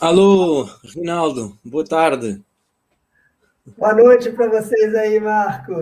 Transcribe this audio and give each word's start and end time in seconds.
Alô, 0.00 0.64
Rinaldo, 0.82 1.58
boa 1.62 1.84
tarde. 1.84 2.40
Boa 3.76 3.92
noite 3.92 4.30
para 4.30 4.48
vocês 4.48 4.94
aí, 4.94 5.20
Marco. 5.20 5.74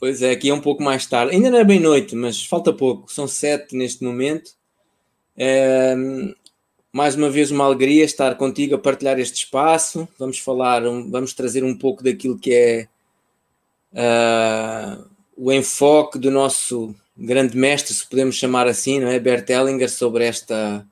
Pois 0.00 0.22
é, 0.22 0.30
aqui 0.30 0.48
é 0.48 0.54
um 0.54 0.60
pouco 0.60 0.82
mais 0.82 1.04
tarde. 1.04 1.34
Ainda 1.34 1.50
não 1.50 1.58
é 1.58 1.64
bem 1.64 1.78
noite, 1.78 2.16
mas 2.16 2.42
falta 2.42 2.72
pouco. 2.72 3.12
São 3.12 3.28
sete 3.28 3.76
neste 3.76 4.02
momento. 4.02 4.52
É, 5.36 5.94
mais 6.90 7.14
uma 7.14 7.28
vez 7.28 7.50
uma 7.50 7.66
alegria 7.66 8.06
estar 8.06 8.34
contigo 8.36 8.74
a 8.74 8.78
partilhar 8.78 9.18
este 9.18 9.44
espaço. 9.44 10.08
Vamos 10.18 10.38
falar, 10.38 10.80
vamos 10.80 11.34
trazer 11.34 11.62
um 11.62 11.76
pouco 11.76 12.02
daquilo 12.02 12.38
que 12.38 12.54
é 12.54 12.88
uh, 13.92 15.04
o 15.36 15.52
enfoque 15.52 16.18
do 16.18 16.30
nosso 16.30 16.94
grande 17.14 17.54
mestre, 17.54 17.92
se 17.92 18.08
podemos 18.08 18.36
chamar 18.36 18.66
assim, 18.66 18.98
não 18.98 19.08
é? 19.08 19.18
Bert 19.20 19.50
Hellinger, 19.50 19.90
sobre 19.90 20.24
esta 20.24 20.86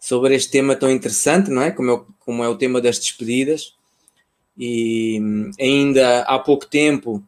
sobre 0.00 0.34
este 0.34 0.50
tema 0.50 0.74
tão 0.74 0.90
interessante, 0.90 1.50
não 1.50 1.60
é? 1.60 1.70
Como 1.70 1.92
é, 1.92 2.02
como 2.20 2.42
é 2.42 2.48
o 2.48 2.56
tema 2.56 2.80
das 2.80 2.98
despedidas. 2.98 3.74
E 4.58 5.20
hum, 5.20 5.50
ainda 5.60 6.22
há 6.22 6.38
pouco 6.38 6.66
tempo, 6.66 7.22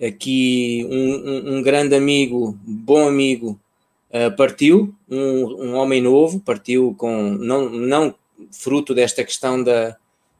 aqui 0.00 0.86
um, 0.90 1.54
um, 1.54 1.56
um 1.56 1.62
grande 1.62 1.94
amigo, 1.94 2.56
bom 2.62 3.08
amigo, 3.08 3.58
uh, 4.10 4.36
partiu, 4.36 4.94
um, 5.08 5.68
um, 5.68 5.74
homem 5.74 6.02
novo, 6.02 6.38
partiu 6.40 6.94
com, 6.98 7.30
não, 7.32 7.70
não 7.70 8.14
fruto 8.52 8.94
desta 8.94 9.24
questão 9.24 9.62
da, 9.62 9.96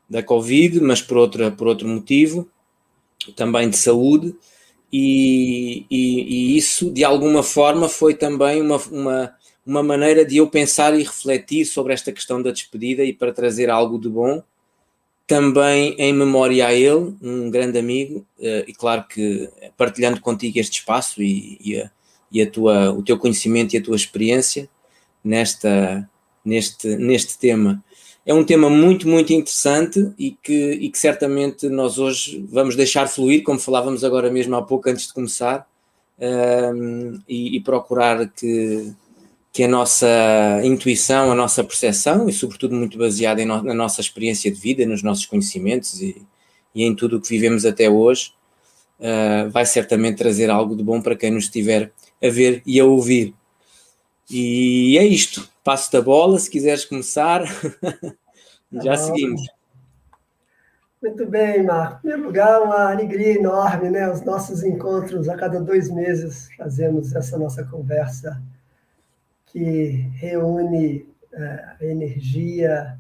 da 0.09 0.23
Covid, 0.23 0.81
mas 0.81 1.01
por, 1.01 1.17
outra, 1.17 1.51
por 1.51 1.67
outro 1.67 1.89
motivo, 1.89 2.49
também 3.35 3.71
de 3.71 3.77
saúde, 3.77 4.35
e, 4.93 5.85
e, 5.91 6.55
e 6.55 6.57
isso 6.57 6.91
de 6.91 7.03
alguma 7.03 7.43
forma 7.43 7.89
foi 7.89 8.15
também 8.15 8.61
uma, 8.61 8.77
uma 8.91 9.35
uma 9.67 9.83
maneira 9.83 10.25
de 10.25 10.37
eu 10.37 10.49
pensar 10.49 10.95
e 10.95 11.03
refletir 11.03 11.67
sobre 11.67 11.93
esta 11.93 12.13
questão 12.13 12.41
da 12.41 12.53
despedida 12.53 13.03
e 13.03 13.13
para 13.13 13.33
trazer 13.33 13.69
algo 13.69 13.99
de 13.99 14.09
bom, 14.09 14.41
também 15.27 15.97
em 15.99 16.13
memória 16.13 16.69
a 16.69 16.73
ele, 16.73 17.17
um 17.21 17.51
grande 17.51 17.77
amigo, 17.77 18.25
eh, 18.41 18.65
e 18.69 18.73
claro 18.73 19.05
que 19.09 19.51
partilhando 19.77 20.21
contigo 20.21 20.59
este 20.61 20.79
espaço 20.79 21.21
e, 21.21 21.59
e, 21.61 21.81
a, 21.81 21.91
e 22.31 22.41
a 22.41 22.49
tua, 22.49 22.93
o 22.93 23.03
teu 23.03 23.19
conhecimento 23.19 23.75
e 23.75 23.79
a 23.79 23.83
tua 23.83 23.97
experiência 23.97 24.69
nesta, 25.25 26.09
neste, 26.45 26.97
neste 26.97 27.37
tema. 27.39 27.83
É 28.25 28.33
um 28.33 28.45
tema 28.45 28.71
muito, 28.71 29.09
muito 29.09 29.33
interessante 29.33 30.13
e 30.17 30.31
que, 30.31 30.73
e 30.73 30.91
que 30.91 30.99
certamente 30.99 31.69
nós 31.69 31.99
hoje 31.99 32.47
vamos 32.49 32.77
deixar 32.77 33.09
fluir, 33.09 33.43
como 33.43 33.59
falávamos 33.59 34.05
agora 34.05 34.31
mesmo 34.31 34.55
há 34.55 34.63
pouco 34.63 34.89
antes 34.89 35.09
de 35.09 35.13
começar, 35.13 35.69
um, 36.19 36.25
ehm, 36.25 37.21
e 37.29 37.61
procurar 37.61 38.29
que, 38.29 38.93
que 39.57 39.65
a 39.65 39.69
nossa 39.69 40.07
intuição, 40.63 41.33
a 41.33 41.35
nossa 41.35 41.65
percepção, 41.65 42.29
e 42.29 42.33
sobretudo 42.35 42.75
muito 42.75 42.99
baseada 42.99 43.43
no, 43.43 43.63
na 43.63 43.73
nossa 43.73 44.03
experiência 44.03 44.53
de 44.53 44.61
vida, 44.61 44.85
nos 44.85 45.03
nossos 45.03 45.25
conhecimentos 45.25 45.99
e, 46.03 46.23
e 46.75 46.85
em 46.85 46.95
tudo 46.95 47.17
o 47.17 47.21
que 47.23 47.31
vivemos 47.31 47.65
até 47.65 47.89
hoje, 47.89 48.35
uh, 49.01 49.49
vai 49.51 49.65
certamente 49.65 50.19
trazer 50.19 50.51
algo 50.51 50.77
de 50.77 50.85
bom 50.85 51.01
para 51.01 51.17
quem 51.17 51.31
nos 51.31 51.45
estiver 51.45 51.91
a 52.23 52.29
ver 52.29 52.63
e 52.67 52.79
a 52.79 52.85
ouvir. 52.85 53.35
E 54.31 54.99
é 54.99 55.07
isto. 55.07 55.49
Passo 55.65 55.91
da 55.91 56.03
bola, 56.03 56.39
se 56.39 56.51
quiseres 56.51 56.85
começar, 56.85 57.43
já 58.71 58.93
ah, 58.93 58.97
seguimos. 58.99 59.41
Muito 61.01 61.25
bem, 61.25 61.63
Marco. 61.63 61.97
Em 61.97 62.01
primeiro 62.01 62.25
lugar, 62.25 62.61
uma 62.61 62.91
alegria 62.91 63.39
enorme, 63.39 63.89
né? 63.89 64.07
Os 64.13 64.21
nossos 64.21 64.63
encontros 64.63 65.31
a 65.31 65.35
cada 65.35 65.59
dois 65.59 65.91
meses 65.91 66.51
fazemos 66.59 67.15
essa 67.15 67.39
nossa 67.39 67.65
conversa 67.65 68.39
que 69.47 70.11
reúne 70.15 71.09
é, 71.33 71.77
a 71.81 71.85
energia 71.85 72.99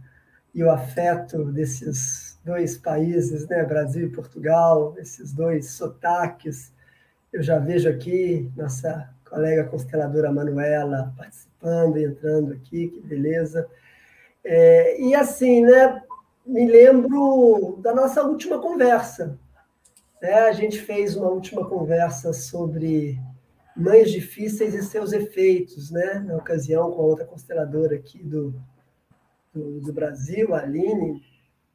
e 0.54 0.62
o 0.62 0.70
afeto 0.70 1.44
desses 1.52 2.38
dois 2.44 2.78
países, 2.78 3.46
né, 3.48 3.64
Brasil 3.64 4.06
e 4.06 4.10
Portugal, 4.12 4.94
esses 4.98 5.32
dois 5.32 5.70
sotaques. 5.72 6.72
Eu 7.32 7.42
já 7.42 7.58
vejo 7.58 7.88
aqui 7.88 8.50
nossa 8.56 9.10
colega 9.28 9.64
consteladora 9.64 10.32
Manuela 10.32 11.12
participando 11.16 11.98
e 11.98 12.04
entrando 12.04 12.52
aqui, 12.52 12.88
que 12.88 13.00
beleza. 13.00 13.68
É, 14.44 15.00
e 15.00 15.14
assim, 15.14 15.62
né, 15.62 16.02
me 16.46 16.66
lembro 16.66 17.78
da 17.82 17.92
nossa 17.92 18.22
última 18.22 18.60
conversa. 18.60 19.36
Né? 20.22 20.32
A 20.32 20.52
gente 20.52 20.80
fez 20.80 21.16
uma 21.16 21.28
última 21.28 21.68
conversa 21.68 22.32
sobre 22.32 23.18
Mães 23.76 24.10
Difíceis 24.10 24.74
e 24.74 24.82
Seus 24.82 25.12
Efeitos, 25.12 25.90
né? 25.90 26.24
na 26.26 26.36
ocasião 26.36 26.90
com 26.90 27.02
a 27.02 27.04
outra 27.04 27.26
consteladora 27.26 27.96
aqui 27.96 28.22
do, 28.22 28.54
do, 29.52 29.80
do 29.80 29.92
Brasil, 29.92 30.54
a 30.54 30.60
Aline, 30.60 31.22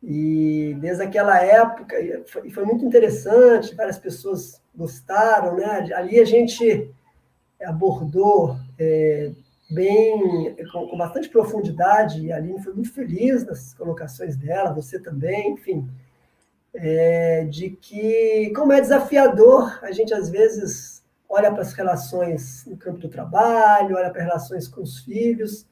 e 0.02 0.76
desde 0.80 1.04
aquela 1.04 1.40
época, 1.40 1.96
foi, 2.26 2.50
foi 2.50 2.66
muito 2.66 2.84
interessante, 2.84 3.76
várias 3.76 4.00
pessoas 4.00 4.60
gostaram, 4.76 5.56
né? 5.56 5.94
ali 5.94 6.20
a 6.20 6.26
gente 6.26 6.90
abordou 7.64 8.58
é, 8.80 9.32
bem, 9.70 10.56
com, 10.72 10.88
com, 10.88 10.98
bastante 10.98 11.30
profundidade, 11.30 12.26
e 12.26 12.32
a 12.32 12.38
Aline 12.38 12.64
foi 12.64 12.74
muito 12.74 12.92
feliz 12.92 13.46
nas 13.46 13.76
colocações 13.76 14.36
dela, 14.36 14.74
você 14.74 15.00
também, 15.00 15.52
enfim, 15.54 15.88
é, 16.74 17.46
de 17.46 17.70
que 17.70 18.52
como 18.56 18.74
é 18.74 18.82
desafiador 18.82 19.78
a 19.84 19.92
gente 19.92 20.14
às 20.14 20.30
vezes 20.30 21.01
olha 21.32 21.50
para 21.50 21.62
as 21.62 21.72
relações 21.72 22.66
no 22.66 22.76
campo 22.76 23.00
do 23.00 23.08
trabalho, 23.08 23.96
olha 23.96 24.10
para 24.12 24.22
as 24.22 24.28
relações 24.28 24.68
com 24.68 24.82
os 24.82 25.00
filhos, 25.00 25.66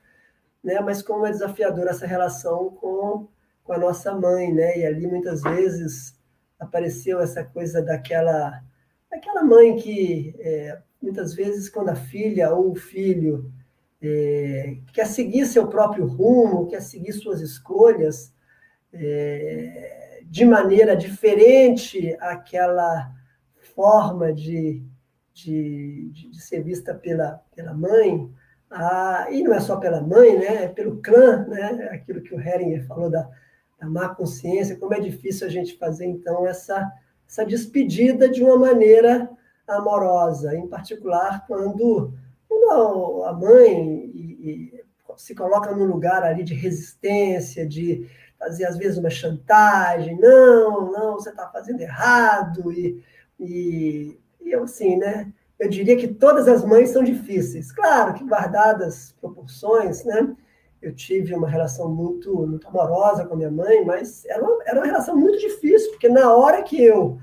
né? 0.64 0.80
Mas 0.80 1.02
como 1.02 1.26
é 1.26 1.32
desafiadora 1.32 1.90
essa 1.90 2.08
relação 2.08 2.70
com, 2.70 3.28
com 3.64 3.74
a 3.74 3.78
nossa 3.78 4.16
mãe, 4.16 4.54
né? 4.54 4.80
E 4.80 4.86
ali 4.86 5.06
muitas 5.06 5.42
vezes 5.42 6.18
apareceu 6.58 7.20
essa 7.20 7.44
coisa 7.44 7.82
daquela 7.82 8.64
daquela 9.12 9.44
mãe 9.44 9.76
que 9.76 10.34
é, 10.40 10.80
muitas 11.02 11.34
vezes 11.34 11.68
quando 11.68 11.90
a 11.90 11.96
filha 11.96 12.54
ou 12.54 12.72
o 12.72 12.76
filho 12.76 13.52
é, 14.02 14.78
quer 14.94 15.08
seguir 15.08 15.46
seu 15.46 15.68
próprio 15.68 16.06
rumo, 16.06 16.68
quer 16.68 16.82
seguir 16.82 17.12
suas 17.12 17.42
escolhas 17.42 18.34
é, 18.94 20.22
de 20.26 20.46
maneira 20.46 20.96
diferente 20.96 22.16
àquela 22.22 23.12
forma 23.76 24.32
de 24.32 24.84
de, 25.46 26.10
de, 26.12 26.30
de 26.30 26.42
ser 26.42 26.64
vista 26.64 26.94
pela, 26.94 27.42
pela 27.56 27.74
mãe, 27.74 28.30
a, 28.70 29.28
e 29.32 29.42
não 29.44 29.54
é 29.54 29.60
só 29.60 29.78
pela 29.78 30.02
mãe, 30.02 30.38
né, 30.38 30.66
é 30.66 30.68
pelo 30.68 31.02
clã, 31.02 31.46
né, 31.48 31.90
aquilo 31.92 32.22
que 32.22 32.34
o 32.34 32.40
Heringer 32.40 32.86
falou 32.86 33.10
da, 33.10 33.30
da 33.80 33.88
má 33.88 34.10
consciência, 34.10 34.78
como 34.78 34.94
é 34.94 35.00
difícil 35.00 35.48
a 35.48 35.50
gente 35.50 35.78
fazer, 35.78 36.06
então, 36.06 36.46
essa, 36.46 36.92
essa 37.28 37.46
despedida 37.46 38.30
de 38.30 38.44
uma 38.44 38.58
maneira 38.58 39.30
amorosa, 39.68 40.56
em 40.56 40.68
particular 40.68 41.46
quando, 41.48 42.14
quando 42.48 43.24
a 43.26 43.34
mãe 43.34 44.12
e, 44.14 44.74
e 44.74 44.84
se 45.18 45.36
coloca 45.36 45.76
num 45.76 45.86
lugar 45.86 46.24
ali 46.24 46.44
de 46.44 46.54
resistência, 46.54 47.68
de 47.68 48.10
fazer, 48.38 48.66
às 48.66 48.78
vezes, 48.78 48.98
uma 48.98 49.10
chantagem, 49.10 50.18
não, 50.18 50.92
não, 50.92 51.14
você 51.16 51.30
está 51.30 51.50
fazendo 51.50 51.82
errado, 51.82 52.72
e, 52.72 53.04
e 53.38 54.18
e 54.42 54.52
eu, 54.52 54.64
assim, 54.64 54.98
né? 54.98 55.32
Eu 55.60 55.70
diria 55.70 55.98
que 55.98 56.08
todas 56.08 56.48
as 56.48 56.64
mães 56.64 56.90
são 56.90 57.04
difíceis. 57.04 57.72
Claro 57.72 58.14
que 58.14 58.24
guardadas 58.24 59.14
proporções, 59.20 60.06
né? 60.06 60.36
Eu 60.82 60.96
tive 60.96 61.36
uma 61.36 61.50
relação 61.50 61.94
muito, 61.94 62.34
muito 62.48 62.68
amorosa 62.68 63.26
com 63.26 63.34
a 63.34 63.38
minha 63.38 63.52
mãe, 63.52 63.84
mas 63.84 64.24
era 64.26 64.42
uma, 64.42 64.64
era 64.66 64.80
uma 64.80 64.86
relação 64.86 65.18
muito 65.18 65.38
difícil, 65.38 65.92
porque 65.92 66.08
na 66.08 66.34
hora 66.34 66.64
que 66.64 66.82
eu 66.82 67.20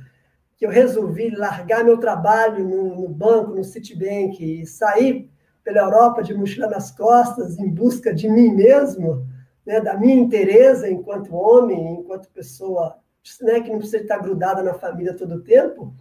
que 0.56 0.64
eu 0.64 0.70
resolvi 0.70 1.28
largar 1.36 1.84
meu 1.84 1.98
trabalho 1.98 2.66
no, 2.66 3.02
no 3.02 3.08
banco, 3.08 3.54
no 3.54 3.62
Citibank, 3.62 4.42
e 4.42 4.66
sair 4.66 5.30
pela 5.62 5.80
Europa 5.80 6.22
de 6.22 6.32
mochila 6.32 6.66
nas 6.66 6.90
costas 6.90 7.58
em 7.58 7.68
busca 7.68 8.14
de 8.14 8.28
mim 8.28 8.54
mesmo, 8.54 9.26
né, 9.66 9.80
da 9.80 9.96
minha 9.96 10.14
interesse 10.14 10.88
enquanto 10.88 11.34
homem, 11.34 12.00
enquanto 12.00 12.30
pessoa 12.30 12.96
né, 13.42 13.60
que 13.60 13.70
não 13.70 13.78
precisa 13.78 14.02
estar 14.02 14.18
grudada 14.18 14.62
na 14.62 14.72
família 14.72 15.12
todo 15.12 15.34
o 15.34 15.42
tempo, 15.42 15.92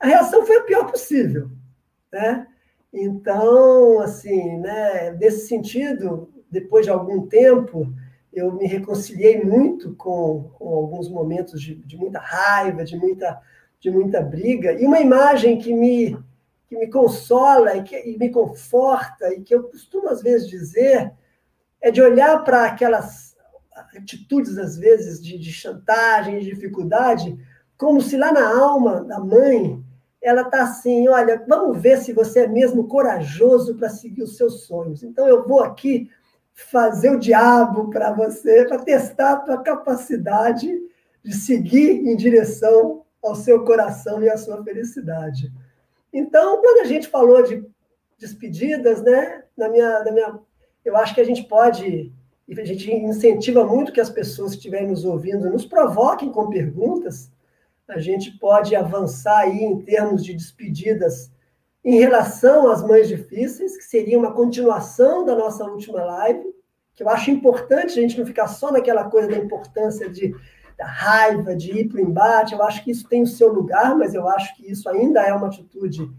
a 0.00 0.06
reação 0.06 0.46
foi 0.46 0.56
a 0.56 0.62
pior 0.62 0.90
possível, 0.90 1.50
né? 2.12 2.46
Então, 2.92 4.00
assim, 4.00 4.58
né, 4.58 5.10
nesse 5.12 5.46
sentido, 5.46 6.32
depois 6.50 6.86
de 6.86 6.90
algum 6.90 7.26
tempo, 7.26 7.92
eu 8.32 8.52
me 8.52 8.66
reconciliei 8.66 9.42
muito 9.42 9.94
com, 9.94 10.50
com 10.54 10.68
alguns 10.68 11.08
momentos 11.08 11.60
de, 11.60 11.74
de, 11.74 11.96
muita 11.96 12.18
raiva, 12.18 12.84
de 12.84 12.96
muita, 12.96 13.40
de 13.80 13.90
muita 13.90 14.22
briga, 14.22 14.72
e 14.72 14.86
uma 14.86 15.00
imagem 15.00 15.58
que 15.58 15.74
me, 15.74 16.16
que 16.66 16.78
me 16.78 16.88
consola 16.88 17.76
e, 17.76 17.82
que, 17.82 17.96
e 17.96 18.16
me 18.16 18.30
conforta, 18.30 19.34
e 19.34 19.42
que 19.42 19.54
eu 19.54 19.64
costumo 19.64 20.08
às 20.08 20.22
vezes 20.22 20.48
dizer, 20.48 21.12
é 21.80 21.90
de 21.90 22.00
olhar 22.00 22.42
para 22.42 22.64
aquelas 22.64 23.36
atitudes, 23.94 24.58
às 24.58 24.76
vezes, 24.76 25.22
de, 25.22 25.38
de 25.38 25.52
chantagem, 25.52 26.38
de 26.38 26.46
dificuldade, 26.46 27.38
como 27.76 28.00
se 28.00 28.16
lá 28.16 28.32
na 28.32 28.58
alma 28.58 29.04
da 29.04 29.20
mãe 29.20 29.84
ela 30.20 30.42
está 30.42 30.62
assim: 30.62 31.08
olha, 31.08 31.44
vamos 31.46 31.80
ver 31.80 31.98
se 31.98 32.12
você 32.12 32.40
é 32.40 32.48
mesmo 32.48 32.86
corajoso 32.88 33.74
para 33.76 33.88
seguir 33.88 34.22
os 34.22 34.36
seus 34.36 34.64
sonhos. 34.64 35.02
Então, 35.02 35.26
eu 35.28 35.46
vou 35.46 35.60
aqui 35.60 36.10
fazer 36.52 37.10
o 37.10 37.18
diabo 37.18 37.88
para 37.88 38.12
você, 38.12 38.64
para 38.64 38.80
testar 38.80 39.32
a 39.32 39.36
tua 39.36 39.62
capacidade 39.62 40.68
de 41.22 41.32
seguir 41.32 42.06
em 42.06 42.16
direção 42.16 43.02
ao 43.22 43.34
seu 43.34 43.64
coração 43.64 44.22
e 44.22 44.28
à 44.28 44.36
sua 44.36 44.62
felicidade. 44.64 45.52
Então, 46.12 46.60
quando 46.60 46.80
a 46.80 46.84
gente 46.84 47.06
falou 47.08 47.42
de 47.42 47.64
despedidas, 48.18 49.02
né, 49.02 49.44
na 49.56 49.68
minha, 49.68 50.02
na 50.04 50.10
minha, 50.10 50.38
eu 50.84 50.96
acho 50.96 51.14
que 51.14 51.20
a 51.20 51.24
gente 51.24 51.44
pode, 51.44 52.12
a 52.50 52.64
gente 52.64 52.92
incentiva 52.92 53.64
muito 53.64 53.92
que 53.92 54.00
as 54.00 54.10
pessoas 54.10 54.52
que 54.52 54.56
estiverem 54.56 54.88
nos 54.88 55.04
ouvindo 55.04 55.50
nos 55.50 55.64
provoquem 55.66 56.32
com 56.32 56.48
perguntas, 56.48 57.30
a 57.88 57.98
gente 57.98 58.32
pode 58.38 58.76
avançar 58.76 59.38
aí 59.38 59.62
em 59.62 59.80
termos 59.80 60.24
de 60.24 60.34
despedidas 60.34 61.30
em 61.84 61.98
relação 61.98 62.70
às 62.70 62.82
mães 62.82 63.08
difíceis, 63.08 63.76
que 63.76 63.84
seria 63.84 64.18
uma 64.18 64.32
continuação 64.32 65.24
da 65.24 65.34
nossa 65.34 65.64
última 65.64 66.04
live, 66.04 66.54
que 66.94 67.02
eu 67.02 67.08
acho 67.08 67.30
importante 67.30 67.98
a 67.98 68.02
gente 68.02 68.18
não 68.18 68.26
ficar 68.26 68.48
só 68.48 68.70
naquela 68.70 69.04
coisa 69.04 69.28
da 69.28 69.38
importância 69.38 70.10
de, 70.10 70.34
da 70.76 70.84
raiva, 70.84 71.54
de 71.54 71.70
ir 71.72 71.88
para 71.88 71.98
o 71.98 72.04
embate. 72.04 72.52
Eu 72.52 72.62
acho 72.62 72.84
que 72.84 72.90
isso 72.90 73.08
tem 73.08 73.22
o 73.22 73.26
seu 73.26 73.52
lugar, 73.52 73.96
mas 73.96 74.14
eu 74.14 74.28
acho 74.28 74.54
que 74.56 74.70
isso 74.70 74.88
ainda 74.88 75.22
é 75.22 75.32
uma 75.32 75.46
atitude, 75.46 76.10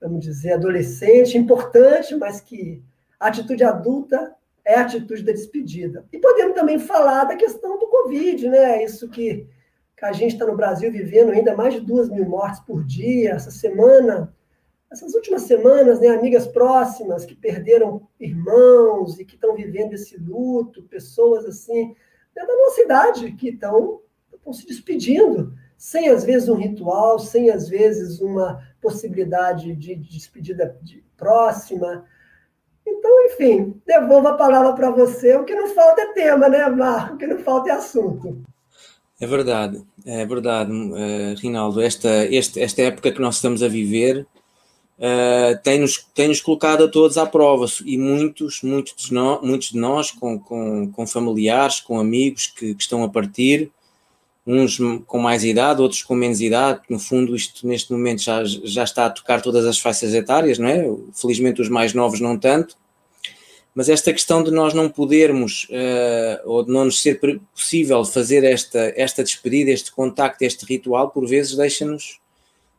vamos 0.00 0.20
dizer, 0.20 0.52
adolescente, 0.52 1.38
importante, 1.38 2.14
mas 2.14 2.40
que 2.40 2.82
a 3.18 3.28
atitude 3.28 3.64
adulta 3.64 4.34
é 4.64 4.76
a 4.76 4.82
atitude 4.82 5.24
da 5.24 5.32
despedida. 5.32 6.04
E 6.12 6.18
podemos 6.18 6.54
também 6.54 6.78
falar 6.78 7.24
da 7.24 7.34
questão 7.34 7.78
do 7.78 7.88
Covid, 7.88 8.48
né? 8.48 8.84
Isso 8.84 9.08
que, 9.08 9.48
que 9.48 9.48
a 10.08 10.12
gente 10.12 10.32
está 10.32 10.46
no 10.46 10.56
Brasil 10.56 10.90
vivendo 10.90 11.30
ainda 11.30 11.56
mais 11.56 11.74
de 11.74 11.80
duas 11.80 12.08
mil 12.08 12.24
mortes 12.24 12.60
por 12.60 12.84
dia. 12.84 13.32
Essa 13.32 13.50
semana 13.50 14.34
essas 14.92 15.14
últimas 15.14 15.42
semanas, 15.42 16.00
né, 16.00 16.08
amigas 16.08 16.46
próximas 16.46 17.24
que 17.24 17.34
perderam 17.34 18.06
irmãos 18.20 19.18
e 19.18 19.24
que 19.24 19.36
estão 19.36 19.56
vivendo 19.56 19.94
esse 19.94 20.18
luto, 20.18 20.82
pessoas 20.82 21.46
assim, 21.46 21.94
né, 22.36 22.44
da 22.44 22.56
nossa 22.56 22.82
idade, 22.82 23.32
que 23.32 23.48
estão, 23.48 24.02
se 24.52 24.66
despedindo, 24.66 25.54
sem 25.78 26.10
às 26.10 26.24
vezes 26.24 26.48
um 26.48 26.56
ritual, 26.56 27.18
sem 27.18 27.50
às 27.50 27.68
vezes 27.68 28.20
uma 28.20 28.62
possibilidade 28.82 29.74
de, 29.74 29.96
de 29.96 30.10
despedida 30.10 30.78
de, 30.82 31.02
próxima. 31.16 32.04
Então, 32.86 33.26
enfim, 33.26 33.80
devolvo 33.86 34.28
a 34.28 34.36
palavra 34.36 34.74
para 34.74 34.90
você. 34.90 35.36
O 35.36 35.44
que 35.44 35.54
não 35.54 35.68
falta 35.68 36.02
é 36.02 36.12
tema, 36.12 36.48
né, 36.48 36.68
Marco? 36.68 37.14
O 37.14 37.16
que 37.18 37.26
não 37.26 37.38
falta 37.38 37.70
é 37.70 37.72
assunto. 37.72 38.42
É 39.20 39.26
verdade, 39.26 39.82
é 40.04 40.26
verdade, 40.26 40.72
uh, 40.72 41.34
Rinaldo. 41.40 41.80
Esta, 41.80 42.26
este, 42.26 42.60
esta 42.60 42.82
época 42.82 43.12
que 43.12 43.20
nós 43.20 43.36
estamos 43.36 43.62
a 43.62 43.68
viver 43.68 44.26
uh, 44.98 45.62
tem-nos 45.62 46.06
tem 46.14 46.36
colocado 46.40 46.84
a 46.84 46.88
todos 46.88 47.16
à 47.16 47.26
prova 47.26 47.66
e 47.84 47.96
muitos, 47.96 48.62
muitos 48.62 48.94
de 49.06 49.14
nós, 49.14 49.40
muitos 49.42 49.70
de 49.70 49.78
nós 49.78 50.10
com, 50.10 50.38
com, 50.38 50.90
com 50.90 51.06
familiares, 51.06 51.80
com 51.80 52.00
amigos 52.00 52.48
que, 52.48 52.74
que, 52.74 52.82
estão 52.82 53.04
a 53.04 53.08
partir, 53.08 53.70
uns 54.46 54.78
com 55.06 55.18
mais 55.18 55.44
idade, 55.44 55.80
outros 55.80 56.02
com 56.02 56.14
menos 56.14 56.40
idade, 56.40 56.80
no 56.88 56.98
fundo 56.98 57.36
isto 57.36 57.66
neste 57.66 57.92
momento 57.92 58.22
já, 58.22 58.42
já 58.44 58.82
está 58.84 59.06
a 59.06 59.10
tocar 59.10 59.40
todas 59.40 59.64
as 59.66 59.78
faixas 59.78 60.14
etárias, 60.14 60.58
não 60.58 60.68
é? 60.68 60.84
Felizmente 61.12 61.62
os 61.62 61.68
mais 61.68 61.94
novos 61.94 62.20
não 62.20 62.36
tanto, 62.38 62.76
mas 63.74 63.88
esta 63.88 64.12
questão 64.12 64.42
de 64.42 64.50
nós 64.50 64.74
não 64.74 64.88
podermos 64.88 65.66
uh, 65.70 66.42
ou 66.44 66.64
de 66.64 66.70
não 66.70 66.84
nos 66.84 67.00
ser 67.00 67.18
possível 67.54 68.04
fazer 68.04 68.44
esta, 68.44 68.92
esta 68.96 69.22
despedida, 69.22 69.70
este 69.70 69.90
contacto, 69.90 70.42
este 70.42 70.64
ritual, 70.66 71.10
por 71.10 71.26
vezes 71.26 71.56
deixa-nos 71.56 72.20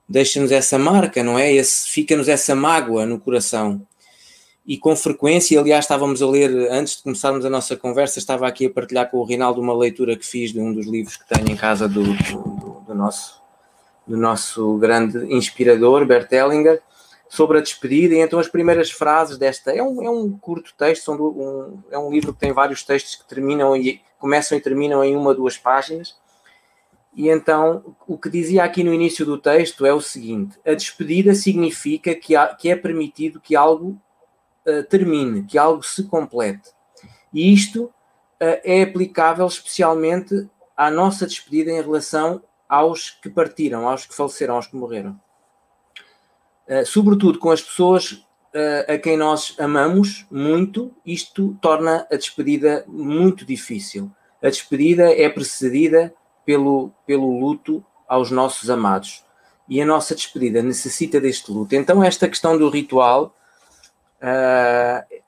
deixa-nos 0.07 0.51
essa 0.51 0.77
marca, 0.77 1.23
não 1.23 1.39
é? 1.39 1.51
Fica-nos 1.63 2.27
essa 2.27 2.53
mágoa 2.53 3.05
no 3.05 3.19
coração. 3.19 3.81
E 4.65 4.77
com 4.77 4.95
frequência, 4.95 5.59
aliás, 5.59 5.85
estávamos 5.85 6.21
a 6.21 6.27
ler, 6.27 6.49
antes 6.71 6.97
de 6.97 7.03
começarmos 7.03 7.43
a 7.45 7.49
nossa 7.49 7.75
conversa, 7.75 8.19
estava 8.19 8.47
aqui 8.47 8.67
a 8.67 8.69
partilhar 8.69 9.09
com 9.09 9.17
o 9.17 9.23
Rinaldo 9.23 9.59
uma 9.59 9.75
leitura 9.75 10.15
que 10.15 10.25
fiz 10.25 10.53
de 10.53 10.59
um 10.59 10.73
dos 10.73 10.87
livros 10.87 11.17
que 11.17 11.27
tenho 11.27 11.51
em 11.51 11.55
casa 11.55 11.87
do, 11.87 12.03
do, 12.03 12.83
do 12.87 12.95
nosso, 12.95 13.41
do 14.07 14.15
nosso 14.15 14.77
grande 14.77 15.17
inspirador, 15.33 16.05
Bert 16.05 16.31
Hellinger, 16.31 16.81
sobre 17.35 17.57
a 17.57 17.61
despedida. 17.61 18.15
E 18.15 18.19
então 18.19 18.39
as 18.39 18.47
primeiras 18.47 18.91
frases 18.91 19.37
desta. 19.37 19.71
É 19.71 19.81
um, 19.81 20.03
é 20.03 20.09
um 20.09 20.37
curto 20.37 20.73
texto, 20.77 21.11
um, 21.11 21.83
é 21.91 21.97
um 21.97 22.11
livro 22.11 22.33
que 22.33 22.39
tem 22.39 22.51
vários 22.51 22.83
textos 22.83 23.15
que 23.15 23.27
terminam 23.27 23.75
e 23.75 24.01
começam 24.19 24.57
e 24.57 24.61
terminam 24.61 25.03
em 25.03 25.15
uma, 25.15 25.33
duas 25.33 25.57
páginas 25.57 26.15
e 27.15 27.29
então, 27.29 27.95
o 28.07 28.17
que 28.17 28.29
dizia 28.29 28.63
aqui 28.63 28.83
no 28.83 28.93
início 28.93 29.25
do 29.25 29.37
texto 29.37 29.85
é 29.85 29.93
o 29.93 30.01
seguinte: 30.01 30.59
a 30.65 30.73
despedida 30.73 31.35
significa 31.35 32.15
que, 32.15 32.35
há, 32.35 32.47
que 32.55 32.69
é 32.69 32.75
permitido 32.75 33.39
que 33.39 33.55
algo 33.55 33.99
uh, 34.65 34.83
termine, 34.89 35.43
que 35.43 35.57
algo 35.57 35.83
se 35.83 36.03
complete. 36.03 36.71
E 37.31 37.53
isto 37.53 37.83
uh, 37.85 37.91
é 38.39 38.81
aplicável 38.81 39.45
especialmente 39.45 40.49
à 40.75 40.89
nossa 40.89 41.27
despedida 41.27 41.71
em 41.71 41.81
relação 41.81 42.41
aos 42.67 43.11
que 43.11 43.29
partiram, 43.29 43.87
aos 43.87 44.07
que 44.07 44.15
faleceram, 44.15 44.55
aos 44.55 44.65
que 44.65 44.75
morreram. 44.75 45.19
Uh, 46.67 46.85
sobretudo 46.85 47.39
com 47.39 47.51
as 47.51 47.61
pessoas 47.61 48.25
a 48.87 48.99
quem 48.99 49.17
nós 49.17 49.55
amamos 49.57 50.27
muito, 50.29 50.91
isto 51.03 51.57
torna 51.59 52.05
a 52.11 52.15
despedida 52.15 52.85
muito 52.87 53.43
difícil. 53.43 54.11
A 54.43 54.47
despedida 54.47 55.11
é 55.11 55.27
precedida 55.27 56.13
pelo, 56.45 56.91
pelo 57.05 57.39
luto 57.39 57.83
aos 58.07 58.29
nossos 58.29 58.69
amados. 58.69 59.25
E 59.67 59.81
a 59.81 59.85
nossa 59.85 60.13
despedida 60.13 60.61
necessita 60.61 61.19
deste 61.19 61.51
luto. 61.51 61.75
Então, 61.75 62.03
esta 62.03 62.27
questão 62.27 62.57
do 62.57 62.69
ritual 62.69 63.35
uh, 64.21 65.21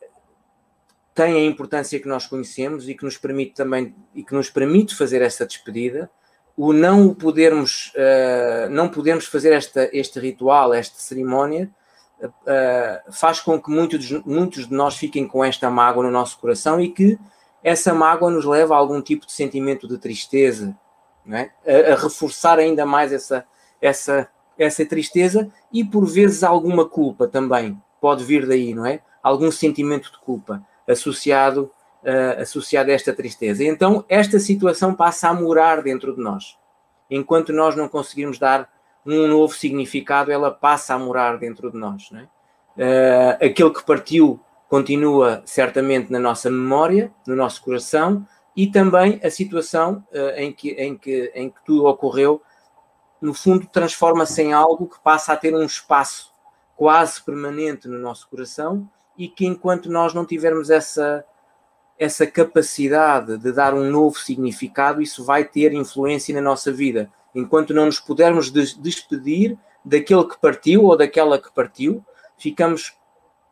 tem 1.13 1.35
a 1.35 1.45
importância 1.45 1.99
que 1.99 2.07
nós 2.07 2.27
conhecemos 2.27 2.89
e 2.89 2.93
que 2.93 3.05
nos 3.05 3.17
permite 3.17 3.53
também 3.53 3.95
e 4.13 4.23
que 4.23 4.35
nos 4.35 4.49
permite 4.49 4.93
fazer 4.93 5.21
essa 5.21 5.45
despedida. 5.45 6.11
O 6.57 6.71
não 6.71 7.13
podermos, 7.13 7.91
uh, 7.95 8.69
não 8.69 8.87
podermos 8.87 9.25
fazer 9.25 9.51
esta, 9.51 9.89
este 9.91 10.19
ritual, 10.19 10.73
esta 10.73 10.97
cerimónia, 10.99 11.69
uh, 12.23 13.11
faz 13.11 13.39
com 13.39 13.61
que 13.61 13.69
muitos, 13.69 14.09
muitos 14.25 14.67
de 14.67 14.73
nós 14.73 14.95
fiquem 14.95 15.27
com 15.27 15.43
esta 15.43 15.69
mágoa 15.69 16.03
no 16.03 16.11
nosso 16.11 16.39
coração 16.39 16.79
e 16.79 16.89
que 16.89 17.19
essa 17.63 17.93
mágoa 17.93 18.29
nos 18.29 18.45
leva 18.45 18.75
a 18.75 18.77
algum 18.77 19.01
tipo 19.01 19.25
de 19.25 19.31
sentimento 19.31 19.87
de 19.87 19.97
tristeza, 19.97 20.77
é? 21.31 21.49
a, 21.65 21.93
a, 21.93 21.95
reforçar 21.95 22.59
ainda 22.59 22.85
mais 22.85 23.11
essa, 23.11 23.43
essa, 23.81 24.29
essa 24.57 24.85
tristeza 24.85 25.51
e 25.73 25.83
por 25.83 26.05
vezes 26.05 26.43
alguma 26.43 26.87
culpa 26.87 27.27
também 27.27 27.81
pode 27.99 28.23
vir 28.23 28.47
daí, 28.47 28.73
não 28.73 28.85
é? 28.85 29.01
Algum 29.23 29.51
sentimento 29.51 30.11
de 30.11 30.19
culpa 30.19 30.63
associado, 30.87 31.71
uh, 32.05 32.41
associado 32.41 32.91
a 32.91 32.93
esta 32.93 33.13
tristeza. 33.13 33.63
Então 33.63 34.05
esta 34.07 34.39
situação 34.39 34.93
passa 34.93 35.29
a 35.29 35.33
morar 35.33 35.81
dentro 35.81 36.15
de 36.15 36.21
nós. 36.21 36.57
Enquanto 37.09 37.51
nós 37.51 37.75
não 37.75 37.87
conseguirmos 37.87 38.39
dar 38.39 38.69
um 39.05 39.27
novo 39.27 39.53
significado, 39.53 40.31
ela 40.31 40.51
passa 40.51 40.93
a 40.93 40.99
morar 40.99 41.37
dentro 41.37 41.71
de 41.71 41.77
nós. 41.77 42.09
É? 42.13 42.23
Uh, 42.77 43.45
aquele 43.45 43.71
que 43.71 43.85
partiu 43.85 44.39
continua 44.67 45.43
certamente 45.45 46.11
na 46.11 46.19
nossa 46.19 46.49
memória, 46.49 47.11
no 47.27 47.35
nosso 47.35 47.61
coração, 47.61 48.25
e 48.55 48.67
também 48.67 49.19
a 49.23 49.29
situação 49.29 50.03
uh, 50.11 50.37
em, 50.37 50.51
que, 50.51 50.71
em, 50.71 50.97
que, 50.97 51.31
em 51.35 51.49
que 51.49 51.63
tudo 51.65 51.85
ocorreu, 51.85 52.41
no 53.21 53.33
fundo, 53.33 53.67
transforma-se 53.67 54.41
em 54.41 54.53
algo 54.53 54.87
que 54.87 54.99
passa 54.99 55.33
a 55.33 55.37
ter 55.37 55.53
um 55.53 55.63
espaço 55.63 56.33
quase 56.75 57.21
permanente 57.21 57.87
no 57.87 57.97
nosso 57.97 58.27
coração 58.27 58.89
e 59.17 59.27
que 59.27 59.45
enquanto 59.45 59.89
nós 59.89 60.13
não 60.13 60.25
tivermos 60.25 60.69
essa, 60.69 61.23
essa 61.97 62.27
capacidade 62.27 63.37
de 63.37 63.51
dar 63.51 63.73
um 63.73 63.89
novo 63.89 64.17
significado, 64.17 65.01
isso 65.01 65.23
vai 65.23 65.45
ter 65.45 65.73
influência 65.73 66.35
na 66.35 66.41
nossa 66.41 66.71
vida. 66.71 67.09
Enquanto 67.33 67.73
não 67.73 67.85
nos 67.85 67.99
pudermos 67.99 68.51
despedir 68.51 69.57
daquele 69.83 70.25
que 70.25 70.37
partiu 70.37 70.85
ou 70.85 70.97
daquela 70.97 71.39
que 71.39 71.53
partiu, 71.53 72.03
ficamos 72.37 72.97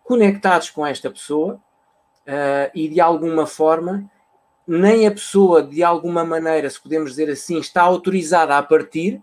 conectados 0.04 0.70
com 0.70 0.86
esta 0.86 1.10
pessoa 1.10 1.56
uh, 1.56 2.72
e 2.74 2.90
de 2.90 3.00
alguma 3.00 3.46
forma 3.46 4.10
nem 4.66 5.06
a 5.06 5.12
pessoa, 5.12 5.62
de 5.62 5.84
alguma 5.84 6.24
maneira, 6.24 6.70
se 6.70 6.82
podemos 6.82 7.12
dizer 7.12 7.30
assim, 7.30 7.60
está 7.60 7.82
autorizada 7.82 8.58
a 8.58 8.64
partir, 8.64 9.22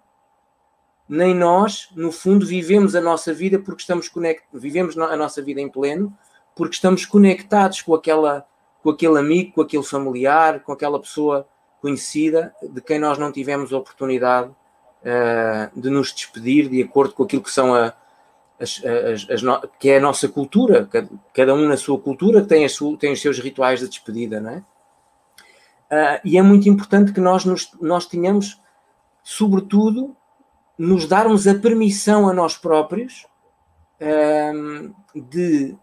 nem 1.09 1.35
nós, 1.35 1.89
no 1.97 2.13
fundo, 2.13 2.47
vivemos 2.47 2.95
a 2.95 3.01
nossa 3.01 3.33
vida 3.33 3.59
porque 3.59 3.81
estamos 3.81 4.09
conectados, 4.09 4.63
vivemos 4.63 4.97
a 4.97 5.17
nossa 5.17 5.43
vida 5.43 5.61
em 5.61 5.69
pleno, 5.69 6.17
porque 6.55 6.75
estamos 6.75 7.05
conectados 7.05 7.81
com 7.81 7.95
aquela, 7.95 8.47
com 8.83 8.91
aquele 8.91 9.19
amigo, 9.19 9.53
com 9.53 9.61
aquele 9.63 9.83
familiar, 9.83 10.61
com 10.61 10.73
aquela 10.73 10.99
pessoa 11.01 11.47
conhecida 11.81 12.55
de 12.63 12.81
quem 12.81 12.99
nós 12.99 13.19
não 13.19 13.33
tivemos 13.33 13.73
oportunidade 13.73 14.51
uh, 14.51 15.81
de 15.81 15.91
nos 15.91 16.13
despedir 16.13 16.69
de 16.69 16.83
acordo 16.83 17.15
com 17.15 17.23
aquilo 17.23 17.43
que 17.43 17.51
são 17.51 17.75
a, 17.75 17.95
as, 18.61 18.83
as, 18.85 19.31
as 19.31 19.43
no, 19.43 19.61
que 19.79 19.91
é 19.91 19.97
a 19.97 20.01
nossa 20.01 20.29
cultura, 20.29 20.87
cada, 20.87 21.09
cada 21.33 21.55
um 21.55 21.67
na 21.67 21.77
sua 21.77 21.99
cultura 21.99 22.45
tem, 22.45 22.65
a 22.65 22.69
tem 22.99 23.13
os 23.13 23.21
seus 23.21 23.39
rituais 23.39 23.81
de 23.81 23.89
despedida, 23.89 24.41
não 24.41 24.51
é? 24.51 24.65
Uh, 25.91 26.21
e 26.25 26.39
é 26.39 26.43
muito 26.43 26.69
importante 26.69 27.13
que 27.13 27.21
nós, 27.21 27.45
nos, 27.45 27.73
nós 27.81 28.07
tenhamos, 28.07 28.61
sobretudo, 29.25 30.15
nos 30.79 31.05
darmos 31.07 31.49
a 31.49 31.55
permissão 31.55 32.29
a 32.29 32.33
nós 32.33 32.57
próprios 32.57 33.27
uh, 34.01 34.95
de 35.15 35.77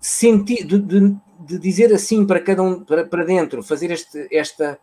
sentir, 0.00 0.66
de, 0.66 0.78
de, 0.78 1.16
de 1.38 1.58
dizer 1.58 1.92
assim 1.92 2.26
para 2.26 2.40
cada 2.40 2.62
um, 2.62 2.82
para, 2.82 3.04
para 3.04 3.24
dentro, 3.24 3.62
fazer 3.62 3.90
este, 3.90 4.28
esta, 4.30 4.78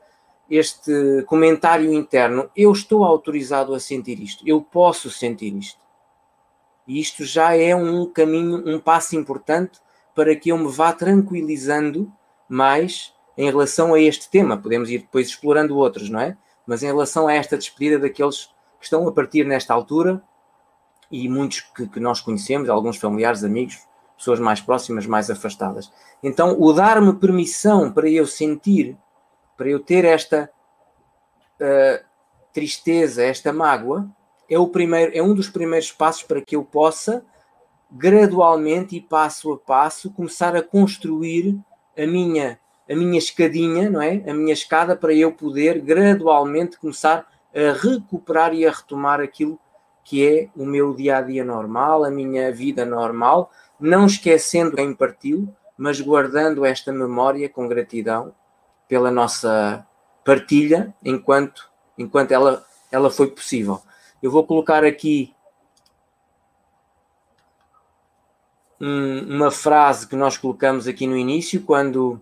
este 0.50 1.24
comentário 1.28 1.92
interno, 1.94 2.50
eu 2.56 2.72
estou 2.72 3.04
autorizado 3.04 3.74
a 3.74 3.80
sentir 3.80 4.20
isto, 4.22 4.48
eu 4.48 4.62
posso 4.62 5.10
sentir 5.10 5.56
isto. 5.56 5.84
E 6.88 7.00
isto 7.00 7.26
já 7.26 7.56
é 7.56 7.76
um 7.76 8.06
caminho, 8.06 8.64
um 8.66 8.80
passo 8.80 9.16
importante 9.16 9.80
para 10.14 10.36
que 10.36 10.50
eu 10.50 10.58
me 10.58 10.72
vá 10.72 10.94
tranquilizando 10.94 12.12
mais 12.48 13.14
em 13.38 13.50
relação 13.50 13.94
a 13.94 14.00
este 14.00 14.30
tema. 14.30 14.58
Podemos 14.58 14.90
ir 14.90 15.00
depois 15.00 15.28
explorando 15.28 15.76
outros, 15.76 16.10
não 16.10 16.20
é? 16.20 16.38
Mas 16.66 16.84
em 16.84 16.88
relação 16.88 17.28
a 17.28 17.34
esta 17.34 17.58
despedida 17.58 18.00
daqueles 18.00 18.46
que 18.80 18.86
estão 18.86 19.08
a 19.08 19.12
partir 19.12 19.46
nesta 19.46 19.74
altura 19.74 20.22
e 21.12 21.28
muitos 21.28 21.62
que, 21.62 21.88
que 21.88 22.00
nós 22.00 22.22
conhecemos, 22.22 22.70
alguns 22.70 22.98
familiares, 22.98 23.44
amigos, 23.44 23.80
pessoas 24.18 24.40
mais 24.40 24.62
próximas, 24.62 25.06
mais 25.06 25.30
afastadas. 25.30 25.92
Então, 26.24 26.56
o 26.60 26.72
dar-me 26.74 27.14
permissão 27.14 27.92
para 27.92 28.10
eu 28.10 28.26
sentir, 28.26 28.98
para 29.58 29.70
eu 29.70 29.80
ter 29.80 30.06
esta 30.06 30.50
uh, 31.60 32.06
tristeza, 32.54 33.24
esta 33.24 33.52
mágoa, 33.52 34.10
é, 34.50 34.58
o 34.58 34.68
primeiro, 34.68 35.12
é 35.16 35.22
um 35.22 35.34
dos 35.34 35.50
primeiros 35.50 35.92
passos 35.92 36.24
para 36.24 36.42
que 36.42 36.56
eu 36.56 36.64
possa, 36.64 37.26
gradualmente 37.92 38.96
e 38.96 39.02
passo 39.02 39.52
a 39.52 39.58
passo, 39.58 40.12
começar 40.12 40.56
a 40.56 40.62
construir 40.62 41.58
a 41.98 42.06
minha, 42.06 42.60
a 42.90 42.96
minha 42.96 43.18
escadinha, 43.18 43.90
não 43.90 44.02
é? 44.02 44.24
A 44.30 44.34
minha 44.34 44.54
escada 44.54 44.96
para 44.96 45.14
eu 45.14 45.32
poder 45.32 45.80
gradualmente 45.82 46.78
começar 46.78 47.28
a 47.54 47.72
recuperar 47.74 48.54
e 48.54 48.66
a 48.66 48.72
retomar 48.72 49.20
aquilo 49.20 49.60
que 50.06 50.26
é 50.26 50.50
o 50.56 50.66
meu 50.66 50.94
dia 50.94 51.18
a 51.18 51.22
dia 51.22 51.44
normal, 51.44 52.06
a 52.06 52.12
minha 52.12 52.54
vida 52.54 52.86
normal, 52.86 53.52
não 53.80 54.06
esquecendo 54.06 54.76
quem 54.76 54.94
partiu, 54.94 55.54
mas 55.76 56.00
guardando 56.00 56.64
esta 56.64 56.94
memória 56.94 57.50
com 57.50 57.68
gratidão 57.68 58.34
pela 58.88 59.10
nossa 59.10 59.86
partilha 60.24 60.96
enquanto, 61.04 61.70
enquanto 61.98 62.32
ela, 62.32 62.64
ela 62.92 63.10
foi 63.10 63.28
possível. 63.28 63.82
Eu 64.22 64.30
vou 64.30 64.46
colocar 64.46 64.86
aqui 64.86 65.36
um, 68.80 69.36
uma 69.36 69.50
frase 69.50 70.08
que 70.08 70.16
nós 70.16 70.38
colocamos 70.38 70.88
aqui 70.88 71.08
no 71.08 71.18
início, 71.18 71.64
quando, 71.64 72.22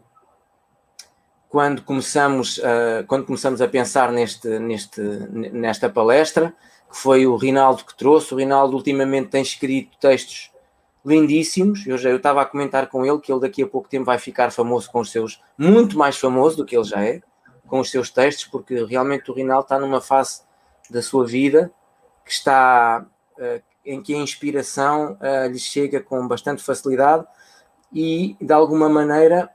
quando, 1.50 1.82
começamos, 1.82 2.60
uh, 2.60 3.06
quando 3.08 3.26
começamos 3.26 3.62
a 3.62 3.68
pensar 3.68 4.10
neste, 4.10 4.48
neste, 4.58 5.02
nesta 5.02 5.90
palestra, 5.90 6.56
que 6.94 7.00
foi 7.00 7.26
o 7.26 7.36
Rinaldo 7.36 7.84
que 7.84 7.98
trouxe. 7.98 8.36
O 8.36 8.38
Rinaldo 8.38 8.78
ultimamente 8.78 9.30
tem 9.30 9.42
escrito 9.42 9.98
textos 10.00 10.52
lindíssimos. 11.04 11.88
Eu 11.88 11.98
já 11.98 12.12
eu 12.12 12.18
estava 12.18 12.44
a 12.44 12.46
comentar 12.46 12.88
com 12.88 13.04
ele 13.04 13.18
que 13.18 13.32
ele 13.32 13.42
daqui 13.42 13.64
a 13.64 13.68
pouco 13.68 13.90
tempo 13.90 14.06
vai 14.06 14.20
ficar 14.20 14.52
famoso 14.52 14.92
com 14.92 15.00
os 15.00 15.12
seus, 15.12 15.42
muito 15.58 15.98
mais 15.98 16.20
famoso 16.20 16.58
do 16.58 16.66
que 16.66 16.78
ele 16.78 16.84
já 16.84 17.04
é, 17.04 17.20
com 17.68 17.80
os 17.80 17.90
seus 17.90 18.12
textos, 18.12 18.46
porque 18.46 18.86
realmente 18.86 19.32
o 19.32 19.34
Rinaldo 19.34 19.64
está 19.64 19.80
numa 19.80 20.00
fase 20.00 20.44
da 20.88 21.02
sua 21.02 21.26
vida 21.26 21.74
que 22.24 22.32
está 22.32 23.04
uh, 23.40 23.64
em 23.84 24.00
que 24.00 24.14
a 24.14 24.20
inspiração 24.20 25.18
uh, 25.20 25.48
lhe 25.52 25.58
chega 25.58 26.00
com 26.00 26.28
bastante 26.28 26.62
facilidade 26.62 27.26
e 27.92 28.38
de 28.40 28.54
alguma 28.54 28.88
maneira 28.88 29.50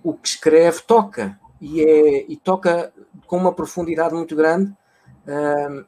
o 0.00 0.14
que 0.14 0.28
escreve 0.28 0.80
toca 0.82 1.38
e, 1.60 1.82
é, 1.82 2.24
e 2.28 2.36
toca 2.36 2.92
com 3.26 3.36
uma 3.36 3.52
profundidade 3.52 4.14
muito 4.14 4.36
grande 4.36 4.72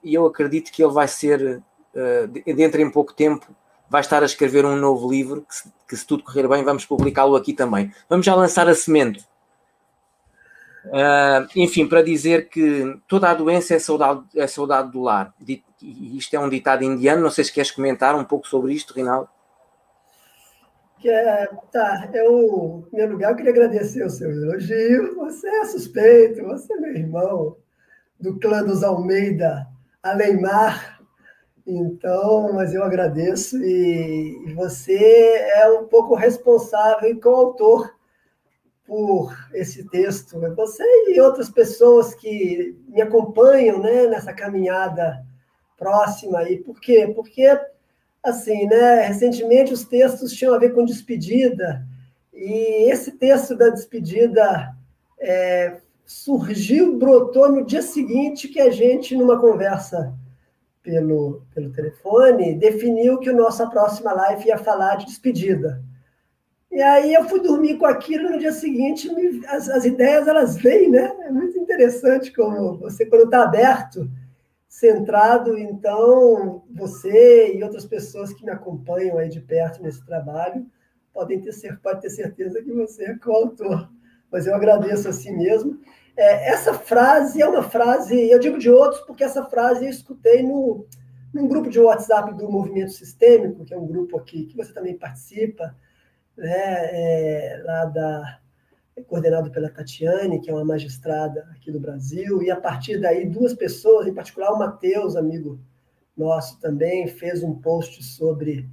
e 0.02 0.14
eu 0.14 0.26
acredito 0.26 0.72
que 0.72 0.82
ele 0.82 0.92
vai 0.92 1.06
ser 1.08 1.62
uh, 1.94 2.54
dentro 2.54 2.80
em 2.80 2.90
pouco 2.90 3.12
tempo 3.12 3.46
vai 3.88 4.00
estar 4.00 4.22
a 4.22 4.26
escrever 4.26 4.64
um 4.64 4.76
novo 4.76 5.10
livro 5.10 5.42
que 5.42 5.54
se, 5.54 5.72
que 5.88 5.96
se 5.96 6.06
tudo 6.06 6.24
correr 6.24 6.48
bem 6.48 6.64
vamos 6.64 6.86
publicá-lo 6.86 7.36
aqui 7.36 7.52
também 7.52 7.92
vamos 8.08 8.24
já 8.24 8.34
lançar 8.34 8.68
a 8.68 8.74
semente 8.74 9.26
Uh, 10.86 11.48
enfim, 11.56 11.86
para 11.86 12.02
dizer 12.02 12.48
que 12.48 12.96
toda 13.08 13.28
a 13.28 13.34
doença 13.34 13.74
é 13.74 13.78
saudade, 13.78 14.22
é 14.36 14.46
saudade 14.46 14.92
do 14.92 15.02
lar. 15.02 15.34
E 15.46 15.62
isto 16.16 16.34
é 16.34 16.38
um 16.38 16.48
ditado 16.48 16.84
indiano, 16.84 17.22
não 17.22 17.30
sei 17.30 17.44
se 17.44 17.52
queres 17.52 17.70
comentar 17.70 18.14
um 18.14 18.24
pouco 18.24 18.46
sobre 18.46 18.72
isto, 18.72 18.94
Rinaldo. 18.94 19.28
Que 20.98 21.10
é, 21.10 21.46
tá, 21.72 22.08
eu, 22.14 22.84
em 22.86 22.90
primeiro 22.90 23.12
lugar, 23.12 23.30
eu 23.32 23.36
queria 23.36 23.52
agradecer 23.52 24.04
o 24.04 24.10
seu 24.10 24.30
elogio. 24.30 25.14
Você 25.16 25.48
é 25.48 25.64
suspeito, 25.64 26.44
você 26.44 26.72
é 26.72 26.76
meu 26.76 26.94
irmão, 26.94 27.56
do 28.18 28.38
clã 28.38 28.62
dos 28.62 28.82
Almeida, 28.82 29.66
Aleimar. 30.02 31.00
Então, 31.66 32.52
mas 32.52 32.72
eu 32.74 32.84
agradeço 32.84 33.56
e, 33.62 34.54
você 34.54 34.96
é 34.96 35.68
um 35.70 35.86
pouco 35.86 36.14
responsável 36.14 37.10
e 37.10 37.20
coautor 37.20 37.92
por 38.86 39.36
esse 39.52 39.84
texto. 39.88 40.38
Você 40.54 40.84
e 41.08 41.20
outras 41.20 41.50
pessoas 41.50 42.14
que 42.14 42.78
me 42.88 43.02
acompanham 43.02 43.80
né, 43.80 44.06
nessa 44.06 44.32
caminhada 44.32 45.24
próxima. 45.76 46.48
E 46.48 46.58
por 46.58 46.80
quê? 46.80 47.12
Porque, 47.14 47.46
assim, 48.22 48.66
né, 48.66 49.00
recentemente 49.00 49.72
os 49.72 49.84
textos 49.84 50.32
tinham 50.32 50.54
a 50.54 50.58
ver 50.58 50.72
com 50.72 50.84
despedida, 50.84 51.84
e 52.32 52.90
esse 52.90 53.12
texto 53.12 53.56
da 53.56 53.70
despedida 53.70 54.76
é, 55.18 55.80
surgiu, 56.06 56.96
brotou 56.96 57.50
no 57.50 57.66
dia 57.66 57.82
seguinte 57.82 58.48
que 58.48 58.60
a 58.60 58.70
gente, 58.70 59.16
numa 59.16 59.40
conversa 59.40 60.14
pelo, 60.80 61.42
pelo 61.52 61.72
telefone, 61.72 62.54
definiu 62.54 63.18
que 63.18 63.28
a 63.28 63.34
nossa 63.34 63.66
próxima 63.66 64.12
live 64.12 64.46
ia 64.46 64.56
falar 64.56 64.96
de 64.96 65.06
despedida. 65.06 65.82
E 66.70 66.80
aí 66.80 67.12
eu 67.12 67.24
fui 67.24 67.40
dormir 67.40 67.76
com 67.76 67.86
aquilo 67.86 68.30
no 68.30 68.38
dia 68.38 68.52
seguinte 68.52 69.12
me, 69.12 69.44
as, 69.46 69.68
as, 69.68 69.84
ideias 69.84 70.28
elas 70.28 70.56
vêm, 70.56 70.90
né? 70.90 71.12
É 71.22 71.30
muito 71.30 71.58
interessante 71.58 72.32
como 72.32 72.78
você 72.78 73.06
quando 73.06 73.24
está 73.24 73.42
aberto, 73.42 74.08
centrado, 74.68 75.58
então 75.58 76.62
você 76.70 77.56
e 77.56 77.64
outras 77.64 77.86
pessoas 77.86 78.32
que 78.32 78.44
me 78.44 78.52
acompanham 78.52 79.18
aí 79.18 79.28
de 79.28 79.40
perto 79.40 79.82
nesse 79.82 80.04
trabalho 80.04 80.66
podem 81.12 81.40
ter 81.40 81.52
pode 81.82 82.02
ter 82.02 82.10
certeza 82.10 82.62
que 82.62 82.70
você 82.70 83.04
é 83.04 83.18
coautor. 83.18 83.88
Mas 84.30 84.46
eu 84.46 84.54
agradeço 84.54 85.08
assim 85.08 85.36
mesmo. 85.36 85.78
É, 86.16 86.50
essa 86.50 86.74
frase 86.74 87.42
é 87.42 87.48
uma 87.48 87.62
frase, 87.62 88.30
eu 88.30 88.38
digo 88.38 88.58
de 88.58 88.70
outros 88.70 89.02
porque 89.02 89.22
essa 89.22 89.44
frase 89.44 89.84
eu 89.84 89.90
escutei 89.90 90.42
no 90.42 90.86
num 91.34 91.46
grupo 91.46 91.68
de 91.68 91.78
WhatsApp 91.78 92.34
do 92.34 92.50
Movimento 92.50 92.92
Sistêmico, 92.92 93.62
que 93.62 93.74
é 93.74 93.76
um 93.76 93.86
grupo 93.86 94.16
aqui 94.16 94.46
que 94.46 94.56
você 94.56 94.72
também 94.72 94.96
participa 94.96 95.76
né, 96.34 96.48
é, 96.48 97.62
lá 97.62 97.84
da, 97.84 98.40
é 98.96 99.02
coordenado 99.02 99.50
pela 99.50 99.68
Tatiane, 99.68 100.40
que 100.40 100.50
é 100.50 100.54
uma 100.54 100.64
magistrada 100.64 101.46
aqui 101.54 101.70
do 101.70 101.78
Brasil, 101.78 102.42
e 102.42 102.50
a 102.50 102.56
partir 102.58 102.98
daí 102.98 103.26
duas 103.28 103.52
pessoas, 103.52 104.06
em 104.06 104.14
particular 104.14 104.50
o 104.52 104.58
Matheus, 104.58 105.16
amigo 105.16 105.60
nosso 106.16 106.58
também, 106.58 107.06
fez 107.06 107.42
um 107.42 107.54
post 107.54 108.02
sobre 108.02 108.66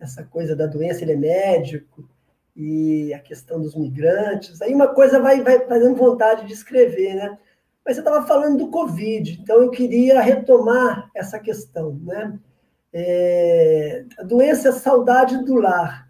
essa 0.00 0.24
coisa 0.24 0.56
da 0.56 0.66
doença, 0.66 1.02
ele 1.02 1.12
é 1.12 1.16
médico, 1.16 2.08
e 2.58 3.14
a 3.14 3.20
questão 3.20 3.60
dos 3.62 3.76
migrantes. 3.76 4.60
Aí 4.60 4.74
uma 4.74 4.88
coisa 4.88 5.20
vai, 5.20 5.40
vai 5.40 5.60
fazendo 5.60 5.94
vontade 5.94 6.44
de 6.44 6.52
escrever, 6.52 7.14
né? 7.14 7.38
Mas 7.84 7.94
você 7.94 8.00
estava 8.00 8.26
falando 8.26 8.58
do 8.58 8.70
Covid, 8.70 9.38
então 9.40 9.62
eu 9.62 9.70
queria 9.70 10.20
retomar 10.20 11.08
essa 11.14 11.38
questão, 11.38 11.96
né? 12.02 12.36
É, 12.92 14.04
a 14.18 14.24
doença 14.24 14.70
é 14.70 14.72
saudade 14.72 15.44
do 15.44 15.54
lar. 15.54 16.08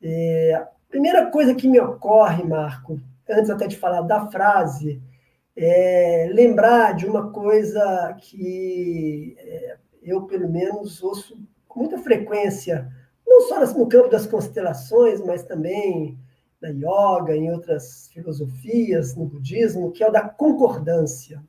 É, 0.00 0.54
a 0.54 0.68
primeira 0.88 1.26
coisa 1.32 1.52
que 1.52 1.66
me 1.66 1.80
ocorre, 1.80 2.44
Marco, 2.44 3.00
antes 3.28 3.50
até 3.50 3.66
de 3.66 3.76
falar 3.76 4.02
da 4.02 4.30
frase, 4.30 5.02
é 5.56 6.30
lembrar 6.32 6.94
de 6.94 7.06
uma 7.06 7.32
coisa 7.32 8.16
que 8.20 9.34
é, 9.36 9.76
eu, 10.00 10.22
pelo 10.22 10.48
menos, 10.48 11.02
ouço 11.02 11.36
com 11.66 11.80
muita 11.80 11.98
frequência, 11.98 12.88
não 13.38 13.66
só 13.66 13.78
no 13.78 13.88
campo 13.88 14.08
das 14.08 14.26
constelações, 14.26 15.20
mas 15.20 15.44
também 15.44 16.18
na 16.60 16.70
yoga, 16.70 17.36
em 17.36 17.52
outras 17.52 18.08
filosofias, 18.12 19.14
no 19.14 19.26
budismo, 19.26 19.92
que 19.92 20.02
é 20.02 20.08
o 20.08 20.12
da 20.12 20.28
concordância. 20.28 21.42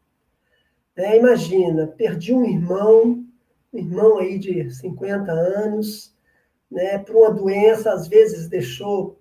É, 0.95 1.17
imagina, 1.17 1.87
perdi 1.87 2.33
um 2.33 2.45
irmão, 2.45 3.25
um 3.73 3.77
irmão 3.77 4.19
aí 4.19 4.37
de 4.37 4.69
50 4.69 5.31
anos, 5.31 6.13
né, 6.69 6.99
por 6.99 7.15
uma 7.15 7.31
doença, 7.31 7.91
às 7.91 8.07
vezes 8.07 8.47
deixou 8.47 9.19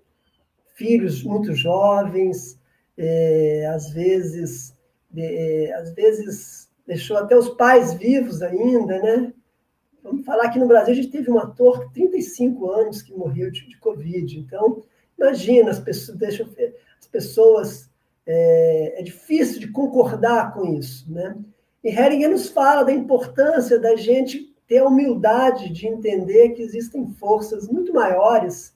filhos 0.75 1.23
muito 1.23 1.53
jovens, 1.53 2.59
é, 2.95 3.65
às 3.73 3.89
vezes, 3.91 4.75
é, 5.15 5.73
às 5.73 5.91
vezes 5.93 6.69
deixou 6.85 7.17
até 7.17 7.35
os 7.35 7.49
pais 7.49 7.93
vivos 7.93 8.41
ainda, 8.43 9.01
né? 9.01 9.33
Vamos 10.03 10.25
falar 10.25 10.49
que 10.49 10.59
no 10.59 10.67
Brasil 10.67 10.93
a 10.93 10.95
gente 10.95 11.09
teve 11.09 11.29
um 11.29 11.39
ator 11.39 11.87
de 11.87 11.93
35 11.93 12.71
anos 12.71 13.01
que 13.01 13.13
morreu 13.13 13.51
de, 13.51 13.67
de 13.67 13.77
Covid. 13.77 14.39
Então, 14.39 14.83
imagina, 15.17 15.71
as 15.71 15.79
pessoas 15.79 16.17
deixam 16.17 16.47
as 16.99 17.07
pessoas 17.07 17.89
é, 18.25 18.99
é 18.99 19.03
difícil 19.03 19.59
de 19.59 19.71
concordar 19.71 20.53
com 20.53 20.65
isso, 20.77 21.11
né? 21.11 21.35
E 21.83 21.89
Heringer 21.89 22.29
nos 22.29 22.49
fala 22.49 22.83
da 22.83 22.91
importância 22.91 23.79
da 23.79 23.95
gente 23.95 24.53
ter 24.67 24.79
a 24.79 24.87
humildade 24.87 25.69
de 25.69 25.87
entender 25.87 26.49
que 26.49 26.61
existem 26.61 27.09
forças 27.13 27.67
muito 27.67 27.93
maiores 27.93 28.75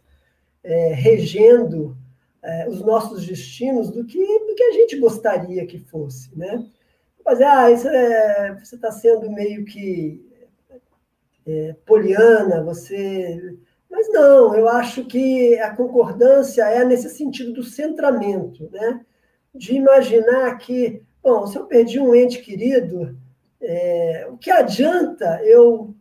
é, 0.63 0.93
regendo 0.93 1.95
é, 2.41 2.67
os 2.67 2.81
nossos 2.81 3.25
destinos 3.25 3.91
do 3.91 4.03
que, 4.05 4.17
do 4.17 4.55
que 4.55 4.63
a 4.63 4.71
gente 4.71 4.97
gostaria 4.97 5.65
que 5.67 5.77
fosse, 5.77 6.35
né? 6.35 6.65
Mas, 7.23 7.39
ah, 7.41 7.71
isso 7.71 7.87
é, 7.87 8.57
você 8.61 8.75
está 8.75 8.91
sendo 8.91 9.31
meio 9.31 9.63
que 9.65 10.32
é, 11.45 11.75
poliana, 11.85 12.63
você... 12.63 13.57
Mas 13.89 14.11
não, 14.11 14.55
eu 14.55 14.67
acho 14.67 15.05
que 15.05 15.57
a 15.59 15.75
concordância 15.75 16.63
é 16.63 16.83
nesse 16.83 17.09
sentido 17.09 17.53
do 17.53 17.63
centramento, 17.63 18.69
né? 18.71 19.01
De 19.53 19.75
imaginar 19.75 20.57
que, 20.57 21.03
bom, 21.21 21.45
se 21.45 21.57
eu 21.57 21.65
perdi 21.65 21.99
um 21.99 22.15
ente 22.15 22.41
querido, 22.41 23.15
é, 23.61 24.27
o 24.29 24.37
que 24.37 24.51
adianta 24.51 25.39
eu, 25.43 25.93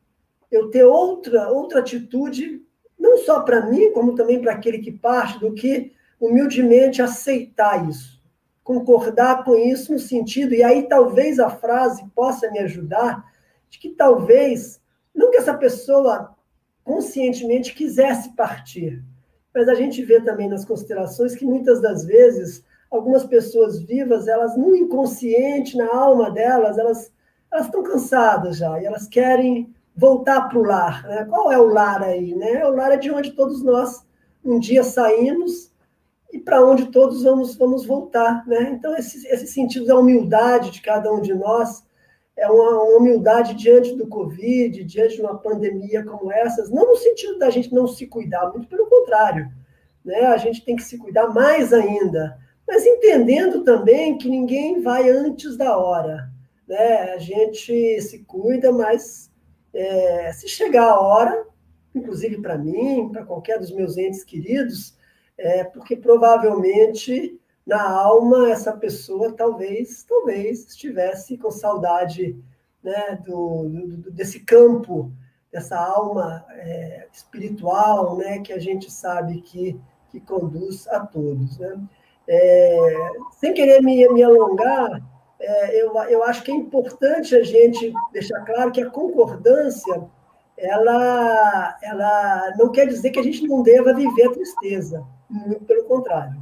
eu 0.51 0.71
ter 0.71 0.85
outra, 0.85 1.51
outra 1.51 1.81
atitude, 1.81 2.63
não 2.99 3.19
só 3.19 3.41
para 3.41 3.67
mim, 3.67 3.93
como 3.93 4.15
também 4.15 4.41
para 4.41 4.53
aquele 4.53 4.79
que 4.79 4.91
parte, 4.91 5.39
do 5.39 5.53
que 5.53 5.93
humildemente 6.21 7.03
aceitar 7.03 7.89
isso, 7.89 8.23
concordar 8.65 9.45
com 9.45 9.55
isso 9.55 9.93
no 9.93 9.99
sentido, 9.99 10.55
e 10.55 10.63
aí 10.63 10.89
talvez 10.89 11.39
a 11.39 11.51
frase 11.51 12.05
possa 12.15 12.51
me 12.51 12.59
ajudar, 12.61 13.25
de 13.69 13.79
que 13.79 13.91
talvez, 13.91 14.81
não 15.15 15.31
que 15.31 15.39
essa 15.39 15.55
pessoa 15.55 16.35
conscientemente 16.85 17.75
quisesse 17.75 18.35
partir, 18.35 19.03
mas 19.55 19.69
a 19.69 19.75
gente 19.75 20.03
vê 20.03 20.21
também 20.21 20.49
nas 20.49 20.65
considerações 20.65 21.35
que 21.35 21.45
muitas 21.45 21.81
das 21.81 22.05
vezes 22.05 22.65
algumas 22.91 23.25
pessoas 23.25 23.81
vivas, 23.83 24.29
elas 24.29 24.57
no 24.57 24.75
inconsciente, 24.75 25.77
na 25.77 25.95
alma 25.95 26.31
delas, 26.31 26.79
elas 26.79 27.13
elas 27.53 27.67
estão 27.67 27.83
cansadas 27.83 28.57
já 28.57 28.81
e 28.81 28.87
elas 28.87 29.07
querem 29.07 29.73
voltar 29.95 30.49
para 30.49 30.59
o 30.59 30.65
lar. 30.65 31.07
Né? 31.07 31.27
Qual 31.27 31.53
é 31.53 31.59
o 31.59 31.67
lar 31.67 32.03
aí? 32.03 32.35
Né? 32.35 32.65
O 32.65 32.75
lar 32.75 32.93
é 32.93 32.97
de 32.97 33.11
onde 33.11 33.33
todos 33.33 33.63
nós 33.63 34.05
um 34.43 34.59
dia 34.59 34.83
saímos 34.83 35.71
e 36.33 36.39
para 36.39 36.65
onde 36.65 36.87
todos 36.87 37.23
vamos, 37.23 37.55
vamos 37.57 37.85
voltar. 37.85 38.47
Né? 38.47 38.71
Então, 38.73 38.97
esse, 38.97 39.27
esse 39.29 39.47
sentido 39.49 39.85
da 39.85 39.99
humildade 39.99 40.71
de 40.71 40.81
cada 40.81 41.13
um 41.13 41.21
de 41.21 41.35
nós 41.35 41.85
é 42.43 42.49
uma, 42.49 42.83
humildade 42.97 43.55
diante 43.55 43.95
do 43.95 44.09
Covid, 44.09 44.83
diante 44.83 45.15
de 45.15 45.23
uma 45.23 45.39
pandemia 45.39 46.05
como 46.05 46.33
essas, 46.33 46.69
não 46.69 46.89
no 46.89 46.97
sentido 46.97 47.39
da 47.39 47.49
gente 47.51 47.73
não 47.73 47.87
se 47.87 48.07
cuidar, 48.07 48.51
muito 48.51 48.67
pelo 48.67 48.87
contrário. 48.87 49.49
Né? 50.05 50.27
A 50.27 50.37
gente 50.37 50.65
tem 50.65 50.75
que 50.75 50.83
se 50.83 50.99
cuidar 50.99 51.29
mais 51.29 51.73
ainda, 51.73 52.37
mas 52.67 52.85
entendendo 52.85 53.63
também 53.63 54.19
que 54.19 54.29
ninguém 54.29 54.81
vai 54.83 55.09
antes 55.09 55.57
da 55.57 55.79
hora. 55.79 56.29
Né? 56.67 57.13
A 57.13 57.19
gente 57.19 58.01
se 58.01 58.25
cuida, 58.25 58.73
mas 58.73 59.31
é, 59.73 60.33
se 60.33 60.49
chegar 60.49 60.91
a 60.91 61.01
hora, 61.01 61.47
inclusive 61.95 62.43
para 62.43 62.59
mim, 62.59 63.09
para 63.13 63.25
qualquer 63.25 63.61
dos 63.61 63.71
meus 63.71 63.97
entes 63.97 64.25
queridos, 64.25 64.97
é 65.39 65.63
porque 65.63 65.95
provavelmente 65.95 67.41
na 67.67 67.89
alma 67.89 68.51
essa 68.51 68.73
pessoa 68.73 69.33
talvez, 69.33 70.03
talvez 70.03 70.69
estivesse 70.69 71.39
com 71.39 71.51
saudade 71.51 72.37
né, 72.83 73.19
do, 73.25 73.69
do 73.97 74.11
desse 74.11 74.41
campo, 74.41 75.13
dessa 75.53 75.79
alma 75.79 76.45
é, 76.51 77.07
espiritual, 77.13 78.17
né, 78.17 78.41
que 78.41 78.53
a 78.53 78.59
gente 78.59 78.91
sabe 78.91 79.41
que, 79.43 79.79
que 80.11 80.21
conduz 80.21 80.89
a 80.89 81.01
todos. 81.01 81.59
Né? 81.59 81.81
É, 82.27 83.11
sem 83.33 83.55
querer 83.55 83.81
me, 83.83 84.09
me 84.09 84.23
alongar, 84.23 85.01
é, 85.39 85.83
eu, 85.83 85.95
eu 86.09 86.25
acho 86.25 86.43
que 86.43 86.51
é 86.51 86.55
importante 86.55 87.35
a 87.37 87.43
gente 87.43 87.93
deixar 88.13 88.41
claro 88.45 88.73
que 88.73 88.81
a 88.81 88.91
concordância 88.91 90.03
ela, 90.57 91.79
ela 91.83 92.55
não 92.57 92.71
quer 92.71 92.87
dizer 92.87 93.11
que 93.11 93.19
a 93.19 93.23
gente 93.23 93.47
não 93.47 93.63
deva 93.63 93.95
viver 93.95 94.27
a 94.27 94.33
tristeza, 94.33 95.05
muito 95.29 95.65
pelo 95.65 95.85
contrário. 95.85 96.42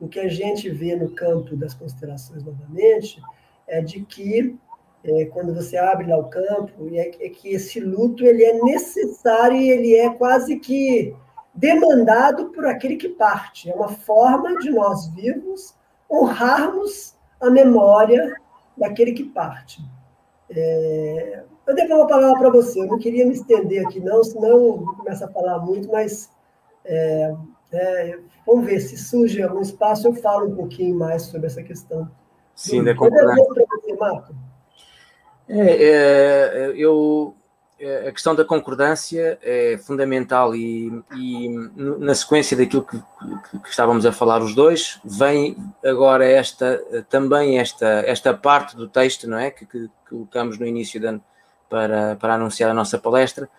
O 0.00 0.08
que 0.08 0.20
a 0.20 0.28
gente 0.28 0.68
vê 0.68 0.96
no 0.96 1.10
campo 1.10 1.56
das 1.56 1.74
constelações 1.74 2.42
novamente 2.42 3.22
é 3.66 3.80
de 3.80 4.00
que 4.00 4.56
é, 5.04 5.26
quando 5.26 5.54
você 5.54 5.76
abre 5.76 6.06
lá 6.06 6.16
o 6.16 6.28
campo, 6.28 6.88
é, 6.92 7.08
é 7.08 7.28
que 7.28 7.50
esse 7.50 7.78
luto 7.78 8.24
ele 8.24 8.42
é 8.42 8.62
necessário 8.62 9.56
e 9.56 9.70
ele 9.70 9.94
é 9.94 10.10
quase 10.10 10.58
que 10.58 11.14
demandado 11.54 12.46
por 12.50 12.66
aquele 12.66 12.96
que 12.96 13.10
parte. 13.10 13.70
É 13.70 13.74
uma 13.74 13.88
forma 13.88 14.58
de 14.58 14.70
nós 14.70 15.06
vivos 15.08 15.74
honrarmos 16.10 17.14
a 17.40 17.50
memória 17.50 18.34
daquele 18.76 19.12
que 19.12 19.24
parte. 19.24 19.80
É, 20.50 21.44
eu 21.66 21.74
devo 21.74 21.94
uma 21.94 22.06
palavra 22.06 22.38
para 22.38 22.50
você, 22.50 22.80
eu 22.80 22.86
não 22.86 22.98
queria 22.98 23.26
me 23.26 23.32
estender 23.32 23.86
aqui, 23.86 24.00
não, 24.00 24.22
senão 24.22 24.84
começa 24.96 25.26
a 25.26 25.32
falar 25.32 25.58
muito, 25.60 25.90
mas 25.90 26.30
é, 26.84 27.34
é, 27.74 28.18
vamos 28.46 28.66
ver 28.66 28.80
se 28.80 28.96
surge 28.96 29.42
algum 29.42 29.60
espaço, 29.60 30.08
eu 30.08 30.14
falo 30.14 30.48
um 30.48 30.54
pouquinho 30.54 30.98
mais 30.98 31.22
sobre 31.22 31.46
essa 31.46 31.62
questão. 31.62 32.10
Sim, 32.54 32.84
da 32.84 32.94
concordância. 32.94 33.44
Marco? 33.98 34.34
É, 35.48 35.84
é, 35.84 36.72
eu 36.76 37.36
a 38.06 38.12
questão 38.12 38.34
da 38.34 38.44
concordância 38.44 39.38
é 39.42 39.76
fundamental 39.76 40.54
e, 40.54 40.92
e 41.16 41.48
na 41.76 42.14
sequência 42.14 42.56
daquilo 42.56 42.84
que, 42.84 42.96
que, 42.96 43.58
que, 43.58 43.68
estávamos 43.68 44.06
a 44.06 44.12
falar 44.12 44.40
os 44.40 44.54
dois, 44.54 45.00
vem 45.04 45.56
agora 45.84 46.24
esta 46.24 46.78
também 47.10 47.58
esta, 47.58 47.86
esta 48.06 48.32
parte 48.32 48.76
do 48.76 48.88
texto, 48.88 49.28
não 49.28 49.38
é? 49.38 49.50
Que, 49.50 49.66
que 49.66 49.90
colocamos 50.08 50.58
no 50.58 50.66
início 50.66 51.00
de 51.00 51.06
ano 51.06 51.22
para, 51.68 52.16
para 52.16 52.34
anunciar 52.34 52.70
a 52.70 52.74
nossa 52.74 52.96
palestra, 52.96 53.50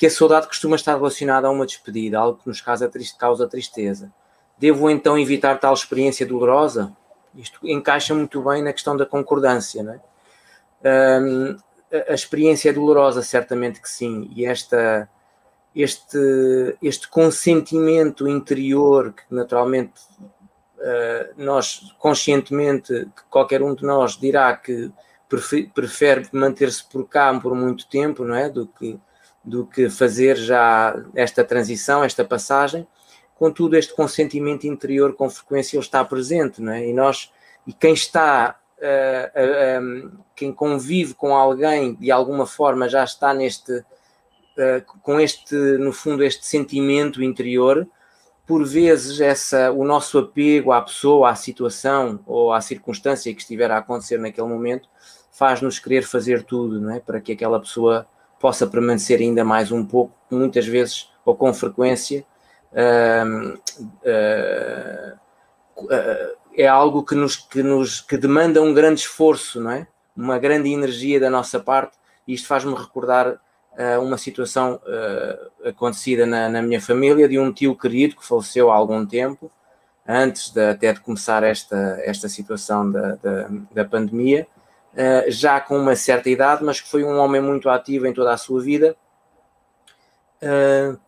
que 0.00 0.06
a 0.06 0.10
saudade 0.10 0.46
costuma 0.46 0.76
estar 0.76 0.96
relacionada 0.96 1.46
a 1.46 1.50
uma 1.50 1.66
despedida, 1.66 2.18
algo 2.18 2.38
que 2.38 2.48
nos 2.48 2.62
causa, 2.62 2.90
causa 3.18 3.46
tristeza. 3.46 4.10
Devo 4.56 4.88
então 4.88 5.18
evitar 5.18 5.60
tal 5.60 5.74
experiência 5.74 6.24
dolorosa? 6.24 6.96
Isto 7.34 7.58
encaixa 7.68 8.14
muito 8.14 8.42
bem 8.42 8.62
na 8.62 8.72
questão 8.72 8.96
da 8.96 9.04
concordância, 9.04 9.82
não 9.82 9.92
é? 9.92 11.20
Um, 11.20 11.54
a 12.08 12.14
experiência 12.14 12.70
é 12.70 12.72
dolorosa, 12.72 13.20
certamente 13.20 13.78
que 13.78 13.90
sim, 13.90 14.30
e 14.34 14.46
esta, 14.46 15.06
este, 15.76 16.18
este 16.82 17.06
consentimento 17.06 18.26
interior 18.26 19.12
que 19.12 19.24
naturalmente 19.28 20.00
uh, 20.78 21.34
nós 21.36 21.94
conscientemente, 21.98 23.06
que 23.14 23.22
qualquer 23.28 23.60
um 23.62 23.74
de 23.74 23.84
nós 23.84 24.16
dirá 24.16 24.56
que 24.56 24.90
prefere 25.74 26.26
manter-se 26.32 26.82
por 26.88 27.06
cá 27.06 27.38
por 27.38 27.54
muito 27.54 27.86
tempo, 27.86 28.24
não 28.24 28.34
é? 28.34 28.48
Do 28.48 28.66
que, 28.66 28.98
do 29.44 29.66
que 29.66 29.88
fazer 29.88 30.36
já 30.36 30.94
esta 31.14 31.42
transição, 31.44 32.04
esta 32.04 32.24
passagem. 32.24 32.86
Contudo, 33.34 33.76
este 33.76 33.94
consentimento 33.94 34.66
interior 34.66 35.14
com 35.14 35.30
frequência 35.30 35.76
ele 35.76 35.84
está 35.84 36.04
presente, 36.04 36.60
não 36.60 36.72
é? 36.72 36.86
E 36.86 36.92
nós, 36.92 37.32
e 37.66 37.72
quem 37.72 37.94
está 37.94 38.60
uh, 38.80 40.12
uh, 40.14 40.24
quem 40.34 40.52
convive 40.52 41.14
com 41.14 41.34
alguém 41.34 41.94
de 41.94 42.10
alguma 42.10 42.46
forma 42.46 42.88
já 42.88 43.04
está 43.04 43.32
neste, 43.32 43.72
uh, 43.72 44.84
com 45.02 45.20
este, 45.20 45.54
no 45.54 45.92
fundo, 45.92 46.24
este 46.24 46.46
sentimento 46.46 47.22
interior, 47.22 47.88
por 48.46 48.66
vezes 48.66 49.20
essa, 49.20 49.70
o 49.70 49.84
nosso 49.84 50.18
apego 50.18 50.72
à 50.72 50.82
pessoa, 50.82 51.30
à 51.30 51.34
situação 51.34 52.20
ou 52.26 52.52
à 52.52 52.60
circunstância 52.60 53.32
que 53.32 53.40
estiver 53.40 53.70
a 53.70 53.78
acontecer 53.78 54.18
naquele 54.18 54.48
momento 54.48 54.88
faz-nos 55.30 55.78
querer 55.78 56.02
fazer 56.02 56.42
tudo, 56.42 56.80
não 56.80 56.90
é? 56.90 57.00
Para 57.00 57.20
que 57.20 57.32
aquela 57.32 57.60
pessoa 57.60 58.06
possa 58.40 58.66
permanecer 58.66 59.20
ainda 59.20 59.44
mais 59.44 59.70
um 59.70 59.84
pouco, 59.84 60.14
muitas 60.30 60.66
vezes 60.66 61.10
ou 61.24 61.36
com 61.36 61.52
frequência, 61.52 62.24
uh, 62.72 63.54
uh, 64.02 65.18
é 66.56 66.66
algo 66.66 67.04
que 67.04 67.14
nos, 67.14 67.36
que 67.36 67.62
nos 67.62 68.00
que 68.00 68.16
demanda 68.16 68.62
um 68.62 68.72
grande 68.74 69.00
esforço, 69.00 69.60
não 69.60 69.70
é? 69.70 69.86
Uma 70.16 70.38
grande 70.38 70.70
energia 70.70 71.20
da 71.20 71.30
nossa 71.30 71.60
parte, 71.60 71.96
e 72.26 72.32
isto 72.32 72.48
faz-me 72.48 72.74
recordar 72.74 73.34
uh, 73.34 74.02
uma 74.02 74.16
situação 74.16 74.80
acontecida 75.64 76.26
na, 76.26 76.48
na, 76.48 76.62
minha 76.62 76.80
família 76.80 77.28
de 77.28 77.38
um 77.38 77.52
tio 77.52 77.76
querido 77.76 78.16
que 78.16 78.26
faleceu 78.26 78.70
há 78.70 78.74
algum 78.74 79.06
tempo, 79.06 79.52
antes 80.08 80.50
de, 80.50 80.70
até 80.70 80.92
de 80.92 81.00
começar 81.00 81.42
esta, 81.42 82.00
esta 82.02 82.28
situação 82.28 82.90
da, 82.90 83.14
da, 83.16 83.48
da 83.72 83.84
pandemia, 83.84 84.46
uh, 84.94 85.30
já 85.30 85.60
com 85.60 85.76
uma 85.76 85.96
certa 85.96 86.30
idade, 86.30 86.64
mas 86.64 86.80
que 86.80 86.88
foi 86.88 87.04
um 87.04 87.18
homem 87.18 87.40
muito 87.40 87.68
ativo 87.68 88.06
em 88.06 88.12
toda 88.12 88.32
a 88.32 88.36
sua 88.36 88.60
vida. 88.60 88.96
Uh, 90.42 90.98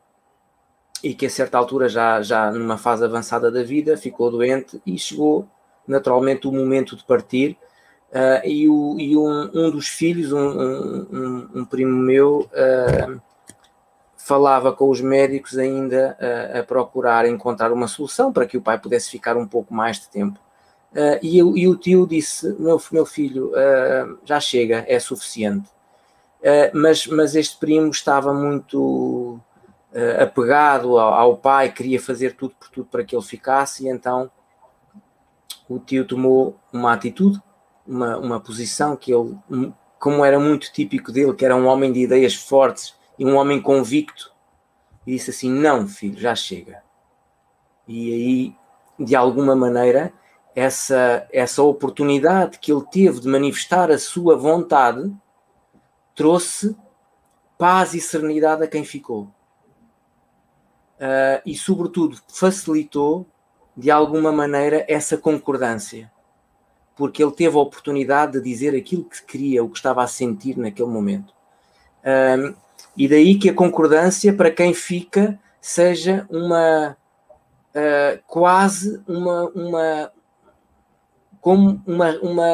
e 1.03 1.15
que 1.15 1.27
a 1.27 1.31
certa 1.31 1.59
altura, 1.59 1.89
já, 1.89 2.23
já 2.23 2.51
numa 2.51 2.79
fase 2.79 3.05
avançada 3.05 3.51
da 3.51 3.63
vida, 3.63 3.97
ficou 3.97 4.31
doente 4.31 4.81
e 4.87 4.99
chegou 4.99 5.49
naturalmente 5.87 6.47
o 6.47 6.53
momento 6.53 6.97
de 6.97 7.05
partir. 7.05 7.57
Uh, 8.11 8.47
e, 8.47 8.69
o, 8.69 8.97
e 8.99 9.17
um, 9.17 9.51
um, 9.55 9.71
dos 9.71 9.89
filhos, 9.89 10.33
um, 10.33 10.39
um, 10.39 11.49
um 11.55 11.65
primo 11.65 11.97
meu, 11.97 12.49
falava 14.17 14.73
com 14.73 14.89
os 14.89 15.01
médicos 15.01 15.59
ainda 15.59 16.17
a 16.57 16.63
procurar 16.63 17.27
encontrar 17.27 17.73
uma 17.73 17.89
solução 17.89 18.33
para 18.33 18.47
que 18.47 18.57
o 18.57 18.63
pai 18.63 18.79
pudesse 18.79 19.11
ficar 19.11 19.37
um 19.37 19.49
pouco 19.49 19.75
mais 19.75 19.99
de 19.99 20.09
tempo. 20.09 20.39
E, 21.23 21.39
e, 21.39 21.69
o 21.69 21.77
tio 21.77 22.07
disse: 22.07 22.55
Meu, 22.59 22.81
meu 22.91 23.07
filho, 23.07 23.53
já 24.25 24.39
chega, 24.39 24.85
é 24.87 24.99
suficiente. 24.99 25.71
mas, 26.75 27.07
mas 27.07 27.35
este 27.35 27.57
primo 27.59 27.91
estava 27.91 28.35
muito 28.35 29.41
uh, 29.93 30.23
apegado 30.23 30.99
ao, 30.99 31.15
ao, 31.15 31.37
pai, 31.37 31.71
queria 31.71 32.01
fazer 32.01 32.35
tudo 32.35 32.55
por 32.59 32.69
tudo 32.71 32.87
para 32.87 33.05
que 33.05 33.15
ele 33.15 33.25
ficasse, 33.25 33.85
e 33.85 33.89
então 33.89 34.31
o 35.69 35.79
tio 35.79 36.07
tomou 36.07 36.59
uma 36.73 36.93
atitude, 36.93 37.41
uma, 37.87 38.17
uma 38.19 38.41
posição 38.41 38.97
que 38.97 39.13
ele, 39.13 39.37
como 39.99 40.25
era 40.25 40.39
muito 40.39 40.73
típico 40.73 41.13
dele, 41.13 41.35
que 41.35 41.45
era 41.45 41.57
um 41.57 41.67
homem 41.67 41.93
de 41.93 42.01
ideias 42.01 42.35
fortes 42.35 42.95
e 43.19 43.25
um 43.25 43.37
homem 43.37 43.61
convicto, 43.61 44.33
e 45.07 45.13
disse 45.13 45.31
assim: 45.31 45.51
Não, 45.51 45.87
filho, 45.87 46.19
já 46.19 46.35
chega. 46.35 46.83
E 47.87 48.13
aí, 48.13 48.57
de 49.05 49.17
alguma 49.17 49.57
maneira, 49.57 50.13
essa, 50.55 51.27
essa 51.33 51.63
oportunidade 51.63 52.59
que 52.59 52.73
ele 52.73 52.85
teve 52.91 53.21
de 53.21 53.29
manifestar 53.29 53.91
a 53.91 53.99
sua 53.99 54.37
vontade 54.37 55.13
trouxe 56.15 56.77
paz 57.59 57.95
e 57.95 58.01
serenidade 58.01 58.63
a 58.63 58.69
quem 58.69 58.85
ficou. 58.85 59.31
Uh, 60.99 61.43
e, 61.45 61.57
sobretudo, 61.57 62.17
facilitou 62.29 63.27
de 63.77 63.91
alguma 63.91 64.31
maneira 64.31 64.85
essa 64.89 65.17
concordância, 65.17 66.11
porque 66.95 67.23
ele 67.23 67.33
teve 67.33 67.57
a 67.57 67.61
oportunidade 67.61 68.33
de 68.33 68.43
dizer 68.43 68.77
aquilo 68.77 69.05
que 69.05 69.25
queria, 69.25 69.65
o 69.65 69.69
que 69.69 69.79
estava 69.79 70.03
a 70.03 70.07
sentir 70.07 70.57
naquele 70.59 70.89
momento. 70.89 71.35
Um, 72.05 72.55
e 72.97 73.09
daí 73.09 73.39
que 73.39 73.49
a 73.49 73.55
concordância, 73.55 74.33
para 74.33 74.51
quem 74.51 74.75
fica, 74.75 75.41
seja 75.61 76.27
uma 76.31 76.97
uh, 77.75 78.23
quase 78.27 79.03
uma, 79.09 79.49
uma 79.51 80.13
como 81.43 81.83
uma, 81.85 82.11
uma 82.21 82.47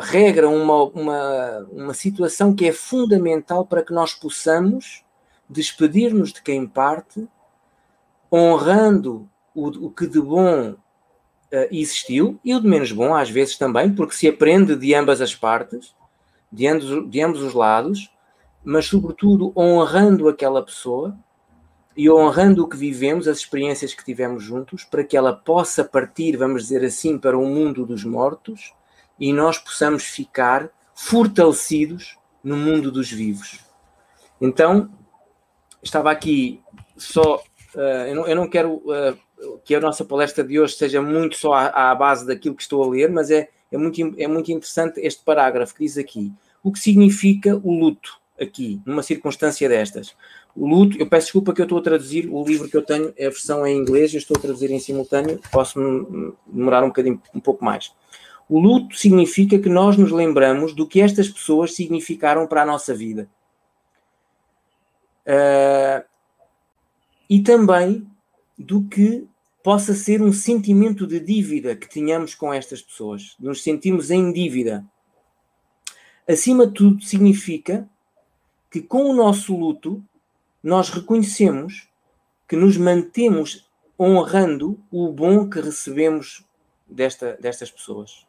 regra, 0.00 0.46
uma, 0.46 0.84
uma, 0.84 1.66
uma 1.72 1.94
situação 1.94 2.54
que 2.54 2.66
é 2.66 2.72
fundamental 2.72 3.64
para 3.64 3.82
que 3.82 3.94
nós 3.94 4.12
possamos 4.12 5.02
despedir-nos 5.48 6.30
de 6.30 6.42
quem 6.42 6.66
parte, 6.66 7.26
honrando 8.30 9.26
o, 9.54 9.86
o 9.86 9.90
que 9.90 10.06
de 10.06 10.20
bom 10.20 10.72
uh, 10.72 10.76
existiu 11.72 12.38
e 12.44 12.54
o 12.54 12.60
de 12.60 12.68
menos 12.68 12.92
bom, 12.92 13.14
às 13.14 13.30
vezes 13.30 13.56
também, 13.56 13.90
porque 13.94 14.14
se 14.14 14.28
aprende 14.28 14.76
de 14.76 14.94
ambas 14.94 15.22
as 15.22 15.34
partes, 15.34 15.94
de 16.52 16.66
ambos, 16.66 17.10
de 17.10 17.22
ambos 17.22 17.42
os 17.42 17.54
lados, 17.54 18.12
mas 18.62 18.84
sobretudo 18.84 19.50
honrando 19.56 20.28
aquela 20.28 20.62
pessoa 20.62 21.16
e 21.96 22.08
honrando 22.10 22.64
o 22.64 22.68
que 22.68 22.76
vivemos, 22.76 23.26
as 23.26 23.38
experiências 23.38 23.92
que 23.92 24.04
tivemos 24.04 24.42
juntos, 24.42 24.84
para 24.84 25.04
que 25.04 25.16
ela 25.16 25.32
possa 25.32 25.84
partir, 25.84 26.36
vamos 26.36 26.62
dizer 26.62 26.84
assim, 26.84 27.18
para 27.18 27.36
o 27.36 27.44
mundo 27.44 27.84
dos 27.84 28.04
mortos 28.04 28.72
e 29.18 29.32
nós 29.32 29.58
possamos 29.58 30.04
ficar 30.04 30.70
fortalecidos 30.94 32.16
no 32.42 32.56
mundo 32.56 32.90
dos 32.90 33.10
vivos. 33.10 33.60
Então, 34.40 34.90
estava 35.82 36.10
aqui 36.10 36.62
só. 36.96 37.42
Uh, 37.74 38.06
eu, 38.08 38.14
não, 38.14 38.26
eu, 38.26 38.36
não, 38.36 38.48
quero 38.48 38.74
uh, 38.76 39.58
que 39.64 39.74
a 39.74 39.80
nossa 39.80 40.04
palestra 40.04 40.42
de 40.42 40.58
hoje 40.58 40.74
seja 40.74 41.02
muito 41.02 41.36
só 41.36 41.52
à, 41.52 41.90
à, 41.90 41.94
base 41.94 42.26
daquilo 42.26 42.54
que 42.54 42.62
estou 42.62 42.82
a 42.82 42.88
ler, 42.88 43.10
mas 43.10 43.30
é, 43.30 43.48
é, 43.70 43.76
muito, 43.76 44.14
é 44.18 44.26
muito 44.26 44.50
interessante 44.50 45.00
este 45.00 45.22
parágrafo 45.22 45.74
que 45.74 45.84
diz 45.84 45.98
aqui. 45.98 46.32
O 46.62 46.72
que 46.72 46.78
significa 46.78 47.56
o 47.62 47.72
luto 47.72 48.18
aqui, 48.40 48.80
numa 48.84 49.02
circunstância 49.02 49.68
destas? 49.68 50.16
O 50.54 50.68
luto, 50.68 50.98
eu 50.98 51.08
peço 51.08 51.26
desculpa 51.26 51.54
que 51.54 51.60
eu 51.60 51.64
estou 51.64 51.78
a 51.78 51.82
traduzir 51.82 52.28
o 52.30 52.44
livro 52.44 52.68
que 52.68 52.76
eu 52.76 52.82
tenho, 52.82 53.12
é 53.16 53.26
a 53.26 53.30
versão 53.30 53.66
em 53.66 53.76
inglês, 53.76 54.12
eu 54.12 54.18
estou 54.18 54.36
a 54.36 54.40
traduzir 54.40 54.70
em 54.70 54.80
simultâneo, 54.80 55.40
posso 55.50 55.78
demorar 56.46 56.82
um 56.82 56.88
bocadinho, 56.88 57.20
um 57.34 57.40
pouco 57.40 57.64
mais. 57.64 57.92
O 58.48 58.58
luto 58.58 58.96
significa 58.96 59.58
que 59.58 59.68
nós 59.68 59.96
nos 59.96 60.10
lembramos 60.10 60.74
do 60.74 60.86
que 60.86 61.00
estas 61.00 61.28
pessoas 61.28 61.74
significaram 61.74 62.46
para 62.48 62.62
a 62.62 62.66
nossa 62.66 62.92
vida. 62.92 63.28
Uh, 65.24 66.04
e 67.28 67.40
também 67.40 68.04
do 68.58 68.82
que 68.82 69.28
possa 69.62 69.94
ser 69.94 70.20
um 70.20 70.32
sentimento 70.32 71.06
de 71.06 71.20
dívida 71.20 71.76
que 71.76 71.88
tenhamos 71.88 72.34
com 72.34 72.52
estas 72.52 72.82
pessoas, 72.82 73.36
nos 73.38 73.62
sentimos 73.62 74.10
em 74.10 74.32
dívida. 74.32 74.84
Acima 76.28 76.66
de 76.66 76.74
tudo, 76.74 77.02
significa 77.02 77.88
que 78.70 78.80
com 78.80 79.04
o 79.04 79.14
nosso 79.14 79.56
luto 79.56 80.02
nós 80.62 80.90
reconhecemos 80.90 81.88
que 82.48 82.56
nos 82.56 82.76
mantemos 82.76 83.68
honrando 83.98 84.78
o 84.90 85.12
bom 85.12 85.48
que 85.48 85.60
recebemos 85.60 86.44
desta, 86.88 87.36
destas 87.40 87.70
pessoas. 87.70 88.26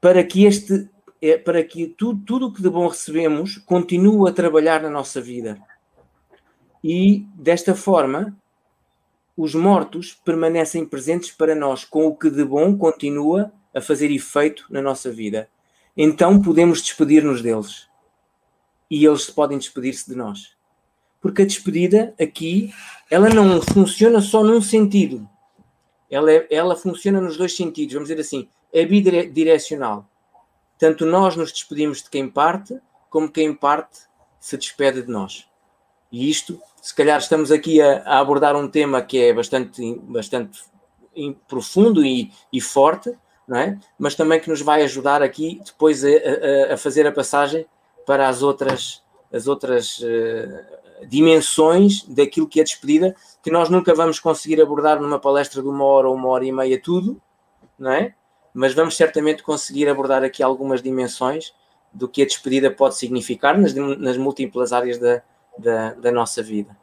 Para 0.00 0.22
que 0.24 0.44
este 0.44 0.88
é, 1.20 1.38
para 1.38 1.64
que 1.64 1.86
tudo, 1.86 2.22
tudo 2.24 2.46
o 2.48 2.52
que 2.52 2.60
de 2.60 2.68
bom 2.68 2.86
recebemos 2.86 3.56
continue 3.56 4.28
a 4.28 4.32
trabalhar 4.32 4.82
na 4.82 4.90
nossa 4.90 5.22
vida. 5.22 5.58
E 6.82 7.26
desta 7.34 7.74
forma, 7.74 8.36
os 9.34 9.54
mortos 9.54 10.12
permanecem 10.12 10.84
presentes 10.84 11.30
para 11.30 11.54
nós, 11.54 11.82
com 11.84 12.06
o 12.06 12.14
que 12.14 12.28
de 12.28 12.44
bom 12.44 12.76
continua 12.76 13.50
a 13.74 13.80
fazer 13.80 14.10
efeito 14.10 14.66
na 14.68 14.82
nossa 14.82 15.10
vida. 15.10 15.48
Então 15.96 16.42
podemos 16.42 16.82
despedir-nos 16.82 17.40
deles 17.40 17.88
e 18.90 19.04
eles 19.04 19.30
podem 19.30 19.58
despedir-se 19.58 20.10
de 20.10 20.16
nós. 20.16 20.54
Porque 21.20 21.42
a 21.42 21.46
despedida 21.46 22.14
aqui, 22.20 22.72
ela 23.10 23.28
não 23.28 23.60
funciona 23.62 24.20
só 24.20 24.42
num 24.44 24.60
sentido. 24.60 25.28
Ela, 26.10 26.30
é, 26.30 26.46
ela 26.50 26.76
funciona 26.76 27.20
nos 27.20 27.36
dois 27.36 27.56
sentidos, 27.56 27.94
vamos 27.94 28.08
dizer 28.08 28.20
assim, 28.20 28.48
é 28.72 28.84
bidirecional. 28.84 30.08
Tanto 30.78 31.06
nós 31.06 31.36
nos 31.36 31.52
despedimos 31.52 32.02
de 32.02 32.10
quem 32.10 32.28
parte, 32.28 32.78
como 33.08 33.30
quem 33.30 33.54
parte 33.54 34.00
se 34.38 34.56
despede 34.56 35.02
de 35.02 35.10
nós. 35.10 35.46
E 36.12 36.28
isto, 36.28 36.60
se 36.80 36.94
calhar 36.94 37.18
estamos 37.18 37.50
aqui 37.50 37.80
a, 37.80 38.02
a 38.02 38.18
abordar 38.20 38.54
um 38.54 38.68
tema 38.68 39.00
que 39.00 39.18
é 39.18 39.32
bastante, 39.32 39.94
bastante 40.02 40.60
profundo 41.48 42.04
e, 42.04 42.30
e 42.52 42.60
forte, 42.60 43.16
é? 43.54 43.76
mas 43.98 44.14
também 44.14 44.40
que 44.40 44.48
nos 44.48 44.62
vai 44.62 44.82
ajudar 44.82 45.22
aqui 45.22 45.60
depois 45.64 46.04
a, 46.04 46.08
a, 46.08 46.74
a 46.74 46.76
fazer 46.76 47.06
a 47.06 47.12
passagem 47.12 47.66
para 48.06 48.28
as 48.28 48.42
outras, 48.42 49.02
as 49.32 49.46
outras 49.46 49.98
uh, 50.00 51.06
dimensões 51.06 52.04
daquilo 52.04 52.48
que 52.48 52.60
é 52.60 52.64
despedida, 52.64 53.14
que 53.42 53.50
nós 53.50 53.68
nunca 53.68 53.94
vamos 53.94 54.20
conseguir 54.20 54.60
abordar 54.60 55.00
numa 55.00 55.18
palestra 55.18 55.62
de 55.62 55.68
uma 55.68 55.84
hora 55.84 56.08
ou 56.08 56.14
uma 56.14 56.28
hora 56.28 56.44
e 56.44 56.52
meia 56.52 56.80
tudo, 56.80 57.20
não 57.78 57.90
é? 57.90 58.14
Mas 58.52 58.72
vamos 58.74 58.96
certamente 58.96 59.42
conseguir 59.42 59.88
abordar 59.88 60.22
aqui 60.22 60.42
algumas 60.42 60.80
dimensões 60.80 61.54
do 61.92 62.08
que 62.08 62.22
a 62.22 62.26
despedida 62.26 62.70
pode 62.70 62.96
significar 62.96 63.58
nas, 63.58 63.74
nas 63.74 64.16
múltiplas 64.16 64.72
áreas 64.72 64.98
da, 64.98 65.22
da, 65.58 65.94
da 65.94 66.12
nossa 66.12 66.42
vida. 66.42 66.76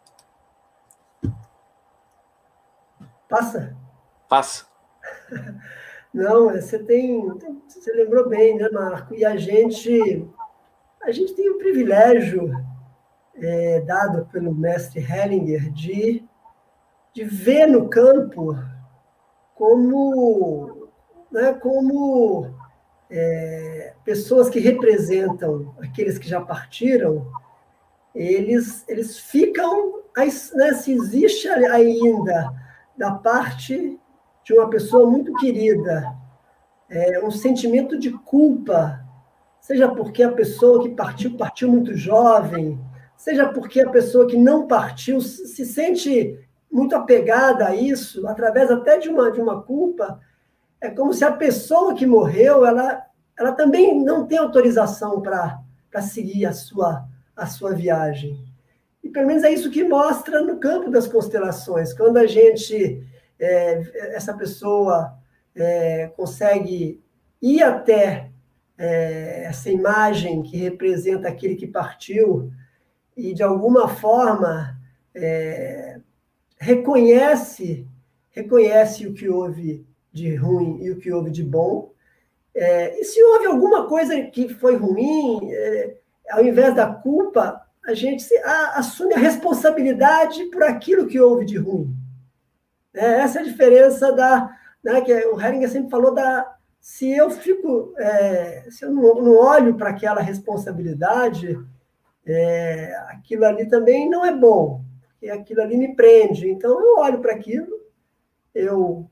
Passa? 3.27 3.75
Passa. 4.27 4.65
Não, 6.13 6.49
você 6.49 6.77
tem. 6.79 7.25
Você 7.67 7.91
lembrou 7.93 8.27
bem, 8.27 8.57
né, 8.57 8.69
Marco? 8.69 9.13
E 9.15 9.23
a 9.23 9.37
gente 9.37 10.27
a 11.03 11.11
gente 11.11 11.33
tem 11.33 11.49
o 11.49 11.57
privilégio 11.57 12.51
é, 13.35 13.81
dado 13.81 14.25
pelo 14.31 14.53
mestre 14.53 14.99
Hellinger 14.99 15.71
de, 15.71 16.23
de 17.13 17.23
ver 17.23 17.65
no 17.65 17.89
campo 17.89 18.55
como, 19.55 20.89
né, 21.31 21.53
como 21.53 22.53
é, 23.09 23.93
pessoas 24.03 24.49
que 24.49 24.59
representam 24.59 25.73
aqueles 25.81 26.17
que 26.17 26.27
já 26.27 26.39
partiram, 26.41 27.27
eles, 28.13 28.83
eles 28.87 29.17
ficam, 29.17 30.01
né, 30.55 30.73
se 30.73 30.93
existe 30.93 31.47
ainda 31.47 32.53
da 32.97 33.11
parte 33.11 33.99
de 34.43 34.53
uma 34.53 34.69
pessoa 34.69 35.09
muito 35.09 35.33
querida, 35.35 36.15
é, 36.89 37.23
um 37.23 37.31
sentimento 37.31 37.97
de 37.97 38.11
culpa 38.11 39.03
seja 39.61 39.87
porque 39.87 40.23
a 40.23 40.31
pessoa 40.31 40.81
que 40.81 40.89
partiu 40.89 41.37
partiu 41.37 41.69
muito 41.69 41.95
jovem, 41.95 42.77
seja 43.15 43.47
porque 43.47 43.79
a 43.79 43.89
pessoa 43.89 44.27
que 44.27 44.35
não 44.35 44.67
partiu 44.67 45.21
se 45.21 45.63
sente 45.63 46.37
muito 46.69 46.95
apegada 46.95 47.67
a 47.67 47.75
isso, 47.75 48.27
através 48.27 48.71
até 48.71 48.97
de 48.97 49.07
uma, 49.07 49.31
de 49.31 49.39
uma 49.39 49.61
culpa, 49.61 50.19
é 50.81 50.89
como 50.89 51.13
se 51.13 51.23
a 51.23 51.31
pessoa 51.31 51.93
que 51.93 52.07
morreu, 52.07 52.65
ela, 52.65 53.05
ela 53.37 53.51
também 53.51 54.03
não 54.03 54.25
tem 54.25 54.39
autorização 54.39 55.21
para 55.21 55.61
seguir 56.01 56.47
a 56.47 56.53
sua, 56.53 57.05
a 57.35 57.45
sua 57.45 57.75
viagem. 57.75 58.43
E 59.03 59.09
pelo 59.09 59.27
menos 59.27 59.43
é 59.43 59.51
isso 59.51 59.69
que 59.69 59.83
mostra 59.83 60.41
no 60.41 60.57
campo 60.57 60.89
das 60.89 61.07
constelações. 61.07 61.93
Quando 61.93 62.17
a 62.17 62.25
gente, 62.25 63.05
é, 63.39 64.15
essa 64.15 64.33
pessoa 64.33 65.13
é, 65.55 66.11
consegue 66.15 66.99
ir 67.39 67.61
até 67.61 68.30
é, 68.81 69.43
essa 69.43 69.69
imagem 69.69 70.41
que 70.41 70.57
representa 70.57 71.27
aquele 71.27 71.55
que 71.55 71.67
partiu 71.67 72.51
e, 73.15 73.31
de 73.31 73.43
alguma 73.43 73.87
forma, 73.87 74.75
é, 75.13 75.99
reconhece, 76.59 77.87
reconhece 78.31 79.05
o 79.05 79.13
que 79.13 79.29
houve 79.29 79.85
de 80.11 80.35
ruim 80.35 80.79
e 80.81 80.89
o 80.89 80.97
que 80.97 81.11
houve 81.11 81.29
de 81.29 81.43
bom. 81.43 81.93
É, 82.55 82.99
e 82.99 83.03
se 83.03 83.21
houve 83.21 83.45
alguma 83.45 83.87
coisa 83.87 84.19
que 84.23 84.49
foi 84.49 84.75
ruim, 84.75 85.51
é, 85.53 85.97
ao 86.31 86.43
invés 86.43 86.73
da 86.73 86.87
culpa, 86.87 87.61
a 87.85 87.93
gente 87.93 88.25
assume 88.73 89.13
a 89.13 89.19
responsabilidade 89.19 90.45
por 90.45 90.63
aquilo 90.63 91.05
que 91.05 91.19
houve 91.19 91.45
de 91.45 91.57
ruim. 91.57 91.95
É, 92.95 93.19
essa 93.19 93.37
é 93.37 93.41
a 93.43 93.45
diferença 93.45 94.11
da. 94.11 94.57
Né, 94.83 94.99
que 95.01 95.13
o 95.27 95.39
Heringer 95.39 95.69
sempre 95.69 95.91
falou 95.91 96.15
da. 96.15 96.57
Se 96.81 97.11
eu 97.11 97.29
fico. 97.29 97.93
É, 97.99 98.65
se 98.71 98.83
eu 98.83 98.91
não, 98.91 99.21
não 99.21 99.35
olho 99.37 99.75
para 99.75 99.91
aquela 99.91 100.19
responsabilidade, 100.19 101.57
é, 102.25 102.95
aquilo 103.09 103.45
ali 103.45 103.67
também 103.67 104.09
não 104.09 104.25
é 104.25 104.35
bom, 104.35 104.83
porque 105.11 105.29
aquilo 105.29 105.61
ali 105.61 105.77
me 105.77 105.95
prende. 105.95 106.49
Então, 106.49 106.81
eu 106.81 106.97
olho 106.97 107.19
para 107.21 107.33
aquilo, 107.33 107.79
eu 108.53 109.07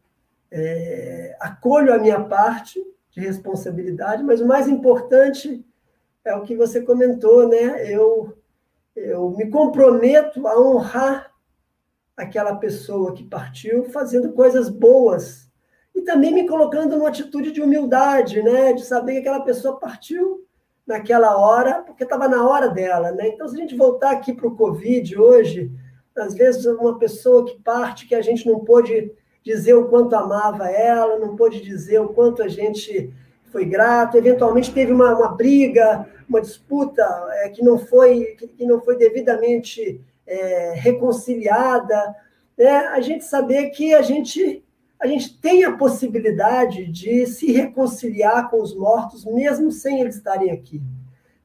é, 0.52 1.38
acolho 1.40 1.94
a 1.94 2.00
minha 2.00 2.20
parte 2.24 2.84
de 3.12 3.22
responsabilidade, 3.22 4.24
mas 4.24 4.42
o 4.42 4.48
mais 4.48 4.68
importante 4.68 5.64
é 6.26 6.36
o 6.36 6.42
que 6.42 6.56
você 6.56 6.82
comentou, 6.82 7.48
né? 7.48 7.88
Eu, 7.88 8.36
eu 8.96 9.30
me 9.30 9.48
comprometo 9.48 10.48
a 10.48 10.60
honrar 10.60 11.32
aquela 12.18 12.56
pessoa 12.56 13.14
que 13.14 13.24
partiu 13.24 13.86
fazendo 13.86 14.34
coisas 14.34 14.70
boas 14.70 15.49
e 16.00 16.04
também 16.04 16.34
me 16.34 16.48
colocando 16.48 16.98
numa 16.98 17.10
atitude 17.10 17.52
de 17.52 17.62
humildade, 17.62 18.42
né? 18.42 18.74
De 18.74 18.86
saber 18.86 19.14
que 19.14 19.20
aquela 19.20 19.42
pessoa 19.42 19.80
partiu 19.80 20.46
naquela 20.88 21.38
hora, 21.38 21.84
porque 21.86 22.04
estava 22.04 22.28
na 22.28 22.48
hora 22.48 22.70
dela, 22.70 23.12
né? 23.12 23.28
Então, 23.28 23.48
se 23.48 23.56
a 23.56 23.60
gente 23.60 23.76
voltar 23.76 24.12
aqui 24.12 24.34
para 24.34 24.48
o 24.48 24.56
Covid 24.56 25.20
hoje, 25.20 25.72
às 26.16 26.34
vezes 26.34 26.66
uma 26.66 26.98
pessoa 26.98 27.46
que 27.46 27.60
parte 27.62 28.08
que 28.08 28.16
a 28.16 28.22
gente 28.22 28.48
não 28.48 28.60
pôde 28.60 29.12
dizer 29.44 29.74
o 29.74 29.88
quanto 29.88 30.16
amava 30.16 30.70
ela, 30.70 31.20
não 31.20 31.36
pôde 31.36 31.62
dizer 31.62 32.00
o 32.00 32.10
quanto 32.10 32.42
a 32.42 32.48
gente 32.48 33.14
foi 33.52 33.66
grato, 33.66 34.18
eventualmente 34.18 34.74
teve 34.74 34.92
uma, 34.92 35.16
uma 35.16 35.30
briga, 35.30 36.08
uma 36.28 36.42
disputa 36.42 37.04
é, 37.44 37.50
que, 37.50 37.64
não 37.64 37.78
foi, 37.78 38.38
que 38.58 38.66
não 38.66 38.80
foi 38.82 38.98
devidamente 38.98 40.02
é, 40.26 40.74
reconciliada, 40.76 42.16
né? 42.58 42.88
a 42.88 43.02
gente 43.02 43.26
saber 43.26 43.70
que 43.70 43.94
a 43.94 44.02
gente 44.02 44.64
a 45.00 45.08
gente 45.08 45.40
tem 45.40 45.64
a 45.64 45.78
possibilidade 45.78 46.86
de 46.92 47.26
se 47.26 47.52
reconciliar 47.52 48.50
com 48.50 48.62
os 48.62 48.76
mortos, 48.76 49.24
mesmo 49.24 49.72
sem 49.72 50.02
eles 50.02 50.16
estarem 50.16 50.52
aqui. 50.52 50.82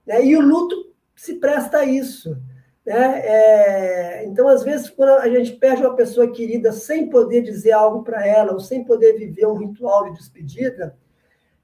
Né? 0.05 0.25
E 0.27 0.37
o 0.37 0.41
luto 0.41 0.93
se 1.15 1.35
presta 1.35 1.79
a 1.79 1.85
isso. 1.85 2.37
Né? 2.85 3.21
É, 3.25 4.25
então, 4.27 4.49
às 4.49 4.65
vezes, 4.65 4.91
quando 4.91 5.11
a 5.21 5.29
gente 5.29 5.53
perde 5.53 5.83
uma 5.83 5.95
pessoa 5.95 6.31
querida 6.33 6.73
sem 6.73 7.09
poder 7.09 7.43
dizer 7.43 7.71
algo 7.71 8.03
para 8.03 8.27
ela, 8.27 8.53
ou 8.53 8.61
sem 8.61 8.85
poder 8.85 9.13
viver 9.13 9.47
um 9.47 9.57
ritual 9.57 10.05
de 10.05 10.19
despedida, 10.19 10.97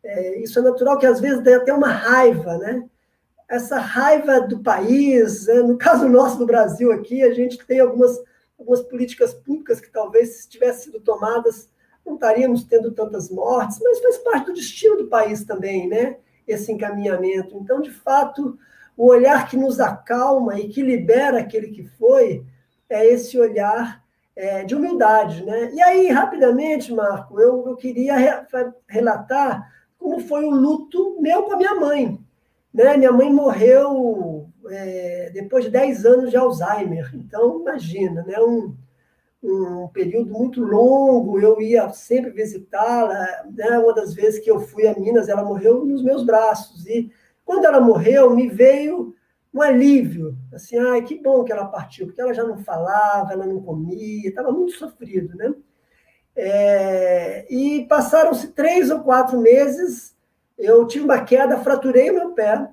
é, 0.02 0.38
isso 0.38 0.60
é 0.60 0.62
natural 0.62 0.96
que 0.96 1.06
às 1.06 1.20
vezes 1.20 1.42
dê 1.42 1.54
até 1.54 1.72
uma 1.72 1.90
raiva, 1.90 2.56
né? 2.56 2.88
Essa 3.48 3.80
raiva 3.80 4.40
do 4.40 4.60
país, 4.60 5.46
né? 5.48 5.54
no 5.54 5.76
caso 5.76 6.08
nosso 6.08 6.38
do 6.38 6.46
Brasil 6.46 6.92
aqui, 6.92 7.24
a 7.24 7.34
gente 7.34 7.58
tem 7.66 7.80
algumas, 7.80 8.16
algumas 8.56 8.80
políticas 8.80 9.34
públicas 9.34 9.80
que 9.80 9.90
talvez, 9.90 10.36
se 10.36 10.48
tivessem 10.48 10.84
sido 10.84 11.00
tomadas 11.00 11.68
não 12.04 12.14
estaríamos 12.14 12.64
tendo 12.64 12.92
tantas 12.92 13.30
mortes, 13.30 13.78
mas 13.82 14.00
faz 14.00 14.18
parte 14.18 14.46
do 14.46 14.54
destino 14.54 14.96
do 14.96 15.08
país 15.08 15.44
também, 15.44 15.88
né? 15.88 16.16
Esse 16.46 16.72
encaminhamento. 16.72 17.56
Então, 17.56 17.80
de 17.80 17.90
fato, 17.90 18.58
o 18.96 19.06
olhar 19.06 19.48
que 19.48 19.56
nos 19.56 19.80
acalma 19.80 20.58
e 20.58 20.68
que 20.68 20.82
libera 20.82 21.38
aquele 21.38 21.68
que 21.68 21.84
foi 21.84 22.44
é 22.88 23.06
esse 23.06 23.38
olhar 23.38 24.02
é, 24.34 24.64
de 24.64 24.74
humildade, 24.74 25.44
né? 25.44 25.70
E 25.72 25.80
aí, 25.82 26.08
rapidamente, 26.08 26.92
Marco, 26.92 27.40
eu, 27.40 27.64
eu 27.68 27.76
queria 27.76 28.16
re, 28.16 28.46
relatar 28.88 29.70
como 29.98 30.18
foi 30.20 30.44
o 30.44 30.50
luto 30.50 31.20
meu 31.20 31.42
com 31.42 31.52
a 31.52 31.56
minha 31.56 31.74
mãe. 31.74 32.18
Né? 32.72 32.96
Minha 32.96 33.12
mãe 33.12 33.32
morreu 33.32 34.48
é, 34.68 35.30
depois 35.32 35.64
de 35.64 35.70
10 35.70 36.06
anos 36.06 36.30
de 36.30 36.36
Alzheimer. 36.36 37.10
Então, 37.14 37.60
imagina, 37.60 38.22
né? 38.22 38.40
Um, 38.40 38.74
um 39.42 39.88
período 39.88 40.32
muito 40.32 40.62
longo, 40.62 41.40
eu 41.40 41.60
ia 41.60 41.88
sempre 41.90 42.30
visitá-la. 42.30 43.44
Né? 43.52 43.78
Uma 43.78 43.94
das 43.94 44.14
vezes 44.14 44.40
que 44.40 44.50
eu 44.50 44.60
fui 44.60 44.86
a 44.86 44.98
Minas, 44.98 45.28
ela 45.28 45.44
morreu 45.44 45.84
nos 45.84 46.02
meus 46.02 46.24
braços. 46.24 46.86
E 46.86 47.10
quando 47.44 47.64
ela 47.64 47.80
morreu, 47.80 48.34
me 48.34 48.48
veio 48.48 49.14
um 49.52 49.62
alívio. 49.62 50.36
Assim, 50.52 50.78
ai, 50.78 51.02
que 51.02 51.20
bom 51.20 51.44
que 51.44 51.52
ela 51.52 51.66
partiu, 51.66 52.06
porque 52.06 52.20
ela 52.20 52.32
já 52.32 52.44
não 52.44 52.58
falava, 52.58 53.32
ela 53.32 53.46
não 53.46 53.60
comia, 53.60 54.28
estava 54.28 54.52
muito 54.52 54.72
sofrido, 54.72 55.36
né? 55.36 55.54
É, 56.36 57.46
e 57.52 57.84
passaram-se 57.86 58.48
três 58.48 58.90
ou 58.90 59.00
quatro 59.00 59.38
meses, 59.40 60.16
eu 60.56 60.86
tive 60.86 61.04
uma 61.04 61.20
queda, 61.22 61.58
fraturei 61.58 62.10
o 62.10 62.14
meu 62.14 62.30
pé, 62.32 62.68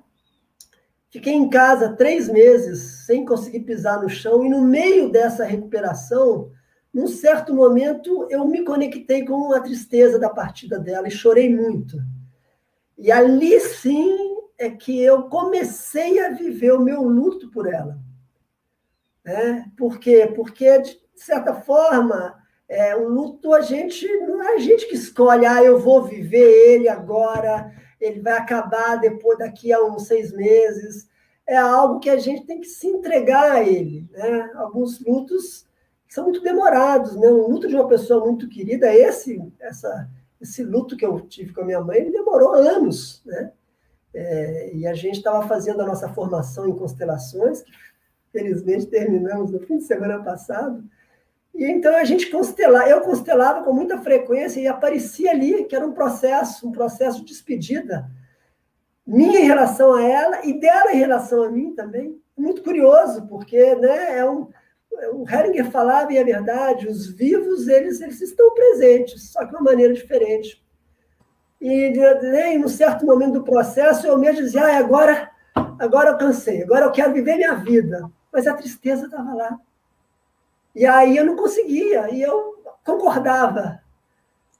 fiquei 1.10 1.34
em 1.34 1.50
casa 1.50 1.96
três 1.96 2.28
meses 2.28 3.04
sem 3.04 3.24
conseguir 3.24 3.60
pisar 3.60 4.00
no 4.00 4.08
chão, 4.08 4.44
e 4.44 4.48
no 4.48 4.62
meio 4.62 5.10
dessa 5.10 5.44
recuperação, 5.44 6.50
num 6.92 7.06
certo 7.06 7.54
momento, 7.54 8.26
eu 8.30 8.46
me 8.46 8.64
conectei 8.64 9.24
com 9.24 9.52
a 9.52 9.60
tristeza 9.60 10.18
da 10.18 10.30
partida 10.30 10.78
dela 10.78 11.06
e 11.06 11.10
chorei 11.10 11.54
muito. 11.54 11.98
E 12.96 13.12
ali 13.12 13.60
sim 13.60 14.36
é 14.58 14.70
que 14.70 15.00
eu 15.00 15.24
comecei 15.24 16.18
a 16.18 16.30
viver 16.30 16.72
o 16.72 16.80
meu 16.80 17.02
luto 17.02 17.50
por 17.50 17.72
ela. 17.72 17.98
É, 19.24 19.64
por 19.76 19.98
quê? 19.98 20.32
Porque, 20.34 20.78
de 20.78 20.98
certa 21.14 21.54
forma, 21.54 22.34
é, 22.68 22.96
o 22.96 23.08
luto 23.08 23.52
a 23.52 23.60
gente 23.60 24.06
não 24.20 24.42
é 24.42 24.54
a 24.54 24.58
gente 24.58 24.88
que 24.88 24.94
escolhe, 24.94 25.46
ah, 25.46 25.62
eu 25.62 25.78
vou 25.78 26.02
viver 26.02 26.72
ele 26.72 26.88
agora, 26.88 27.70
ele 28.00 28.20
vai 28.20 28.32
acabar 28.32 28.96
depois 28.96 29.38
daqui 29.38 29.72
a 29.72 29.84
uns 29.84 30.06
seis 30.06 30.32
meses. 30.32 31.06
É 31.46 31.56
algo 31.56 32.00
que 32.00 32.10
a 32.10 32.16
gente 32.16 32.46
tem 32.46 32.60
que 32.60 32.66
se 32.66 32.86
entregar 32.86 33.52
a 33.52 33.62
ele. 33.62 34.08
Né? 34.10 34.50
Alguns 34.54 34.98
lutos 35.00 35.67
são 36.08 36.24
muito 36.24 36.40
demorados, 36.42 37.14
né? 37.16 37.28
Um 37.28 37.48
luto 37.48 37.68
de 37.68 37.74
uma 37.74 37.86
pessoa 37.86 38.24
muito 38.24 38.48
querida, 38.48 38.92
esse, 38.92 39.40
essa, 39.60 40.08
esse 40.40 40.64
luto 40.64 40.96
que 40.96 41.04
eu 41.04 41.20
tive 41.20 41.52
com 41.52 41.60
a 41.60 41.64
minha 41.64 41.80
mãe, 41.80 42.10
demorou 42.10 42.54
anos, 42.54 43.22
né? 43.26 43.52
É, 44.14 44.74
e 44.74 44.86
a 44.86 44.94
gente 44.94 45.18
estava 45.18 45.46
fazendo 45.46 45.82
a 45.82 45.86
nossa 45.86 46.08
formação 46.08 46.66
em 46.66 46.74
constelações, 46.74 47.62
que 47.62 47.70
felizmente 48.32 48.86
terminamos 48.86 49.50
no 49.50 49.60
fim 49.60 49.76
de 49.76 49.84
semana 49.84 50.22
passado. 50.22 50.82
E 51.54 51.64
então 51.64 51.94
a 51.94 52.04
gente 52.04 52.30
constelava, 52.30 52.88
eu 52.88 53.02
constelava 53.02 53.62
com 53.62 53.72
muita 53.72 53.98
frequência 53.98 54.60
e 54.60 54.66
aparecia 54.66 55.30
ali 55.30 55.64
que 55.64 55.76
era 55.76 55.86
um 55.86 55.92
processo, 55.92 56.66
um 56.66 56.72
processo 56.72 57.18
de 57.18 57.26
despedida 57.26 58.10
minha 59.06 59.40
em 59.40 59.44
relação 59.44 59.94
a 59.94 60.02
ela 60.02 60.46
e 60.46 60.52
dela 60.60 60.92
em 60.92 60.98
relação 60.98 61.42
a 61.42 61.50
mim 61.50 61.74
também. 61.74 62.20
Muito 62.36 62.62
curioso, 62.62 63.26
porque 63.26 63.74
né, 63.74 64.18
é 64.18 64.28
um, 64.28 64.48
o 65.12 65.24
Heringer 65.28 65.70
falava, 65.70 66.12
e 66.12 66.16
é 66.16 66.24
verdade, 66.24 66.88
os 66.88 67.08
vivos, 67.08 67.68
eles, 67.68 68.00
eles 68.00 68.20
estão 68.20 68.54
presentes, 68.54 69.30
só 69.30 69.44
que 69.44 69.50
de 69.50 69.56
uma 69.56 69.70
maneira 69.70 69.94
diferente. 69.94 70.62
E 71.60 71.90
né, 71.90 72.54
em 72.54 72.64
um 72.64 72.68
certo 72.68 73.04
momento 73.04 73.34
do 73.34 73.44
processo, 73.44 74.06
eu 74.06 74.18
mesmo 74.18 74.42
dizia, 74.42 74.64
ah, 74.64 74.78
agora, 74.78 75.30
agora 75.78 76.10
eu 76.10 76.18
cansei, 76.18 76.62
agora 76.62 76.86
eu 76.86 76.92
quero 76.92 77.12
viver 77.12 77.36
minha 77.36 77.54
vida. 77.54 78.10
Mas 78.32 78.46
a 78.46 78.54
tristeza 78.54 79.06
estava 79.06 79.34
lá. 79.34 79.58
E 80.74 80.86
aí 80.86 81.16
eu 81.16 81.24
não 81.24 81.34
conseguia, 81.34 82.10
e 82.10 82.22
eu 82.22 82.62
concordava. 82.84 83.80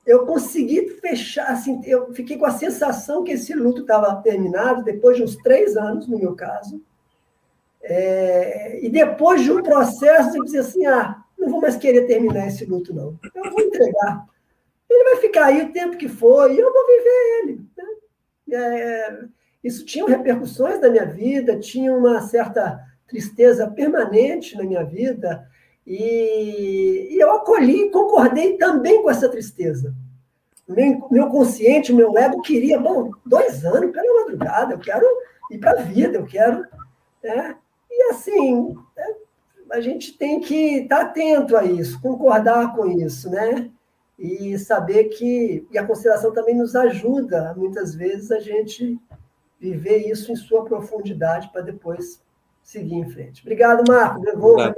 Eu 0.04 0.26
consegui 0.26 0.88
fechar, 1.00 1.48
assim, 1.48 1.80
eu 1.84 2.12
fiquei 2.14 2.38
com 2.38 2.46
a 2.46 2.50
sensação 2.50 3.22
que 3.22 3.32
esse 3.32 3.54
luto 3.54 3.82
estava 3.82 4.16
terminado 4.22 4.82
depois 4.82 5.16
de 5.16 5.22
uns 5.22 5.36
três 5.36 5.76
anos, 5.76 6.08
no 6.08 6.18
meu 6.18 6.34
caso, 6.34 6.82
é, 7.82 8.84
e 8.84 8.88
depois 8.88 9.42
de 9.42 9.50
um 9.50 9.62
processo, 9.62 10.36
eu 10.36 10.44
disse 10.44 10.58
assim: 10.58 10.86
ah, 10.86 11.22
não 11.38 11.48
vou 11.48 11.60
mais 11.60 11.76
querer 11.76 12.06
terminar 12.06 12.48
esse 12.48 12.64
luto, 12.64 12.94
não. 12.94 13.18
Eu 13.34 13.50
vou 13.50 13.60
entregar. 13.60 14.26
Ele 14.88 15.04
vai 15.04 15.16
ficar 15.16 15.46
aí 15.46 15.62
o 15.62 15.72
tempo 15.72 15.96
que 15.96 16.08
for 16.08 16.50
e 16.50 16.58
eu 16.58 16.72
vou 16.72 16.86
viver 16.86 17.38
ele. 17.42 17.60
Né? 17.76 18.54
É, 18.56 19.18
isso 19.62 19.84
tinha 19.84 20.06
repercussões 20.06 20.80
na 20.80 20.88
minha 20.88 21.04
vida, 21.04 21.58
tinha 21.58 21.92
uma 21.92 22.20
certa 22.22 22.80
tristeza 23.06 23.70
permanente 23.70 24.56
na 24.56 24.64
minha 24.64 24.84
vida, 24.84 25.46
e, 25.86 27.08
e 27.10 27.18
eu 27.18 27.32
acolhi, 27.32 27.90
concordei 27.90 28.58
também 28.58 29.02
com 29.02 29.10
essa 29.10 29.28
tristeza. 29.28 29.94
Meu, 30.68 31.08
meu 31.10 31.28
consciente, 31.28 31.94
meu 31.94 32.16
ego 32.18 32.42
queria, 32.42 32.78
bom, 32.78 33.10
dois 33.24 33.64
anos 33.64 33.90
pela 33.90 34.20
madrugada, 34.20 34.74
eu 34.74 34.78
quero 34.78 35.06
ir 35.50 35.56
para 35.56 35.70
a 35.70 35.82
vida, 35.82 36.18
eu 36.18 36.26
quero. 36.26 36.66
Né? 37.24 37.56
Assim, 38.10 38.74
né, 38.96 39.14
a 39.72 39.80
gente 39.80 40.16
tem 40.16 40.40
que 40.40 40.80
estar 40.80 41.02
atento 41.02 41.56
a 41.56 41.64
isso, 41.64 42.00
concordar 42.00 42.74
com 42.74 42.86
isso, 42.86 43.30
né? 43.30 43.70
E 44.18 44.58
saber 44.58 45.04
que. 45.04 45.66
E 45.70 45.78
a 45.78 45.86
consideração 45.86 46.32
também 46.32 46.56
nos 46.56 46.74
ajuda, 46.74 47.54
muitas 47.56 47.94
vezes, 47.94 48.30
a 48.30 48.40
gente 48.40 48.98
viver 49.60 50.08
isso 50.08 50.32
em 50.32 50.36
sua 50.36 50.64
profundidade 50.64 51.50
para 51.52 51.62
depois 51.62 52.22
seguir 52.62 52.96
em 52.96 53.08
frente. 53.10 53.42
Obrigado, 53.42 53.84
Marco. 53.88 54.20
Devolvo 54.20 54.74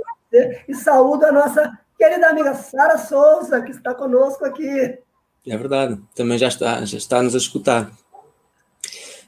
e 0.68 0.74
saúdo 0.74 1.26
a 1.26 1.32
nossa 1.32 1.78
querida 1.98 2.28
amiga 2.28 2.54
Sara 2.54 2.96
Souza, 2.96 3.60
que 3.62 3.72
está 3.72 3.94
conosco 3.94 4.44
aqui. 4.44 4.98
É 5.46 5.56
verdade, 5.56 6.00
também 6.14 6.38
já 6.38 6.48
está, 6.48 6.84
já 6.84 6.98
está 6.98 7.22
nos 7.22 7.34
a 7.34 7.38
escutar. 7.38 7.90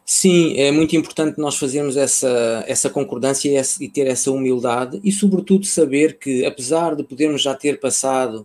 Sim, 0.04 0.58
é 0.58 0.70
muito 0.72 0.96
importante 0.96 1.38
nós 1.38 1.56
fazermos 1.56 1.96
essa, 1.96 2.64
essa 2.66 2.90
concordância 2.90 3.48
e, 3.48 3.54
essa, 3.54 3.82
e, 3.82 3.88
ter 3.88 4.06
essa 4.08 4.32
humildade 4.32 5.00
e, 5.04 5.12
sobretudo, 5.12 5.64
saber 5.64 6.18
que, 6.18 6.44
apesar 6.44 6.96
de 6.96 7.04
podermos 7.04 7.42
já 7.42 7.54
ter 7.54 7.78
passado 7.78 8.44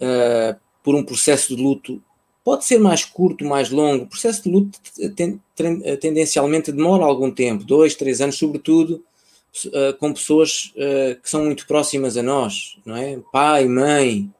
uh, 0.00 0.56
por 0.84 0.94
um 0.94 1.04
processo 1.04 1.54
de 1.54 1.60
luto, 1.60 2.00
pode 2.44 2.64
ser 2.64 2.78
mais 2.78 3.04
curto, 3.04 3.44
mais 3.44 3.70
longo, 3.70 4.04
o 4.04 4.08
processo 4.08 4.44
de 4.44 4.48
luto 4.48 4.78
ten, 5.16 5.40
ten, 5.56 5.96
tendencialmente 5.96 6.70
demora 6.70 7.04
algum 7.04 7.32
tempo 7.32 7.64
dois, 7.64 7.96
três 7.96 8.20
anos, 8.20 8.38
sobretudo 8.38 9.02
uh, 9.66 9.96
com 9.98 10.12
pessoas 10.12 10.72
uh, 10.76 11.20
que 11.20 11.28
são 11.28 11.44
muito 11.44 11.66
próximas 11.66 12.16
a 12.16 12.22
nós, 12.22 12.78
não 12.86 12.96
é? 12.96 13.18
Pai, 13.32 13.66
mãe, 13.66 14.30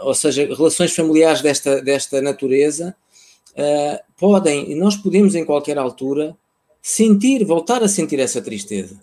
ou 0.00 0.14
seja, 0.14 0.46
relações 0.46 0.94
familiares 0.96 1.42
desta, 1.42 1.82
desta 1.82 2.22
natureza 2.22 2.96
uh, 3.50 4.09
podem, 4.20 4.76
nós 4.76 4.96
podemos 4.96 5.34
em 5.34 5.46
qualquer 5.46 5.78
altura 5.78 6.36
sentir, 6.82 7.42
voltar 7.44 7.82
a 7.82 7.88
sentir 7.88 8.20
essa 8.20 8.42
tristeza. 8.42 9.00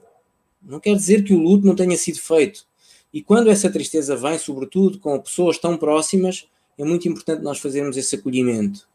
Não 0.62 0.80
quer 0.80 0.96
dizer 0.96 1.24
que 1.24 1.34
o 1.34 1.40
luto 1.40 1.66
não 1.66 1.76
tenha 1.76 1.98
sido 1.98 2.20
feito. 2.20 2.66
E 3.12 3.22
quando 3.22 3.50
essa 3.50 3.70
tristeza 3.70 4.16
vem, 4.16 4.38
sobretudo 4.38 5.00
com 5.00 5.20
pessoas 5.20 5.58
tão 5.58 5.76
próximas, 5.76 6.48
é 6.78 6.86
muito 6.86 7.08
importante 7.08 7.42
nós 7.42 7.58
fazermos 7.58 7.98
esse 7.98 8.16
acolhimento. 8.16 8.88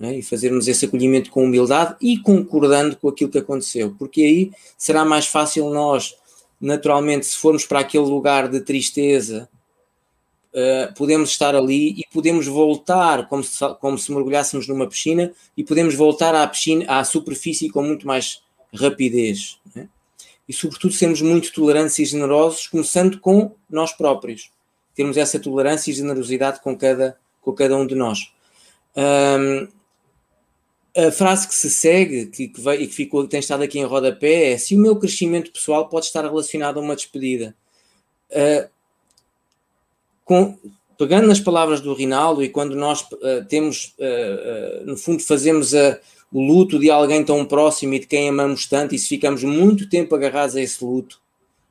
É? 0.00 0.16
E 0.16 0.22
fazermos 0.22 0.66
esse 0.66 0.84
acolhimento 0.84 1.30
com 1.30 1.44
humildade 1.44 1.96
e 2.00 2.18
concordando 2.18 2.96
com 2.96 3.08
aquilo 3.08 3.30
que 3.30 3.38
aconteceu. 3.38 3.94
Porque 3.98 4.22
aí 4.22 4.50
será 4.76 5.04
mais 5.04 5.26
fácil 5.26 5.70
nós, 5.70 6.16
naturalmente, 6.60 7.26
se 7.26 7.36
formos 7.36 7.66
para 7.66 7.80
aquele 7.80 8.04
lugar 8.04 8.48
de 8.48 8.60
tristeza, 8.60 9.48
uh, 10.52 10.94
podemos 10.94 11.30
estar 11.30 11.54
ali 11.54 11.90
e 11.98 12.04
podemos 12.12 12.46
voltar 12.46 13.28
como 13.28 13.42
se, 13.42 13.58
como 13.80 13.98
se 13.98 14.12
mergulhássemos 14.12 14.66
numa 14.68 14.86
piscina 14.88 15.32
e 15.56 15.64
podemos 15.64 15.94
voltar 15.94 16.34
à 16.34 16.46
piscina, 16.46 16.84
à 16.88 17.04
superfície 17.04 17.70
com 17.70 17.82
muito 17.82 18.06
mais 18.06 18.42
rapidez. 18.72 19.58
Né? 19.74 19.88
E, 20.48 20.52
sobretudo, 20.52 20.94
sermos 20.94 21.20
muito 21.20 21.52
tolerantes 21.52 21.98
e 21.98 22.04
generosos, 22.04 22.66
começando 22.66 23.20
com 23.20 23.52
nós 23.68 23.92
próprios. 23.92 24.50
Termos 24.94 25.16
essa 25.16 25.38
tolerância 25.38 25.90
e 25.90 25.94
generosidade 25.94 26.60
com 26.60 26.76
cada, 26.76 27.18
com 27.40 27.52
cada 27.52 27.76
um 27.76 27.86
de 27.86 27.94
nós. 27.94 28.32
Um, 28.96 29.68
a 30.96 31.12
frase 31.12 31.46
que 31.46 31.54
se 31.54 31.70
segue 31.70 32.26
que, 32.26 32.48
que, 32.48 32.60
veio, 32.60 32.82
e 32.82 32.86
que 32.88 32.94
ficou, 32.94 33.28
tem 33.28 33.38
estado 33.38 33.62
aqui 33.62 33.78
em 33.78 33.84
rodapé 33.84 34.52
é: 34.52 34.58
se 34.58 34.74
o 34.74 34.78
meu 34.78 34.96
crescimento 34.96 35.52
pessoal 35.52 35.88
pode 35.88 36.06
estar 36.06 36.22
relacionado 36.22 36.78
a 36.78 36.82
uma 36.82 36.96
despedida. 36.96 37.54
Uh, 38.30 38.68
com, 40.28 40.58
pegando 40.98 41.26
nas 41.26 41.40
palavras 41.40 41.80
do 41.80 41.94
Rinaldo 41.94 42.44
e 42.44 42.50
quando 42.50 42.76
nós 42.76 43.00
uh, 43.00 43.42
temos, 43.48 43.94
uh, 43.98 44.82
uh, 44.82 44.86
no 44.86 44.94
fundo, 44.94 45.22
fazemos 45.22 45.72
o 46.30 46.40
luto 46.46 46.78
de 46.78 46.90
alguém 46.90 47.24
tão 47.24 47.46
próximo 47.46 47.94
e 47.94 47.98
de 47.98 48.06
quem 48.06 48.28
amamos 48.28 48.66
tanto, 48.66 48.94
e 48.94 48.98
se 48.98 49.08
ficamos 49.08 49.42
muito 49.42 49.88
tempo 49.88 50.14
agarrados 50.14 50.54
a 50.54 50.60
esse 50.60 50.84
luto, 50.84 51.18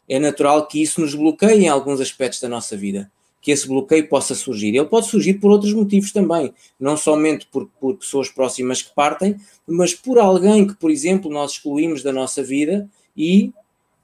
é 0.09 0.17
natural 0.17 0.65
que 0.65 0.81
isso 0.81 0.99
nos 0.99 1.13
bloqueie 1.13 1.65
em 1.65 1.67
alguns 1.67 2.01
aspectos 2.01 2.41
da 2.41 2.49
nossa 2.49 2.75
vida, 2.75 3.11
que 3.39 3.51
esse 3.51 3.67
bloqueio 3.67 4.09
possa 4.09 4.33
surgir. 4.33 4.75
Ele 4.75 4.85
pode 4.85 5.07
surgir 5.07 5.35
por 5.35 5.51
outros 5.51 5.71
motivos 5.73 6.11
também, 6.11 6.51
não 6.79 6.97
somente 6.97 7.45
por, 7.51 7.69
por 7.79 7.95
pessoas 7.95 8.29
próximas 8.29 8.81
que 8.81 8.95
partem, 8.95 9.35
mas 9.67 9.93
por 9.93 10.17
alguém 10.17 10.65
que, 10.65 10.73
por 10.73 10.89
exemplo, 10.89 11.29
nós 11.29 11.51
excluímos 11.51 12.01
da 12.01 12.11
nossa 12.11 12.41
vida 12.41 12.89
e 13.15 13.51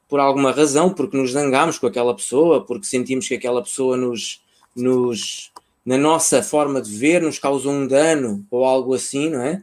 por 0.08 0.20
alguma 0.20 0.52
razão, 0.52 0.94
porque 0.94 1.18
nos 1.18 1.32
zangamos 1.32 1.80
com 1.80 1.88
aquela 1.88 2.16
pessoa, 2.16 2.64
porque 2.64 2.86
sentimos 2.86 3.28
que 3.28 3.34
aquela 3.34 3.64
pessoa 3.64 3.98
nos, 3.98 4.43
nos, 4.76 5.52
na 5.86 5.98
nossa 5.98 6.42
forma 6.42 6.82
de 6.82 6.96
ver, 6.96 7.22
nos 7.22 7.40
causou 7.40 7.72
um 7.72 7.88
dano 7.88 8.46
ou 8.50 8.66
algo 8.66 8.94
assim, 8.94 9.30
não 9.30 9.42
é? 9.42 9.62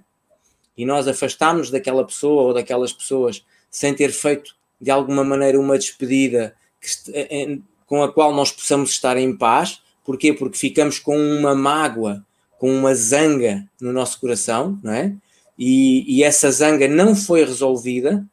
E 0.76 0.84
nós 0.84 1.06
afastámos 1.06 1.70
daquela 1.70 2.04
pessoa 2.04 2.42
ou 2.42 2.54
daquelas 2.54 2.92
pessoas 2.92 3.44
sem 3.70 3.94
ter 3.94 4.12
feito 4.12 4.54
de 4.80 4.90
alguma 4.90 5.22
maneira 5.22 5.60
uma 5.60 5.78
despedida 5.78 6.54
que, 6.80 7.62
com 7.86 8.02
a 8.02 8.12
qual 8.12 8.32
nós 8.32 8.50
possamos 8.50 8.90
estar 8.90 9.16
em 9.16 9.36
paz. 9.36 9.82
Porquê? 10.04 10.32
Porque 10.32 10.56
ficamos 10.56 10.98
com 10.98 11.18
uma 11.18 11.54
mágoa, 11.54 12.24
com 12.58 12.72
uma 12.72 12.94
zanga 12.94 13.68
no 13.80 13.92
nosso 13.92 14.18
coração, 14.20 14.78
não 14.82 14.92
é? 14.92 15.14
E, 15.58 16.04
e 16.16 16.22
essa 16.24 16.50
zanga 16.50 16.88
não 16.88 17.14
foi 17.14 17.44
resolvida, 17.44 18.26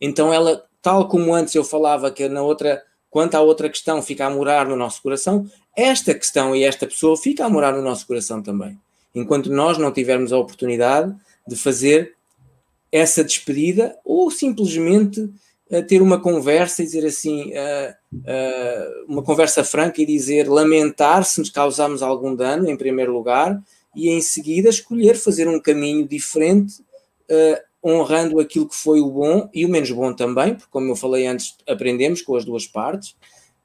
então 0.00 0.32
ela, 0.32 0.64
tal 0.80 1.08
como 1.08 1.34
antes 1.34 1.54
eu 1.54 1.64
falava 1.64 2.10
que 2.10 2.28
na 2.28 2.42
outra 2.42 2.82
Quanto 3.10 3.34
à 3.34 3.40
outra 3.40 3.68
questão 3.68 4.02
fica 4.02 4.26
a 4.26 4.30
morar 4.30 4.66
no 4.68 4.76
nosso 4.76 5.02
coração, 5.02 5.48
esta 5.76 6.14
questão 6.14 6.54
e 6.54 6.64
esta 6.64 6.86
pessoa 6.86 7.16
fica 7.16 7.44
a 7.44 7.48
morar 7.48 7.72
no 7.72 7.82
nosso 7.82 8.06
coração 8.06 8.42
também. 8.42 8.78
Enquanto 9.14 9.50
nós 9.50 9.78
não 9.78 9.92
tivermos 9.92 10.32
a 10.32 10.38
oportunidade 10.38 11.14
de 11.46 11.56
fazer 11.56 12.14
essa 12.92 13.24
despedida 13.24 13.96
ou 14.04 14.30
simplesmente 14.30 15.20
uh, 15.20 15.82
ter 15.86 16.02
uma 16.02 16.20
conversa 16.20 16.82
e 16.82 16.86
dizer 16.86 17.06
assim, 17.06 17.52
uh, 17.52 17.94
uh, 18.14 19.04
uma 19.06 19.22
conversa 19.22 19.64
franca 19.64 20.02
e 20.02 20.06
dizer, 20.06 20.48
lamentar 20.48 21.24
se 21.24 21.40
nos 21.40 21.50
causamos 21.50 22.02
algum 22.02 22.34
dano, 22.34 22.68
em 22.68 22.76
primeiro 22.76 23.12
lugar, 23.12 23.60
e 23.94 24.10
em 24.10 24.20
seguida 24.20 24.68
escolher 24.68 25.14
fazer 25.16 25.48
um 25.48 25.60
caminho 25.60 26.06
diferente 26.06 26.86
honrando 27.88 28.40
aquilo 28.40 28.68
que 28.68 28.76
foi 28.76 29.00
o 29.00 29.10
bom 29.10 29.48
e 29.54 29.64
o 29.64 29.68
menos 29.68 29.90
bom 29.90 30.12
também, 30.12 30.54
porque, 30.54 30.70
como 30.70 30.90
eu 30.90 30.96
falei 30.96 31.26
antes, 31.26 31.56
aprendemos 31.68 32.22
com 32.22 32.36
as 32.36 32.44
duas 32.44 32.66
partes, 32.66 33.14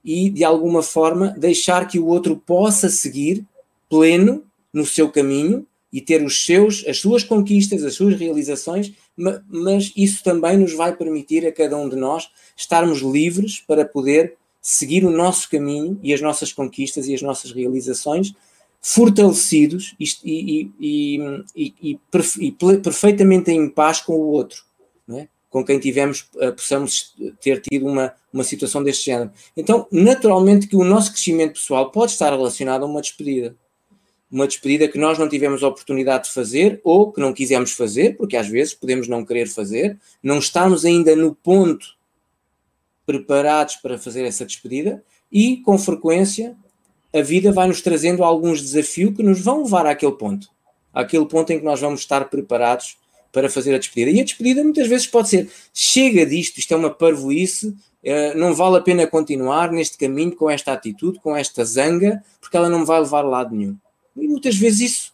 e 0.03 0.29
de 0.29 0.43
alguma 0.43 0.83
forma 0.83 1.36
deixar 1.38 1.88
que 1.88 1.99
o 1.99 2.07
outro 2.07 2.36
possa 2.36 2.89
seguir 2.89 3.45
pleno 3.89 4.43
no 4.73 4.86
seu 4.86 5.09
caminho 5.09 5.65
e 5.91 6.01
ter 6.01 6.23
os 6.23 6.45
seus, 6.45 6.83
as 6.88 6.97
suas 6.97 7.23
conquistas, 7.23 7.83
as 7.83 7.93
suas 7.93 8.19
realizações, 8.19 8.91
mas 9.15 9.93
isso 9.95 10.23
também 10.23 10.57
nos 10.57 10.73
vai 10.73 10.95
permitir 10.95 11.45
a 11.45 11.51
cada 11.51 11.77
um 11.77 11.88
de 11.88 11.95
nós 11.95 12.29
estarmos 12.57 12.99
livres 12.99 13.59
para 13.59 13.86
poder 13.86 14.36
seguir 14.59 15.05
o 15.05 15.12
nosso 15.12 15.49
caminho 15.49 15.99
e 16.01 16.13
as 16.13 16.19
nossas 16.19 16.51
conquistas 16.51 17.07
e 17.07 17.13
as 17.13 17.21
nossas 17.21 17.51
realizações 17.51 18.33
fortalecidos 18.86 19.96
e, 19.98 20.69
e, 20.78 21.17
e, 21.56 21.98
e, 22.12 22.52
perfeitamente 22.82 23.50
em 23.50 23.69
paz 23.69 24.02
com 24.02 24.12
o 24.13 24.28
outro, 24.28 24.62
é? 25.10 25.30
com 25.50 25.63
quem 25.63 25.80
tivemos, 25.80 26.30
uh, 26.36 26.52
possamos 26.52 27.15
ter 27.39 27.62
tido 27.62 27.88
uma, 27.88 28.13
uma 28.34 28.43
situação 28.43 28.84
deste 28.84 29.06
género. 29.06 29.32
Então, 29.56 29.88
naturalmente 29.89 30.67
que 30.67 30.76
o 30.76 30.84
nosso 30.84 31.13
crescimento 31.13 31.54
pessoal 31.54 31.91
pode 31.91 32.12
estar 32.12 32.32
relacionado 32.32 32.84
a 32.84 32.86
uma 32.86 33.00
despedida. 33.00 33.56
Uma 34.30 34.48
despedida 34.48 34.89
que 34.89 34.98
nós 34.98 35.17
não 35.17 35.30
tivemos 35.30 35.63
a 35.63 35.69
oportunidade 35.69 36.26
de 36.26 36.34
fazer 36.34 36.82
ou 36.84 37.10
que 37.10 37.22
não 37.22 37.32
quisemos 37.32 37.72
fazer, 37.72 38.17
porque 38.17 38.36
às 38.36 38.50
vezes 38.50 38.74
podemos 38.74 39.08
não 39.08 39.24
querer 39.24 39.48
fazer, 39.48 39.98
não 40.22 40.39
estamos 40.39 40.84
ainda 40.84 41.15
no 41.15 41.34
ponto 41.34 41.96
preparados 43.06 43.78
para 43.78 43.98
fazer 43.98 44.26
essa 44.26 44.46
despedida 44.46 45.02
e, 45.32 45.58
com 45.58 45.78
frequência, 45.78 46.58
a 47.13 47.21
vida 47.21 47.52
vai 47.52 47.67
nos 47.67 47.82
trazendo 47.82 48.23
alguns 48.23 48.62
desafios 48.62 49.15
que 49.15 49.23
nos 49.23 49.39
vão 49.39 49.63
levar 49.63 49.86
àquele 49.86 50.13
ponto, 50.13 50.47
àquele 50.93 51.26
ponto 51.26 51.51
em 51.51 51.59
que 51.59 51.66
nós 51.66 51.80
vamos 51.80 52.01
estar 52.01 52.26
preparados 52.26 52.97
para 53.32 53.49
fazer 53.49 53.74
a 53.74 53.78
despedida. 53.78 54.11
E 54.11 54.22
a 54.22 54.24
despedida 54.24 54.64
muitas 54.64 54.88
vezes 54.88 55.07
pode 55.07 55.30
ser: 55.30 55.49
chega 55.74 56.26
disto, 56.26 56.57
isto 56.57 56.74
é 56.74 56.78
uma 56.78 56.89
parvoíce, 56.89 57.76
eh, 58.03 58.34
não 58.36 58.53
vale 58.53 58.78
a 58.78 58.82
pena 58.82 59.07
continuar 59.07 59.72
neste 59.72 59.97
caminho 59.97 60.36
com 60.36 60.49
esta 60.49 60.74
atitude, 60.74 61.20
com 61.20 61.36
esta 61.36 61.64
zanga, 61.64 62.24
porque 62.41 62.57
ela 62.57 62.70
não 62.70 62.80
me 62.80 62.86
vai 62.86 62.99
levar 62.99 63.24
a 63.24 63.28
lado 63.28 63.55
nenhum. 63.55 63.78
E 64.16 64.28
muitas 64.28 64.55
vezes 64.55 64.91
isso 64.91 65.14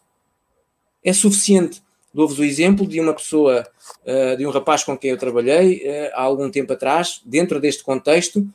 é 1.03 1.13
suficiente. 1.13 1.81
Dou-vos 2.13 2.39
o 2.39 2.43
exemplo 2.43 2.87
de 2.87 2.99
uma 2.99 3.13
pessoa, 3.13 3.65
eh, 4.05 4.35
de 4.35 4.45
um 4.45 4.49
rapaz 4.49 4.83
com 4.83 4.97
quem 4.97 5.11
eu 5.11 5.17
trabalhei 5.17 5.81
eh, 5.83 6.11
há 6.13 6.23
algum 6.23 6.49
tempo 6.49 6.73
atrás, 6.73 7.21
dentro 7.25 7.59
deste 7.59 7.83
contexto, 7.83 8.45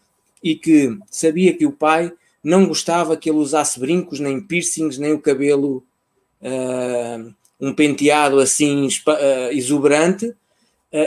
e 0.42 0.54
que 0.54 0.98
sabia 1.10 1.56
que 1.56 1.64
o 1.64 1.72
pai 1.72 2.12
não 2.44 2.66
gostava 2.66 3.16
que 3.16 3.30
ele 3.30 3.38
usasse 3.38 3.80
brincos, 3.80 4.20
nem 4.20 4.38
piercings, 4.38 4.98
nem 4.98 5.14
o 5.14 5.18
cabelo, 5.18 5.82
uh, 6.42 7.34
um 7.58 7.74
penteado 7.74 8.38
assim 8.38 8.86
uh, 8.86 9.50
exuberante, 9.50 10.26
uh, 10.26 10.36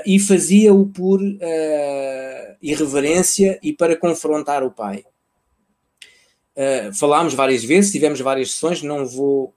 e 0.03 0.19
fazia-o 0.19 0.87
por 0.87 1.21
irreverência 2.59 3.59
e 3.61 3.71
para 3.71 3.95
confrontar 3.95 4.63
o 4.63 4.71
pai. 4.71 5.05
falámos 6.95 7.35
várias 7.35 7.63
vezes, 7.63 7.91
tivemos 7.91 8.19
várias 8.19 8.51
sessões, 8.51 8.81
não 8.81 9.05
vou 9.05 9.53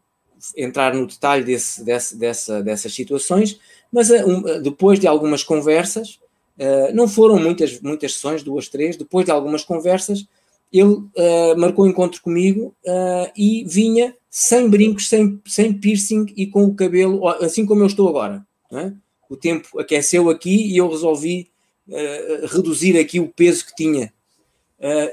entrar 0.54 0.94
no 0.94 1.06
detalhe 1.06 1.44
desse, 1.44 1.82
desse, 1.82 2.16
dessa, 2.16 2.62
dessas 2.62 2.94
situações, 2.94 3.58
mas 3.90 4.10
um, 4.10 4.62
depois 4.62 5.00
de 5.00 5.06
algumas 5.06 5.42
conversas, 5.42 6.20
não 6.92 7.08
foram 7.08 7.38
muitas, 7.38 7.80
muitas 7.80 8.12
sessões, 8.12 8.42
duas, 8.42 8.68
três, 8.68 8.98
depois 8.98 9.24
de 9.24 9.30
algumas 9.30 9.64
conversas, 9.64 10.26
ele 10.72 10.92
uh, 10.92 11.56
marcou 11.56 11.86
encontro 11.86 12.22
comigo 12.22 12.74
uh, 12.86 13.30
e 13.36 13.64
vinha 13.66 14.16
sem 14.30 14.68
brincos, 14.68 15.08
sem, 15.08 15.40
sem 15.44 15.72
piercing 15.72 16.26
e 16.36 16.46
com 16.46 16.64
o 16.64 16.74
cabelo, 16.74 17.26
assim 17.28 17.66
como 17.66 17.82
eu 17.82 17.86
estou 17.86 18.08
agora. 18.08 18.46
É? 18.72 18.92
O 19.28 19.36
tempo 19.36 19.80
aqueceu 19.80 20.30
aqui 20.30 20.68
e 20.68 20.76
eu 20.76 20.88
resolvi 20.88 21.48
uh, 21.88 22.46
reduzir 22.46 22.96
aqui 22.96 23.18
o 23.18 23.28
peso 23.28 23.66
que 23.66 23.74
tinha. 23.74 24.12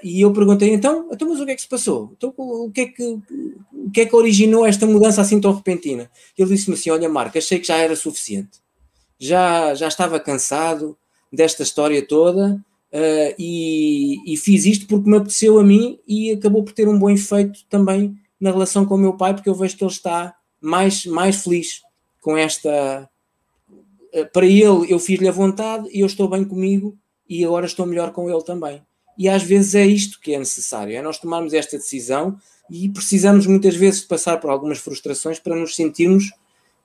E 0.02 0.22
eu 0.22 0.32
perguntei, 0.32 0.70
então, 0.70 1.10
então, 1.12 1.28
mas 1.28 1.42
o 1.42 1.46
que 1.46 1.52
é 1.52 1.56
que 1.56 1.62
se 1.62 1.68
passou? 1.68 2.14
Então, 2.16 2.34
o 2.38 2.72
que 2.72 2.82
é 2.82 2.86
que, 2.86 3.04
o 3.04 3.92
que, 3.92 4.00
é 4.00 4.06
que 4.06 4.16
originou 4.16 4.66
esta 4.66 4.86
mudança 4.86 5.20
assim 5.20 5.42
tão 5.42 5.54
repentina? 5.54 6.10
Ele 6.38 6.50
disse-me 6.52 6.76
assim, 6.76 6.90
olha 6.90 7.10
Marco, 7.10 7.38
achei 7.38 7.60
que 7.60 7.68
já 7.68 7.76
era 7.76 7.94
suficiente. 7.94 8.62
Já, 9.20 9.76
já 9.76 9.90
estava 9.90 10.22
cansado 10.22 10.98
desta 11.34 11.64
história 11.64 12.02
toda 12.02 12.64
uh, 12.94 13.36
e, 13.38 14.34
e, 14.34 14.38
fiz 14.38 14.66
isto 14.66 14.88
porque 14.88 15.10
me 15.10 15.18
apeteceu 15.18 15.60
a 15.60 15.64
mim 15.64 16.00
e 16.08 16.32
acabou 16.32 16.64
por 16.64 16.74
ter 16.74 16.88
um 16.88 16.98
bom 16.98 17.10
efeito 17.10 17.66
também 17.70 18.16
na 18.40 18.52
relação 18.52 18.86
com 18.86 18.96
o 18.96 18.98
meu 18.98 19.14
pai, 19.14 19.34
porque 19.34 19.50
eu 19.50 19.56
vejo 19.56 19.78
que 19.78 19.84
ele 19.84 19.92
está 19.92 20.36
mais, 20.62 21.06
mais 21.06 21.44
feliz 21.44 21.82
com 22.22 22.38
esta... 22.38 23.10
Uh, 24.14 24.32
para 24.32 24.46
ele, 24.46 24.92
eu 24.92 25.00
fiz-lhe 25.00 25.28
a 25.28 25.32
vontade 25.32 25.90
e 25.92 26.02
eu 26.02 26.08
estou 26.08 26.28
bem 26.28 26.44
comigo 26.44 26.98
e 27.30 27.44
agora 27.44 27.66
estou 27.66 27.86
melhor 27.86 28.12
com 28.12 28.30
ele 28.30 28.44
também. 28.44 28.82
E 29.18 29.28
às 29.28 29.44
vezes 29.44 29.76
é 29.76 29.86
isto 29.86 30.20
que 30.22 30.34
é 30.34 30.40
necessário, 30.40 30.96
é 30.96 31.02
nós 31.02 31.18
tomarmos 31.18 31.54
esta 31.54 31.78
decisão 31.78 32.38
e 32.70 32.88
precisamos 32.90 33.48
muitas 33.48 33.76
vezes 33.76 34.02
de 34.02 34.08
passar 34.08 34.40
por 34.40 34.50
algumas 34.50 34.78
frustrações 34.78 35.40
para 35.40 35.56
nos 35.56 35.76
sentirmos 35.76 36.32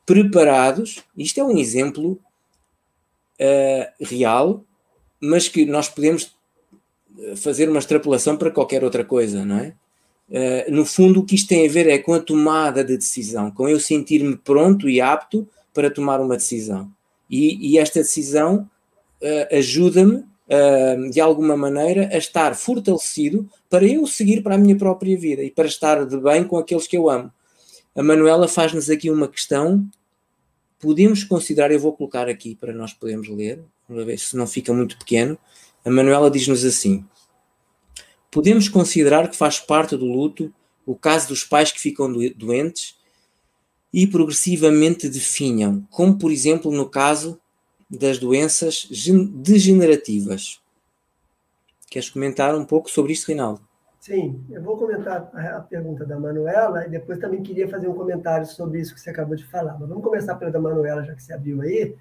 preparados. 0.06 1.02
Isto 1.16 1.40
é 1.40 1.44
um 1.44 1.58
exemplo 1.58 2.20
uh, 3.40 4.04
real, 4.04 4.64
mas 5.22 5.48
que 5.48 5.64
nós 5.64 5.88
podemos 5.88 6.34
eh, 7.18 7.36
fazer 7.36 7.68
uma 7.68 7.78
extrapolação 7.78 8.36
para 8.36 8.50
qualquer 8.50 8.82
outra 8.82 9.04
coisa, 9.04 9.44
não 9.44 9.58
é? 9.58 9.74
Uh, 10.28 10.72
no 10.72 10.86
fundo, 10.86 11.20
o 11.20 11.26
que 11.26 11.34
isto 11.34 11.48
tem 11.48 11.66
a 11.66 11.70
ver 11.70 11.86
é 11.86 11.98
com 11.98 12.14
a 12.14 12.20
tomada 12.20 12.82
de 12.82 12.96
decisão, 12.96 13.50
com 13.50 13.68
eu 13.68 13.78
sentir-me 13.78 14.34
pronto 14.34 14.88
e 14.88 14.98
apto 14.98 15.46
para 15.74 15.90
tomar 15.90 16.20
uma 16.20 16.36
decisão. 16.36 16.90
E, 17.28 17.72
e 17.72 17.78
esta 17.78 18.00
decisão 18.00 18.68
uh, 19.20 19.56
ajuda-me 19.56 20.24
de 21.10 21.18
alguma 21.18 21.56
maneira, 21.56 22.10
a 22.12 22.18
estar 22.18 22.54
fortalecido 22.54 23.48
para 23.70 23.86
eu 23.86 24.06
seguir 24.06 24.42
para 24.42 24.56
a 24.56 24.58
minha 24.58 24.76
própria 24.76 25.16
vida 25.16 25.42
e 25.42 25.50
para 25.50 25.66
estar 25.66 26.04
de 26.04 26.18
bem 26.18 26.44
com 26.44 26.58
aqueles 26.58 26.86
que 26.86 26.94
eu 26.94 27.08
amo. 27.08 27.32
A 27.96 28.02
Manuela 28.02 28.46
faz-nos 28.46 28.90
aqui 28.90 29.10
uma 29.10 29.28
questão. 29.28 29.82
Podemos 30.78 31.24
considerar, 31.24 31.70
eu 31.70 31.80
vou 31.80 31.94
colocar 31.94 32.28
aqui 32.28 32.54
para 32.54 32.74
nós 32.74 32.92
podermos 32.92 33.30
ler, 33.30 33.64
uma 33.92 34.04
vez 34.04 34.28
se 34.28 34.36
não 34.36 34.46
fica 34.46 34.72
muito 34.72 34.98
pequeno. 34.98 35.38
A 35.84 35.90
Manuela 35.90 36.30
diz-nos 36.30 36.64
assim: 36.64 37.04
Podemos 38.30 38.68
considerar 38.68 39.28
que 39.28 39.36
faz 39.36 39.58
parte 39.58 39.96
do 39.96 40.06
luto 40.06 40.52
o 40.84 40.96
caso 40.96 41.28
dos 41.28 41.44
pais 41.44 41.70
que 41.70 41.80
ficam 41.80 42.12
doentes 42.36 42.96
e 43.92 44.06
progressivamente 44.06 45.08
definham, 45.08 45.86
como 45.90 46.18
por 46.18 46.32
exemplo 46.32 46.72
no 46.72 46.88
caso 46.88 47.38
das 47.90 48.18
doenças 48.18 48.88
degenerativas. 49.34 50.60
Queres 51.90 52.08
comentar 52.08 52.54
um 52.54 52.64
pouco 52.64 52.90
sobre 52.90 53.12
isso, 53.12 53.26
Reinaldo? 53.26 53.60
Sim, 54.00 54.42
eu 54.50 54.62
vou 54.62 54.76
comentar 54.76 55.30
a 55.32 55.60
pergunta 55.60 56.04
da 56.04 56.18
Manuela 56.18 56.86
e 56.86 56.90
depois 56.90 57.18
também 57.18 57.42
queria 57.42 57.68
fazer 57.68 57.86
um 57.86 57.94
comentário 57.94 58.46
sobre 58.46 58.80
isso 58.80 58.94
que 58.94 59.00
você 59.00 59.10
acabou 59.10 59.36
de 59.36 59.44
falar. 59.44 59.76
Mas 59.78 59.88
vamos 59.88 60.02
começar 60.02 60.34
pela 60.36 60.50
da 60.50 60.58
Manuela, 60.58 61.04
já 61.04 61.14
que 61.14 61.22
você 61.22 61.32
abriu 61.32 61.60
aí. 61.60 61.94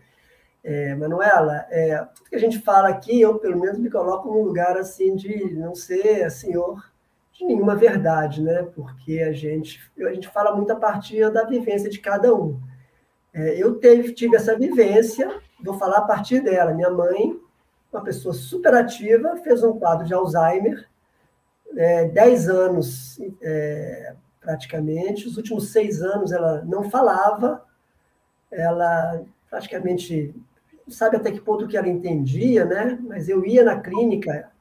É, 0.64 0.94
Manuela, 0.96 1.66
é, 1.72 1.98
tudo 2.14 2.30
que 2.30 2.36
a 2.36 2.40
gente 2.40 2.60
fala 2.60 2.90
aqui, 2.90 3.20
eu 3.20 3.40
pelo 3.40 3.60
menos 3.60 3.80
me 3.80 3.90
coloco 3.90 4.30
num 4.30 4.44
lugar 4.44 4.78
assim 4.78 5.16
de 5.16 5.56
não 5.56 5.74
ser 5.74 6.30
senhor 6.30 6.92
de 7.34 7.46
nenhuma 7.46 7.76
verdade, 7.76 8.42
né? 8.44 8.64
Porque 8.76 9.20
a 9.20 9.32
gente, 9.32 9.80
a 10.00 10.14
gente 10.14 10.28
fala 10.28 10.56
muito 10.56 10.72
a 10.72 10.76
partir 10.76 11.32
da 11.32 11.44
vivência 11.46 11.90
de 11.90 12.00
cada 12.00 12.34
um. 12.34 12.60
É, 13.34 13.56
eu 13.56 13.80
teve, 13.80 14.14
tive 14.14 14.36
essa 14.36 14.56
vivência, 14.58 15.40
vou 15.64 15.78
falar 15.78 16.00
a 16.00 16.06
partir 16.06 16.42
dela. 16.42 16.74
Minha 16.74 16.90
mãe, 16.92 17.40
uma 17.92 18.04
pessoa 18.04 18.34
super 18.34 18.74
ativa, 18.76 19.38
fez 19.38 19.64
um 19.64 19.80
quadro 19.80 20.06
de 20.06 20.14
Alzheimer, 20.14 20.88
é, 21.76 22.06
10 22.06 22.50
anos 22.50 23.20
é, 23.42 24.16
praticamente, 24.40 25.28
os 25.28 25.38
últimos 25.38 25.72
seis 25.72 26.02
anos 26.02 26.32
ela 26.32 26.64
não 26.66 26.90
falava, 26.90 27.64
ela 28.52 29.24
praticamente 29.50 30.36
sabe 30.94 31.18
até 31.18 31.32
que 31.32 31.42
ponto 31.42 31.68
que 31.68 31.78
ela 31.78 31.88
entendia, 31.88 32.66
né? 32.66 33.00
Mas 33.02 33.30
eu 33.30 33.46
ia 33.46 33.64
na 33.64 33.80
clínica 33.80 34.52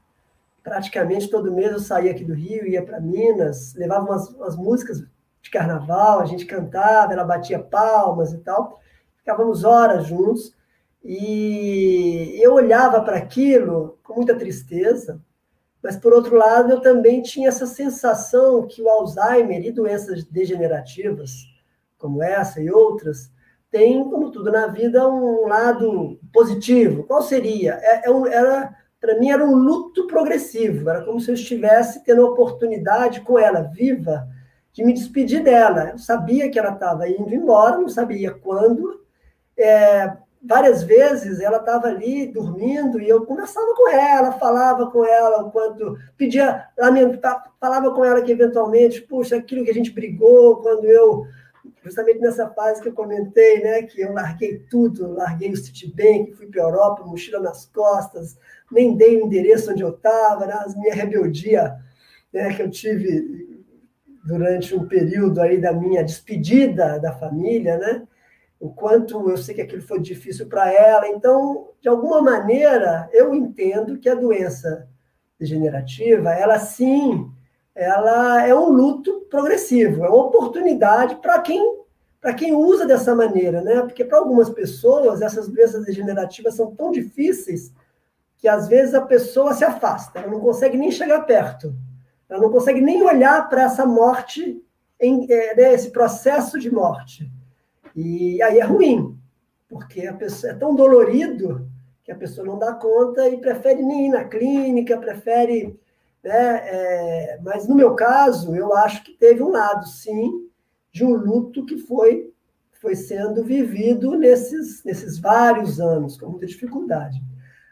praticamente 0.63 1.29
todo 1.29 1.53
mês 1.53 1.73
eu 1.73 1.79
saía 1.79 2.11
aqui 2.11 2.25
do 2.25 2.35
Rio, 2.35 2.67
ia 2.67 2.85
para 2.85 3.01
Minas, 3.01 3.75
levava 3.75 4.05
umas, 4.05 4.29
umas 4.31 4.57
músicas 4.57 5.03
de 5.43 5.51
carnaval, 5.51 6.21
a 6.21 6.27
gente 6.27 6.45
cantava, 6.45 7.13
ela 7.13 7.25
batia 7.25 7.59
palmas 7.59 8.33
e 8.33 8.39
tal. 8.39 8.81
Ficávamos 9.17 9.65
horas 9.65 10.07
juntos 10.07 10.55
e 11.03 12.39
eu 12.43 12.55
olhava 12.55 13.01
para 13.03 13.17
aquilo 13.17 13.99
com 14.03 14.15
muita 14.15 14.37
tristeza, 14.37 15.21
mas 15.83 15.97
por 15.97 16.13
outro 16.13 16.37
lado 16.37 16.71
eu 16.71 16.81
também 16.81 17.23
tinha 17.23 17.49
essa 17.49 17.67
sensação 17.67 18.67
que 18.67 18.83
o 18.83 18.89
Alzheimer 18.89 19.65
e 19.65 19.73
doenças 19.73 20.25
degenerativas, 20.25 21.33
como 21.97 22.23
essa 22.23 22.61
e 22.61 22.71
outras, 22.71 23.31
tem, 23.71 24.03
como 24.09 24.31
tudo 24.31 24.51
na 24.51 24.67
vida, 24.67 25.09
um 25.09 25.47
lado 25.47 26.19
positivo. 26.33 27.05
Qual 27.05 27.23
seria? 27.23 27.79
É, 27.83 28.09
é 28.09 28.11
um, 28.11 28.27
era 28.27 28.75
para 29.01 29.19
mim 29.19 29.31
era 29.31 29.45
um 29.45 29.55
luto 29.55 30.07
progressivo, 30.07 30.91
era 30.91 31.03
como 31.03 31.19
se 31.19 31.31
eu 31.31 31.35
estivesse 31.35 32.05
tendo 32.05 32.27
a 32.27 32.31
oportunidade 32.31 33.23
com 33.23 33.39
ela 33.39 33.63
viva 33.63 34.29
de 34.73 34.85
me 34.85 34.93
despedir 34.93 35.43
dela. 35.43 35.91
Eu 35.93 35.99
sabia 35.99 36.51
que 36.51 36.59
ela 36.59 36.75
estava 36.75 37.09
indo 37.09 37.35
embora, 37.35 37.79
não 37.79 37.89
sabia 37.89 38.31
quando. 38.31 39.01
É, 39.57 40.13
várias 40.43 40.83
vezes 40.83 41.41
ela 41.41 41.59
estava 41.59 41.87
ali 41.89 42.27
dormindo 42.27 43.01
e 43.01 43.09
eu 43.09 43.25
conversava 43.25 43.75
com 43.75 43.89
ela, 43.89 44.33
falava 44.33 44.91
com 44.91 45.05
ela 45.05 45.45
o 45.45 45.51
quanto 45.51 45.97
pedia, 46.17 46.67
falava 47.59 47.95
com 47.95 48.05
ela 48.05 48.23
que 48.23 48.33
eventualmente, 48.33 49.01
puxa, 49.03 49.37
aquilo 49.37 49.65
que 49.65 49.71
a 49.71 49.75
gente 49.75 49.91
brigou 49.91 50.57
quando 50.57 50.85
eu 50.85 51.27
justamente 51.83 52.21
nessa 52.21 52.49
fase 52.51 52.83
que 52.83 52.89
eu 52.89 52.93
comentei, 52.93 53.63
né, 53.63 53.83
que 53.83 54.01
eu 54.01 54.13
larguei 54.13 54.59
tudo, 54.71 55.13
larguei 55.13 55.51
o 55.51 55.57
Citibank, 55.57 56.33
fui 56.33 56.47
para 56.47 56.63
a 56.63 56.67
Europa, 56.67 57.05
mochila 57.05 57.41
nas 57.41 57.67
costas, 57.67 58.37
nem 58.71 58.97
dei 58.97 59.17
o 59.21 59.27
endereço 59.27 59.71
onde 59.73 59.83
eu 59.83 59.91
estava, 59.91 60.47
né, 60.47 60.55
minha 60.77 60.95
rebeldia 60.95 61.77
né, 62.33 62.55
que 62.55 62.63
eu 62.63 62.71
tive 62.71 63.61
durante 64.25 64.75
um 64.75 64.87
período 64.87 65.41
aí 65.41 65.61
da 65.61 65.73
minha 65.73 66.05
despedida 66.05 66.99
da 66.99 67.13
família, 67.13 67.79
né? 67.79 68.07
O 68.59 68.69
quanto 68.69 69.31
eu 69.31 69.37
sei 69.39 69.55
que 69.55 69.63
aquilo 69.63 69.83
foi 69.83 69.99
difícil 70.01 70.47
para 70.47 70.71
ela. 70.73 71.09
Então, 71.09 71.71
de 71.81 71.89
alguma 71.89 72.21
maneira, 72.21 73.09
eu 73.13 73.35
entendo 73.35 73.99
que 73.99 74.09
a 74.09 74.15
doença 74.15 74.87
degenerativa, 75.39 76.31
ela 76.33 76.59
sim, 76.59 77.31
ela 77.75 78.47
é 78.47 78.55
um 78.55 78.69
luto 78.69 79.27
progressivo, 79.31 80.05
é 80.05 80.09
uma 80.09 80.25
oportunidade 80.27 81.17
para 81.17 81.41
quem 81.41 81.81
para 82.21 82.35
quem 82.35 82.55
usa 82.55 82.85
dessa 82.85 83.15
maneira, 83.15 83.63
né? 83.63 83.81
Porque 83.81 84.05
para 84.05 84.19
algumas 84.19 84.51
pessoas 84.51 85.23
essas 85.23 85.49
doenças 85.49 85.87
degenerativas 85.87 86.55
são 86.55 86.75
tão 86.75 86.91
difíceis 86.91 87.73
que 88.37 88.47
às 88.47 88.69
vezes 88.69 88.95
a 88.95 89.01
pessoa 89.01 89.55
se 89.55 89.65
afasta, 89.65 90.19
ela 90.19 90.31
não 90.31 90.41
consegue 90.41 90.77
nem 90.77 90.91
chegar 90.91 91.21
perto. 91.23 91.75
Ela 92.29 92.41
não 92.41 92.51
consegue 92.51 92.81
nem 92.81 93.03
olhar 93.03 93.49
para 93.49 93.63
essa 93.63 93.85
morte, 93.85 94.63
em, 95.01 95.27
é, 95.31 95.55
né, 95.55 95.75
esse 95.75 95.91
processo 95.91 96.59
de 96.59 96.71
morte. 96.71 97.31
E 97.95 98.41
aí 98.43 98.59
é 98.59 98.65
ruim, 98.65 99.19
porque 99.69 100.07
a 100.07 100.15
pessoa 100.15 100.53
é 100.53 100.57
tão 100.57 100.75
dolorido 100.75 101.69
que 102.05 102.13
a 102.13 102.17
pessoa 102.17 102.47
não 102.47 102.59
dá 102.59 102.73
conta 102.73 103.29
e 103.29 103.39
prefere 103.39 103.83
nem 103.83 104.07
ir 104.07 104.11
na 104.11 104.25
clínica, 104.25 104.97
prefere. 104.97 105.79
Né, 106.23 106.33
é, 106.33 107.41
mas 107.43 107.67
no 107.67 107.75
meu 107.75 107.95
caso, 107.95 108.55
eu 108.55 108.75
acho 108.75 109.03
que 109.03 109.13
teve 109.13 109.43
um 109.43 109.51
lado, 109.51 109.87
sim, 109.87 110.49
de 110.93 111.05
um 111.05 111.15
luto 111.15 111.65
que 111.65 111.79
foi, 111.79 112.33
foi 112.81 112.95
sendo 112.95 113.45
vivido 113.45 114.17
nesses, 114.17 114.85
nesses 114.85 115.19
vários 115.19 115.81
anos, 115.81 116.19
com 116.19 116.29
muita 116.29 116.47
dificuldade. 116.47 117.23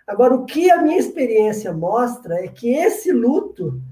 Agora, 0.06 0.34
o 0.34 0.46
que 0.46 0.70
a 0.70 0.80
minha 0.80 0.98
experiência 0.98 1.72
mostra 1.72 2.42
é 2.42 2.48
que 2.48 2.70
esse 2.74 3.12
luto 3.12 3.82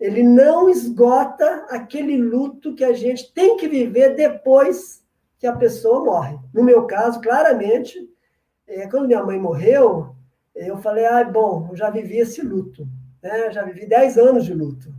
ele 0.00 0.22
não 0.22 0.68
esgota 0.68 1.66
aquele 1.68 2.16
luto 2.16 2.74
que 2.74 2.84
a 2.84 2.92
gente 2.92 3.32
tem 3.32 3.56
que 3.56 3.66
viver 3.68 4.14
depois 4.14 5.04
que 5.38 5.46
a 5.46 5.56
pessoa 5.56 6.04
morre. 6.04 6.38
No 6.54 6.62
meu 6.62 6.86
caso, 6.86 7.20
claramente, 7.20 8.08
é, 8.66 8.86
quando 8.86 9.08
minha 9.08 9.24
mãe 9.24 9.38
morreu, 9.38 10.14
eu 10.54 10.78
falei, 10.78 11.04
ah, 11.04 11.24
bom, 11.24 11.68
eu 11.70 11.76
já 11.76 11.90
vivi 11.90 12.18
esse 12.18 12.42
luto, 12.42 12.86
né? 13.22 13.50
já 13.50 13.64
vivi 13.64 13.86
10 13.86 14.18
anos 14.18 14.44
de 14.44 14.54
luto, 14.54 14.92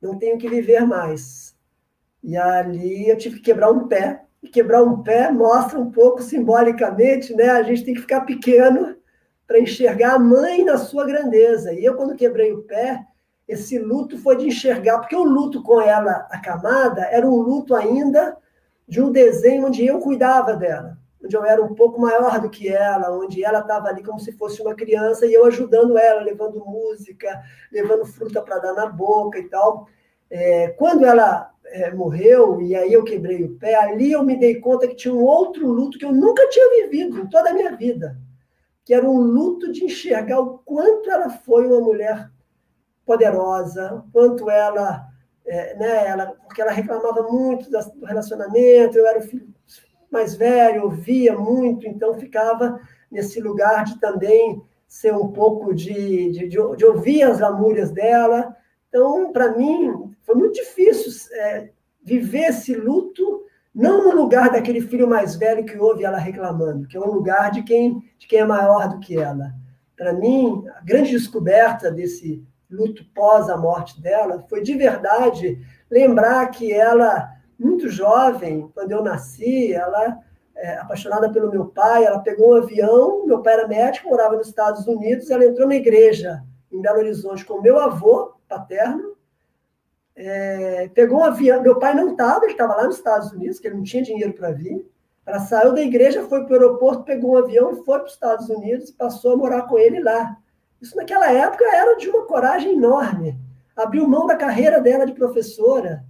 não 0.00 0.18
tenho 0.18 0.38
que 0.38 0.48
viver 0.48 0.86
mais. 0.86 1.56
E 2.22 2.36
ali 2.36 3.08
eu 3.08 3.16
tive 3.16 3.36
que 3.36 3.42
quebrar 3.42 3.70
um 3.70 3.88
pé, 3.88 4.24
e 4.42 4.48
quebrar 4.48 4.82
um 4.82 5.02
pé 5.02 5.30
mostra 5.30 5.78
um 5.78 5.90
pouco 5.90 6.22
simbolicamente, 6.22 7.34
né? 7.34 7.50
A 7.50 7.62
gente 7.62 7.84
tem 7.84 7.94
que 7.94 8.00
ficar 8.00 8.22
pequeno 8.22 8.96
para 9.46 9.58
enxergar 9.58 10.14
a 10.14 10.18
mãe 10.18 10.64
na 10.64 10.78
sua 10.78 11.04
grandeza. 11.04 11.72
E 11.74 11.84
eu, 11.84 11.94
quando 11.94 12.16
quebrei 12.16 12.52
o 12.52 12.62
pé, 12.62 13.04
esse 13.46 13.78
luto 13.78 14.16
foi 14.16 14.36
de 14.36 14.46
enxergar, 14.46 14.98
porque 14.98 15.16
o 15.16 15.24
luto 15.24 15.62
com 15.62 15.80
ela 15.80 16.28
acamada 16.30 17.02
era 17.02 17.26
um 17.26 17.36
luto 17.36 17.74
ainda 17.74 18.36
de 18.86 19.02
um 19.02 19.10
desenho 19.10 19.66
onde 19.66 19.84
eu 19.84 19.98
cuidava 19.98 20.54
dela. 20.54 20.99
Onde 21.22 21.36
eu 21.36 21.44
era 21.44 21.62
um 21.62 21.74
pouco 21.74 22.00
maior 22.00 22.40
do 22.40 22.48
que 22.48 22.68
ela, 22.68 23.12
onde 23.12 23.44
ela 23.44 23.60
estava 23.60 23.88
ali 23.88 24.02
como 24.02 24.18
se 24.18 24.32
fosse 24.32 24.62
uma 24.62 24.74
criança 24.74 25.26
e 25.26 25.34
eu 25.34 25.44
ajudando 25.44 25.98
ela, 25.98 26.22
levando 26.22 26.64
música, 26.64 27.42
levando 27.70 28.06
fruta 28.06 28.40
para 28.42 28.58
dar 28.58 28.72
na 28.72 28.86
boca 28.86 29.38
e 29.38 29.48
tal. 29.48 29.86
É, 30.30 30.68
quando 30.68 31.04
ela 31.04 31.52
é, 31.66 31.92
morreu 31.92 32.60
e 32.60 32.74
aí 32.74 32.92
eu 32.92 33.04
quebrei 33.04 33.44
o 33.44 33.56
pé, 33.56 33.74
ali 33.74 34.12
eu 34.12 34.22
me 34.22 34.38
dei 34.38 34.60
conta 34.60 34.88
que 34.88 34.94
tinha 34.94 35.14
um 35.14 35.22
outro 35.22 35.66
luto 35.66 35.98
que 35.98 36.04
eu 36.04 36.12
nunca 36.12 36.48
tinha 36.48 36.82
vivido 36.82 37.20
em 37.20 37.26
toda 37.26 37.50
a 37.50 37.54
minha 37.54 37.76
vida, 37.76 38.16
que 38.84 38.94
era 38.94 39.08
um 39.08 39.18
luto 39.18 39.70
de 39.70 39.84
enxergar 39.84 40.40
o 40.40 40.58
quanto 40.58 41.10
ela 41.10 41.28
foi 41.28 41.66
uma 41.66 41.80
mulher 41.80 42.30
poderosa, 43.04 44.04
quanto 44.12 44.48
ela, 44.48 45.06
é, 45.44 45.76
né, 45.76 46.06
ela 46.06 46.26
porque 46.46 46.62
ela 46.62 46.70
reclamava 46.70 47.22
muito 47.24 47.70
do 47.70 48.06
relacionamento, 48.06 48.96
eu 48.96 49.06
era 49.06 49.18
o 49.18 49.22
filho 49.22 49.52
mais 50.10 50.34
velho, 50.34 50.84
ouvia 50.84 51.38
muito, 51.38 51.86
então 51.86 52.14
ficava 52.14 52.80
nesse 53.10 53.40
lugar 53.40 53.84
de 53.84 53.98
também 54.00 54.62
ser 54.86 55.14
um 55.14 55.28
pouco 55.28 55.72
de, 55.72 56.32
de, 56.32 56.48
de, 56.48 56.76
de 56.76 56.84
ouvir 56.84 57.22
as 57.22 57.40
lamúrias 57.40 57.90
dela. 57.90 58.56
Então, 58.88 59.32
para 59.32 59.56
mim, 59.56 60.12
foi 60.22 60.34
muito 60.34 60.54
difícil 60.54 61.30
é, 61.38 61.70
viver 62.02 62.48
esse 62.48 62.74
luto, 62.74 63.44
não 63.72 64.04
no 64.04 64.20
lugar 64.20 64.50
daquele 64.50 64.80
filho 64.80 65.08
mais 65.08 65.36
velho 65.36 65.64
que 65.64 65.78
ouve 65.78 66.04
ela 66.04 66.18
reclamando, 66.18 66.88
que 66.88 66.96
é 66.96 67.00
um 67.00 67.12
lugar 67.12 67.52
de 67.52 67.62
quem, 67.62 68.02
de 68.18 68.26
quem 68.26 68.40
é 68.40 68.44
maior 68.44 68.88
do 68.88 68.98
que 68.98 69.16
ela. 69.16 69.52
Para 69.96 70.12
mim, 70.12 70.64
a 70.76 70.80
grande 70.82 71.10
descoberta 71.10 71.90
desse 71.90 72.44
luto 72.70 73.04
pós 73.14 73.48
a 73.48 73.56
morte 73.56 74.00
dela 74.00 74.44
foi 74.48 74.62
de 74.62 74.74
verdade 74.74 75.58
lembrar 75.90 76.46
que 76.48 76.72
ela 76.72 77.28
muito 77.60 77.88
jovem, 77.88 78.70
quando 78.74 78.90
eu 78.90 79.02
nasci, 79.02 79.72
ela, 79.72 80.18
é, 80.56 80.78
apaixonada 80.78 81.30
pelo 81.30 81.50
meu 81.50 81.66
pai, 81.66 82.04
ela 82.04 82.20
pegou 82.20 82.54
um 82.54 82.56
avião, 82.56 83.26
meu 83.26 83.42
pai 83.42 83.52
era 83.52 83.68
médico, 83.68 84.08
morava 84.08 84.36
nos 84.36 84.48
Estados 84.48 84.86
Unidos, 84.86 85.30
ela 85.30 85.44
entrou 85.44 85.68
na 85.68 85.76
igreja 85.76 86.42
em 86.72 86.80
Belo 86.80 86.98
Horizonte 86.98 87.44
com 87.44 87.60
meu 87.60 87.78
avô 87.78 88.32
paterno, 88.48 89.14
é, 90.16 90.90
pegou 90.94 91.20
um 91.20 91.24
avião, 91.24 91.62
meu 91.62 91.78
pai 91.78 91.94
não 91.94 92.12
estava, 92.12 92.44
ele 92.44 92.52
estava 92.52 92.74
lá 92.74 92.84
nos 92.84 92.96
Estados 92.96 93.30
Unidos, 93.30 93.58
que 93.58 93.68
ele 93.68 93.76
não 93.76 93.84
tinha 93.84 94.02
dinheiro 94.02 94.32
para 94.32 94.52
vir, 94.52 94.90
ela 95.26 95.40
saiu 95.40 95.74
da 95.74 95.82
igreja, 95.82 96.26
foi 96.26 96.44
para 96.44 96.52
o 96.52 96.60
aeroporto, 96.60 97.04
pegou 97.04 97.32
um 97.32 97.36
avião, 97.36 97.84
foi 97.84 97.98
para 97.98 98.06
os 98.06 98.14
Estados 98.14 98.48
Unidos 98.48 98.88
e 98.88 98.94
passou 98.94 99.34
a 99.34 99.36
morar 99.36 99.62
com 99.62 99.78
ele 99.78 100.02
lá. 100.02 100.36
Isso 100.80 100.96
naquela 100.96 101.30
época 101.30 101.64
era 101.72 101.96
de 101.96 102.08
uma 102.08 102.26
coragem 102.26 102.72
enorme. 102.72 103.38
Abriu 103.76 104.08
mão 104.08 104.26
da 104.26 104.34
carreira 104.34 104.80
dela 104.80 105.04
de 105.04 105.12
professora, 105.12 106.04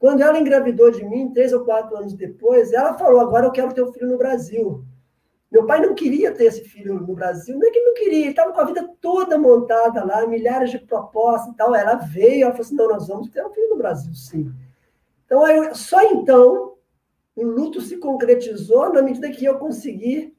quando 0.00 0.22
ela 0.22 0.40
engravidou 0.40 0.90
de 0.90 1.04
mim, 1.04 1.30
três 1.30 1.52
ou 1.52 1.62
quatro 1.62 1.94
anos 1.94 2.14
depois, 2.14 2.72
ela 2.72 2.94
falou: 2.94 3.20
Agora 3.20 3.46
eu 3.46 3.52
quero 3.52 3.74
ter 3.74 3.82
um 3.82 3.92
filho 3.92 4.08
no 4.08 4.16
Brasil. 4.16 4.82
Meu 5.52 5.66
pai 5.66 5.78
não 5.80 5.94
queria 5.94 6.32
ter 6.32 6.44
esse 6.44 6.64
filho 6.64 6.94
no 6.94 7.14
Brasil, 7.14 7.58
não 7.58 7.68
é 7.68 7.70
que 7.70 7.78
ele 7.78 7.86
não 7.86 7.94
queria, 7.94 8.18
ele 8.20 8.30
estava 8.30 8.52
com 8.52 8.60
a 8.60 8.64
vida 8.64 8.88
toda 8.98 9.36
montada 9.36 10.02
lá, 10.02 10.26
milhares 10.26 10.70
de 10.70 10.78
propostas 10.78 11.52
e 11.52 11.56
tal. 11.56 11.74
Ela 11.74 11.96
veio, 11.96 12.44
ela 12.44 12.52
falou 12.52 12.66
assim: 12.66 12.76
Não, 12.76 12.88
nós 12.88 13.08
vamos 13.08 13.28
ter 13.28 13.44
um 13.44 13.50
filho 13.50 13.68
no 13.68 13.76
Brasil, 13.76 14.14
sim. 14.14 14.50
Então, 15.26 15.44
só 15.74 16.02
então, 16.02 16.76
o 17.36 17.44
luto 17.44 17.82
se 17.82 17.98
concretizou 17.98 18.90
na 18.90 19.02
medida 19.02 19.30
que 19.30 19.44
eu 19.44 19.58
consegui 19.58 20.34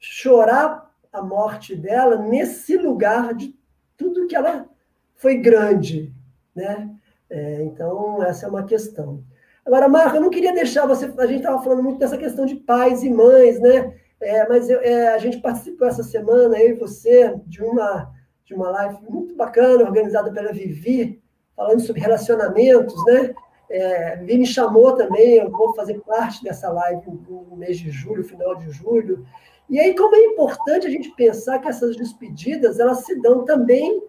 chorar 0.00 0.90
a 1.12 1.22
morte 1.22 1.76
dela 1.76 2.16
nesse 2.16 2.78
lugar 2.78 3.34
de 3.34 3.54
tudo 3.94 4.26
que 4.26 4.34
ela 4.34 4.66
foi 5.14 5.36
grande, 5.36 6.14
né? 6.54 6.90
É, 7.28 7.62
então, 7.62 8.22
essa 8.22 8.46
é 8.46 8.48
uma 8.48 8.64
questão. 8.64 9.22
Agora, 9.64 9.88
Marco, 9.88 10.16
eu 10.16 10.20
não 10.20 10.30
queria 10.30 10.54
deixar 10.54 10.86
você. 10.86 11.12
A 11.18 11.26
gente 11.26 11.38
estava 11.38 11.62
falando 11.62 11.82
muito 11.82 11.98
dessa 11.98 12.16
questão 12.16 12.46
de 12.46 12.54
pais 12.54 13.02
e 13.02 13.10
mães, 13.10 13.58
né? 13.60 13.94
É, 14.20 14.48
mas 14.48 14.70
eu, 14.70 14.80
é, 14.80 15.08
a 15.08 15.18
gente 15.18 15.38
participou 15.38 15.88
essa 15.88 16.02
semana, 16.02 16.56
eu 16.58 16.70
e 16.70 16.78
você, 16.78 17.34
de 17.46 17.62
uma, 17.62 18.10
de 18.44 18.54
uma 18.54 18.70
live 18.70 18.98
muito 19.08 19.34
bacana, 19.34 19.84
organizada 19.84 20.32
pela 20.32 20.52
Vivi, 20.52 21.20
falando 21.54 21.80
sobre 21.80 22.00
relacionamentos, 22.00 22.94
né? 23.06 23.34
É, 23.68 24.16
Vivi 24.18 24.38
me 24.38 24.46
chamou 24.46 24.92
também, 24.92 25.38
eu 25.38 25.50
vou 25.50 25.74
fazer 25.74 26.00
parte 26.02 26.44
dessa 26.44 26.70
live 26.70 27.02
no 27.28 27.56
mês 27.56 27.78
de 27.78 27.90
julho, 27.90 28.22
final 28.22 28.54
de 28.54 28.70
julho. 28.70 29.26
E 29.68 29.80
aí, 29.80 29.96
como 29.96 30.14
é 30.14 30.20
importante 30.26 30.86
a 30.86 30.90
gente 30.90 31.10
pensar 31.16 31.58
que 31.58 31.68
essas 31.68 31.96
despedidas, 31.96 32.78
elas 32.78 33.04
se 33.04 33.20
dão 33.20 33.44
também 33.44 34.00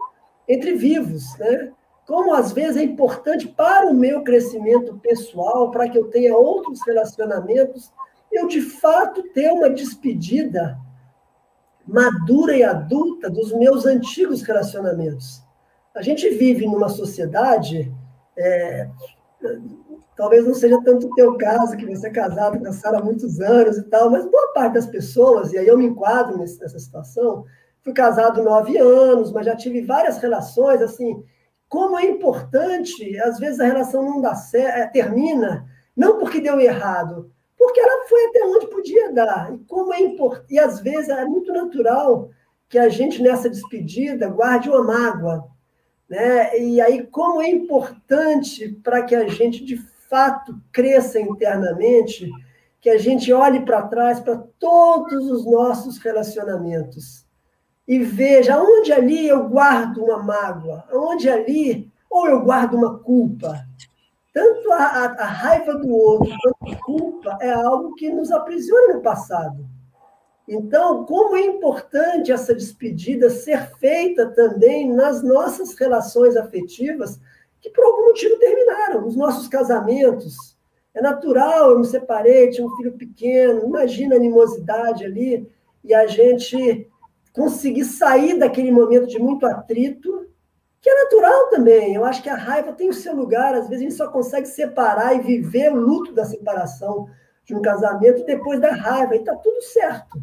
entre 0.48 0.76
vivos, 0.76 1.36
né? 1.40 1.74
Como 2.08 2.34
às 2.34 2.54
vezes 2.54 2.78
é 2.78 2.84
importante 2.84 3.50
para 3.50 3.86
o 3.86 3.94
meu 3.94 4.24
crescimento 4.24 4.98
pessoal, 5.00 5.70
para 5.70 5.90
que 5.90 5.98
eu 5.98 6.06
tenha 6.06 6.36
outros 6.38 6.80
relacionamentos, 6.88 7.92
eu 8.32 8.48
de 8.48 8.62
fato 8.62 9.22
ter 9.34 9.52
uma 9.52 9.70
despedida 9.70 10.80
madura 11.86 12.56
e 12.56 12.64
adulta 12.64 13.30
dos 13.30 13.52
meus 13.52 13.86
antigos 13.86 14.42
relacionamentos. 14.42 15.44
A 15.94 16.02
gente 16.02 16.30
vive 16.30 16.66
numa 16.66 16.88
sociedade, 16.88 17.94
é, 18.38 18.90
talvez 20.16 20.46
não 20.46 20.54
seja 20.54 20.82
tanto 20.84 21.08
o 21.08 21.14
teu 21.14 21.38
caso, 21.38 21.76
que 21.76 21.86
você 21.86 22.08
é 22.08 22.12
casado 22.12 22.58
com 22.58 22.68
a 22.68 22.98
há 22.98 23.04
muitos 23.04 23.42
anos 23.42 23.78
e 23.78 23.84
tal, 23.84 24.10
mas 24.10 24.26
boa 24.26 24.54
parte 24.54 24.76
das 24.76 24.86
pessoas, 24.86 25.52
e 25.52 25.58
aí 25.58 25.68
eu 25.68 25.78
me 25.78 25.86
enquadro 25.86 26.38
nessa 26.38 26.80
situação, 26.80 27.44
fui 27.82 27.92
casado 27.92 28.44
nove 28.44 28.78
anos, 28.78 29.32
mas 29.32 29.46
já 29.46 29.58
tive 29.58 29.82
várias 29.82 30.20
relações, 30.20 30.82
assim, 30.82 31.22
como 31.70 31.98
é 31.98 32.06
importante, 32.06 33.20
às 33.20 33.40
vezes 33.40 33.60
a 33.60 33.66
relação 33.66 34.04
não 34.04 34.22
dá 34.22 34.36
certo, 34.36 34.78
é, 34.78 34.88
termina, 34.88 35.68
não 35.96 36.18
porque 36.18 36.40
deu 36.40 36.60
errado, 36.60 37.32
porque 37.58 37.80
ela 37.80 38.08
foi 38.08 38.26
até 38.28 38.46
onde 38.46 38.68
podia 38.68 39.12
dar. 39.12 39.54
E 39.54 39.58
como 39.66 39.94
é 39.94 40.00
importante, 40.00 40.54
e 40.54 40.60
às 40.60 40.80
vezes 40.80 41.10
é 41.10 41.26
muito 41.26 41.52
natural 41.52 42.30
que 42.70 42.78
a 42.78 42.88
gente 42.90 43.22
nessa 43.22 43.50
despedida 43.50 44.30
guarde 44.30 44.70
uma 44.70 44.84
mágoa, 44.84 45.48
né? 46.10 46.58
E 46.58 46.80
aí 46.80 47.06
como 47.08 47.42
é 47.42 47.50
importante 47.50 48.70
para 48.84 49.04
que 49.04 49.16
a 49.16 49.28
gente 49.28 49.66
de 49.66 49.78
fato 50.10 50.56
cresça 50.72 51.20
internamente, 51.20 52.30
que 52.80 52.90
a 52.90 52.98
gente 52.98 53.32
olhe 53.34 53.66
para 53.66 53.88
trás 53.88 54.20
para 54.20 54.38
todos 54.60 55.30
os 55.30 55.46
nossos 55.46 55.98
relacionamentos 55.98 57.27
e 57.88 58.00
veja 58.00 58.62
onde 58.62 58.92
ali 58.92 59.28
eu 59.28 59.48
guardo 59.48 60.04
uma 60.04 60.22
mágoa, 60.22 60.84
onde 60.92 61.30
ali 61.30 61.90
ou 62.10 62.28
eu 62.28 62.42
guardo 62.42 62.76
uma 62.76 63.00
culpa. 63.00 63.66
Tanto 64.34 64.72
a, 64.72 64.84
a, 64.84 65.06
a 65.06 65.26
raiva 65.26 65.74
do 65.76 65.90
outro 65.90 66.36
quanto 66.42 66.74
a 66.74 66.84
culpa 66.84 67.38
é 67.42 67.52
algo 67.52 67.96
que 67.96 68.10
nos 68.10 68.32
aprisiona 68.32 68.96
no 68.96 69.02
passado. 69.02 69.66
Então, 70.48 71.06
como 71.06 71.36
é 71.36 71.42
importante 71.42 72.32
essa 72.32 72.54
despedida 72.54 73.30
ser 73.30 73.70
feita 73.78 74.28
também 74.28 74.94
nas 74.94 75.22
nossas 75.22 75.74
relações 75.78 76.38
afetivas 76.38 77.20
que 77.60 77.70
por 77.70 77.84
algum 77.84 78.06
motivo 78.06 78.38
terminaram, 78.38 79.02
nos 79.02 79.16
nossos 79.16 79.48
casamentos. 79.48 80.56
É 80.94 81.02
natural, 81.02 81.72
eu 81.72 81.80
me 81.80 81.86
separei, 81.86 82.50
tinha 82.50 82.66
um 82.66 82.76
filho 82.76 82.94
pequeno, 82.94 83.66
imagina 83.66 84.16
a 84.16 84.18
animosidade 84.18 85.04
ali, 85.04 85.50
e 85.84 85.94
a 85.94 86.08
gente 86.08 86.88
conseguir 87.38 87.86
sair 87.86 88.40
daquele 88.40 88.72
momento 88.72 89.06
de 89.06 89.20
muito 89.20 89.46
atrito, 89.46 90.28
que 90.82 90.90
é 90.90 91.04
natural 91.04 91.50
também. 91.50 91.94
Eu 91.94 92.04
acho 92.04 92.24
que 92.24 92.30
a 92.30 92.36
raiva 92.36 92.74
tem 92.74 92.90
o 92.90 92.94
seu 92.94 93.16
lugar, 93.16 93.54
às 93.54 93.70
vezes 93.70 93.86
a 93.86 93.90
gente 93.90 93.96
só 93.96 94.08
consegue 94.08 94.48
separar 94.48 95.16
e 95.16 95.22
viver 95.22 95.72
o 95.72 95.80
luto 95.80 96.12
da 96.14 96.26
separação 96.26 97.08
de 97.46 97.56
um 97.56 97.62
casamento 97.62 98.26
depois 98.26 98.60
da 98.60 98.72
raiva, 98.72 99.16
e 99.16 99.20
está 99.20 99.36
tudo 99.36 99.62
certo. 99.62 100.20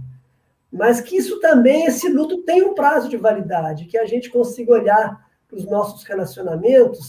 Mas 0.73 1.01
que 1.01 1.17
isso 1.17 1.39
também, 1.39 1.87
esse 1.87 2.09
luto 2.09 2.43
tem 2.43 2.65
um 2.65 2.75
prazo 2.75 3.09
de 3.09 3.17
validade, 3.17 3.87
que 3.87 3.97
a 3.97 4.05
gente 4.05 4.29
consiga 4.29 4.73
olhar 4.73 5.25
para 5.47 5.57
os 5.57 5.65
nossos 5.65 6.03
relacionamentos 6.03 7.07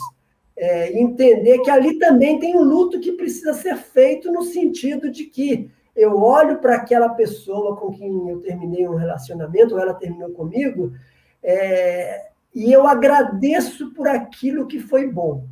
é, 0.56 0.98
entender 0.98 1.60
que 1.60 1.70
ali 1.70 2.00
também 2.00 2.40
tem 2.40 2.56
um 2.56 2.64
luto 2.64 3.00
que 3.00 3.12
precisa 3.12 3.54
ser 3.54 3.76
feito 3.76 4.32
no 4.32 4.44
sentido 4.44 5.10
de 5.10 5.26
que 5.26 5.70
eu 5.96 6.18
olho 6.22 6.58
para 6.60 6.76
aquela 6.76 7.10
pessoa 7.10 7.76
com 7.78 7.92
quem 7.92 8.30
eu 8.30 8.42
terminei 8.42 8.88
um 8.88 8.96
relacionamento, 8.96 9.76
ou 9.76 9.80
ela 9.80 9.94
terminou 9.94 10.32
comigo, 10.32 10.94
é, 11.42 12.28
e 12.54 12.72
eu 12.72 12.86
agradeço 12.86 13.94
por 13.94 14.08
aquilo 14.08 14.68
que 14.68 14.80
foi 14.80 15.08
bom. 15.10 15.46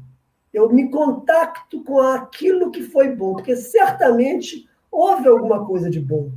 Eu 0.54 0.72
me 0.72 0.90
contacto 0.90 1.84
com 1.84 2.00
aquilo 2.00 2.72
que 2.72 2.84
foi 2.84 3.10
bom, 3.16 3.34
porque 3.34 3.56
certamente 3.56 4.68
houve 4.92 5.28
alguma 5.28 5.66
coisa 5.66 5.90
de 5.90 6.00
bom. 6.00 6.30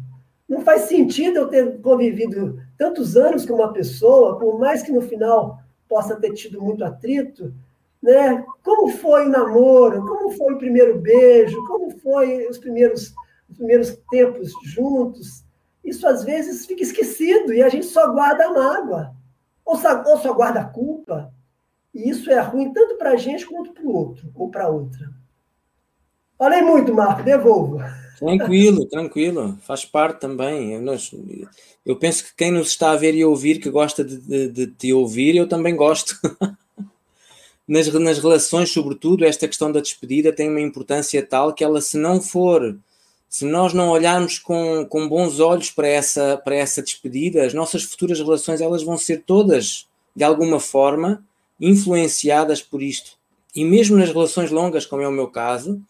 Não 0.49 0.61
faz 0.61 0.83
sentido 0.83 1.39
eu 1.39 1.49
ter 1.49 1.81
convivido 1.81 2.61
tantos 2.79 3.17
anos 3.17 3.45
com 3.45 3.55
uma 3.55 3.73
pessoa, 3.73 4.39
por 4.39 4.59
mais 4.59 4.83
que 4.83 4.93
no 4.93 5.03
final 5.03 5.59
possa 5.89 6.17
ter 6.17 6.33
tido 6.33 6.63
muito 6.63 6.85
atrito, 6.85 7.53
né? 8.03 8.45
Como 8.63 8.89
foi 8.91 9.27
o 9.27 9.29
namoro? 9.29 10.07
Como 10.07 10.31
foi 10.31 10.55
o 10.55 10.59
primeiro 10.59 10.99
beijo? 10.99 11.65
Como 11.67 11.91
foi 11.99 12.47
os 12.47 12.59
primeiros 12.59 13.13
os 13.49 13.57
primeiros 13.57 13.97
tempos 14.11 14.53
juntos, 14.63 15.45
isso 15.85 16.07
às 16.07 16.25
vezes 16.25 16.67
fica 16.67 16.83
esquecido 16.83 17.53
e 17.53 17.63
a 17.63 17.69
gente 17.69 17.87
só 17.87 18.13
guarda 18.13 18.47
a 18.47 18.53
mágoa, 18.53 19.15
ou 19.65 19.77
só, 19.77 20.03
ou 20.05 20.19
só 20.19 20.33
guarda 20.33 20.61
a 20.61 20.65
culpa. 20.65 21.33
E 21.95 22.11
isso 22.11 22.31
é 22.31 22.41
ruim 22.41 22.73
tanto 22.73 22.97
para 22.97 23.13
a 23.13 23.17
gente 23.17 23.47
quanto 23.47 23.73
para 23.73 23.85
o 23.85 23.95
outro, 23.95 24.31
ou 24.35 24.51
para 24.51 24.69
outra. 24.69 25.11
Falei 26.37 26.61
muito, 26.61 26.93
Marco, 26.93 27.23
devolvo. 27.23 27.79
Tranquilo, 28.19 28.87
tranquilo, 28.87 29.59
faz 29.63 29.85
parte 29.85 30.21
também. 30.21 30.73
Eu, 30.73 30.83
eu, 31.85 31.97
penso 31.97 32.25
que 32.25 32.35
quem 32.37 32.51
nos 32.51 32.69
está 32.69 32.91
a 32.91 32.97
ver 32.97 33.15
e 33.15 33.25
ouvir, 33.25 33.59
que 33.59 33.71
gosta 33.71 34.03
de, 34.03 34.19
de, 34.19 34.49
de 34.49 34.67
te 34.67 34.93
ouvir, 34.93 35.37
eu 35.37 35.49
também 35.49 35.77
gosto. 35.77 36.19
nas, 37.67 37.93
nas 37.93 38.19
relações, 38.19 38.71
sobretudo, 38.71 39.25
esta 39.25 39.47
questão 39.47 39.71
da 39.71 39.81
despedida 39.81 40.33
tem 40.33 40.49
uma 40.49 40.61
importância 40.61 41.25
tal 41.27 41.53
que 41.53 41.65
ela, 41.65 41.81
se 41.81 41.97
não 41.99 42.21
for, 42.21 42.79
se 43.29 43.45
nós 43.45 43.73
não 43.73 43.89
olharmos 43.89 44.39
com, 44.39 44.87
com 44.89 45.09
bons 45.09 45.41
olhos 45.41 45.71
para 45.71 45.89
essa, 45.89 46.37
para 46.39 46.55
essa 46.55 46.83
despedida, 46.83 47.45
as 47.45 47.53
nossas 47.53 47.83
futuras 47.83 48.19
relações 48.19 48.61
elas 48.61 48.83
vão 48.83 48.97
ser 48.97 49.23
todas, 49.27 49.87
de 50.15 50.25
alguma 50.25 50.61
forma, 50.61 51.25
influenciadas 51.61 52.63
por 52.63 52.83
isto. 52.83 53.13
E 53.55 53.65
mesmo 53.65 53.97
nas 53.97 54.09
relações 54.09 54.51
longas, 54.51 54.87
como 54.87 55.03
é 55.03 55.09
o 55.09 55.13
meu 55.13 55.29
caso, 55.29 55.81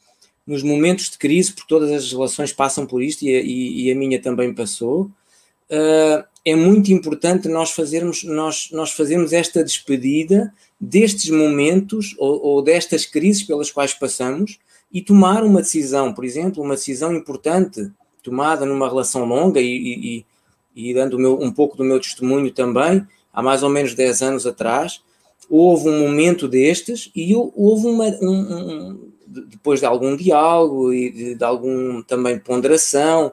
nos 0.47 0.63
momentos 0.63 1.11
de 1.11 1.19
crise, 1.19 1.53
porque 1.53 1.69
todas 1.69 1.91
as 1.91 2.11
relações 2.11 2.53
passam 2.53 2.87
por 2.87 3.03
isto 3.03 3.23
e 3.25 3.35
a, 3.35 3.41
e, 3.41 3.85
e 3.85 3.93
a 3.93 3.95
minha 3.95 4.21
também 4.23 4.55
passou, 4.55 5.03
uh, 5.03 6.25
é 6.45 6.55
muito 6.55 6.93
importante 6.93 7.49
nós 7.49 7.73
fazermos, 7.73 8.23
nós, 8.23 8.69
nós 8.71 8.93
fazermos 8.93 9.33
esta 9.33 9.65
despedida 9.65 10.55
destes 10.81 11.31
momentos 11.31 12.15
ou, 12.19 12.41
ou 12.41 12.63
destas 12.63 13.05
crises 13.05 13.43
pelas 13.43 13.73
quais 13.73 13.93
passamos 13.93 14.59
e 14.97 15.03
tomar 15.03 15.45
uma 15.45 15.61
decisão, 15.61 16.11
por 16.15 16.25
exemplo, 16.25 16.63
uma 16.63 16.75
decisão 16.75 17.15
importante 17.15 17.93
tomada 18.23 18.65
numa 18.65 18.89
relação 18.89 19.27
longa 19.27 19.61
e, 19.61 20.25
e, 20.25 20.27
e 20.75 20.95
dando 20.95 21.19
meu, 21.19 21.39
um 21.39 21.53
pouco 21.53 21.77
do 21.77 21.85
meu 21.85 22.01
testemunho 22.01 22.51
também, 22.51 23.07
há 23.31 23.43
mais 23.43 23.63
ou 23.63 23.69
menos 23.69 23.93
10 23.93 24.23
anos 24.23 24.47
atrás, 24.47 25.03
houve 25.51 25.91
um 25.91 26.01
momento 26.01 26.49
destes 26.49 27.11
e 27.15 27.35
houve 27.37 27.87
uma, 27.87 28.07
um, 28.23 28.31
um, 28.31 29.13
depois 29.27 29.81
de 29.81 29.87
algum 29.87 30.17
diálogo 30.17 30.91
e 30.95 31.11
de, 31.11 31.35
de 31.35 31.45
algum 31.45 32.03
também 32.03 32.39
ponderação, 32.39 33.27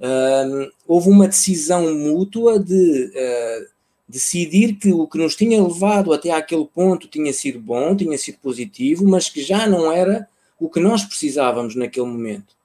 uh, 0.00 0.72
houve 0.84 1.10
uma 1.10 1.28
decisão 1.28 1.94
mútua 1.94 2.58
de 2.58 3.04
uh, 3.06 3.66
decidir 4.08 4.78
que 4.80 4.92
o 4.92 5.06
que 5.06 5.18
nos 5.18 5.36
tinha 5.36 5.62
levado 5.62 6.12
até 6.12 6.32
aquele 6.32 6.66
ponto 6.66 7.06
tinha 7.06 7.32
sido 7.32 7.60
bom, 7.60 7.94
tinha 7.94 8.18
sido 8.18 8.38
positivo, 8.38 9.06
mas 9.06 9.30
que 9.30 9.44
já 9.44 9.64
não 9.68 9.92
era 9.92 10.28
o 10.64 10.70
que 10.70 10.80
nós 10.80 11.04
precisávamos 11.04 11.74
naquele 11.74 12.06
momento. 12.06 12.56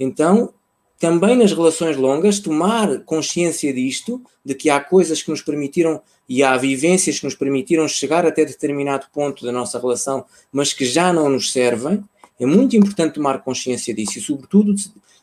Então, 0.00 0.54
também 0.98 1.36
nas 1.36 1.52
relações 1.52 1.94
longas, 1.94 2.40
tomar 2.40 3.00
consciência 3.00 3.70
disto, 3.70 4.22
de 4.42 4.54
que 4.54 4.70
há 4.70 4.80
coisas 4.80 5.20
que 5.20 5.28
nos 5.28 5.42
permitiram 5.42 6.00
e 6.26 6.42
há 6.42 6.56
vivências 6.56 7.18
que 7.18 7.26
nos 7.26 7.34
permitiram 7.34 7.86
chegar 7.86 8.24
até 8.24 8.46
determinado 8.46 9.08
ponto 9.12 9.44
da 9.44 9.52
nossa 9.52 9.78
relação, 9.78 10.24
mas 10.50 10.72
que 10.72 10.86
já 10.86 11.12
não 11.12 11.28
nos 11.28 11.52
servem, 11.52 12.02
é 12.40 12.46
muito 12.46 12.76
importante 12.76 13.16
tomar 13.16 13.42
consciência 13.42 13.92
disso 13.92 14.18
e, 14.18 14.22
sobretudo, 14.22 14.74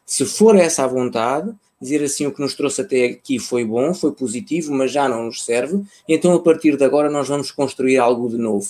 se 0.05 0.25
for 0.27 0.55
essa 0.55 0.83
a 0.83 0.87
vontade, 0.87 1.51
dizer 1.81 2.03
assim: 2.03 2.27
o 2.27 2.31
que 2.31 2.39
nos 2.39 2.53
trouxe 2.53 2.81
até 2.81 3.05
aqui 3.05 3.39
foi 3.39 3.65
bom, 3.65 3.95
foi 3.95 4.11
positivo, 4.11 4.71
mas 4.73 4.91
já 4.91 5.09
não 5.09 5.25
nos 5.25 5.43
serve, 5.43 5.83
então 6.07 6.33
a 6.35 6.39
partir 6.39 6.77
de 6.77 6.83
agora 6.83 7.09
nós 7.09 7.27
vamos 7.27 7.49
construir 7.49 7.97
algo 7.97 8.29
de 8.29 8.37
novo, 8.37 8.69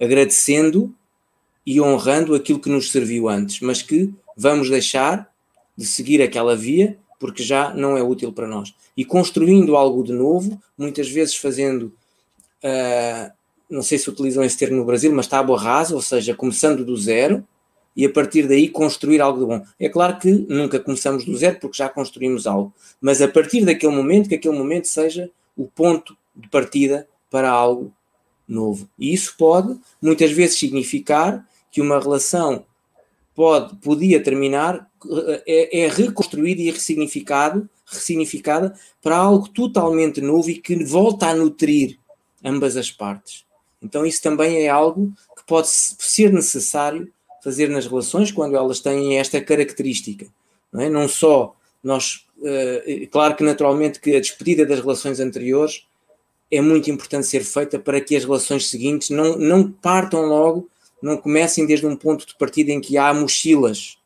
agradecendo 0.00 0.94
e 1.70 1.80
honrando 1.80 2.34
aquilo 2.34 2.58
que 2.58 2.68
nos 2.68 2.90
serviu 2.90 3.28
antes, 3.28 3.60
mas 3.60 3.80
que 3.80 4.12
vamos 4.36 4.68
deixar 4.68 5.32
de 5.76 5.86
seguir 5.86 6.20
aquela 6.20 6.56
via 6.56 6.98
porque 7.16 7.44
já 7.44 7.72
não 7.72 7.96
é 7.96 8.02
útil 8.02 8.32
para 8.32 8.48
nós. 8.48 8.74
E 8.96 9.04
construindo 9.04 9.76
algo 9.76 10.02
de 10.02 10.12
novo, 10.12 10.60
muitas 10.76 11.08
vezes 11.08 11.36
fazendo, 11.36 11.92
uh, 12.64 13.30
não 13.70 13.82
sei 13.82 13.98
se 13.98 14.10
utilizam 14.10 14.42
esse 14.42 14.58
termo 14.58 14.78
no 14.78 14.84
Brasil, 14.84 15.12
mas 15.12 15.28
tábua 15.28 15.60
rasa, 15.60 15.94
ou 15.94 16.02
seja, 16.02 16.34
começando 16.34 16.84
do 16.84 16.96
zero 16.96 17.46
e 17.94 18.04
a 18.04 18.10
partir 18.10 18.48
daí 18.48 18.68
construir 18.68 19.20
algo 19.20 19.38
de 19.38 19.46
bom. 19.46 19.64
É 19.78 19.88
claro 19.88 20.18
que 20.18 20.28
nunca 20.28 20.80
começamos 20.80 21.24
do 21.24 21.36
zero 21.36 21.60
porque 21.60 21.78
já 21.78 21.88
construímos 21.88 22.48
algo, 22.48 22.74
mas 23.00 23.22
a 23.22 23.28
partir 23.28 23.64
daquele 23.64 23.94
momento, 23.94 24.28
que 24.28 24.34
aquele 24.34 24.58
momento 24.58 24.88
seja 24.88 25.30
o 25.56 25.68
ponto 25.68 26.16
de 26.34 26.48
partida 26.48 27.06
para 27.30 27.48
algo 27.48 27.92
novo. 28.48 28.88
E 28.98 29.14
isso 29.14 29.36
pode 29.38 29.78
muitas 30.02 30.32
vezes 30.32 30.58
significar 30.58 31.48
que 31.70 31.80
uma 31.80 31.98
relação 31.98 32.64
pode, 33.34 33.76
podia 33.76 34.22
terminar, 34.22 34.88
é, 35.46 35.82
é 35.82 35.88
reconstruída 35.88 36.60
e 36.60 36.70
ressignificado, 36.70 37.68
ressignificada 37.86 38.74
para 39.02 39.16
algo 39.16 39.48
totalmente 39.48 40.20
novo 40.20 40.50
e 40.50 40.58
que 40.58 40.84
volta 40.84 41.28
a 41.28 41.34
nutrir 41.34 41.98
ambas 42.44 42.76
as 42.76 42.90
partes. 42.90 43.44
Então, 43.82 44.04
isso 44.04 44.22
também 44.22 44.62
é 44.62 44.68
algo 44.68 45.12
que 45.36 45.44
pode 45.46 45.68
ser 45.68 46.32
necessário 46.32 47.10
fazer 47.42 47.68
nas 47.68 47.86
relações 47.86 48.30
quando 48.30 48.56
elas 48.56 48.80
têm 48.80 49.18
esta 49.18 49.40
característica. 49.40 50.26
Não, 50.72 50.80
é? 50.80 50.88
não 50.90 51.08
só 51.08 51.56
nós, 51.82 52.26
uh, 52.38 53.08
claro 53.10 53.34
que 53.34 53.42
naturalmente 53.42 53.98
que 53.98 54.14
a 54.14 54.20
despedida 54.20 54.66
das 54.66 54.80
relações 54.80 55.18
anteriores 55.18 55.86
é 56.50 56.60
muito 56.60 56.90
importante 56.90 57.26
ser 57.26 57.42
feita 57.42 57.78
para 57.78 58.00
que 58.00 58.14
as 58.14 58.24
relações 58.24 58.68
seguintes 58.68 59.10
não, 59.10 59.38
não 59.38 59.70
partam 59.70 60.26
logo 60.26 60.68
não 61.02 61.16
comecem 61.16 61.66
desde 61.66 61.86
um 61.86 61.96
ponto 61.96 62.26
de 62.26 62.34
partida 62.36 62.70
em 62.70 62.80
que 62.80 62.98
há 62.98 63.12
mochilas, 63.12 63.98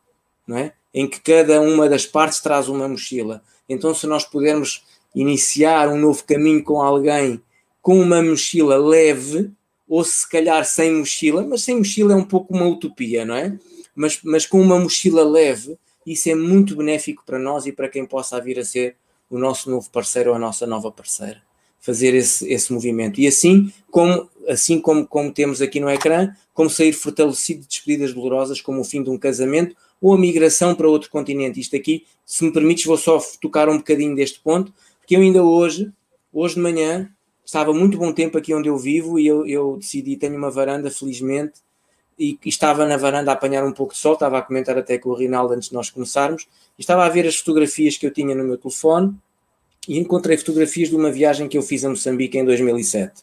não 0.47 0.59
é? 0.59 0.72
em 0.95 1.09
que 1.09 1.20
cada 1.20 1.61
uma 1.61 1.88
das 1.88 2.07
partes 2.07 2.40
traz 2.40 2.68
uma 2.68 2.88
mochila. 2.88 3.42
Então, 3.68 3.92
se 3.92 4.07
nós 4.07 4.24
pudermos 4.24 4.84
iniciar 5.12 5.88
um 5.88 5.99
novo 5.99 6.22
caminho 6.24 6.62
com 6.62 6.80
alguém 6.80 7.42
com 7.82 8.01
uma 8.01 8.22
mochila 8.22 8.76
leve, 8.78 9.51
ou 9.86 10.03
se 10.03 10.28
calhar 10.28 10.64
sem 10.64 10.95
mochila, 10.95 11.47
mas 11.47 11.62
sem 11.62 11.76
mochila 11.76 12.14
é 12.14 12.16
um 12.16 12.24
pouco 12.24 12.55
uma 12.55 12.66
utopia, 12.66 13.24
não 13.24 13.34
é? 13.34 13.59
Mas, 13.95 14.20
mas 14.22 14.47
com 14.47 14.61
uma 14.61 14.78
mochila 14.78 15.22
leve, 15.22 15.76
isso 16.07 16.30
é 16.30 16.34
muito 16.34 16.76
benéfico 16.76 17.22
para 17.26 17.38
nós 17.38 17.66
e 17.66 17.72
para 17.72 17.88
quem 17.88 18.07
possa 18.07 18.40
vir 18.40 18.59
a 18.59 18.64
ser 18.64 18.97
o 19.28 19.38
nosso 19.38 19.70
novo 19.70 19.90
parceiro 19.90 20.30
ou 20.30 20.36
a 20.36 20.38
nossa 20.38 20.66
nova 20.66 20.90
parceira. 20.90 21.42
Fazer 21.85 22.14
esse, 22.14 22.51
esse 22.51 22.72
movimento. 22.72 23.20
E 23.20 23.26
assim 23.26 23.70
como, 23.91 24.28
assim 24.49 24.80
como, 24.80 25.07
como 25.07 25.30
temos 25.30 25.61
aqui 25.61 25.78
no 25.80 25.91
ecrã, 25.91 26.32
como 26.55 26.70
sair 26.70 26.93
fortalecido 26.95 27.61
de 27.61 27.68
despedidas 27.68 28.14
dolorosas, 28.14 28.61
como 28.61 28.80
o 28.80 28.85
fim 28.85 29.03
de 29.03 29.11
um 29.11 29.18
casamento 29.18 29.76
ou 30.01 30.14
a 30.14 30.18
migração 30.18 30.74
para 30.74 30.89
outro 30.89 31.11
continente. 31.11 31.61
Isto 31.61 31.76
aqui, 31.76 32.07
se 32.24 32.43
me 32.45 32.53
permites, 32.53 32.85
vou 32.85 32.97
só 32.97 33.18
tocar 33.41 33.68
um 33.68 33.76
bocadinho 33.76 34.14
deste 34.14 34.41
ponto, 34.41 34.72
porque 34.99 35.16
eu 35.16 35.20
ainda 35.20 35.43
hoje, 35.43 35.93
hoje 36.32 36.55
de 36.55 36.61
manhã, 36.61 37.11
estava 37.45 37.72
muito 37.72 37.99
bom 37.99 38.12
tempo 38.12 38.39
aqui 38.39 38.55
onde 38.55 38.68
eu 38.68 38.78
vivo 38.78 39.18
e 39.18 39.26
eu, 39.26 39.47
eu 39.47 39.76
decidi, 39.76 40.16
tenho 40.16 40.37
uma 40.37 40.51
varanda, 40.51 40.91
felizmente, 40.91 41.55
e, 42.18 42.39
e, 42.45 42.49
estava 42.49 42.87
na 42.87 42.97
varanda 42.97 43.30
a 43.30 43.35
apanhar 43.35 43.64
um 43.64 43.72
pouco 43.72 43.93
de 43.93 43.99
sol, 43.99 44.14
estava 44.14 44.39
a 44.39 44.43
comentar 44.43 44.78
até 44.78 44.99
com 44.99 45.11
o 45.11 45.14
Rinaldo 45.14 45.55
antes 45.55 45.68
de 45.68 45.74
nós 45.74 45.91
começarmos, 45.91 46.47
e 46.78 46.80
estava 46.80 47.05
a 47.05 47.09
ver 47.09 47.26
as 47.26 47.37
fotografias 47.37 47.97
que 47.97 48.07
eu 48.07 48.11
tinha 48.11 48.35
no 48.35 48.45
meu 48.45 48.57
telefone 48.57 49.14
e 49.89 49.99
encontrei 49.99 50.37
fotografias 50.37 50.89
de 50.89 50.97
uma 50.97 51.11
viagem 51.11 51.49
que 51.49 51.59
eu 51.59 51.62
fiz 51.62 51.85
a 51.85 51.89
Moçambique 51.89 52.39
em 52.39 52.45
2007 52.45 53.22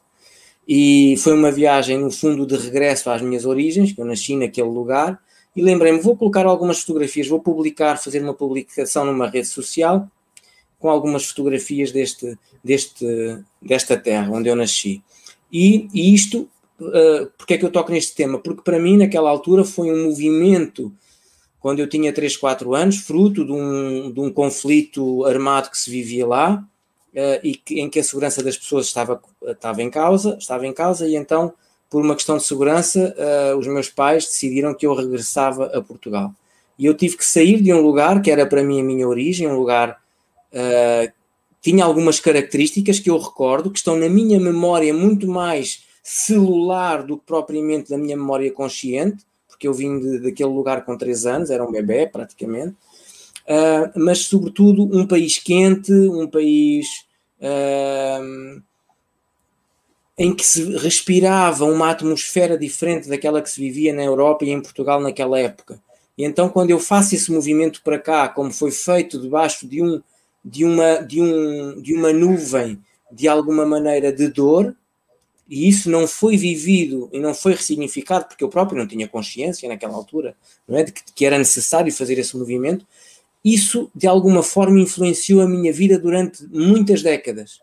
e 0.67 1.17
foi 1.17 1.33
uma 1.33 1.51
viagem, 1.51 1.97
no 1.97 2.11
fundo, 2.11 2.45
de 2.45 2.55
regresso 2.55 3.09
às 3.09 3.21
minhas 3.21 3.45
origens, 3.45 3.91
que 3.91 3.99
eu 3.99 4.05
nasci 4.05 4.35
naquele 4.35 4.69
lugar, 4.69 5.19
e 5.55 5.61
lembrei-me, 5.61 5.99
vou 5.99 6.15
colocar 6.15 6.45
algumas 6.45 6.79
fotografias, 6.79 7.27
vou 7.27 7.41
publicar, 7.41 7.97
fazer 7.97 8.21
uma 8.21 8.33
publicação 8.33 9.05
numa 9.05 9.27
rede 9.27 9.47
social, 9.47 10.07
com 10.79 10.89
algumas 10.89 11.25
fotografias 11.25 11.91
deste, 11.91 12.37
deste, 12.63 13.05
desta 13.61 13.97
terra 13.97 14.31
onde 14.31 14.49
eu 14.49 14.55
nasci. 14.55 15.03
E, 15.51 15.89
e 15.93 16.13
isto, 16.13 16.49
uh, 16.79 17.29
porque 17.37 17.55
é 17.55 17.57
que 17.57 17.65
eu 17.65 17.71
toco 17.71 17.91
neste 17.91 18.15
tema? 18.15 18.39
Porque 18.39 18.61
para 18.61 18.79
mim, 18.79 18.97
naquela 18.97 19.29
altura, 19.29 19.65
foi 19.65 19.91
um 19.91 20.05
movimento, 20.05 20.91
quando 21.61 21.79
eu 21.79 21.87
tinha 21.87 22.11
3, 22.11 22.35
4 22.35 22.73
anos, 22.73 22.97
fruto 22.97 23.45
de 23.45 23.51
um, 23.51 24.11
de 24.11 24.19
um 24.19 24.33
conflito 24.33 25.23
armado 25.25 25.69
que 25.69 25.77
se 25.77 25.91
vivia 25.91 26.25
lá, 26.25 26.67
uh, 27.13 27.39
e 27.43 27.55
que, 27.55 27.79
em 27.79 27.87
que 27.87 27.99
a 27.99 28.03
segurança 28.03 28.43
das 28.43 28.57
pessoas 28.57 28.87
estava, 28.87 29.21
estava 29.45 29.81
em 29.81 29.89
causa, 29.89 30.35
estava 30.39 30.65
em 30.65 30.73
causa, 30.73 31.07
e 31.07 31.15
então, 31.15 31.53
por 31.87 32.01
uma 32.03 32.15
questão 32.15 32.37
de 32.37 32.43
segurança, 32.43 33.15
uh, 33.15 33.57
os 33.57 33.67
meus 33.67 33.87
pais 33.87 34.25
decidiram 34.25 34.73
que 34.73 34.87
eu 34.87 34.95
regressava 34.95 35.65
a 35.67 35.81
Portugal. 35.81 36.33
E 36.79 36.85
eu 36.87 36.95
tive 36.95 37.15
que 37.15 37.25
sair 37.25 37.61
de 37.61 37.71
um 37.71 37.79
lugar 37.79 38.23
que 38.23 38.31
era 38.31 38.45
para 38.45 38.63
mim 38.63 38.81
a 38.81 38.83
minha 38.83 39.07
origem, 39.07 39.47
um 39.47 39.55
lugar 39.55 40.01
uh, 40.51 41.11
tinha 41.61 41.85
algumas 41.85 42.19
características 42.19 42.99
que 42.99 43.09
eu 43.09 43.19
recordo, 43.19 43.69
que 43.69 43.77
estão 43.77 43.95
na 43.95 44.09
minha 44.09 44.39
memória 44.39 44.91
muito 44.91 45.27
mais 45.27 45.83
celular 46.01 47.03
do 47.03 47.17
que 47.17 47.25
propriamente 47.27 47.91
da 47.91 47.99
minha 47.99 48.17
memória 48.17 48.51
consciente, 48.51 49.23
porque 49.61 49.67
eu 49.67 49.73
vim 49.75 49.99
de, 49.99 50.19
daquele 50.21 50.49
lugar 50.49 50.83
com 50.83 50.97
3 50.97 51.27
anos, 51.27 51.51
era 51.51 51.63
um 51.63 51.71
bebê 51.71 52.07
praticamente, 52.07 52.71
uh, 52.71 53.91
mas 53.95 54.25
sobretudo 54.25 54.89
um 54.91 55.05
país 55.05 55.37
quente, 55.37 55.93
um 55.93 56.27
país 56.27 56.87
uh, 57.39 58.59
em 60.17 60.33
que 60.33 60.43
se 60.43 60.75
respirava 60.77 61.63
uma 61.65 61.91
atmosfera 61.91 62.57
diferente 62.57 63.07
daquela 63.07 63.39
que 63.39 63.51
se 63.51 63.61
vivia 63.61 63.93
na 63.93 64.03
Europa 64.03 64.43
e 64.45 64.49
em 64.49 64.59
Portugal 64.59 64.99
naquela 64.99 65.39
época. 65.39 65.79
E 66.17 66.25
então, 66.25 66.49
quando 66.49 66.71
eu 66.71 66.79
faço 66.79 67.13
esse 67.13 67.31
movimento 67.31 67.83
para 67.83 67.99
cá, 67.99 68.27
como 68.27 68.51
foi 68.51 68.71
feito 68.71 69.21
debaixo 69.21 69.67
de, 69.67 69.83
um, 69.83 70.01
de, 70.43 70.65
uma, 70.65 70.95
de, 71.03 71.21
um, 71.21 71.79
de 71.79 71.93
uma 71.93 72.11
nuvem 72.11 72.81
de 73.11 73.27
alguma 73.27 73.63
maneira 73.63 74.11
de 74.11 74.27
dor, 74.27 74.75
e 75.51 75.67
isso 75.67 75.91
não 75.91 76.07
foi 76.07 76.37
vivido 76.37 77.09
e 77.11 77.19
não 77.19 77.33
foi 77.33 77.53
ressignificado, 77.53 78.25
porque 78.25 78.41
eu 78.41 78.47
próprio 78.47 78.77
não 78.77 78.87
tinha 78.87 79.05
consciência 79.05 79.67
naquela 79.67 79.93
altura, 79.93 80.33
não 80.65 80.77
é? 80.77 80.83
de 80.85 80.93
que, 80.93 81.01
que 81.13 81.25
era 81.25 81.37
necessário 81.37 81.91
fazer 81.91 82.17
esse 82.17 82.37
movimento, 82.37 82.87
isso 83.43 83.91
de 83.93 84.07
alguma 84.07 84.43
forma 84.43 84.79
influenciou 84.79 85.41
a 85.41 85.49
minha 85.49 85.73
vida 85.73 85.99
durante 85.99 86.47
muitas 86.47 87.03
décadas. 87.03 87.59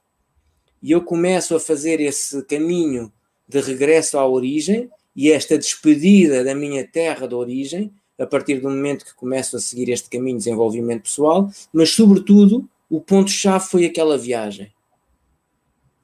E 0.83 0.91
eu 0.93 1.01
começo 1.03 1.57
a 1.57 1.61
fazer 1.61 1.99
esse 1.99 2.43
caminho 2.43 3.11
de 3.49 3.59
regresso 3.59 4.19
à 4.19 4.29
origem 4.29 4.91
e 5.17 5.33
esta 5.33 5.57
despedida 5.57 6.45
da 6.45 6.55
minha 6.55 6.87
terra 6.87 7.27
de 7.27 7.35
origem, 7.35 7.91
a 8.19 8.27
partir 8.27 8.61
do 8.61 8.69
momento 8.69 9.07
que 9.07 9.15
começo 9.15 9.57
a 9.57 9.61
seguir 9.61 9.89
este 9.89 10.11
caminho 10.11 10.37
de 10.37 10.45
desenvolvimento 10.45 11.05
pessoal, 11.05 11.51
mas 11.73 11.89
sobretudo 11.89 12.69
o 12.91 13.01
ponto-chave 13.01 13.67
foi 13.67 13.87
aquela 13.87 14.19
viagem 14.19 14.71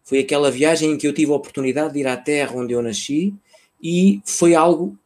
foi 0.05 0.19
aquela 0.21 0.51
viagem 0.51 0.93
em 0.93 0.99
que 0.99 1.09
eu 1.09 1.15
tive 1.15 1.33
a 1.33 1.37
oportunidade 1.37 1.95
de 1.95 2.01
ir 2.01 2.07
à 2.07 2.17
terra 2.17 2.55
onde 2.55 2.75
eu 2.75 2.83
nasci 2.83 3.35
e 3.83 4.21
foi 4.25 4.55
algo, 4.55 4.97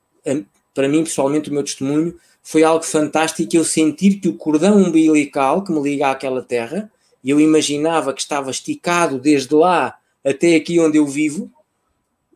para 0.74 0.88
mim 0.88 1.04
pessoalmente, 1.04 1.50
o 1.50 1.52
meu 1.52 1.62
testemunho, 1.62 2.16
foi 2.42 2.62
algo 2.62 2.84
fantástico 2.84 3.56
eu 3.56 3.64
sentir 3.64 4.20
que 4.20 4.28
o 4.28 4.34
cordão 4.34 4.76
umbilical 4.76 5.62
que 5.62 5.72
me 5.72 5.80
liga 5.80 6.10
àquela 6.10 6.42
terra, 6.42 6.90
e 7.22 7.30
eu 7.30 7.40
imaginava 7.40 8.12
que 8.12 8.20
estava 8.20 8.50
esticado 8.50 9.18
desde 9.18 9.54
lá 9.54 9.98
até 10.24 10.56
aqui 10.56 10.78
onde 10.78 10.98
eu 10.98 11.06
vivo, 11.06 11.50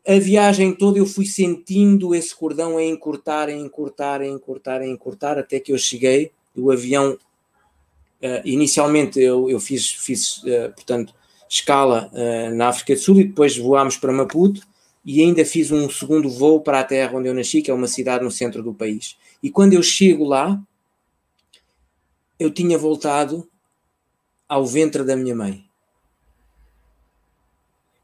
a 0.07 0.19
viagem 0.19 0.75
toda 0.75 0.99
eu 0.99 1.07
fui 1.07 1.25
sentindo 1.25 2.15
esse 2.15 2.35
cordão 2.35 2.77
a 2.77 2.83
encurtar, 2.83 3.49
a 3.49 3.53
encurtar, 3.53 4.21
a 4.21 4.27
encurtar, 4.27 4.81
a 4.81 4.87
encurtar, 4.87 5.39
até 5.39 5.61
que 5.61 5.73
eu 5.73 5.79
cheguei, 5.79 6.33
o 6.57 6.71
avião, 6.71 7.13
uh, 7.13 8.43
inicialmente 8.45 9.21
eu, 9.21 9.49
eu 9.49 9.61
fiz, 9.61 9.93
fiz 9.93 10.39
uh, 10.39 10.73
portanto, 10.75 11.15
escala 11.53 12.11
uh, 12.15 12.55
na 12.55 12.69
África 12.69 12.95
do 12.95 13.01
Sul 13.01 13.21
e 13.21 13.25
depois 13.25 13.59
voámos 13.59 13.99
para 13.99 14.11
Maputo 14.11 14.63
e 15.05 15.21
ainda 15.21 15.45
fiz 15.45 15.71
um 15.71 15.91
segundo 15.91 16.31
voo 16.31 16.63
para 16.63 16.81
a 16.81 16.85
terra 16.85 17.19
onde 17.19 17.29
eu 17.29 17.35
nasci, 17.35 17.61
que 17.61 17.71
é 17.71 17.75
uma 17.75 17.87
cidade 17.87 18.25
no 18.25 18.31
centro 18.31 18.63
do 18.63 18.73
país. 18.73 19.19
E 19.43 19.51
quando 19.51 19.75
eu 19.75 19.83
chego 19.83 20.25
lá, 20.25 20.59
eu 22.39 22.51
tinha 22.51 22.79
voltado 22.79 23.47
ao 24.49 24.65
ventre 24.65 25.05
da 25.05 25.15
minha 25.15 25.35
mãe. 25.35 25.63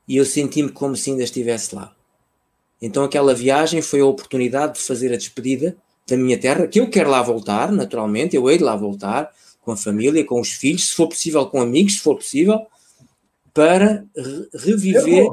E 0.07 0.17
eu 0.17 0.27
senti-me 0.27 0.71
como 0.71 0.95
se 0.95 1.11
ainda 1.11 1.23
estivesse 1.23 1.75
lá. 1.75 1.95
Então 2.83 3.03
aquela 3.03 3.35
viagem 3.35 3.81
foi 3.81 4.01
a 4.01 4.07
oportunidade 4.07 4.75
de 4.75 4.81
fazer 4.81 5.11
a 5.13 5.17
despedida 5.17 5.75
da 6.07 6.17
minha 6.19 6.39
terra, 6.39 6.67
que 6.67 6.81
eu 6.81 6.91
quero 6.91 7.11
lá 7.11 7.23
voltar, 7.23 7.73
naturalmente, 7.73 8.37
eu 8.37 8.49
hei 8.51 8.59
de 8.59 8.65
lá 8.65 8.77
voltar, 8.77 9.33
com 9.63 9.73
a 9.73 9.77
família, 9.77 10.25
com 10.25 10.41
os 10.41 10.53
filhos, 10.53 10.89
se 10.89 10.95
for 10.95 11.09
possível 11.09 11.45
com 11.47 11.61
amigos, 11.61 11.95
se 11.95 12.01
for 12.01 12.15
possível, 12.15 12.67
para 13.59 14.07
reviver, 14.55 15.27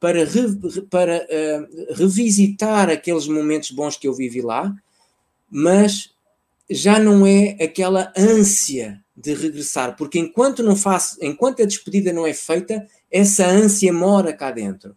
para, 0.00 0.24
re, 0.24 0.82
para 0.90 1.16
uh, 1.24 1.94
revisitar 1.94 2.90
aqueles 2.90 3.28
momentos 3.28 3.70
bons 3.70 3.96
que 3.96 4.08
eu 4.08 4.12
vivi 4.12 4.42
lá, 4.42 4.74
mas 5.48 6.12
já 6.68 6.98
não 6.98 7.24
é 7.24 7.56
aquela 7.62 8.12
ânsia 8.18 9.00
de 9.16 9.32
regressar, 9.32 9.96
porque 9.96 10.18
enquanto 10.18 10.60
não 10.60 10.74
faço, 10.74 11.18
enquanto 11.22 11.62
a 11.62 11.66
despedida 11.66 12.12
não 12.12 12.26
é 12.26 12.34
feita, 12.34 12.84
essa 13.08 13.46
ânsia 13.46 13.92
mora 13.92 14.32
cá 14.32 14.50
dentro. 14.50 14.96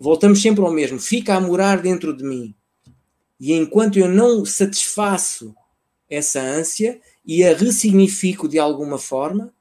Voltamos 0.00 0.40
sempre 0.40 0.64
ao 0.64 0.72
mesmo, 0.72 0.98
fica 0.98 1.34
a 1.34 1.40
morar 1.42 1.82
dentro 1.82 2.16
de 2.16 2.24
mim. 2.24 2.54
E 3.38 3.52
enquanto 3.52 3.98
eu 3.98 4.08
não 4.08 4.46
satisfaço 4.46 5.54
essa 6.08 6.40
ânsia 6.40 6.98
e 7.22 7.44
a 7.44 7.54
ressignifico 7.54 8.48
de 8.48 8.58
alguma 8.58 8.96
forma, 8.96 9.53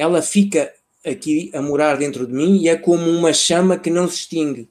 ela 0.00 0.22
fica 0.22 0.72
aqui 1.04 1.50
a 1.52 1.60
morar 1.60 1.98
dentro 1.98 2.26
de 2.26 2.32
mim 2.32 2.56
e 2.56 2.70
é 2.70 2.76
como 2.76 3.10
uma 3.10 3.34
chama 3.34 3.78
que 3.78 3.90
não 3.90 4.08
se 4.08 4.16
extingue. 4.16 4.66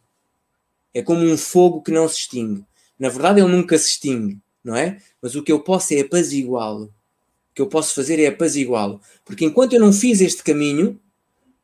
É 0.92 1.04
como 1.04 1.24
um 1.24 1.38
fogo 1.38 1.84
que 1.84 1.92
não 1.92 2.10
se 2.10 2.16
extingue. 2.16 2.66
Na 2.98 3.10
verdade, 3.10 3.40
ele 3.40 3.52
nunca 3.52 3.78
se 3.78 3.90
extingue, 3.90 4.40
não 4.64 4.76
é? 4.76 5.00
Mas 5.22 5.36
o 5.36 5.44
que 5.44 5.52
eu 5.52 5.60
posso 5.60 5.94
é 5.94 6.00
apaziguá-lo. 6.00 6.86
O 6.86 7.54
que 7.54 7.62
eu 7.62 7.68
posso 7.68 7.94
fazer 7.94 8.20
é 8.20 8.26
apaziguá-lo. 8.26 9.00
Porque 9.24 9.46
enquanto 9.46 9.74
eu 9.74 9.80
não 9.80 9.94
fiz 9.94 10.20
este 10.20 10.42
caminho, 10.42 11.00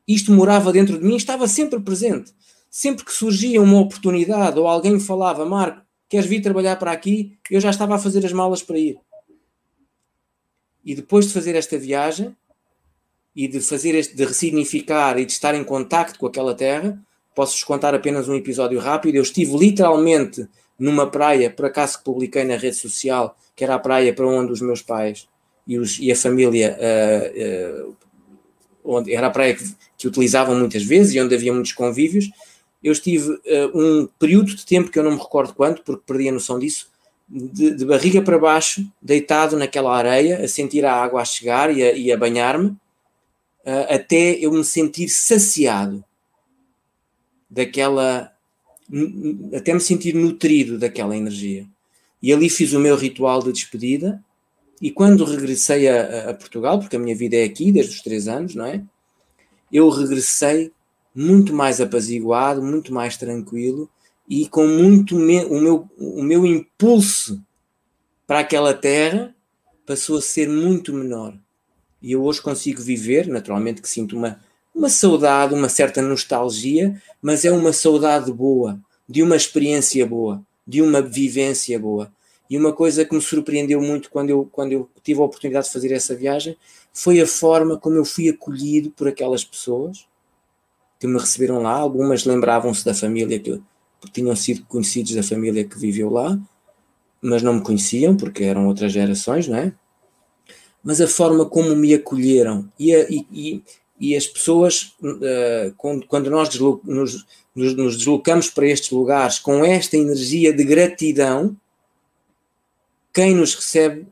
isto 0.08 0.32
morava 0.32 0.72
dentro 0.72 1.00
de 1.00 1.04
mim 1.04 1.16
estava 1.16 1.48
sempre 1.48 1.80
presente. 1.80 2.36
Sempre 2.70 3.04
que 3.04 3.14
surgia 3.14 3.60
uma 3.60 3.80
oportunidade 3.80 4.60
ou 4.60 4.68
alguém 4.68 5.00
falava, 5.00 5.44
Marco, 5.44 5.82
queres 6.08 6.28
vir 6.28 6.42
trabalhar 6.42 6.76
para 6.76 6.92
aqui? 6.92 7.36
Eu 7.50 7.60
já 7.60 7.72
estava 7.72 7.96
a 7.96 8.00
fazer 8.00 8.24
as 8.24 8.32
malas 8.32 8.62
para 8.62 8.78
ir. 8.78 9.00
E 10.84 10.94
depois 10.94 11.26
de 11.26 11.34
fazer 11.34 11.56
esta 11.56 11.80
viagem, 11.80 12.36
e 13.36 13.48
de 13.48 13.60
fazer 13.60 13.94
este, 13.96 14.16
de 14.16 14.24
ressignificar 14.24 15.20
e 15.20 15.26
de 15.26 15.32
estar 15.32 15.54
em 15.54 15.64
contacto 15.64 16.18
com 16.18 16.26
aquela 16.26 16.56
terra, 16.56 16.98
posso-vos 17.36 17.64
contar 17.66 17.94
apenas 17.94 18.30
um 18.30 18.36
episódio 18.36 18.80
rápido. 18.80 19.16
Eu 19.16 19.24
estive 19.24 19.58
literalmente 19.58 20.48
numa 20.80 21.10
praia, 21.10 21.50
por 21.50 21.66
acaso 21.66 21.98
que 21.98 22.06
publiquei 22.06 22.46
na 22.46 22.56
rede 22.56 22.78
social, 22.78 23.38
que 23.56 23.64
era 23.64 23.76
a 23.76 23.80
praia 23.80 24.14
para 24.14 24.26
onde 24.26 24.54
os 24.54 24.62
meus 24.62 24.82
pais 24.82 25.28
e, 25.68 25.78
os, 25.78 26.00
e 26.00 26.12
a 26.12 26.16
família, 26.16 26.78
uh, 26.80 27.90
uh, 27.90 27.96
onde 28.84 29.14
era 29.14 29.28
a 29.28 29.32
praia 29.32 29.54
que, 29.54 29.64
que, 29.98 30.08
utilizavam 30.08 30.58
muitas 30.58 30.84
vezes 30.84 31.14
e 31.14 31.20
onde 31.20 31.36
havia 31.36 31.54
muitos 31.54 31.74
convívios. 31.74 32.30
Eu 32.82 32.94
estive 32.94 33.32
uh, 33.32 33.72
um 33.74 34.08
período 34.18 34.56
de 34.56 34.66
tempo 34.66 34.90
que 34.90 34.98
eu 34.98 35.04
não 35.04 35.12
me 35.12 35.18
recordo 35.18 35.54
quanto, 35.54 35.82
porque 35.82 36.04
perdi 36.06 36.30
a 36.30 36.32
noção 36.32 36.58
disso, 36.58 36.88
de, 37.28 37.72
de 37.72 37.86
barriga 37.86 38.22
para 38.22 38.38
baixo, 38.38 38.86
deitado 39.02 39.58
naquela 39.58 39.96
areia, 39.96 40.44
a 40.44 40.48
sentir 40.48 40.86
a 40.86 40.94
água 40.94 41.22
a 41.22 41.26
chegar 41.26 41.76
e 41.76 42.12
a, 42.12 42.16
a 42.16 42.18
banhar-me 42.18 42.78
uh, 43.66 43.94
até 43.94 44.34
eu 44.34 44.52
me 44.52 44.64
sentir 44.64 45.10
saciado 45.10 46.04
daquela. 47.50 48.32
até 49.56 49.74
me 49.74 49.80
sentir 49.80 50.14
nutrido 50.14 50.78
daquela 50.78 51.18
energia. 51.18 51.68
E 52.22 52.32
ali 52.32 52.50
fiz 52.50 52.74
o 52.74 52.80
meu 52.80 52.96
ritual 52.96 53.42
de 53.44 53.52
despedida. 53.52 54.24
E 54.82 54.92
quando 54.92 55.24
regressei 55.24 55.88
a, 55.88 56.32
a 56.32 56.34
Portugal, 56.34 56.80
porque 56.80 56.96
a 56.96 57.00
minha 57.00 57.16
vida 57.16 57.36
é 57.38 57.44
aqui 57.44 57.72
desde 57.72 57.96
os 57.96 58.02
três 58.02 58.28
anos, 58.28 58.56
não 58.56 58.66
é? 58.66 58.84
Eu 59.72 59.90
regressei 59.90 60.72
muito 61.14 61.54
mais 61.54 61.80
apaziguado, 61.80 62.62
muito 62.62 62.94
mais 62.94 63.16
tranquilo 63.16 63.90
e 64.28 64.48
com 64.48 64.68
muito 64.68 65.16
me, 65.16 65.46
o 65.46 65.62
meu 65.62 65.90
o 65.98 66.24
meu 66.24 66.46
impulso 66.46 67.42
para 68.28 68.40
aquela 68.40 68.74
terra 68.74 69.34
passou 69.86 70.18
a 70.18 70.22
ser 70.22 70.50
muito 70.50 70.94
menor 70.94 71.38
e 72.06 72.12
eu 72.12 72.24
hoje 72.24 72.40
consigo 72.40 72.84
viver, 72.84 73.26
naturalmente 73.26 73.82
que 73.82 73.90
sinto 73.90 74.16
uma, 74.16 74.40
uma 74.76 74.90
saudade, 74.90 75.56
uma 75.56 75.68
certa 75.68 76.04
nostalgia, 76.04 77.02
mas 77.20 77.44
é 77.44 77.52
uma 77.52 77.74
saudade 77.74 78.32
boa, 78.32 78.80
de 79.10 79.24
uma 79.24 79.36
experiência 79.36 80.06
boa, 80.06 80.40
de 80.68 80.84
uma 80.84 81.02
vivência 81.02 81.80
boa. 81.80 82.14
E 82.48 82.60
uma 82.60 82.72
coisa 82.72 83.04
que 83.04 83.16
me 83.16 83.22
surpreendeu 83.22 83.82
muito 83.82 84.12
quando 84.12 84.30
eu, 84.30 84.48
quando 84.52 84.72
eu 84.72 84.88
tive 85.02 85.20
a 85.20 85.24
oportunidade 85.24 85.66
de 85.66 85.74
fazer 85.74 85.92
essa 85.92 86.14
viagem 86.16 86.56
foi 86.94 87.20
a 87.20 87.26
forma 87.26 87.76
como 87.76 87.96
eu 87.96 88.06
fui 88.06 88.30
acolhido 88.30 88.92
por 88.92 89.08
aquelas 89.08 89.44
pessoas 89.44 90.06
que 91.00 91.08
me 91.08 91.18
receberam 91.18 91.60
lá. 91.60 91.72
Algumas 91.72 92.24
lembravam-se 92.24 92.86
da 92.86 92.94
família 92.94 93.40
que, 93.40 93.60
tinham 94.14 94.36
sido 94.36 94.64
conhecidos 94.68 95.16
da 95.16 95.24
família 95.24 95.66
que 95.66 95.80
viveu 95.80 96.12
lá, 96.12 96.40
mas 97.20 97.42
não 97.42 97.56
me 97.56 97.62
conheciam 97.62 98.16
porque 98.16 98.44
eram 98.44 98.68
outras 98.68 98.92
gerações, 98.92 99.48
não 99.48 99.58
é? 99.58 99.74
Mas 100.86 101.02
a 101.02 101.08
forma 101.08 101.48
como 101.48 101.76
me 101.76 101.96
acolheram 101.96 102.72
e, 102.78 102.94
a, 102.94 103.08
e, 103.10 103.64
e 104.00 104.16
as 104.16 104.28
pessoas, 104.28 104.94
uh, 105.02 105.74
quando, 105.76 106.06
quando 106.06 106.30
nós 106.30 106.48
deslo 106.48 106.80
nos, 106.84 107.26
nos, 107.56 107.76
nos, 107.76 107.98
deslocamos 107.98 108.52
para 108.52 108.68
estes 108.68 108.92
lugares 108.92 109.40
com 109.40 109.66
esta 109.66 109.98
energia 109.98 110.54
de 110.54 110.64
gratidão, 110.64 111.58
quem 113.12 113.34
nos 113.34 113.56
recebe, 113.56 114.06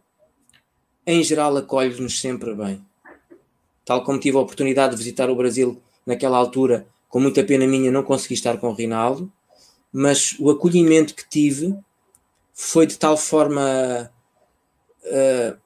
em 1.06 1.22
geral, 1.22 1.56
acolhe-nos 1.58 2.20
sempre 2.20 2.56
bem. 2.56 2.84
Tal 3.86 4.04
como 4.04 4.20
tive 4.20 4.38
a 4.38 4.42
oportunidade 4.42 4.94
de 4.94 4.98
visitar 4.98 5.30
o 5.30 5.36
Brasil 5.36 5.80
naquela 6.04 6.38
altura, 6.38 6.88
com 7.08 7.20
muita 7.20 7.44
pena 7.44 7.68
minha, 7.68 7.92
não 7.92 8.02
consegui 8.02 8.34
estar 8.34 8.58
com 8.58 8.70
o 8.70 8.74
Rinaldo, 8.74 9.32
mas 9.92 10.36
o 10.40 10.50
acolhimento 10.50 11.14
que 11.14 11.30
tive 11.30 11.76
foi 12.52 12.88
de 12.88 12.98
tal 12.98 13.16
forma. 13.16 14.12
Uh, 15.04 15.63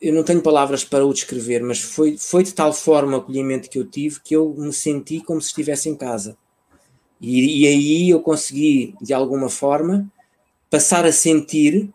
eu 0.00 0.14
não 0.14 0.22
tenho 0.22 0.40
palavras 0.40 0.82
para 0.82 1.04
o 1.04 1.12
descrever, 1.12 1.62
mas 1.62 1.80
foi, 1.80 2.16
foi 2.16 2.42
de 2.42 2.54
tal 2.54 2.72
forma 2.72 3.16
o 3.16 3.20
acolhimento 3.20 3.68
que 3.68 3.78
eu 3.78 3.84
tive 3.84 4.20
que 4.20 4.34
eu 4.34 4.54
me 4.56 4.72
senti 4.72 5.20
como 5.20 5.40
se 5.40 5.48
estivesse 5.48 5.88
em 5.88 5.94
casa. 5.94 6.36
E, 7.20 7.62
e 7.62 7.66
aí 7.66 8.10
eu 8.10 8.20
consegui, 8.20 8.94
de 9.00 9.12
alguma 9.12 9.50
forma, 9.50 10.10
passar 10.70 11.04
a 11.04 11.12
sentir 11.12 11.90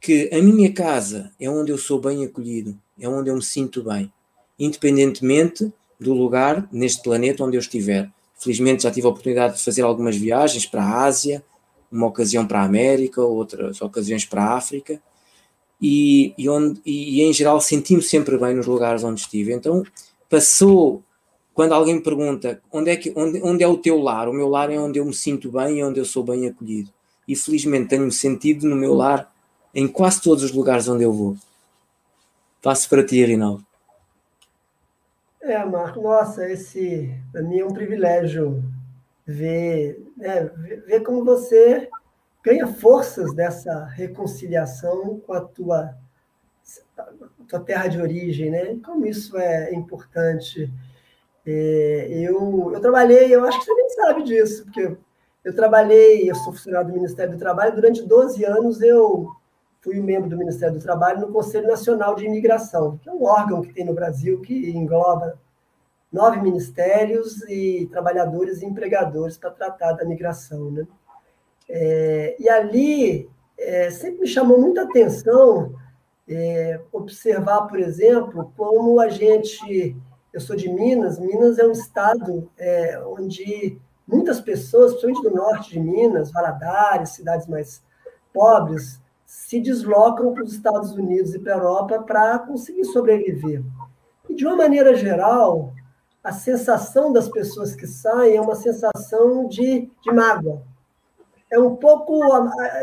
que 0.00 0.30
a 0.32 0.40
minha 0.40 0.72
casa 0.72 1.30
é 1.38 1.50
onde 1.50 1.70
eu 1.70 1.76
sou 1.76 2.00
bem 2.00 2.24
acolhido, 2.24 2.78
é 2.98 3.06
onde 3.06 3.28
eu 3.28 3.36
me 3.36 3.42
sinto 3.42 3.82
bem, 3.82 4.10
independentemente 4.58 5.70
do 5.98 6.14
lugar 6.14 6.66
neste 6.72 7.02
planeta 7.02 7.44
onde 7.44 7.58
eu 7.58 7.60
estiver. 7.60 8.10
Felizmente 8.38 8.84
já 8.84 8.90
tive 8.90 9.06
a 9.06 9.10
oportunidade 9.10 9.58
de 9.58 9.62
fazer 9.62 9.82
algumas 9.82 10.16
viagens 10.16 10.64
para 10.64 10.82
a 10.82 11.04
Ásia, 11.04 11.44
uma 11.92 12.06
ocasião 12.06 12.46
para 12.46 12.60
a 12.60 12.64
América, 12.64 13.20
outras 13.20 13.82
ocasiões 13.82 14.24
para 14.24 14.44
a 14.44 14.54
África, 14.54 15.02
e, 15.80 16.34
e, 16.36 16.48
onde, 16.48 16.80
e, 16.84 17.22
em 17.22 17.32
geral 17.32 17.60
senti-me 17.60 18.02
sempre 18.02 18.36
bem 18.36 18.54
nos 18.54 18.66
lugares 18.66 19.02
onde 19.02 19.20
estive. 19.20 19.52
Então 19.52 19.82
passou, 20.28 21.02
quando 21.54 21.72
alguém 21.72 21.94
me 21.94 22.02
pergunta 22.02 22.60
onde 22.70 22.90
é, 22.90 22.96
que, 22.96 23.12
onde, 23.16 23.42
onde 23.42 23.64
é 23.64 23.68
o 23.68 23.76
teu 23.76 23.98
lar, 23.98 24.28
o 24.28 24.32
meu 24.32 24.48
lar 24.48 24.70
é 24.70 24.78
onde 24.78 24.98
eu 24.98 25.04
me 25.04 25.14
sinto 25.14 25.50
bem 25.50 25.78
e 25.78 25.84
onde 25.84 25.98
eu 25.98 26.04
sou 26.04 26.22
bem 26.22 26.46
acolhido. 26.46 26.90
E 27.26 27.34
felizmente 27.34 27.88
tenho-me 27.88 28.12
sentido 28.12 28.66
no 28.66 28.76
meu 28.76 28.94
lar 28.94 29.32
em 29.74 29.86
quase 29.86 30.20
todos 30.20 30.42
os 30.42 30.52
lugares 30.52 30.88
onde 30.88 31.04
eu 31.04 31.12
vou. 31.12 31.36
Passo 32.62 32.88
para 32.88 33.04
ti, 33.04 33.24
Rinaldo. 33.24 33.64
É, 35.40 35.64
Marco, 35.64 36.02
nossa, 36.02 36.48
esse 36.50 37.14
para 37.32 37.42
mim 37.42 37.60
é 37.60 37.64
um 37.64 37.72
privilégio 37.72 38.62
ver, 39.26 39.98
né, 40.16 40.50
ver 40.86 41.00
como 41.00 41.24
você 41.24 41.88
ganha 42.42 42.66
forças 42.66 43.34
dessa 43.34 43.84
reconciliação 43.84 45.20
com 45.20 45.32
a 45.32 45.40
tua, 45.40 45.94
tua 47.48 47.60
terra 47.60 47.88
de 47.88 48.00
origem, 48.00 48.50
né? 48.50 48.78
Como 48.84 49.06
isso 49.06 49.36
é 49.36 49.74
importante. 49.74 50.72
É, 51.46 52.08
eu, 52.10 52.70
eu 52.72 52.80
trabalhei, 52.80 53.34
eu 53.34 53.44
acho 53.44 53.58
que 53.58 53.64
você 53.64 53.74
nem 53.74 53.90
sabe 53.90 54.22
disso, 54.22 54.64
porque 54.64 54.96
eu 55.42 55.54
trabalhei, 55.54 56.30
eu 56.30 56.34
sou 56.34 56.52
funcionário 56.52 56.88
do 56.88 56.94
Ministério 56.94 57.32
do 57.32 57.38
Trabalho, 57.38 57.74
durante 57.74 58.02
12 58.02 58.44
anos 58.44 58.80
eu 58.82 59.28
fui 59.80 59.98
membro 60.00 60.28
do 60.28 60.36
Ministério 60.36 60.76
do 60.76 60.82
Trabalho 60.82 61.20
no 61.20 61.32
Conselho 61.32 61.66
Nacional 61.66 62.14
de 62.14 62.26
Imigração, 62.26 62.98
que 62.98 63.08
é 63.08 63.12
um 63.12 63.24
órgão 63.24 63.62
que 63.62 63.72
tem 63.72 63.84
no 63.84 63.94
Brasil 63.94 64.40
que 64.42 64.70
engloba 64.70 65.38
nove 66.12 66.40
ministérios 66.40 67.42
e 67.48 67.88
trabalhadores 67.90 68.60
e 68.60 68.66
empregadores 68.66 69.38
para 69.38 69.50
tratar 69.50 69.92
da 69.92 70.04
migração. 70.04 70.70
Né? 70.70 70.86
É, 71.72 72.36
e 72.38 72.48
ali 72.48 73.30
é, 73.56 73.90
sempre 73.90 74.22
me 74.22 74.26
chamou 74.26 74.60
muita 74.60 74.82
atenção 74.82 75.72
é, 76.28 76.80
observar, 76.92 77.62
por 77.62 77.78
exemplo, 77.78 78.52
como 78.56 79.00
a 79.00 79.08
gente. 79.08 79.96
Eu 80.32 80.40
sou 80.40 80.54
de 80.54 80.68
Minas, 80.68 81.18
Minas 81.18 81.58
é 81.58 81.66
um 81.66 81.72
estado 81.72 82.48
é, 82.56 83.00
onde 83.04 83.78
muitas 84.06 84.40
pessoas, 84.40 84.92
principalmente 84.92 85.22
do 85.22 85.34
norte 85.34 85.70
de 85.70 85.80
Minas, 85.80 86.30
Valadares, 86.30 87.10
cidades 87.10 87.48
mais 87.48 87.82
pobres, 88.32 89.00
se 89.26 89.60
deslocam 89.60 90.32
para 90.32 90.44
os 90.44 90.52
Estados 90.52 90.92
Unidos 90.92 91.34
e 91.34 91.38
para 91.38 91.54
a 91.54 91.56
Europa 91.56 92.02
para 92.02 92.38
conseguir 92.40 92.84
sobreviver. 92.84 93.62
E, 94.28 94.34
de 94.34 94.46
uma 94.46 94.56
maneira 94.56 94.94
geral, 94.94 95.72
a 96.22 96.32
sensação 96.32 97.12
das 97.12 97.28
pessoas 97.28 97.74
que 97.74 97.86
saem 97.86 98.36
é 98.36 98.40
uma 98.40 98.54
sensação 98.54 99.48
de, 99.48 99.90
de 100.02 100.12
mágoa. 100.12 100.62
É 101.50 101.58
um 101.58 101.74
pouco. 101.74 102.20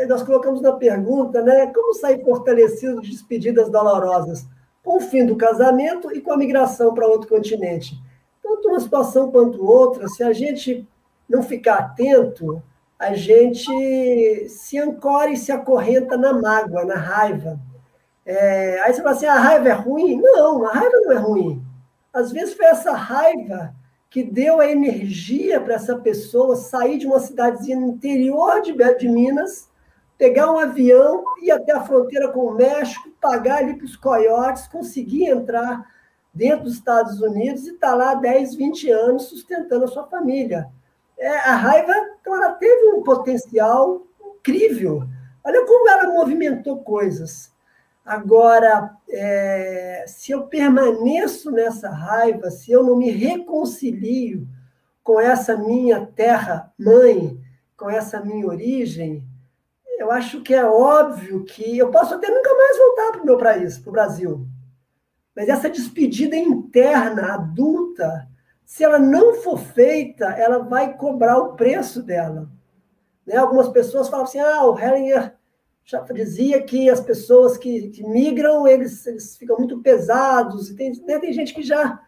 Nós 0.08 0.22
colocamos 0.22 0.60
na 0.60 0.72
pergunta, 0.72 1.42
né? 1.42 1.66
Como 1.68 1.94
sair 1.94 2.22
fortalecido 2.22 3.00
de 3.00 3.10
despedidas 3.10 3.70
dolorosas? 3.70 4.46
Com 4.84 4.98
o 4.98 5.00
fim 5.00 5.24
do 5.24 5.36
casamento 5.36 6.14
e 6.14 6.20
com 6.20 6.32
a 6.32 6.36
migração 6.36 6.94
para 6.94 7.06
outro 7.06 7.28
continente. 7.28 7.98
Tanto 8.42 8.68
uma 8.68 8.80
situação 8.80 9.30
quanto 9.30 9.64
outra, 9.64 10.08
se 10.08 10.22
a 10.22 10.32
gente 10.32 10.86
não 11.28 11.42
ficar 11.42 11.78
atento, 11.78 12.62
a 12.98 13.14
gente 13.14 14.48
se 14.48 14.78
ancora 14.78 15.30
e 15.30 15.36
se 15.36 15.52
acorrenta 15.52 16.16
na 16.16 16.32
mágoa, 16.32 16.84
na 16.84 16.96
raiva. 16.96 17.58
É, 18.24 18.80
aí 18.82 18.92
você 18.92 19.02
fala 19.02 19.14
assim: 19.14 19.26
a 19.26 19.38
raiva 19.38 19.68
é 19.68 19.72
ruim? 19.72 20.20
Não, 20.20 20.66
a 20.66 20.72
raiva 20.72 20.96
não 21.02 21.12
é 21.12 21.16
ruim. 21.16 21.62
Às 22.12 22.32
vezes 22.32 22.54
foi 22.54 22.66
essa 22.66 22.92
raiva 22.92 23.74
que 24.10 24.22
deu 24.22 24.60
a 24.60 24.70
energia 24.70 25.60
para 25.60 25.74
essa 25.74 25.96
pessoa 25.96 26.56
sair 26.56 26.98
de 26.98 27.06
uma 27.06 27.20
cidadezinha 27.20 27.78
no 27.78 27.88
interior 27.88 28.62
de, 28.62 29.08
Minas, 29.08 29.68
pegar 30.16 30.50
um 30.50 30.58
avião, 30.58 31.22
ir 31.42 31.50
até 31.50 31.72
a 31.72 31.82
fronteira 31.82 32.28
com 32.28 32.46
o 32.46 32.54
México, 32.54 33.10
pagar 33.20 33.58
ali 33.58 33.74
para 33.74 33.84
os 33.84 33.96
coiotes, 33.96 34.66
conseguir 34.66 35.26
entrar 35.26 35.84
dentro 36.32 36.64
dos 36.64 36.74
Estados 36.74 37.20
Unidos 37.20 37.66
e 37.66 37.72
estar 37.72 37.90
tá 37.90 37.94
lá 37.94 38.14
10, 38.14 38.54
20 38.54 38.90
anos 38.90 39.24
sustentando 39.24 39.84
a 39.84 39.88
sua 39.88 40.06
família. 40.06 40.68
É, 41.18 41.28
a 41.28 41.56
raiva, 41.56 41.92
então, 42.20 42.34
ela 42.34 42.52
teve 42.52 42.92
um 42.92 43.02
potencial 43.02 44.02
incrível. 44.36 45.02
Olha 45.44 45.66
como 45.66 45.88
ela 45.88 46.12
movimentou 46.12 46.78
coisas. 46.78 47.52
Agora, 48.08 48.96
é, 49.10 50.06
se 50.08 50.32
eu 50.32 50.46
permaneço 50.46 51.50
nessa 51.50 51.90
raiva, 51.90 52.50
se 52.50 52.72
eu 52.72 52.82
não 52.82 52.96
me 52.96 53.10
reconcilio 53.10 54.48
com 55.02 55.20
essa 55.20 55.58
minha 55.58 56.06
terra 56.06 56.72
mãe, 56.78 57.38
com 57.76 57.90
essa 57.90 58.18
minha 58.24 58.46
origem, 58.46 59.22
eu 59.98 60.10
acho 60.10 60.40
que 60.40 60.54
é 60.54 60.64
óbvio 60.64 61.44
que 61.44 61.76
eu 61.76 61.90
posso 61.90 62.14
até 62.14 62.30
nunca 62.30 62.54
mais 62.54 62.78
voltar 62.78 63.12
para 63.12 63.22
o 63.22 63.26
meu 63.26 63.36
país, 63.36 63.76
para 63.78 63.90
o 63.90 63.92
Brasil. 63.92 64.48
Mas 65.36 65.50
essa 65.50 65.68
despedida 65.68 66.34
interna, 66.34 67.34
adulta, 67.34 68.26
se 68.64 68.84
ela 68.84 68.98
não 68.98 69.34
for 69.34 69.58
feita, 69.58 70.30
ela 70.30 70.60
vai 70.60 70.96
cobrar 70.96 71.36
o 71.36 71.56
preço 71.56 72.02
dela. 72.02 72.48
Né? 73.26 73.36
Algumas 73.36 73.68
pessoas 73.68 74.08
falam 74.08 74.24
assim: 74.24 74.38
ah, 74.38 74.64
o 74.64 74.78
Hellinger 74.78 75.37
já 75.88 76.00
dizia 76.02 76.62
que 76.62 76.90
as 76.90 77.00
pessoas 77.00 77.56
que, 77.56 77.88
que 77.88 78.06
migram, 78.06 78.68
eles, 78.68 79.06
eles 79.06 79.38
ficam 79.38 79.56
muito 79.56 79.78
pesados. 79.78 80.68
E 80.68 80.76
tem, 80.76 80.92
né, 81.06 81.18
tem 81.18 81.32
gente 81.32 81.54
que 81.54 81.62
já 81.62 81.98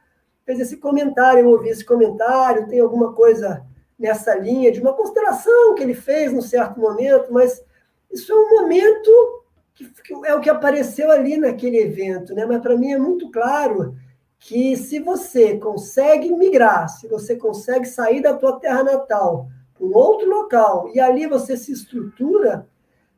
fez 0.44 0.60
esse 0.60 0.76
comentário, 0.76 1.40
eu 1.40 1.48
ouvi 1.48 1.70
esse 1.70 1.82
comentário, 1.82 2.68
tem 2.68 2.78
alguma 2.78 3.14
coisa 3.14 3.64
nessa 3.98 4.34
linha 4.34 4.70
de 4.70 4.82
uma 4.82 4.92
consideração 4.92 5.74
que 5.74 5.82
ele 5.82 5.94
fez 5.94 6.30
num 6.30 6.42
certo 6.42 6.78
momento, 6.78 7.32
mas 7.32 7.64
isso 8.12 8.30
é 8.30 8.34
um 8.34 8.60
momento 8.60 9.44
que, 9.74 9.88
que 10.02 10.12
é 10.26 10.34
o 10.34 10.40
que 10.40 10.50
apareceu 10.50 11.10
ali 11.10 11.38
naquele 11.38 11.78
evento, 11.78 12.34
né? 12.34 12.44
Mas 12.44 12.60
para 12.60 12.76
mim 12.76 12.92
é 12.92 12.98
muito 12.98 13.30
claro 13.30 13.96
que 14.38 14.76
se 14.76 14.98
você 14.98 15.56
consegue 15.56 16.30
migrar, 16.34 16.86
se 16.90 17.08
você 17.08 17.34
consegue 17.34 17.86
sair 17.86 18.20
da 18.20 18.34
tua 18.34 18.60
terra 18.60 18.82
natal 18.82 19.48
para 19.72 19.86
um 19.86 19.94
outro 19.94 20.28
local 20.28 20.90
e 20.92 21.00
ali 21.00 21.26
você 21.26 21.56
se 21.56 21.72
estrutura, 21.72 22.68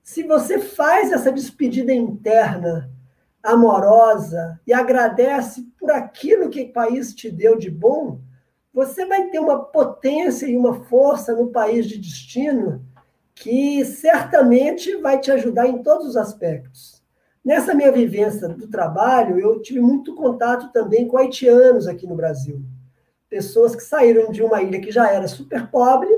se 0.03 0.23
você 0.25 0.59
faz 0.59 1.13
essa 1.13 1.31
despedida 1.31 1.93
interna, 1.93 2.91
amorosa, 3.43 4.61
e 4.67 4.73
agradece 4.73 5.63
por 5.79 5.91
aquilo 5.91 6.51
que 6.51 6.63
o 6.63 6.73
país 6.73 7.15
te 7.15 7.31
deu 7.31 7.57
de 7.57 7.71
bom, 7.71 8.21
você 8.73 9.05
vai 9.05 9.29
ter 9.29 9.39
uma 9.39 9.63
potência 9.65 10.47
e 10.47 10.57
uma 10.57 10.85
força 10.85 11.35
no 11.35 11.49
país 11.49 11.87
de 11.87 11.99
destino 11.99 12.85
que 13.35 13.85
certamente 13.85 14.97
vai 14.97 15.19
te 15.19 15.31
ajudar 15.31 15.67
em 15.67 15.83
todos 15.83 16.09
os 16.09 16.17
aspectos. 16.17 17.03
Nessa 17.45 17.75
minha 17.75 17.91
vivência 17.91 18.49
do 18.49 18.69
trabalho, 18.69 19.39
eu 19.39 19.61
tive 19.61 19.81
muito 19.81 20.15
contato 20.15 20.73
também 20.73 21.09
com 21.09 21.19
haitianos 21.19 21.89
aqui 21.89 22.07
no 22.07 22.15
Brasil. 22.15 22.63
Pessoas 23.29 23.75
que 23.75 23.83
saíram 23.83 24.31
de 24.31 24.43
uma 24.43 24.63
ilha 24.63 24.81
que 24.81 24.93
já 24.93 25.11
era 25.11 25.27
super 25.27 25.69
pobre 25.69 26.11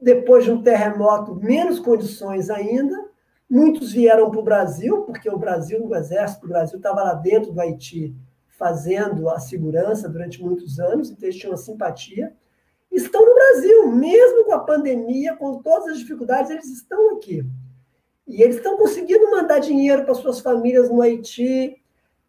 depois 0.00 0.44
de 0.44 0.50
um 0.50 0.62
terremoto, 0.62 1.34
menos 1.34 1.80
condições 1.80 2.50
ainda. 2.50 3.08
Muitos 3.50 3.92
vieram 3.92 4.30
para 4.30 4.40
o 4.40 4.44
Brasil, 4.44 5.02
porque 5.02 5.28
o 5.28 5.38
Brasil, 5.38 5.84
o 5.84 5.94
exército 5.94 6.42
do 6.42 6.48
Brasil, 6.48 6.76
estava 6.76 7.02
lá 7.02 7.14
dentro 7.14 7.52
do 7.52 7.60
Haiti, 7.60 8.14
fazendo 8.58 9.28
a 9.28 9.38
segurança 9.38 10.08
durante 10.08 10.42
muitos 10.42 10.78
anos, 10.78 11.10
então 11.10 11.28
eles 11.28 11.36
tinham 11.36 11.52
uma 11.52 11.56
simpatia. 11.56 12.34
Estão 12.90 13.24
no 13.24 13.34
Brasil, 13.34 13.92
mesmo 13.92 14.44
com 14.44 14.52
a 14.52 14.58
pandemia, 14.58 15.36
com 15.36 15.62
todas 15.62 15.92
as 15.92 15.98
dificuldades, 15.98 16.50
eles 16.50 16.66
estão 16.66 17.16
aqui. 17.16 17.44
E 18.26 18.42
eles 18.42 18.56
estão 18.56 18.76
conseguindo 18.76 19.30
mandar 19.30 19.58
dinheiro 19.60 20.04
para 20.04 20.14
suas 20.14 20.40
famílias 20.40 20.90
no 20.90 21.00
Haiti, 21.00 21.80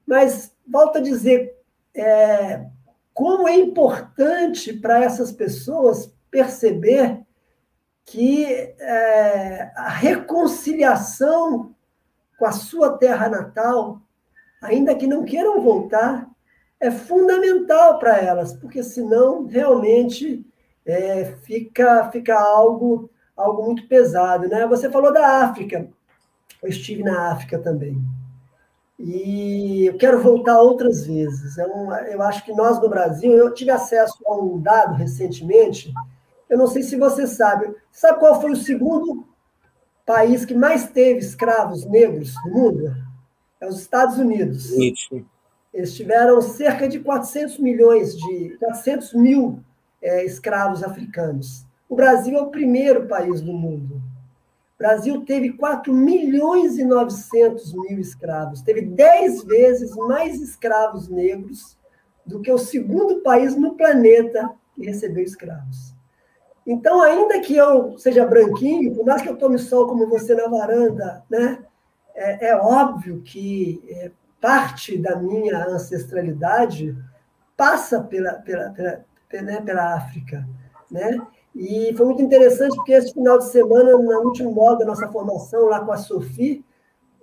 mas, 0.06 0.56
volto 0.68 0.98
a 0.98 1.02
dizer, 1.02 1.56
é, 1.94 2.66
como 3.14 3.48
é 3.48 3.56
importante 3.56 4.72
para 4.72 5.04
essas 5.04 5.32
pessoas 5.32 6.14
perceber 6.32 7.26
que 8.10 8.44
é, 8.44 9.72
a 9.76 9.88
reconciliação 9.88 11.76
com 12.40 12.46
a 12.46 12.52
sua 12.52 12.98
terra 12.98 13.30
natal, 13.30 14.02
ainda 14.62 14.96
que 14.96 15.06
não 15.06 15.24
queiram 15.24 15.62
voltar, 15.62 16.28
é 16.80 16.90
fundamental 16.90 18.00
para 18.00 18.18
elas, 18.18 18.54
porque 18.54 18.82
senão 18.82 19.46
realmente 19.46 20.44
é, 20.86 21.36
fica, 21.44 22.10
fica 22.10 22.40
algo, 22.40 23.12
algo 23.38 23.64
muito 23.64 23.88
pesado. 23.88 24.48
Né? 24.48 24.66
Você 24.66 24.90
falou 24.90 25.14
da 25.14 25.44
África, 25.44 25.88
eu 26.64 26.70
estive 26.70 27.04
na 27.04 27.32
África 27.32 27.60
também. 27.60 28.02
E 28.98 29.86
eu 29.86 29.98
quero 29.98 30.20
voltar 30.20 30.60
outras 30.60 31.06
vezes. 31.06 31.58
Eu, 31.60 31.94
é 31.94 32.16
eu 32.16 32.24
acho 32.24 32.44
que 32.44 32.54
nós 32.54 32.82
no 32.82 32.90
Brasil, 32.90 33.34
eu 33.34 33.54
tive 33.54 33.70
acesso 33.70 34.18
a 34.26 34.36
um 34.36 34.60
dado 34.60 34.96
recentemente 34.96 35.94
eu 36.50 36.58
não 36.58 36.68
sei 36.68 36.82
se 36.82 36.96
você 36.96 37.28
sabe. 37.28 37.74
Sabe 37.92 38.20
qual 38.20 38.42
foi 38.42 38.52
o 38.52 38.56
segundo 38.56 39.28
país 40.06 40.44
que 40.44 40.56
mais 40.56 40.90
teve 40.90 41.20
escravos 41.20 41.86
negros 41.86 42.34
no 42.46 42.52
mundo? 42.52 42.96
É 43.62 43.68
os 43.68 43.80
Estados 43.80 44.18
Unidos. 44.18 44.72
Eles 45.72 45.94
tiveram 45.94 46.42
cerca 46.42 46.88
de 46.88 47.00
400 47.00 47.60
milhões 47.60 48.18
de 48.18 48.58
400 48.58 49.14
mil 49.14 49.60
é, 50.02 50.26
escravos 50.26 50.84
africanos. 50.84 51.66
O 51.88 51.96
Brasil 51.96 52.38
é 52.38 52.42
o 52.42 52.50
primeiro 52.50 53.08
país 53.08 53.42
do 53.42 53.54
mundo. 53.54 53.96
O 53.96 54.78
Brasil 54.80 55.22
teve 55.26 55.54
4 55.54 55.94
milhões 55.94 56.78
e 56.80 56.86
900 56.86 57.74
mil 57.74 58.00
escravos. 58.00 58.62
Teve 58.62 58.82
10 58.82 59.44
vezes 59.44 59.96
mais 59.96 60.42
escravos 60.42 61.08
negros 61.08 61.78
do 62.26 62.40
que 62.40 62.52
o 62.52 62.58
segundo 62.58 63.22
país 63.22 63.56
no 63.56 63.76
planeta 63.76 64.50
que 64.74 64.86
recebeu 64.86 65.24
escravos. 65.24 65.94
Então, 66.70 67.02
ainda 67.02 67.40
que 67.40 67.58
eu 67.58 67.98
seja 67.98 68.28
branquinho, 68.28 68.94
por 68.94 69.04
mais 69.04 69.24
que 69.24 69.28
eu 69.28 69.36
tome 69.36 69.58
sol 69.58 69.88
como 69.88 70.08
você 70.08 70.36
na 70.36 70.48
varanda, 70.48 71.26
né, 71.28 71.66
é, 72.14 72.50
é 72.50 72.56
óbvio 72.56 73.22
que 73.22 73.84
é, 73.90 74.12
parte 74.40 74.96
da 74.96 75.16
minha 75.16 75.66
ancestralidade 75.66 76.96
passa 77.58 78.04
pela, 78.04 78.34
pela, 78.34 78.70
pela, 78.70 79.04
pela, 79.28 79.44
né, 79.44 79.62
pela 79.62 79.96
África. 79.96 80.48
Né? 80.92 81.20
E 81.56 81.92
foi 81.98 82.06
muito 82.06 82.22
interessante 82.22 82.76
porque 82.76 82.94
esse 82.94 83.14
final 83.14 83.40
de 83.40 83.50
semana, 83.50 83.94
no 83.94 84.22
último 84.22 84.52
modo 84.52 84.78
da 84.78 84.86
nossa 84.86 85.08
formação, 85.08 85.66
lá 85.66 85.84
com 85.84 85.92
a 85.92 85.98
Sophie, 85.98 86.64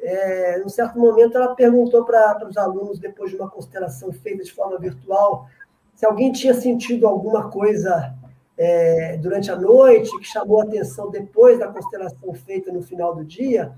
é, 0.01 0.59
num 0.59 0.69
certo 0.69 0.99
momento 0.99 1.39
ela 1.39 1.55
perguntou 1.55 2.05
para 2.05 2.45
os 2.49 2.57
alunos, 2.57 2.99
depois 2.99 3.31
de 3.31 3.37
uma 3.37 3.49
constelação 3.49 4.13
feita 4.13 4.43
de 4.43 4.53
forma 4.53 4.77
virtual, 4.77 5.47
se 5.95 6.05
alguém 6.05 6.33
tinha 6.33 6.53
sentido 6.53 7.07
alguma 7.07 7.49
coisa 7.49 8.13
é, 8.57 9.17
durante 9.19 9.51
a 9.51 9.57
noite 9.57 10.17
que 10.19 10.25
chamou 10.25 10.61
atenção 10.61 11.11
depois 11.11 11.59
da 11.59 11.69
constelação 11.69 12.33
feita 12.35 12.73
no 12.73 12.83
final 12.83 13.15
do 13.15 13.25
dia, 13.25 13.75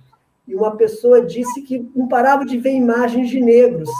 e 0.47 0.55
uma 0.55 0.76
pessoa 0.76 1.24
disse 1.24 1.62
que 1.62 1.91
não 1.95 2.09
parava 2.09 2.45
de 2.45 2.59
ver 2.59 2.72
imagens 2.72 3.29
de 3.29 3.41
negros, 3.41 3.91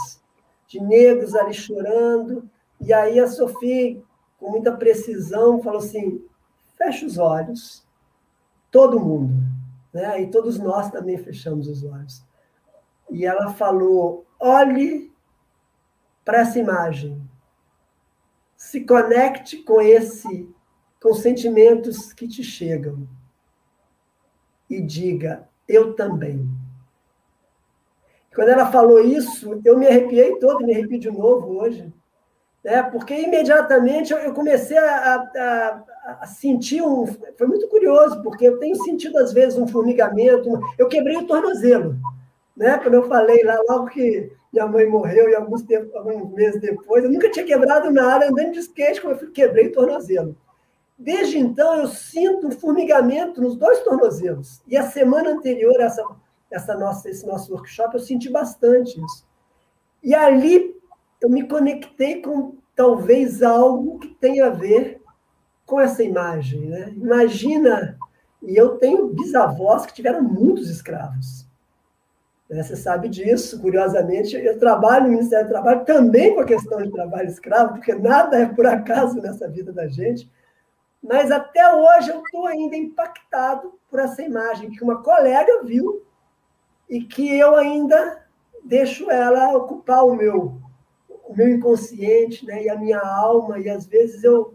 de 0.67 0.81
negros 0.81 1.35
ali 1.35 1.53
chorando, 1.53 2.49
e 2.81 2.93
aí 2.93 3.19
a 3.19 3.27
Sophie, 3.27 4.03
com 4.39 4.51
muita 4.51 4.73
precisão, 4.73 5.61
falou 5.63 5.81
assim: 5.81 6.25
fecha 6.77 7.05
os 7.05 7.19
olhos, 7.19 7.85
todo 8.71 9.01
mundo, 9.01 9.35
né? 9.93 10.23
E 10.23 10.29
todos 10.29 10.59
nós 10.59 10.91
também 10.91 11.19
fechamos 11.19 11.67
os 11.67 11.85
olhos. 11.85 12.23
E 13.11 13.27
ela 13.27 13.53
falou: 13.53 14.25
olhe 14.39 15.13
para 16.25 16.41
essa 16.41 16.59
imagem, 16.59 17.21
se 18.57 18.83
conecte 18.83 19.59
com 19.59 19.81
esse 19.81 20.49
com 21.01 21.15
sentimentos 21.15 22.13
que 22.13 22.27
te 22.27 22.43
chegam 22.43 23.07
e 24.69 24.81
diga: 24.81 25.49
Eu 25.67 25.95
também. 25.95 26.49
Quando 28.35 28.51
ela 28.51 28.71
falou 28.71 29.01
isso, 29.01 29.61
eu 29.65 29.79
me 29.79 29.87
arrepiei 29.87 30.37
todo, 30.37 30.65
me 30.65 30.73
arrepio 30.73 30.99
de 30.99 31.11
novo 31.11 31.59
hoje, 31.59 31.93
né? 32.63 32.83
porque 32.85 33.15
imediatamente 33.15 34.13
eu 34.13 34.33
comecei 34.33 34.79
a, 34.79 35.17
a, 35.17 35.85
a, 36.21 36.27
sentir 36.27 36.83
um. 36.83 37.07
Foi 37.37 37.47
muito 37.47 37.67
curioso, 37.69 38.23
porque 38.23 38.47
eu 38.47 38.59
tenho 38.59 38.77
sentido, 38.77 39.19
às 39.19 39.33
vezes, 39.33 39.59
um 39.59 39.67
formigamento. 39.67 40.61
Eu 40.77 40.89
quebrei 40.89 41.17
o 41.17 41.27
tornozelo. 41.27 41.97
Né? 42.57 42.79
Quando 42.79 42.95
eu 42.95 43.09
falei 43.09 43.43
lá, 43.43 43.59
logo 43.69 43.87
que 43.87 44.31
minha 44.53 44.67
mãe 44.67 44.87
morreu, 44.87 45.29
e 45.29 45.35
alguns, 45.35 45.63
tempos, 45.63 45.95
alguns 45.95 46.33
meses 46.33 46.61
depois, 46.61 47.05
eu 47.05 47.11
nunca 47.11 47.31
tinha 47.31 47.45
quebrado 47.45 47.91
nada, 47.91 48.29
andando 48.29 48.53
de 48.53 48.61
skate, 48.61 49.01
como 49.01 49.15
eu 49.15 49.31
quebrei 49.31 49.69
o 49.69 49.73
tornozelo. 49.73 50.37
Desde 50.99 51.39
então, 51.39 51.75
eu 51.77 51.87
sinto 51.87 52.49
um 52.49 52.51
formigamento 52.51 53.41
nos 53.41 53.57
dois 53.57 53.85
tornozelos. 53.85 54.61
E 54.67 54.77
a 54.77 54.83
semana 54.83 55.31
anterior 55.31 55.81
a 55.81 55.85
essa, 55.85 56.03
essa 56.51 56.75
nossa, 56.75 57.09
esse 57.09 57.25
nosso 57.25 57.53
workshop, 57.53 57.95
eu 57.95 58.01
senti 58.01 58.29
bastante 58.29 59.01
isso. 59.01 59.25
E 60.03 60.13
ali 60.13 60.77
eu 61.21 61.31
me 61.31 61.47
conectei 61.47 62.21
com 62.21 62.57
talvez 62.75 63.43
algo 63.43 63.99
que 64.01 64.09
tenha 64.09 64.47
a 64.47 64.51
ver 64.51 65.01
com 65.65 65.81
essa 65.81 66.03
imagem. 66.03 66.63
Né? 66.63 66.93
Imagina, 66.97 67.97
e 68.43 68.57
eu 68.57 68.77
tenho 68.79 69.09
bisavós 69.09 69.87
que 69.87 69.95
tiveram 69.95 70.23
muitos 70.23 70.69
escravos. 70.69 71.47
Né? 72.51 72.61
Você 72.61 72.75
sabe 72.75 73.09
disso, 73.09 73.61
curiosamente. 73.61 74.35
Eu 74.35 74.59
trabalho 74.59 75.05
no 75.05 75.13
Ministério 75.13 75.47
do 75.47 75.53
Trabalho 75.53 75.85
também 75.85 76.35
com 76.35 76.41
a 76.41 76.45
questão 76.45 76.83
de 76.83 76.91
trabalho 76.91 77.29
escravo, 77.29 77.75
porque 77.75 77.95
nada 77.95 78.37
é 78.39 78.47
por 78.47 78.67
acaso 78.67 79.21
nessa 79.21 79.49
vida 79.49 79.73
da 79.73 79.87
gente. 79.87 80.29
Mas 81.09 81.31
até 81.31 81.75
hoje 81.75 82.11
eu 82.11 82.23
estou 82.23 82.47
ainda 82.47 82.77
impactado 82.77 83.73
por 83.91 83.99
essa 83.99 84.21
imagem 84.21 84.71
que 84.71 84.85
uma 84.85 85.03
colega 85.03 85.65
viu 85.65 86.03
e 86.87 87.03
que 87.03 87.35
eu 87.39 87.57
ainda 87.57 88.27
deixo 88.63 89.11
ela 89.11 89.57
ocupar 89.57 90.05
o 90.05 90.15
meu 90.15 90.61
o 91.25 91.35
meu 91.35 91.49
inconsciente, 91.49 92.47
né, 92.47 92.65
e 92.65 92.71
a 92.71 92.77
minha 92.77 93.01
alma 93.01 93.59
e 93.59 93.69
às 93.69 93.87
vezes 93.87 94.25
eu, 94.25 94.55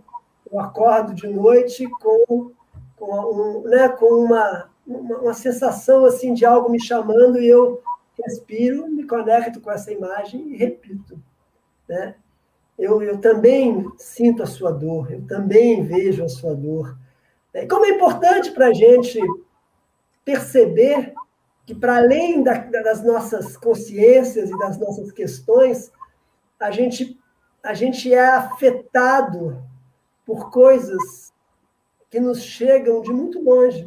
eu 0.52 0.60
acordo 0.60 1.14
de 1.14 1.28
noite 1.28 1.88
com 2.00 2.52
com, 2.96 3.62
um, 3.62 3.64
né, 3.64 3.90
com 3.90 4.06
uma, 4.06 4.70
uma, 4.86 5.18
uma 5.22 5.34
sensação 5.34 6.06
assim 6.06 6.34
de 6.36 6.46
algo 6.46 6.70
me 6.70 6.80
chamando 6.80 7.40
e 7.40 7.48
eu 7.48 7.82
respiro, 8.24 8.88
me 8.88 9.06
conecto 9.06 9.60
com 9.60 9.72
essa 9.72 9.92
imagem 9.92 10.50
e 10.50 10.56
repito, 10.56 11.20
né? 11.90 12.16
Eu, 12.84 13.02
eu 13.02 13.18
também 13.18 13.90
sinto 13.98 14.44
a 14.44 14.46
sua 14.46 14.70
dor, 14.70 15.10
eu 15.10 15.26
também 15.26 15.86
vejo 15.86 16.24
a 16.24 16.28
sua 16.28 16.54
dor. 16.54 16.98
É, 17.54 17.66
como 17.66 17.86
é 17.86 17.92
importante 17.92 18.52
para 18.52 18.68
a 18.68 18.74
gente 18.74 19.20
perceber 20.26 21.14
que, 21.66 21.74
para 21.74 21.98
além 21.98 22.44
da, 22.44 22.58
das 22.58 23.02
nossas 23.02 23.56
consciências 23.56 24.50
e 24.50 24.58
das 24.58 24.78
nossas 24.78 25.14
questões, 25.14 25.92
a 26.60 26.72
gente, 26.72 27.18
a 27.64 27.74
gente 27.74 28.14
é 28.14 28.26
afetado 28.26 29.64
por 30.26 30.52
coisas 30.52 31.34
que 32.10 32.20
nos 32.20 32.42
chegam 32.42 33.02
de 33.02 33.14
muito 33.14 33.42
longe. 33.42 33.84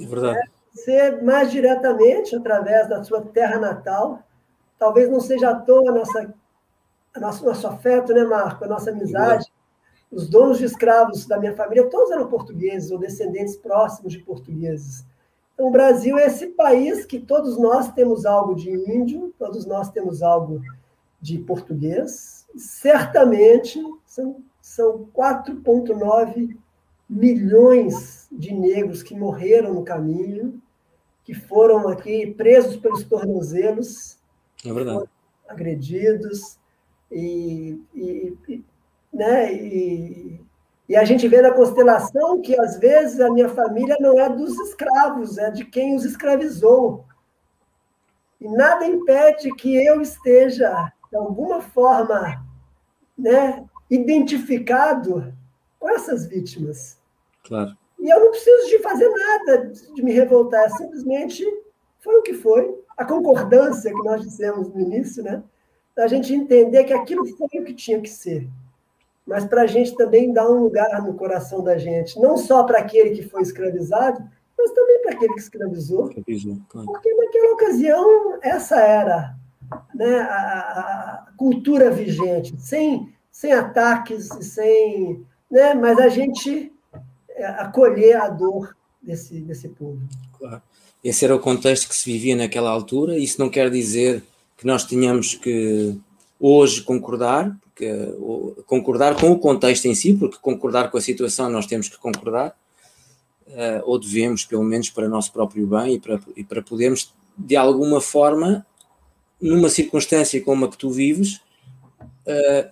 É 0.00 0.04
verdade. 0.04 0.38
É, 0.38 0.42
ser 0.76 1.22
mais 1.22 1.52
diretamente 1.52 2.34
através 2.34 2.88
da 2.88 3.04
sua 3.04 3.22
terra 3.22 3.60
natal. 3.60 4.24
Talvez 4.76 5.08
não 5.08 5.20
seja 5.20 5.50
à 5.50 5.54
toa 5.54 5.90
a 5.90 5.94
nossa 5.94 6.34
nosso, 7.20 7.44
nosso 7.44 7.66
afeto, 7.66 8.12
né, 8.12 8.24
Marco? 8.24 8.64
A 8.64 8.68
nossa 8.68 8.90
amizade. 8.90 9.52
Os 10.10 10.28
donos 10.28 10.58
de 10.58 10.64
escravos 10.64 11.26
da 11.26 11.38
minha 11.38 11.54
família, 11.54 11.88
todos 11.88 12.10
eram 12.10 12.28
portugueses 12.28 12.90
ou 12.90 12.98
descendentes 12.98 13.56
próximos 13.56 14.12
de 14.12 14.18
portugueses. 14.18 15.04
Então, 15.54 15.68
o 15.68 15.70
Brasil 15.70 16.18
é 16.18 16.26
esse 16.26 16.48
país 16.48 17.06
que 17.06 17.18
todos 17.18 17.58
nós 17.58 17.90
temos 17.92 18.26
algo 18.26 18.54
de 18.54 18.70
índio, 18.70 19.32
todos 19.38 19.64
nós 19.64 19.90
temos 19.90 20.22
algo 20.22 20.60
de 21.20 21.38
português. 21.38 22.46
Certamente 22.56 23.80
são, 24.04 24.42
são 24.60 25.06
4,9 25.14 26.56
milhões 27.08 28.26
de 28.30 28.52
negros 28.52 29.02
que 29.02 29.14
morreram 29.14 29.74
no 29.74 29.84
caminho, 29.84 30.60
que 31.24 31.34
foram 31.34 31.88
aqui 31.88 32.26
presos 32.26 32.76
pelos 32.76 33.04
tornozelos, 33.04 34.18
é 34.64 34.70
agredidos, 35.48 36.58
e, 37.12 37.80
e, 37.94 38.64
né, 39.12 39.52
e, 39.52 40.40
e 40.88 40.96
a 40.96 41.04
gente 41.04 41.28
vê 41.28 41.40
na 41.40 41.52
constelação 41.52 42.40
que, 42.40 42.58
às 42.60 42.78
vezes, 42.78 43.20
a 43.20 43.30
minha 43.30 43.48
família 43.48 43.96
não 44.00 44.18
é 44.18 44.28
dos 44.28 44.58
escravos, 44.58 45.38
é 45.38 45.50
de 45.50 45.64
quem 45.64 45.94
os 45.94 46.04
escravizou. 46.04 47.04
E 48.40 48.48
nada 48.48 48.86
impede 48.86 49.54
que 49.54 49.74
eu 49.84 50.00
esteja, 50.00 50.92
de 51.10 51.16
alguma 51.16 51.60
forma, 51.60 52.44
né, 53.16 53.64
identificado 53.88 55.32
com 55.78 55.88
essas 55.88 56.26
vítimas. 56.26 56.98
Claro. 57.44 57.76
E 57.98 58.08
eu 58.12 58.18
não 58.18 58.30
preciso 58.30 58.68
de 58.68 58.78
fazer 58.80 59.08
nada, 59.08 59.72
de 59.94 60.02
me 60.02 60.12
revoltar, 60.12 60.68
simplesmente 60.70 61.44
foi 62.00 62.16
o 62.16 62.22
que 62.22 62.34
foi. 62.34 62.76
A 62.96 63.04
concordância 63.04 63.92
que 63.92 64.02
nós 64.02 64.22
dissemos 64.22 64.68
no 64.70 64.80
início, 64.80 65.22
né? 65.22 65.42
A 65.96 66.06
gente 66.06 66.32
entender 66.32 66.84
que 66.84 66.92
aquilo 66.92 67.26
foi 67.36 67.60
o 67.60 67.64
que 67.64 67.74
tinha 67.74 68.00
que 68.00 68.08
ser. 68.08 68.48
Mas 69.26 69.44
para 69.44 69.62
a 69.62 69.66
gente 69.66 69.94
também 69.96 70.32
dar 70.32 70.50
um 70.50 70.64
lugar 70.64 71.02
no 71.02 71.14
coração 71.14 71.62
da 71.62 71.78
gente, 71.78 72.18
não 72.18 72.36
só 72.36 72.64
para 72.64 72.78
aquele 72.78 73.10
que 73.10 73.22
foi 73.22 73.42
escravizado, 73.42 74.22
mas 74.58 74.70
também 74.72 75.02
para 75.02 75.12
aquele 75.12 75.34
que 75.34 75.40
escravizou. 75.40 76.08
Porque 76.08 77.14
naquela 77.14 77.54
ocasião, 77.54 78.38
essa 78.42 78.80
era 78.80 79.36
né, 79.94 80.20
a, 80.20 80.28
a, 80.28 81.26
cultura 81.36 81.90
vigente, 81.90 82.54
sem, 82.58 83.12
sem 83.30 83.52
ataques, 83.52 84.28
sem, 84.40 85.24
né, 85.50 85.74
mas 85.74 85.98
a 85.98 86.08
gente 86.08 86.72
é, 87.30 87.46
acolher 87.46 88.16
a 88.16 88.28
dor 88.28 88.76
desse, 89.00 89.40
desse 89.40 89.68
povo. 89.68 90.00
Claro. 90.38 90.62
Esse 91.02 91.24
era 91.24 91.34
o 91.34 91.40
contexto 91.40 91.88
que 91.88 91.96
se 91.96 92.12
vivia 92.12 92.36
naquela 92.36 92.70
altura. 92.70 93.18
Isso 93.18 93.40
não 93.40 93.50
quer 93.50 93.68
dizer 93.70 94.22
que 94.62 94.66
nós 94.68 94.84
tínhamos 94.84 95.34
que 95.34 95.98
hoje 96.38 96.82
concordar, 96.82 97.58
porque, 97.62 97.90
concordar 98.64 99.16
com 99.20 99.32
o 99.32 99.38
contexto 99.38 99.86
em 99.86 99.94
si, 99.94 100.14
porque 100.14 100.38
concordar 100.40 100.88
com 100.88 100.96
a 100.96 101.00
situação 101.00 101.50
nós 101.50 101.66
temos 101.66 101.88
que 101.88 101.98
concordar, 101.98 102.56
uh, 103.48 103.82
ou 103.84 103.98
devemos, 103.98 104.44
pelo 104.44 104.62
menos 104.62 104.88
para 104.88 105.08
nosso 105.08 105.32
próprio 105.32 105.66
bem 105.66 105.94
e 105.94 106.00
para, 106.00 106.20
e 106.36 106.44
para 106.44 106.62
podermos, 106.62 107.12
de 107.36 107.56
alguma 107.56 108.00
forma, 108.00 108.64
numa 109.40 109.68
circunstância 109.68 110.40
como 110.40 110.64
a 110.64 110.70
que 110.70 110.78
tu 110.78 110.90
vives, 110.90 111.40
uh, 112.24 112.70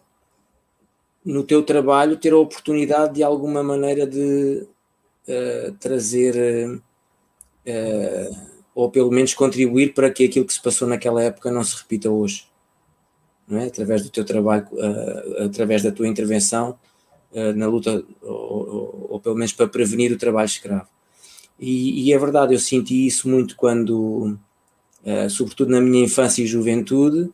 no 1.24 1.42
teu 1.42 1.64
trabalho, 1.64 2.16
ter 2.16 2.32
a 2.32 2.38
oportunidade 2.38 3.14
de 3.14 3.24
alguma 3.24 3.64
maneira 3.64 4.06
de 4.06 4.64
uh, 5.26 5.72
trazer 5.80 6.80
ou 8.74 8.90
pelo 8.90 9.10
menos 9.10 9.34
contribuir 9.34 9.94
para 9.94 10.10
que 10.10 10.24
aquilo 10.24 10.44
que 10.44 10.52
se 10.52 10.62
passou 10.62 10.86
naquela 10.86 11.22
época 11.22 11.50
não 11.50 11.62
se 11.64 11.76
repita 11.76 12.10
hoje. 12.10 12.46
é? 13.50 13.64
através 13.64 14.02
do 14.02 14.10
teu 14.10 14.24
trabalho, 14.24 14.66
uh, 14.72 15.44
através 15.44 15.82
da 15.82 15.90
tua 15.90 16.06
intervenção 16.06 16.78
uh, 17.32 17.52
na 17.54 17.66
luta, 17.66 18.04
ou, 18.22 19.08
ou, 19.10 19.20
pelo 19.20 19.34
menos 19.34 19.52
para 19.52 19.66
prevenir 19.66 20.12
o 20.12 20.18
trabalho 20.18 20.46
escravo. 20.46 20.86
E, 21.58 22.06
e 22.06 22.12
é 22.12 22.18
verdade, 22.18 22.54
eu 22.54 22.58
senti 22.58 23.06
isso 23.06 23.28
muito 23.28 23.56
quando, 23.56 24.38
uh, 25.04 25.28
sobretudo 25.28 25.72
na 25.72 25.80
minha 25.80 26.04
infância 26.04 26.42
e 26.42 26.46
juventude, 26.46 27.30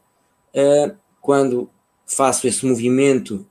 quando 1.20 1.68
faço 2.06 2.46
esse 2.46 2.64
movimento 2.64 3.46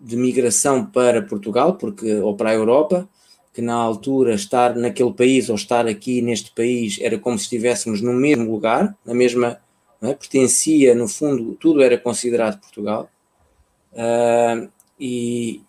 de 0.00 0.16
migração 0.16 0.86
para 0.86 1.20
Portugal, 1.20 1.74
porque, 1.74 2.14
ou 2.14 2.34
para 2.34 2.48
a 2.48 2.54
Europa, 2.54 3.06
que 3.52 3.60
na 3.60 3.74
altura 3.74 4.34
estar 4.34 4.74
naquele 4.74 5.12
país 5.12 5.48
ou 5.48 5.56
estar 5.56 5.86
aqui 5.86 6.22
neste 6.22 6.50
país 6.52 6.98
era 7.00 7.18
como 7.18 7.38
se 7.38 7.44
estivéssemos 7.44 8.00
no 8.00 8.12
mesmo 8.12 8.50
lugar, 8.50 8.96
na 9.04 9.12
mesma, 9.12 9.60
é? 10.00 10.14
pertencia, 10.14 10.94
no 10.94 11.06
fundo, 11.06 11.54
tudo 11.60 11.82
era 11.82 11.98
considerado 11.98 12.60
Portugal. 12.60 13.10
Uh, 13.92 14.70
e 14.98 15.60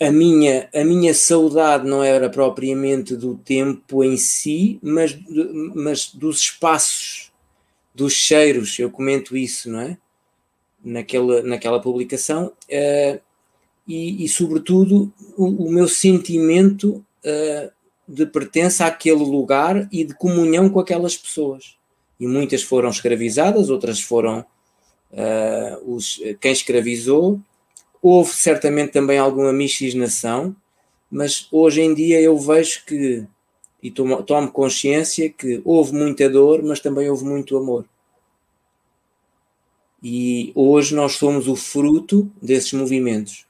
a 0.00 0.10
minha, 0.10 0.68
a 0.74 0.84
minha 0.84 1.12
saudade 1.14 1.88
não 1.88 2.02
era 2.02 2.30
propriamente 2.30 3.16
do 3.16 3.34
tempo 3.34 4.04
em 4.04 4.16
si, 4.16 4.78
mas, 4.82 5.18
mas 5.74 6.14
dos 6.14 6.40
espaços, 6.40 7.32
dos 7.94 8.12
cheiros, 8.12 8.78
eu 8.78 8.90
comento 8.90 9.36
isso, 9.36 9.70
não 9.70 9.80
é? 9.80 9.98
Naquela, 10.84 11.42
naquela 11.42 11.80
publicação. 11.80 12.52
Uh, 12.68 13.25
e, 13.86 14.24
e 14.24 14.28
sobretudo, 14.28 15.12
o, 15.36 15.66
o, 15.66 15.70
meu 15.70 15.86
sentimento 15.86 17.04
uh, 17.24 17.70
de 18.08 18.26
pertença 18.26 18.86
àquele 18.86 19.22
lugar 19.22 19.88
e 19.92 20.04
de 20.04 20.14
comunhão 20.14 20.68
com 20.68 20.80
aquelas 20.80 21.16
pessoas. 21.16 21.76
E 22.18 22.26
muitas 22.26 22.62
foram 22.62 22.90
escravizadas, 22.90 23.70
outras 23.70 24.00
foram 24.00 24.44
uh, 25.12 25.94
os, 25.94 26.20
quem 26.40 26.52
escravizou. 26.52 27.40
Houve 28.02 28.32
certamente 28.32 28.92
também 28.92 29.18
alguma 29.18 29.52
miscigenação, 29.52 30.54
mas 31.10 31.46
hoje 31.52 31.80
em 31.80 31.94
dia 31.94 32.20
eu 32.20 32.36
vejo 32.36 32.84
que, 32.84 33.24
e 33.80 33.90
tomo, 33.90 34.22
tomo 34.22 34.50
consciência 34.50 35.30
que 35.30 35.60
houve 35.64 35.92
muita 35.92 36.28
dor, 36.28 36.62
mas 36.62 36.80
também 36.80 37.08
houve 37.08 37.24
muito 37.24 37.56
amor. 37.56 37.84
E 40.02 40.52
hoje 40.54 40.94
nós 40.94 41.12
somos 41.12 41.48
o 41.48 41.56
fruto 41.56 42.30
desses 42.40 42.72
movimentos. 42.72 43.45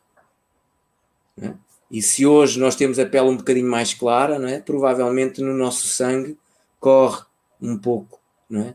E 1.97 2.03
se 2.03 2.27
hoje 2.27 2.61
nós 2.61 2.77
temos 2.77 2.99
a 2.99 3.07
pele 3.07 3.31
um 3.31 3.39
bocadinho 3.39 3.71
mais 3.71 3.95
clara, 3.95 4.39
não 4.39 4.47
é? 4.47 4.61
provavelmente 4.61 5.41
no 5.41 5.55
nosso 5.55 5.87
sangue 5.87 6.37
corre 6.79 7.25
um 7.59 7.79
pouco, 7.79 8.21
não 8.51 8.61
é? 8.61 8.75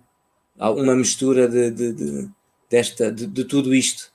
uma 0.72 0.96
mistura 0.96 1.48
de, 1.48 1.70
de, 1.70 1.94
de 1.94 2.30
desta, 2.68 3.12
de, 3.12 3.28
de, 3.28 3.46
tudo 3.46 3.76
isto. 3.76 4.12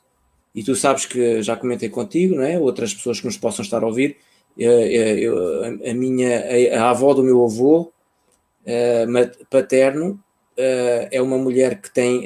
E 0.52 0.64
tu 0.64 0.74
sabes 0.74 1.06
que 1.06 1.40
já 1.40 1.54
comentei 1.54 1.88
contigo, 1.88 2.34
não 2.34 2.42
é? 2.42 2.58
outras 2.58 2.92
pessoas 2.92 3.20
que 3.20 3.26
nos 3.26 3.36
possam 3.36 3.64
estar 3.64 3.80
a 3.80 3.86
ouvir, 3.86 4.16
eu, 4.58 4.72
eu, 4.72 5.64
a, 5.88 5.94
minha, 5.94 6.76
a, 6.76 6.90
avó 6.90 7.14
do 7.14 7.22
meu 7.22 7.44
avô 7.44 7.92
uh, 8.62 9.46
paterno 9.48 10.18
é 10.56 11.22
uma 11.22 11.38
mulher 11.38 11.80
que 11.80 11.94
tem 11.94 12.24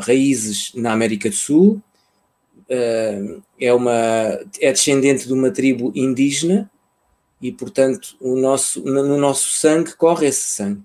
raízes 0.00 0.72
na 0.74 0.92
América 0.92 1.30
do 1.30 1.34
Sul, 1.34 1.82
é, 2.68 3.72
uma, 3.72 3.92
é 4.60 4.72
descendente 4.72 5.26
de 5.26 5.32
uma 5.32 5.50
tribo 5.50 5.92
indígena 5.94 6.70
e, 7.40 7.52
portanto, 7.52 8.16
o 8.20 8.36
nosso, 8.36 8.80
no 8.82 9.18
nosso 9.18 9.50
sangue 9.50 9.94
corre 9.96 10.28
esse 10.28 10.44
sangue. 10.44 10.82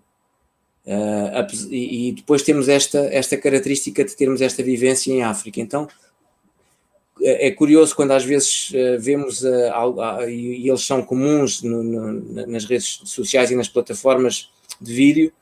Uh, 0.85 1.69
e, 1.69 2.13
depois 2.13 2.41
temos 2.41 2.67
esta, 2.67 2.97
esta 3.13 3.37
característica 3.37 4.03
de 4.03 4.15
termos 4.15 4.41
esta 4.41 4.63
vivência 4.63 5.11
em 5.11 5.21
África. 5.21 5.61
Então, 5.61 5.87
é, 7.21 7.47
é 7.47 7.51
curioso 7.51 7.95
quando 7.95 8.11
às 8.11 8.25
vezes 8.25 8.71
uh, 8.71 8.99
vemos, 8.99 9.43
uh, 9.43 10.27
e, 10.27 10.63
e, 10.63 10.69
eles 10.69 10.83
são 10.83 11.03
comuns 11.03 11.61
no, 11.61 11.83
no, 11.83 12.47
nas 12.47 12.65
redes 12.65 13.01
sociais 13.05 13.51
e 13.51 13.55
nas 13.55 13.69
plataformas 13.69 14.49
de 14.81 14.93
vídeo, 14.93 15.33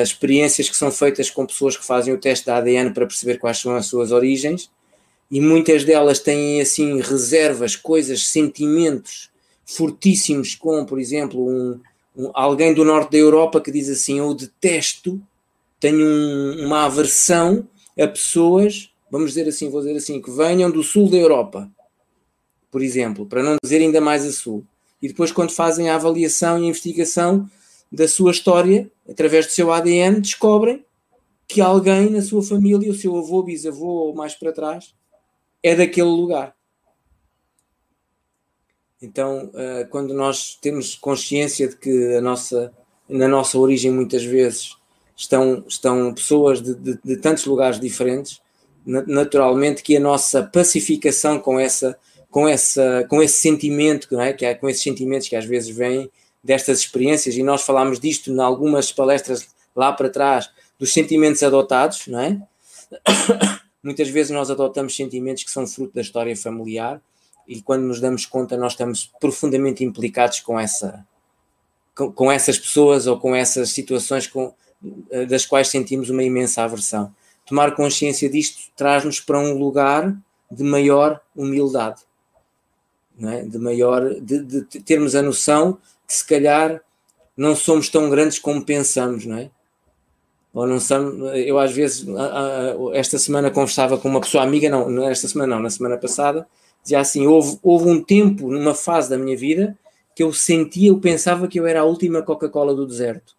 experiências 0.00 0.68
que 0.68 0.76
são 0.76 0.92
feitas 0.92 1.28
com 1.28 1.44
pessoas 1.44 1.76
que 1.76 1.84
fazem 1.84 2.14
o 2.14 2.18
teste 2.18 2.46
da 2.46 2.56
ADN 2.56 2.92
para 2.92 3.04
perceber 3.04 3.38
quais 3.38 3.58
são 3.58 3.74
as 3.74 3.86
suas 3.86 4.12
origens 4.12 4.70
e 5.30 5.40
muitas 5.40 5.84
delas 5.84 6.20
têm 6.20 6.60
assim 6.60 7.00
reservas, 7.00 7.74
coisas, 7.74 8.26
sentimentos 8.28 9.30
fortíssimos, 9.64 10.54
como 10.54 10.86
por 10.86 10.98
exemplo 10.98 11.44
um, 11.44 11.80
um, 12.16 12.30
alguém 12.32 12.72
do 12.72 12.84
norte 12.84 13.12
da 13.12 13.18
Europa 13.18 13.60
que 13.60 13.72
diz 13.72 13.88
assim: 13.88 14.18
Eu 14.18 14.32
detesto, 14.32 15.20
tenho 15.80 16.06
um, 16.06 16.66
uma 16.66 16.84
aversão 16.84 17.66
a 17.98 18.06
pessoas, 18.06 18.90
vamos 19.10 19.30
dizer 19.30 19.48
assim, 19.48 19.70
vou 19.70 19.80
dizer 19.80 19.96
assim, 19.96 20.20
que 20.20 20.30
venham 20.30 20.70
do 20.70 20.82
sul 20.82 21.10
da 21.10 21.16
Europa, 21.16 21.68
por 22.70 22.82
exemplo, 22.82 23.26
para 23.26 23.42
não 23.42 23.56
dizer 23.62 23.80
ainda 23.80 24.00
mais 24.00 24.24
a 24.24 24.32
sul. 24.32 24.64
E 25.00 25.08
depois, 25.08 25.32
quando 25.32 25.50
fazem 25.50 25.88
a 25.88 25.94
avaliação 25.94 26.58
e 26.58 26.64
a 26.64 26.68
investigação 26.68 27.48
da 27.90 28.06
sua 28.06 28.30
história, 28.30 28.90
através 29.08 29.46
do 29.46 29.52
seu 29.52 29.72
ADN, 29.72 30.20
descobrem 30.20 30.84
que 31.48 31.60
alguém 31.60 32.10
na 32.10 32.22
sua 32.22 32.42
família, 32.42 32.90
o 32.90 32.94
seu 32.94 33.16
avô, 33.16 33.42
bisavô 33.42 33.86
ou 33.86 34.14
mais 34.14 34.34
para 34.34 34.52
trás, 34.52 34.94
é 35.62 35.74
daquele 35.74 36.08
lugar. 36.08 36.54
Então, 39.00 39.50
uh, 39.54 39.88
quando 39.90 40.14
nós 40.14 40.56
temos 40.60 40.94
consciência 40.94 41.68
de 41.68 41.76
que 41.76 42.20
nossa, 42.20 42.72
na 43.08 43.28
nossa 43.28 43.58
origem 43.58 43.90
muitas 43.90 44.24
vezes 44.24 44.76
estão, 45.16 45.64
estão 45.68 46.14
pessoas 46.14 46.62
de, 46.62 46.74
de, 46.74 46.98
de 47.04 47.16
tantos 47.16 47.44
lugares 47.46 47.78
diferentes, 47.78 48.40
naturalmente 48.86 49.82
que 49.82 49.96
a 49.96 50.00
nossa 50.00 50.44
pacificação 50.44 51.40
com 51.40 51.58
essa 51.58 51.98
com 52.30 52.46
essa 52.46 53.04
com 53.08 53.20
esse 53.22 53.38
sentimento 53.38 54.06
não 54.12 54.20
é 54.20 54.32
que 54.32 54.44
é, 54.44 54.54
com 54.54 54.68
esses 54.68 54.82
sentimentos 54.82 55.26
que 55.26 55.34
às 55.34 55.44
vezes 55.44 55.74
vêm 55.74 56.08
destas 56.42 56.78
experiências 56.78 57.36
e 57.36 57.42
nós 57.42 57.62
falámos 57.62 57.98
disto 57.98 58.30
em 58.30 58.38
algumas 58.40 58.92
palestras 58.92 59.48
lá 59.74 59.92
para 59.92 60.08
trás 60.08 60.48
dos 60.78 60.92
sentimentos 60.92 61.42
adotados 61.42 62.06
não 62.06 62.20
é 62.20 62.40
Muitas 63.86 64.08
vezes 64.08 64.32
nós 64.32 64.50
adotamos 64.50 64.96
sentimentos 64.96 65.44
que 65.44 65.50
são 65.50 65.64
fruto 65.64 65.94
da 65.94 66.00
história 66.00 66.36
familiar 66.36 67.00
e 67.46 67.62
quando 67.62 67.84
nos 67.84 68.00
damos 68.00 68.26
conta 68.26 68.56
nós 68.56 68.72
estamos 68.72 69.12
profundamente 69.20 69.84
implicados 69.84 70.40
com 70.40 70.58
essa 70.58 71.06
com, 71.94 72.10
com 72.10 72.32
essas 72.32 72.58
pessoas 72.58 73.06
ou 73.06 73.16
com 73.16 73.32
essas 73.32 73.70
situações 73.70 74.26
com, 74.26 74.52
eh, 75.12 75.24
das 75.26 75.46
quais 75.46 75.68
sentimos 75.68 76.10
uma 76.10 76.24
imensa 76.24 76.64
aversão. 76.64 77.14
Tomar 77.46 77.76
consciência 77.76 78.28
disto 78.28 78.72
traz-nos 78.74 79.20
para 79.20 79.38
um 79.38 79.56
lugar 79.56 80.12
de 80.50 80.64
maior 80.64 81.20
humildade, 81.36 82.02
é? 83.22 83.42
de 83.42 83.56
maior 83.56 84.14
de, 84.20 84.42
de 84.42 84.62
termos 84.80 85.14
a 85.14 85.22
noção 85.22 85.78
que 86.08 86.12
se 86.12 86.26
calhar 86.26 86.82
não 87.36 87.54
somos 87.54 87.88
tão 87.88 88.10
grandes 88.10 88.40
como 88.40 88.64
pensamos, 88.64 89.24
não 89.24 89.38
é? 89.38 89.48
Ou 90.56 90.66
não 90.66 90.80
são, 90.80 91.34
eu 91.34 91.58
às 91.58 91.70
vezes, 91.70 92.06
esta 92.94 93.18
semana 93.18 93.50
conversava 93.50 93.98
com 93.98 94.08
uma 94.08 94.22
pessoa 94.22 94.42
amiga, 94.42 94.70
não, 94.70 95.06
esta 95.06 95.28
semana 95.28 95.54
não, 95.54 95.62
na 95.62 95.68
semana 95.68 95.98
passada, 95.98 96.48
dizia 96.82 96.98
assim, 96.98 97.26
houve, 97.26 97.58
houve 97.62 97.90
um 97.90 98.02
tempo, 98.02 98.50
numa 98.50 98.74
fase 98.74 99.10
da 99.10 99.18
minha 99.18 99.36
vida, 99.36 99.78
que 100.14 100.22
eu 100.22 100.32
sentia, 100.32 100.88
eu 100.88 100.98
pensava 100.98 101.46
que 101.46 101.60
eu 101.60 101.66
era 101.66 101.80
a 101.80 101.84
última 101.84 102.22
Coca-Cola 102.22 102.74
do 102.74 102.86
deserto. 102.86 103.36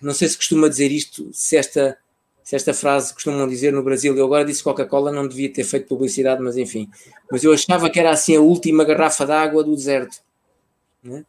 Não 0.00 0.14
sei 0.14 0.28
se 0.28 0.36
costuma 0.36 0.68
dizer 0.68 0.92
isto, 0.92 1.28
se 1.32 1.56
esta, 1.56 1.98
se 2.44 2.54
esta 2.54 2.72
frase 2.72 3.12
costumam 3.12 3.48
dizer 3.48 3.72
no 3.72 3.82
Brasil, 3.82 4.16
eu 4.16 4.24
agora 4.24 4.44
disse 4.44 4.62
Coca-Cola, 4.62 5.10
não 5.10 5.26
devia 5.26 5.52
ter 5.52 5.64
feito 5.64 5.88
publicidade, 5.88 6.40
mas 6.40 6.56
enfim. 6.56 6.88
Mas 7.32 7.42
eu 7.42 7.52
achava 7.52 7.90
que 7.90 7.98
era 7.98 8.10
assim 8.10 8.36
a 8.36 8.40
última 8.40 8.84
garrafa 8.84 9.26
d'água 9.26 9.64
do 9.64 9.74
deserto. 9.74 10.18
Né? 11.02 11.26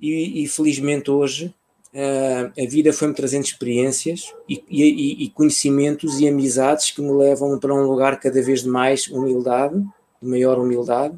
E, 0.00 0.42
e 0.42 0.48
felizmente 0.48 1.08
hoje 1.08 1.54
a 1.94 2.68
vida 2.68 2.92
foi-me 2.92 3.14
trazendo 3.14 3.44
experiências 3.44 4.34
e, 4.48 4.64
e, 4.68 5.24
e, 5.24 5.30
conhecimentos 5.30 6.18
e 6.18 6.26
amizades 6.26 6.90
que 6.90 7.00
me 7.00 7.12
levam 7.12 7.56
para 7.58 7.72
um 7.72 7.86
lugar 7.86 8.18
cada 8.18 8.42
vez 8.42 8.64
de 8.64 8.68
mais 8.68 9.06
humildade, 9.06 9.76
de 10.20 10.28
maior 10.28 10.58
humildade 10.58 11.14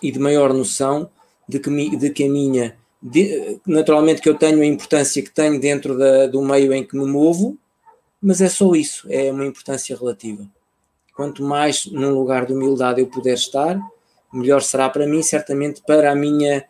e 0.00 0.12
de 0.12 0.18
maior 0.18 0.54
noção 0.54 1.10
de 1.48 1.58
que, 1.58 1.68
mi, 1.68 1.96
de 1.96 2.10
que 2.10 2.24
a 2.24 2.28
minha, 2.28 2.76
de, 3.02 3.60
naturalmente 3.66 4.20
que 4.20 4.28
eu 4.28 4.36
tenho 4.36 4.62
a 4.62 4.66
importância 4.66 5.20
que 5.22 5.30
tenho 5.30 5.60
dentro 5.60 5.98
da, 5.98 6.28
do 6.28 6.40
meio 6.40 6.72
em 6.72 6.86
que 6.86 6.96
me 6.96 7.06
movo, 7.06 7.58
mas 8.22 8.40
é 8.40 8.48
só 8.48 8.72
isso, 8.76 9.08
é 9.10 9.32
uma 9.32 9.44
importância 9.44 9.96
relativa. 9.96 10.46
Quanto 11.16 11.42
mais 11.42 11.86
num 11.86 12.14
lugar 12.14 12.46
de 12.46 12.52
humildade 12.52 13.00
eu 13.00 13.08
puder 13.08 13.34
estar, 13.34 13.76
melhor 14.32 14.62
será 14.62 14.88
para 14.88 15.04
mim, 15.04 15.20
certamente 15.20 15.82
para 15.84 16.12
a 16.12 16.14
minha 16.14 16.64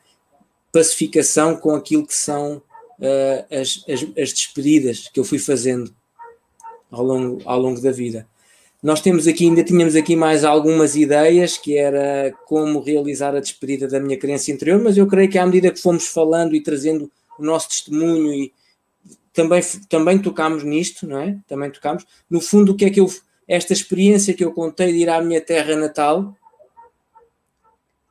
pacificação 0.72 1.54
com 1.56 1.74
aquilo 1.74 2.06
que 2.06 2.14
são 2.14 2.62
uh, 3.00 3.54
as, 3.54 3.84
as, 3.88 4.02
as, 4.16 4.32
despedidas 4.32 5.08
que 5.08 5.18
eu 5.18 5.24
fui 5.24 5.38
fazendo 5.38 5.92
ao 6.90 7.02
longo, 7.02 7.42
ao 7.44 7.58
longo 7.58 7.80
da 7.80 7.90
vida. 7.90 8.26
Nós 8.82 9.00
temos 9.00 9.26
aqui, 9.26 9.44
ainda 9.44 9.62
tínhamos 9.62 9.94
aqui 9.94 10.16
mais 10.16 10.42
algumas 10.42 10.96
ideias, 10.96 11.58
que 11.58 11.76
era 11.76 12.32
como 12.46 12.80
realizar 12.80 13.34
a 13.36 13.40
despedida 13.40 13.86
da 13.86 14.00
minha 14.00 14.18
crença 14.18 14.50
interior, 14.50 14.80
mas 14.82 14.96
eu 14.96 15.06
creio 15.06 15.28
que 15.28 15.38
à 15.38 15.44
medida 15.44 15.70
que 15.70 15.80
fomos 15.80 16.06
falando 16.06 16.54
e 16.54 16.62
trazendo 16.62 17.10
o 17.38 17.44
nosso 17.44 17.68
testemunho 17.68 18.32
e 18.32 18.52
também, 19.32 19.62
também 19.88 20.18
tocámos 20.18 20.64
nisto, 20.64 21.06
não 21.06 21.18
é? 21.18 21.36
Também 21.46 21.70
tocámos. 21.70 22.06
No 22.28 22.40
fundo, 22.40 22.72
o 22.72 22.74
que 22.74 22.86
é 22.86 22.90
que 22.90 23.00
eu. 23.00 23.10
Esta 23.46 23.72
experiência 23.72 24.32
que 24.32 24.44
eu 24.44 24.52
contei 24.52 24.92
de 24.92 24.98
ir 24.98 25.08
à 25.08 25.20
minha 25.20 25.40
terra 25.40 25.74
natal 25.74 26.36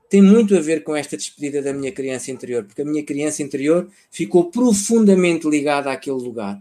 tem 0.09 0.23
muito 0.23 0.57
a 0.57 0.59
ver 0.59 0.83
com 0.83 0.95
esta 0.95 1.15
despedida 1.15 1.61
da 1.61 1.71
minha 1.71 1.91
criança 1.91 2.31
interior, 2.31 2.63
porque 2.63 2.81
a 2.81 2.85
minha 2.85 3.03
criança 3.03 3.43
interior 3.43 3.87
ficou 4.09 4.49
profundamente 4.49 5.47
ligada 5.47 5.91
àquele 5.91 6.17
lugar. 6.17 6.59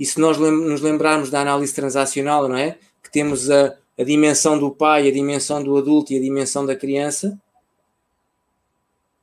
E 0.00 0.06
se 0.06 0.18
nós 0.18 0.38
nos 0.38 0.80
lembrarmos 0.80 1.28
da 1.28 1.42
análise 1.42 1.74
transacional, 1.74 2.48
não 2.48 2.56
é? 2.56 2.78
Que 3.02 3.10
temos 3.12 3.50
a, 3.50 3.76
a 3.98 4.02
dimensão 4.02 4.58
do 4.58 4.70
pai, 4.70 5.06
a 5.06 5.12
dimensão 5.12 5.62
do 5.62 5.76
adulto 5.76 6.12
e 6.12 6.16
a 6.16 6.20
dimensão 6.20 6.64
da 6.64 6.74
criança. 6.74 7.38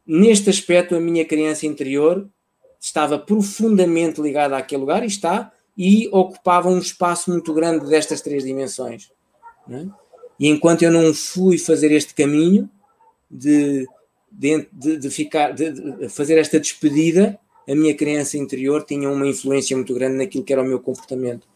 Neste 0.05 0.51
aspecto, 0.51 0.95
a 0.95 0.99
minha 0.99 1.25
criança 1.25 1.65
interior 1.65 2.29
estava 2.79 3.17
profundamente 3.17 4.21
ligada 4.21 4.55
àquele 4.55 4.81
lugar 4.81 5.01
e 5.03 5.07
está, 5.07 5.51
e 5.75 6.07
ocupava 6.11 6.69
um 6.69 6.77
espaço 6.77 7.31
muito 7.31 7.51
grande 7.51 7.87
destas 7.87 8.21
três 8.21 8.43
dimensões. 8.43 9.11
É? 9.71 9.85
E 10.39 10.47
enquanto 10.49 10.83
eu 10.83 10.91
não 10.91 11.13
fui 11.13 11.57
fazer 11.57 11.91
este 11.91 12.13
caminho 12.13 12.69
de, 13.29 13.87
de, 14.31 14.67
de, 14.71 14.97
de 14.97 15.09
ficar, 15.09 15.51
de, 15.51 15.71
de, 15.71 16.09
fazer 16.09 16.37
esta 16.37 16.59
despedida, 16.59 17.39
a 17.67 17.75
minha 17.75 17.95
criança 17.95 18.37
interior 18.37 18.83
tinha 18.83 19.09
uma 19.09 19.27
influência 19.27 19.75
muito 19.75 19.93
grande 19.93 20.17
naquilo 20.17 20.43
que 20.43 20.53
era 20.53 20.61
o 20.61 20.65
meu 20.65 20.79
comportamento, 20.79 21.47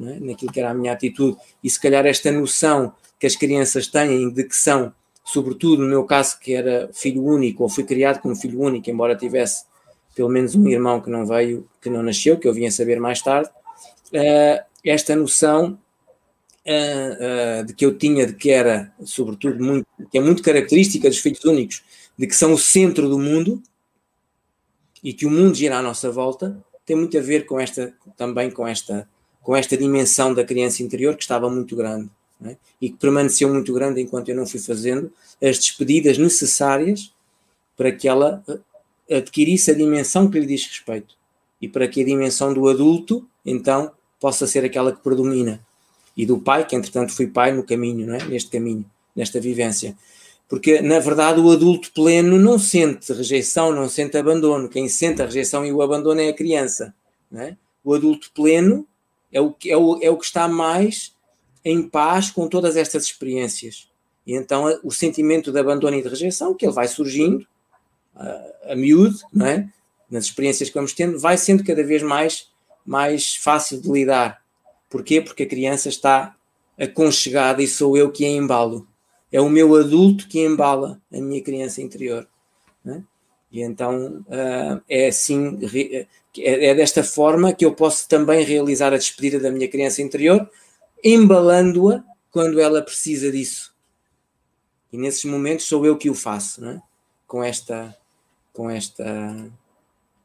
é? 0.00 0.20
naquilo 0.20 0.52
que 0.52 0.60
era 0.60 0.70
a 0.70 0.74
minha 0.74 0.92
atitude. 0.92 1.36
E 1.62 1.70
se 1.70 1.80
calhar 1.80 2.04
esta 2.06 2.30
noção 2.32 2.92
que 3.18 3.26
as 3.26 3.36
crianças 3.36 3.86
têm 3.86 4.30
de 4.30 4.44
que 4.44 4.56
são, 4.56 4.92
sobretudo 5.24 5.82
no 5.82 5.88
meu 5.88 6.04
caso, 6.04 6.38
que 6.40 6.54
era 6.54 6.90
filho 6.92 7.24
único, 7.24 7.62
ou 7.62 7.68
fui 7.68 7.84
criado 7.84 8.20
como 8.20 8.34
filho 8.34 8.60
único, 8.60 8.90
embora 8.90 9.14
tivesse 9.14 9.64
pelo 10.14 10.28
menos 10.28 10.54
um 10.54 10.68
irmão 10.68 11.00
que 11.00 11.08
não 11.08 11.24
veio, 11.24 11.66
que 11.80 11.88
não 11.88 12.02
nasceu, 12.02 12.36
que 12.38 12.46
eu 12.46 12.52
vim 12.52 12.66
a 12.66 12.70
saber 12.70 13.00
mais 13.00 13.22
tarde, 13.22 13.48
uh, 14.12 14.64
esta 14.84 15.16
noção 15.16 15.78
uh, 16.66 17.60
uh, 17.62 17.66
de 17.66 17.74
que 17.74 17.84
eu 17.84 17.96
tinha 17.96 18.26
de 18.26 18.34
que 18.34 18.50
era, 18.50 18.92
sobretudo, 19.04 19.62
muito, 19.62 19.86
que 20.10 20.18
é 20.18 20.20
muito 20.20 20.42
característica 20.42 21.08
dos 21.08 21.18
filhos 21.18 21.44
únicos, 21.44 21.82
de 22.16 22.26
que 22.26 22.34
são 22.34 22.52
o 22.52 22.58
centro 22.58 23.08
do 23.08 23.18
mundo 23.18 23.62
e 25.02 25.12
que 25.12 25.26
o 25.26 25.30
mundo 25.30 25.54
gira 25.54 25.78
à 25.78 25.82
nossa 25.82 26.10
volta, 26.10 26.62
tem 26.84 26.96
muito 26.96 27.16
a 27.16 27.20
ver 27.20 27.46
com 27.46 27.58
esta, 27.58 27.92
também 28.16 28.50
com 28.50 28.66
esta, 28.66 29.08
com 29.40 29.56
esta 29.56 29.76
dimensão 29.76 30.32
da 30.32 30.44
criança 30.44 30.82
interior 30.82 31.16
que 31.16 31.22
estava 31.22 31.50
muito 31.50 31.74
grande. 31.74 32.08
É? 32.44 32.56
E 32.80 32.90
que 32.90 32.96
permaneceu 32.96 33.48
muito 33.48 33.72
grande 33.72 34.00
enquanto 34.00 34.28
eu 34.28 34.34
não 34.34 34.44
fui 34.44 34.58
fazendo 34.58 35.12
as 35.40 35.58
despedidas 35.58 36.18
necessárias 36.18 37.12
para 37.76 37.92
que 37.92 38.08
ela 38.08 38.44
adquirisse 39.08 39.70
a 39.70 39.74
dimensão 39.74 40.28
que 40.28 40.40
lhe 40.40 40.46
diz 40.46 40.66
respeito 40.66 41.14
e 41.60 41.68
para 41.68 41.86
que 41.86 42.02
a 42.02 42.04
dimensão 42.04 42.52
do 42.52 42.68
adulto, 42.68 43.24
então, 43.46 43.92
possa 44.18 44.46
ser 44.48 44.64
aquela 44.64 44.92
que 44.92 45.00
predomina. 45.00 45.64
E 46.16 46.26
do 46.26 46.38
pai, 46.38 46.66
que 46.66 46.76
entretanto 46.76 47.12
fui 47.12 47.26
pai 47.26 47.52
no 47.52 47.62
caminho, 47.62 48.06
não 48.06 48.14
é? 48.14 48.24
neste 48.24 48.50
caminho, 48.50 48.84
nesta 49.14 49.40
vivência. 49.40 49.96
Porque, 50.48 50.82
na 50.82 50.98
verdade, 50.98 51.40
o 51.40 51.50
adulto 51.50 51.90
pleno 51.92 52.38
não 52.38 52.58
sente 52.58 53.12
rejeição, 53.12 53.72
não 53.72 53.88
sente 53.88 54.18
abandono. 54.18 54.68
Quem 54.68 54.88
sente 54.88 55.22
a 55.22 55.24
rejeição 55.24 55.64
e 55.64 55.72
o 55.72 55.80
abandono 55.80 56.20
é 56.20 56.28
a 56.28 56.34
criança. 56.34 56.94
É? 57.34 57.56
O 57.82 57.94
adulto 57.94 58.30
pleno 58.34 58.86
é 59.32 59.40
o, 59.40 59.54
é, 59.64 59.76
o, 59.76 59.98
é 60.02 60.10
o 60.10 60.18
que 60.18 60.26
está 60.26 60.46
mais 60.46 61.14
em 61.64 61.82
paz 61.82 62.30
com 62.30 62.46
todas 62.48 62.76
estas 62.76 63.04
experiências. 63.04 63.88
E 64.26 64.34
então 64.34 64.78
o 64.84 64.90
sentimento 64.90 65.50
de 65.50 65.58
abandono 65.58 65.96
e 65.96 66.02
de 66.02 66.08
rejeição, 66.08 66.54
que 66.54 66.66
ele 66.66 66.74
vai 66.74 66.86
surgindo, 66.86 67.46
a, 68.14 68.72
a 68.72 68.76
miúdo, 68.76 69.18
não 69.32 69.46
é? 69.46 69.68
nas 70.10 70.24
experiências 70.24 70.68
que 70.68 70.74
vamos 70.74 70.92
tendo, 70.92 71.18
vai 71.18 71.38
sendo 71.38 71.64
cada 71.64 71.82
vez 71.82 72.02
mais, 72.02 72.48
mais 72.84 73.34
fácil 73.36 73.80
de 73.80 73.90
lidar. 73.90 74.41
Porquê? 74.92 75.22
Porque 75.22 75.44
a 75.44 75.48
criança 75.48 75.88
está 75.88 76.36
aconchegada 76.78 77.62
e 77.62 77.66
sou 77.66 77.96
eu 77.96 78.12
que 78.12 78.26
a 78.26 78.28
embalo. 78.28 78.86
É 79.32 79.40
o 79.40 79.48
meu 79.48 79.74
adulto 79.74 80.28
que 80.28 80.38
embala 80.38 81.00
a 81.10 81.16
minha 81.16 81.42
criança 81.42 81.80
interior. 81.80 82.28
É? 82.86 83.00
E 83.50 83.62
então 83.62 84.22
uh, 84.26 84.82
é 84.86 85.08
assim, 85.08 85.58
é, 86.38 86.66
é 86.66 86.74
desta 86.74 87.02
forma 87.02 87.54
que 87.54 87.64
eu 87.64 87.74
posso 87.74 88.06
também 88.06 88.44
realizar 88.44 88.92
a 88.92 88.98
despedida 88.98 89.40
da 89.40 89.50
minha 89.50 89.68
criança 89.68 90.02
interior, 90.02 90.46
embalando-a 91.02 92.04
quando 92.30 92.60
ela 92.60 92.82
precisa 92.82 93.32
disso. 93.32 93.74
E 94.92 94.98
nesses 94.98 95.24
momentos 95.24 95.64
sou 95.64 95.86
eu 95.86 95.96
que 95.96 96.10
o 96.10 96.14
faço, 96.14 96.62
é? 96.66 96.82
com 97.26 97.42
esta 97.42 97.96
com 98.52 98.68
esta, 98.68 99.50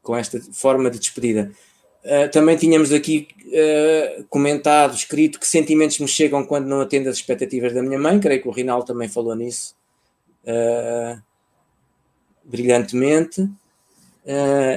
com 0.02 0.14
esta 0.14 0.38
forma 0.52 0.90
de 0.90 0.98
despedida. 0.98 1.50
Uh, 2.08 2.30
também 2.30 2.56
tínhamos 2.56 2.90
aqui 2.90 3.28
uh, 3.44 4.24
comentado, 4.30 4.94
escrito, 4.94 5.38
que 5.38 5.46
sentimentos 5.46 5.98
me 5.98 6.08
chegam 6.08 6.42
quando 6.42 6.66
não 6.66 6.80
atendo 6.80 7.10
as 7.10 7.16
expectativas 7.16 7.74
da 7.74 7.82
minha 7.82 7.98
mãe. 7.98 8.18
Creio 8.18 8.40
que 8.40 8.48
o 8.48 8.50
Rinaldo 8.50 8.86
também 8.86 9.08
falou 9.10 9.34
nisso 9.36 9.74
uh, 10.44 11.20
brilhantemente. 12.42 13.46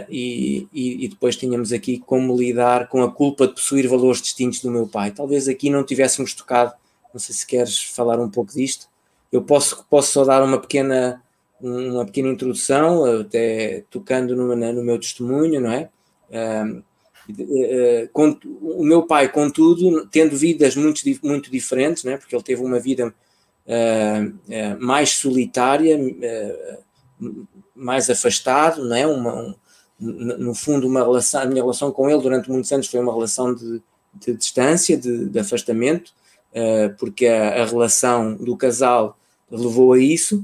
E, 0.10 0.68
e, 0.72 1.04
e, 1.04 1.08
depois 1.10 1.36
tínhamos 1.36 1.74
aqui 1.74 2.00
como 2.00 2.38
lidar 2.38 2.88
com 2.88 3.04
a 3.04 3.12
culpa 3.12 3.46
de 3.46 3.54
possuir 3.54 3.86
valores 3.86 4.22
distintos 4.22 4.62
do 4.62 4.72
meu 4.72 4.88
pai. 4.88 5.12
Talvez 5.12 5.46
aqui 5.50 5.70
não 5.70 5.84
tivéssemos 5.84 6.34
tocado, 6.34 6.74
não 7.14 7.20
sei 7.20 7.36
se 7.36 7.46
queres 7.46 7.82
falar 7.84 8.18
um 8.18 8.30
pouco 8.30 8.54
disto. 8.54 8.88
Eu 9.30 9.42
posso, 9.42 9.86
posso 9.90 10.14
só 10.14 10.24
dar 10.24 10.42
uma 10.42 10.58
pequena 10.58 11.22
uma 11.60 12.06
pequena 12.06 12.30
introdução, 12.30 13.04
até 13.22 13.84
tocando 13.90 14.36
no, 14.36 14.56
no 14.56 14.84
meu 14.84 14.98
testemunho, 14.98 15.60
não 15.60 15.72
é? 15.72 15.90
O 18.62 18.84
meu 18.84 19.04
pai, 19.04 19.30
contudo, 19.30 20.08
tendo 20.08 20.36
vidas 20.36 20.76
muito, 20.76 21.02
muito 21.24 21.52
diferentes, 21.52 22.04
não 22.04 22.14
é? 22.14 22.18
porque 22.18 22.36
ele 22.36 22.44
teve 22.44 22.62
uma 22.62 22.80
vida 22.80 23.08
uh, 23.08 24.84
mais 24.84 25.12
solitária, 25.12 25.98
mais 27.76 28.10
afastado, 28.10 28.84
não 28.84 28.96
é? 28.96 29.08
Uma, 29.08 29.36
um, 29.36 29.56
no 30.00 30.56
fundo, 30.56 30.88
uma 30.88 31.02
relação, 31.02 31.42
a 31.42 31.46
minha 31.46 31.62
relação 31.62 31.92
com 31.92 32.10
ele 32.10 32.22
durante 32.22 32.50
muitos 32.50 32.72
anos 32.72 32.88
foi 32.88 33.00
uma 33.00 33.14
relação 33.14 33.54
de, 33.54 33.82
de 34.16 34.34
distância, 34.34 34.98
de, 34.98 35.26
de 35.26 35.40
afastamento, 35.40 36.12
porque 36.98 37.28
a, 37.28 37.62
a 37.62 37.66
relação 37.66 38.36
do 38.36 38.58
casal 38.58 39.18
levou 39.50 39.94
a 39.94 40.00
isso, 40.00 40.44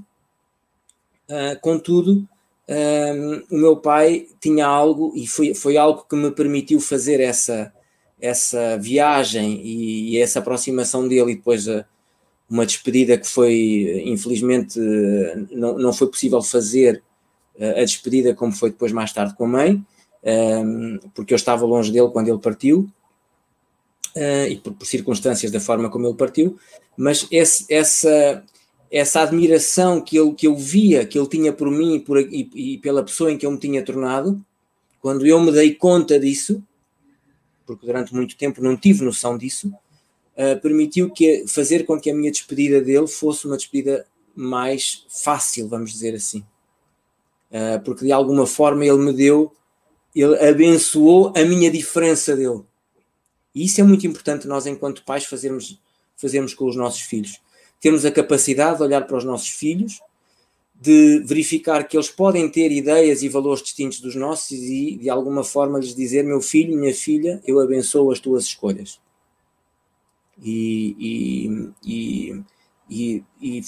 Uh, 1.29 1.59
contudo, 1.59 2.25
um, 2.69 3.55
o 3.55 3.57
meu 3.57 3.77
pai 3.77 4.27
tinha 4.41 4.65
algo, 4.65 5.13
e 5.15 5.27
foi, 5.27 5.53
foi 5.53 5.77
algo 5.77 6.05
que 6.09 6.15
me 6.15 6.31
permitiu 6.31 6.79
fazer 6.79 7.19
essa, 7.19 7.73
essa 8.19 8.77
viagem 8.77 9.61
e, 9.63 10.11
e 10.11 10.17
essa 10.19 10.39
aproximação 10.39 11.07
dele, 11.07 11.31
e 11.31 11.35
depois 11.35 11.67
a, 11.67 11.85
uma 12.49 12.65
despedida 12.65 13.17
que 13.17 13.27
foi, 13.27 14.03
infelizmente, 14.05 14.79
não, 15.51 15.77
não 15.77 15.93
foi 15.93 16.07
possível 16.07 16.41
fazer 16.41 17.03
a 17.59 17.83
despedida 17.83 18.33
como 18.33 18.51
foi 18.51 18.69
depois 18.69 18.91
mais 18.91 19.11
tarde 19.11 19.35
com 19.35 19.45
a 19.45 19.47
mãe, 19.47 19.85
um, 20.23 20.99
porque 21.13 21.33
eu 21.33 21.35
estava 21.35 21.65
longe 21.65 21.91
dele 21.91 22.09
quando 22.09 22.27
ele 22.27 22.39
partiu, 22.39 22.89
uh, 24.15 24.47
e 24.49 24.57
por, 24.57 24.73
por, 24.73 24.85
circunstâncias 24.85 25.51
da 25.51 25.59
forma 25.59 25.89
como 25.89 26.07
ele 26.07 26.15
partiu, 26.15 26.57
mas 26.95 27.27
esse, 27.31 27.65
essa 27.69 28.43
essa 28.91 29.21
admiração 29.21 30.01
que 30.01 30.15
eu, 30.15 30.33
que 30.33 30.47
eu 30.47 30.55
via 30.55 31.05
que 31.05 31.17
ele 31.17 31.27
tinha 31.27 31.51
por 31.51 31.69
mim 31.69 31.95
e, 31.95 31.99
por, 31.99 32.19
e, 32.19 32.49
e, 32.53 32.77
pela 32.77 33.03
pessoa 33.03 33.31
em 33.31 33.37
que 33.37 33.45
eu 33.45 33.51
me 33.51 33.59
tinha 33.59 33.83
tornado, 33.83 34.43
quando 35.01 35.25
eu 35.25 35.39
me 35.39 35.51
dei 35.51 35.73
conta 35.75 36.19
disso, 36.19 36.63
porque 37.65 37.85
durante 37.85 38.13
muito 38.13 38.37
tempo 38.37 38.61
não 38.61 38.77
tive 38.77 39.03
noção 39.03 39.37
disso, 39.37 39.67
uh, 39.67 40.59
permitiu 40.61 41.09
que, 41.09 41.45
fazer 41.47 41.85
com 41.85 41.99
que 41.99 42.09
a 42.09 42.15
minha 42.15 42.31
despedida 42.31 42.81
dele 42.81 43.07
fosse 43.07 43.45
uma 43.45 43.57
despedida 43.57 44.05
mais 44.35 45.05
fácil, 45.09 45.67
vamos 45.67 45.91
dizer 45.91 46.15
assim. 46.15 46.43
Uh, 47.51 47.81
porque 47.83 48.05
de 48.05 48.11
alguma 48.11 48.45
forma 48.47 48.85
ele 48.85 48.97
me 48.97 49.13
deu, 49.13 49.53
ele 50.15 50.35
abençoou 50.47 51.33
a 51.35 51.43
minha 51.43 51.69
diferença 51.69 52.35
dele. 52.35 52.61
E 53.53 53.65
isso 53.65 53.81
é 53.81 53.83
muito 53.83 54.07
importante 54.07 54.47
nós, 54.47 54.65
enquanto 54.65 55.03
pais, 55.03 55.25
fazermos, 55.25 55.79
fazermos 56.15 56.53
com 56.53 56.65
os 56.65 56.75
nossos 56.75 57.01
filhos 57.01 57.39
temos 57.79 58.05
a 58.05 58.11
capacidade 58.11 58.77
de 58.77 58.83
olhar 58.83 59.05
para 59.05 59.17
os 59.17 59.23
nossos 59.23 59.49
filhos, 59.49 59.99
de 60.79 61.19
verificar 61.25 61.87
que 61.87 61.97
eles 61.97 62.09
podem 62.09 62.49
ter 62.49 62.71
ideias 62.71 63.23
e 63.23 63.29
valores 63.29 63.63
distintos 63.63 63.99
dos 63.99 64.15
nossos 64.15 64.51
e 64.51 64.97
de 64.97 65.09
alguma 65.09 65.43
forma 65.43 65.79
lhes 65.79 65.95
dizer: 65.95 66.23
meu 66.23 66.41
filho, 66.41 66.77
minha 66.77 66.93
filha, 66.93 67.41
eu 67.45 67.59
abençoo 67.59 68.11
as 68.11 68.19
tuas 68.19 68.45
escolhas. 68.45 68.99
E, 70.43 71.73
e, 71.83 72.43
e, 72.89 73.23
e 73.41 73.63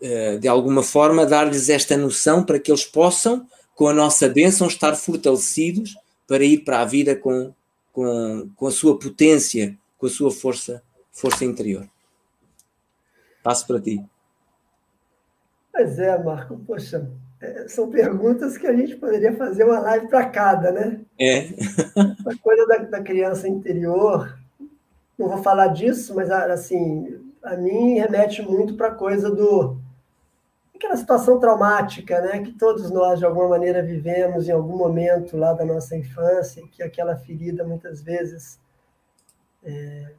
eh, 0.00 0.38
de 0.38 0.48
alguma 0.48 0.82
forma 0.82 1.24
dar-lhes 1.24 1.68
esta 1.68 1.96
noção 1.96 2.44
para 2.44 2.58
que 2.58 2.70
eles 2.70 2.84
possam, 2.84 3.46
com 3.74 3.86
a 3.86 3.94
nossa 3.94 4.28
bênção, 4.28 4.66
estar 4.66 4.96
fortalecidos 4.96 5.96
para 6.26 6.44
ir 6.44 6.58
para 6.64 6.80
a 6.80 6.84
vida 6.84 7.14
com, 7.14 7.54
com, 7.92 8.50
com 8.56 8.66
a 8.66 8.72
sua 8.72 8.98
potência, 8.98 9.78
com 9.96 10.06
a 10.06 10.10
sua 10.10 10.32
força, 10.32 10.82
força 11.12 11.44
interior. 11.44 11.88
Passo 13.48 13.66
para 13.66 13.80
ti. 13.80 14.04
Pois 15.72 15.98
é, 15.98 16.22
Marco, 16.22 16.58
poxa, 16.66 17.10
é, 17.40 17.66
são 17.66 17.88
perguntas 17.88 18.58
que 18.58 18.66
a 18.66 18.76
gente 18.76 18.94
poderia 18.96 19.34
fazer 19.38 19.64
uma 19.64 19.80
live 19.80 20.06
para 20.08 20.28
cada, 20.28 20.70
né? 20.70 21.00
É. 21.18 21.44
A 22.28 22.38
coisa 22.42 22.66
da, 22.66 22.76
da, 22.76 23.02
criança 23.02 23.48
interior, 23.48 24.38
não 25.18 25.30
vou 25.30 25.38
falar 25.38 25.68
disso, 25.68 26.14
mas 26.14 26.30
assim, 26.30 27.18
a 27.42 27.56
mim 27.56 27.94
remete 27.94 28.42
muito 28.42 28.76
para 28.76 28.88
a 28.88 28.94
coisa 28.94 29.30
do 29.30 29.78
aquela 30.74 30.98
situação 30.98 31.40
traumática, 31.40 32.20
né, 32.20 32.40
que 32.40 32.52
todos 32.52 32.90
nós 32.90 33.18
de 33.18 33.24
alguma 33.24 33.48
maneira 33.48 33.82
vivemos 33.82 34.46
em 34.46 34.52
algum 34.52 34.76
momento 34.76 35.38
lá 35.38 35.54
da 35.54 35.64
nossa 35.64 35.96
infância, 35.96 36.62
que 36.70 36.82
aquela 36.82 37.16
ferida 37.16 37.64
muitas 37.64 38.02
vezes 38.02 38.60
é, 39.64 40.12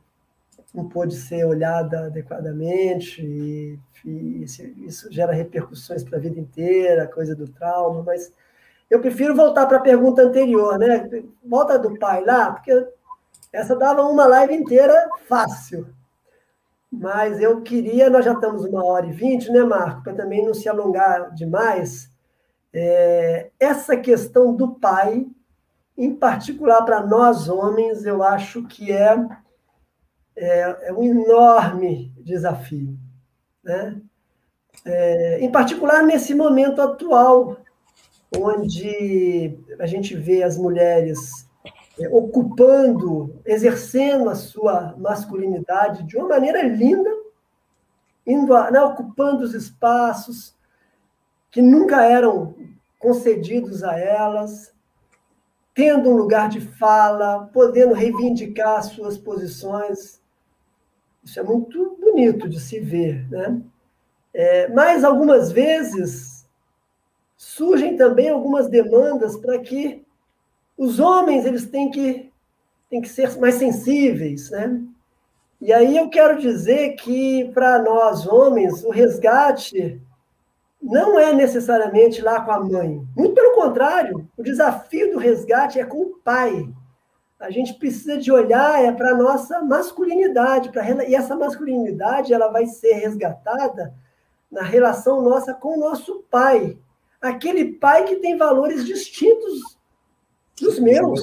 não 0.73 0.87
pôde 0.87 1.15
ser 1.15 1.45
olhada 1.45 2.07
adequadamente 2.07 3.21
e, 3.21 3.79
e 4.05 4.43
isso 4.43 5.11
gera 5.11 5.33
repercussões 5.33 6.03
para 6.03 6.17
a 6.17 6.21
vida 6.21 6.39
inteira, 6.39 7.07
coisa 7.07 7.35
do 7.35 7.47
trauma, 7.47 8.03
mas 8.03 8.31
eu 8.89 8.99
prefiro 8.99 9.35
voltar 9.35 9.65
para 9.67 9.77
a 9.77 9.81
pergunta 9.81 10.23
anterior, 10.23 10.77
né? 10.79 11.07
Volta 11.43 11.77
do 11.77 11.97
pai 11.99 12.23
lá, 12.23 12.51
porque 12.51 12.87
essa 13.53 13.75
dava 13.75 14.01
uma 14.03 14.25
live 14.25 14.55
inteira 14.55 15.09
fácil. 15.27 15.87
Mas 16.91 17.39
eu 17.39 17.61
queria, 17.61 18.09
nós 18.09 18.25
já 18.25 18.33
estamos 18.33 18.65
uma 18.65 18.83
hora 18.83 19.05
e 19.05 19.11
vinte, 19.11 19.51
né, 19.51 19.63
Marco, 19.63 20.03
para 20.03 20.13
também 20.13 20.43
não 20.43 20.55
se 20.55 20.67
alongar 20.67 21.31
demais, 21.35 22.11
é, 22.73 23.49
essa 23.59 23.95
questão 23.95 24.55
do 24.55 24.73
pai, 24.75 25.27
em 25.95 26.15
particular 26.15 26.83
para 26.83 27.05
nós 27.05 27.47
homens, 27.47 28.05
eu 28.05 28.23
acho 28.23 28.65
que 28.65 28.91
é 28.91 29.15
é, 30.39 30.87
é 30.87 30.93
um 30.93 31.03
enorme 31.03 32.13
desafio. 32.17 32.97
Né? 33.63 34.01
É, 34.85 35.39
em 35.41 35.51
particular 35.51 36.01
nesse 36.03 36.33
momento 36.33 36.81
atual, 36.81 37.57
onde 38.37 39.59
a 39.79 39.85
gente 39.85 40.15
vê 40.15 40.41
as 40.41 40.57
mulheres 40.57 41.45
é, 41.99 42.07
ocupando, 42.09 43.41
exercendo 43.45 44.29
a 44.29 44.35
sua 44.35 44.95
masculinidade 44.97 46.03
de 46.03 46.15
uma 46.17 46.29
maneira 46.29 46.63
linda, 46.63 47.09
indo 48.25 48.55
a, 48.55 48.71
né, 48.71 48.81
ocupando 48.81 49.43
os 49.43 49.53
espaços 49.53 50.55
que 51.51 51.61
nunca 51.61 52.05
eram 52.05 52.55
concedidos 52.97 53.83
a 53.83 53.99
elas, 53.99 54.71
tendo 55.73 56.09
um 56.09 56.15
lugar 56.15 56.47
de 56.47 56.61
fala, 56.61 57.49
podendo 57.53 57.93
reivindicar 57.93 58.83
suas 58.83 59.17
posições, 59.17 60.18
isso 61.23 61.39
é 61.39 61.43
muito 61.43 61.97
bonito 61.99 62.47
de 62.47 62.59
se 62.59 62.79
ver, 62.79 63.29
né? 63.29 63.61
É, 64.33 64.67
mas 64.69 65.03
algumas 65.03 65.51
vezes 65.51 66.47
surgem 67.35 67.97
também 67.97 68.29
algumas 68.29 68.67
demandas 68.67 69.37
para 69.37 69.57
que 69.59 70.05
os 70.77 70.99
homens 70.99 71.45
eles 71.45 71.65
têm 71.65 71.89
que 71.89 72.29
têm 72.89 73.01
que 73.01 73.09
ser 73.09 73.37
mais 73.37 73.55
sensíveis, 73.55 74.49
né? 74.49 74.81
E 75.61 75.73
aí 75.73 75.97
eu 75.97 76.09
quero 76.09 76.39
dizer 76.39 76.95
que 76.95 77.51
para 77.53 77.81
nós 77.81 78.25
homens 78.25 78.83
o 78.83 78.89
resgate 78.89 80.01
não 80.81 81.19
é 81.19 81.33
necessariamente 81.33 82.21
lá 82.21 82.41
com 82.41 82.51
a 82.51 82.59
mãe. 82.59 83.05
Muito 83.15 83.35
pelo 83.35 83.55
contrário, 83.55 84.27
o 84.37 84.43
desafio 84.43 85.11
do 85.11 85.19
resgate 85.19 85.79
é 85.79 85.85
com 85.85 86.01
o 86.01 86.19
pai 86.23 86.67
a 87.39 87.49
gente 87.49 87.73
precisa 87.75 88.17
de 88.17 88.31
olhar 88.31 88.83
é 88.83 88.91
para 88.91 89.11
a 89.11 89.17
nossa 89.17 89.61
masculinidade, 89.61 90.69
pra, 90.69 90.83
e 91.07 91.15
essa 91.15 91.35
masculinidade 91.35 92.33
ela 92.33 92.49
vai 92.49 92.65
ser 92.65 92.93
resgatada 92.93 93.93
na 94.51 94.61
relação 94.61 95.21
nossa 95.21 95.53
com 95.53 95.77
o 95.77 95.79
nosso 95.79 96.23
pai. 96.29 96.77
Aquele 97.21 97.73
pai 97.73 98.03
que 98.05 98.17
tem 98.17 98.37
valores 98.37 98.85
distintos 98.85 99.77
dos 100.59 100.79
meus. 100.79 101.21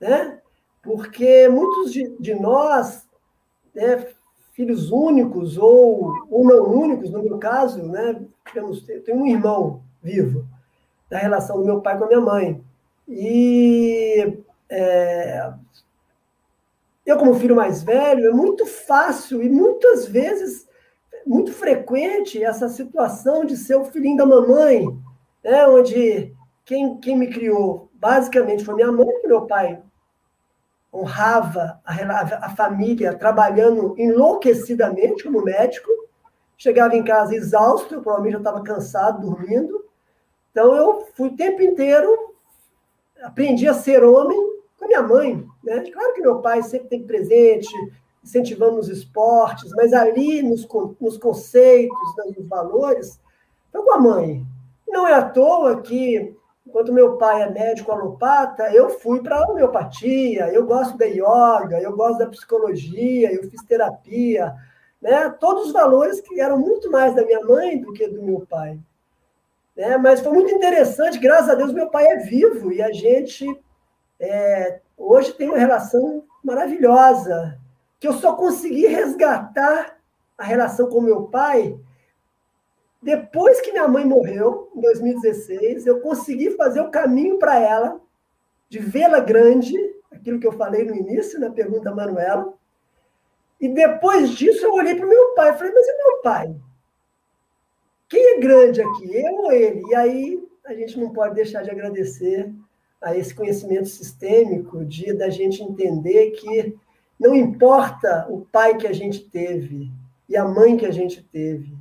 Né? 0.00 0.40
Porque 0.82 1.48
muitos 1.48 1.92
de, 1.92 2.16
de 2.18 2.34
nós, 2.34 3.08
né, 3.72 4.08
filhos 4.52 4.90
únicos 4.90 5.56
ou, 5.56 6.26
ou 6.28 6.44
não 6.44 6.64
únicos, 6.64 7.10
no 7.10 7.22
meu 7.22 7.38
caso, 7.38 7.84
né, 7.84 8.20
temos, 8.52 8.88
eu 8.88 9.02
tenho 9.04 9.18
um 9.18 9.26
irmão 9.26 9.82
vivo, 10.02 10.44
da 11.08 11.18
relação 11.18 11.58
do 11.58 11.64
meu 11.64 11.80
pai 11.80 11.96
com 11.96 12.04
a 12.04 12.08
minha 12.08 12.20
mãe. 12.20 12.64
E 13.08 14.38
é... 14.72 15.52
Eu, 17.04 17.18
como 17.18 17.34
filho 17.34 17.56
mais 17.56 17.82
velho, 17.82 18.26
é 18.28 18.30
muito 18.30 18.64
fácil 18.64 19.42
e 19.42 19.48
muitas 19.50 20.06
vezes 20.06 20.66
muito 21.26 21.52
frequente 21.52 22.42
essa 22.42 22.68
situação 22.68 23.44
de 23.44 23.56
ser 23.56 23.74
o 23.74 23.84
filhinho 23.84 24.16
da 24.16 24.26
mamãe, 24.26 24.86
né? 25.42 25.66
onde 25.66 26.34
quem, 26.64 26.98
quem 26.98 27.18
me 27.18 27.28
criou 27.28 27.90
basicamente 27.92 28.64
foi 28.64 28.74
minha 28.74 28.90
mãe, 28.90 29.06
que 29.20 29.26
meu 29.26 29.46
pai 29.46 29.82
honrava 30.92 31.80
a, 31.84 32.46
a 32.46 32.50
família 32.50 33.14
trabalhando 33.14 33.94
enlouquecidamente 33.98 35.24
como 35.24 35.44
médico. 35.44 35.90
Chegava 36.56 36.96
em 36.96 37.02
casa 37.02 37.34
exausto, 37.34 37.94
eu 37.94 38.02
provavelmente 38.02 38.34
já 38.34 38.38
estava 38.38 38.62
cansado, 38.62 39.20
dormindo. 39.20 39.84
Então 40.50 40.74
eu 40.74 41.06
fui 41.14 41.28
o 41.28 41.36
tempo 41.36 41.62
inteiro, 41.62 42.36
aprendi 43.22 43.68
a 43.68 43.74
ser 43.74 44.04
homem 44.04 44.52
minha 44.92 45.02
mãe. 45.02 45.46
Né? 45.64 45.90
Claro 45.90 46.14
que 46.14 46.20
meu 46.20 46.40
pai 46.40 46.62
sempre 46.62 46.88
tem 46.88 47.02
presente, 47.02 47.72
incentivando 48.22 48.78
os 48.78 48.88
esportes, 48.88 49.70
mas 49.74 49.92
ali 49.92 50.42
nos, 50.42 50.68
nos 51.00 51.16
conceitos, 51.16 51.98
nos 52.36 52.46
valores, 52.46 53.20
foi 53.70 53.82
com 53.82 53.94
a 53.94 54.00
mãe. 54.00 54.44
Não 54.86 55.06
é 55.06 55.14
à 55.14 55.22
toa 55.22 55.80
que, 55.80 56.36
enquanto 56.66 56.92
meu 56.92 57.16
pai 57.16 57.42
é 57.42 57.50
médico 57.50 57.90
alopata, 57.90 58.72
eu 58.72 58.90
fui 58.90 59.22
para 59.22 59.38
a 59.38 59.50
homeopatia, 59.50 60.52
eu 60.52 60.66
gosto 60.66 60.96
da 60.98 61.06
yoga, 61.06 61.80
eu 61.80 61.96
gosto 61.96 62.18
da 62.18 62.26
psicologia, 62.26 63.32
eu 63.32 63.48
fiz 63.48 63.62
terapia, 63.64 64.54
né? 65.00 65.30
todos 65.40 65.68
os 65.68 65.72
valores 65.72 66.20
que 66.20 66.40
eram 66.40 66.58
muito 66.58 66.90
mais 66.90 67.14
da 67.14 67.24
minha 67.24 67.40
mãe 67.40 67.80
do 67.80 67.92
que 67.92 68.06
do 68.06 68.22
meu 68.22 68.46
pai. 68.48 68.78
Né? 69.74 69.96
Mas 69.96 70.20
foi 70.20 70.32
muito 70.32 70.54
interessante, 70.54 71.18
graças 71.18 71.48
a 71.48 71.54
Deus 71.54 71.72
meu 71.72 71.88
pai 71.88 72.06
é 72.06 72.16
vivo 72.18 72.70
e 72.70 72.82
a 72.82 72.92
gente 72.92 73.46
é, 74.22 74.80
hoje 74.96 75.32
tem 75.32 75.48
uma 75.48 75.58
relação 75.58 76.24
maravilhosa, 76.42 77.58
que 77.98 78.06
eu 78.06 78.12
só 78.12 78.34
consegui 78.34 78.86
resgatar 78.86 79.98
a 80.38 80.44
relação 80.44 80.88
com 80.88 81.00
meu 81.00 81.24
pai 81.24 81.78
depois 83.02 83.60
que 83.60 83.72
minha 83.72 83.88
mãe 83.88 84.04
morreu, 84.04 84.70
em 84.76 84.80
2016. 84.80 85.86
Eu 85.86 86.00
consegui 86.00 86.52
fazer 86.52 86.80
o 86.80 86.90
caminho 86.90 87.36
para 87.36 87.58
ela, 87.58 88.00
de 88.68 88.78
vê-la 88.78 89.18
grande, 89.18 89.76
aquilo 90.10 90.38
que 90.38 90.46
eu 90.46 90.52
falei 90.52 90.84
no 90.84 90.94
início, 90.94 91.40
na 91.40 91.50
pergunta 91.50 91.84
da 91.84 91.94
Manuela. 91.94 92.54
E 93.60 93.68
depois 93.68 94.30
disso 94.30 94.64
eu 94.64 94.72
olhei 94.72 94.94
para 94.94 95.06
o 95.06 95.08
meu 95.08 95.34
pai 95.34 95.50
e 95.50 95.58
falei, 95.58 95.72
mas 95.72 95.86
e 95.86 95.96
meu 95.96 96.22
pai? 96.22 96.56
Quem 98.08 98.36
é 98.36 98.40
grande 98.40 98.80
aqui, 98.80 99.16
eu 99.16 99.34
ou 99.34 99.52
ele? 99.52 99.82
E 99.88 99.94
aí 99.94 100.48
a 100.64 100.74
gente 100.74 100.98
não 100.98 101.12
pode 101.12 101.34
deixar 101.34 101.62
de 101.62 101.70
agradecer 101.70 102.52
a 103.02 103.16
esse 103.16 103.34
conhecimento 103.34 103.88
sistêmico 103.88 104.84
de 104.84 105.12
da 105.12 105.28
gente 105.28 105.62
entender 105.62 106.30
que 106.32 106.76
não 107.18 107.34
importa 107.34 108.26
o 108.28 108.46
pai 108.52 108.76
que 108.76 108.86
a 108.86 108.92
gente 108.92 109.20
teve 109.20 109.90
e 110.28 110.36
a 110.36 110.44
mãe 110.44 110.76
que 110.76 110.86
a 110.86 110.90
gente 110.90 111.22
teve, 111.22 111.74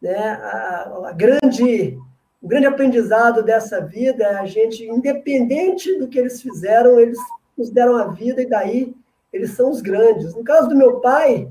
né? 0.00 0.16
A, 0.16 1.08
a 1.08 1.12
grande 1.12 1.98
o 2.42 2.48
grande 2.48 2.66
aprendizado 2.66 3.40
dessa 3.44 3.80
vida 3.80 4.24
é 4.24 4.34
a 4.34 4.46
gente, 4.46 4.84
independente 4.84 5.96
do 5.96 6.08
que 6.08 6.18
eles 6.18 6.42
fizeram, 6.42 6.98
eles 6.98 7.18
nos 7.56 7.70
deram 7.70 7.96
a 7.96 8.08
vida 8.08 8.42
e 8.42 8.48
daí 8.48 8.92
eles 9.32 9.52
são 9.52 9.70
os 9.70 9.80
grandes. 9.80 10.34
No 10.34 10.42
caso 10.42 10.68
do 10.68 10.74
meu 10.74 10.98
pai, 10.98 11.48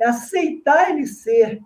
é 0.00 0.04
aceitar 0.04 0.90
ele 0.90 1.06
ser 1.06 1.62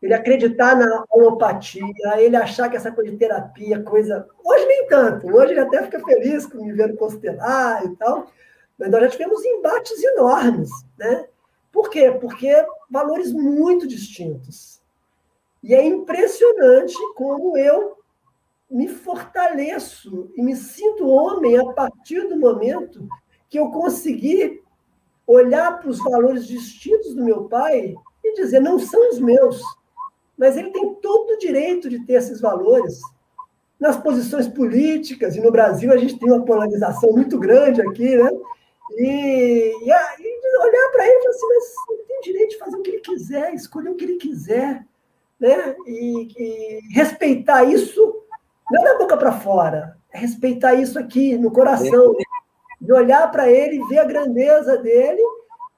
ele 0.00 0.14
acreditar 0.14 0.76
na 0.76 1.04
homeopatia, 1.10 1.84
ele 2.18 2.36
achar 2.36 2.68
que 2.68 2.76
essa 2.76 2.92
coisa 2.92 3.10
de 3.10 3.16
terapia, 3.16 3.82
coisa. 3.82 4.28
Hoje 4.44 4.66
nem 4.66 4.86
tanto, 4.86 5.26
hoje 5.26 5.52
ele 5.52 5.60
até 5.60 5.82
fica 5.82 6.00
feliz 6.00 6.46
com 6.46 6.64
me 6.64 6.72
vendo 6.72 6.96
constelar 6.96 7.84
e 7.84 7.96
tal, 7.96 8.30
mas 8.78 8.90
nós 8.90 9.02
já 9.02 9.08
tivemos 9.10 9.44
embates 9.44 10.02
enormes, 10.02 10.70
né? 10.96 11.26
Por 11.72 11.90
quê? 11.90 12.10
Porque 12.10 12.54
valores 12.88 13.32
muito 13.32 13.86
distintos. 13.86 14.80
E 15.62 15.74
é 15.74 15.84
impressionante 15.84 16.94
como 17.14 17.58
eu 17.58 17.98
me 18.70 18.86
fortaleço 18.86 20.30
e 20.36 20.42
me 20.42 20.54
sinto 20.54 21.08
homem 21.08 21.58
a 21.58 21.72
partir 21.72 22.28
do 22.28 22.36
momento 22.36 23.08
que 23.48 23.58
eu 23.58 23.70
consegui 23.70 24.62
olhar 25.26 25.78
para 25.78 25.90
os 25.90 25.98
valores 25.98 26.46
distintos 26.46 27.14
do 27.14 27.24
meu 27.24 27.44
pai 27.48 27.94
e 28.24 28.34
dizer: 28.34 28.60
não 28.60 28.78
são 28.78 29.10
os 29.10 29.18
meus 29.18 29.60
mas 30.38 30.56
ele 30.56 30.70
tem 30.70 30.94
todo 30.94 31.32
o 31.32 31.38
direito 31.38 31.90
de 31.90 32.06
ter 32.06 32.14
esses 32.14 32.40
valores. 32.40 33.00
Nas 33.78 33.96
posições 33.96 34.48
políticas, 34.48 35.36
e 35.36 35.40
no 35.40 35.52
Brasil 35.52 35.92
a 35.92 35.96
gente 35.96 36.18
tem 36.18 36.30
uma 36.30 36.44
polarização 36.44 37.12
muito 37.12 37.38
grande 37.38 37.80
aqui, 37.80 38.16
né? 38.16 38.30
E, 38.92 39.72
e, 39.84 39.90
e 39.90 40.58
olhar 40.66 40.90
para 40.92 41.06
ele 41.06 41.16
e 41.16 41.22
falar 41.22 41.30
assim, 41.30 41.46
mas 41.48 41.74
ele 41.90 42.02
tem 42.08 42.20
direito 42.20 42.50
de 42.50 42.58
fazer 42.58 42.76
o 42.76 42.82
que 42.82 42.90
ele 42.90 43.00
quiser, 43.00 43.54
escolher 43.54 43.90
o 43.90 43.94
que 43.94 44.04
ele 44.04 44.16
quiser. 44.16 44.86
né? 45.38 45.76
E, 45.86 46.28
e 46.36 46.80
respeitar 46.92 47.64
isso 47.64 48.22
não 48.70 48.82
é 48.82 48.84
da 48.92 48.98
boca 48.98 49.16
para 49.16 49.32
fora, 49.32 49.96
é 50.12 50.18
respeitar 50.18 50.74
isso 50.74 50.98
aqui 50.98 51.38
no 51.38 51.50
coração, 51.50 52.14
de 52.80 52.92
olhar 52.92 53.30
para 53.30 53.50
ele, 53.50 53.84
ver 53.88 53.98
a 53.98 54.04
grandeza 54.04 54.76
dele 54.76 55.22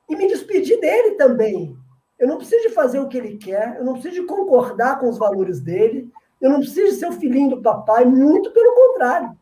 e 0.09 0.17
me 0.17 0.27
despedir 0.27 0.79
dele 0.81 1.13
também. 1.13 1.77
Eu 2.21 2.29
não 2.29 2.37
preciso 2.37 2.69
de 2.69 2.75
fazer 2.75 3.01
o 3.01 3.09
que 3.09 3.17
ele 3.17 3.39
quer, 3.39 3.79
eu 3.79 3.85
não 3.85 3.95
preciso 3.95 4.17
de 4.17 4.27
concordar 4.27 5.01
com 5.01 5.09
os 5.09 5.17
valores 5.17 5.59
dele, 5.59 6.09
eu 6.39 6.51
não 6.51 6.61
preciso 6.61 6.99
ser 6.99 7.07
o 7.07 7.13
filhinho 7.13 7.57
do 7.57 7.63
papai, 7.63 8.05
muito 8.05 8.53
pelo 8.53 8.75
contrário. 8.75 9.37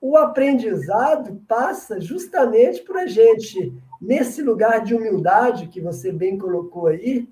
O 0.00 0.16
aprendizado 0.16 1.42
passa 1.48 2.00
justamente 2.00 2.82
por 2.82 2.96
a 2.96 3.06
gente, 3.06 3.72
nesse 4.00 4.40
lugar 4.42 4.84
de 4.84 4.94
humildade 4.94 5.66
que 5.66 5.80
você 5.80 6.12
bem 6.12 6.38
colocou 6.38 6.86
aí, 6.86 7.28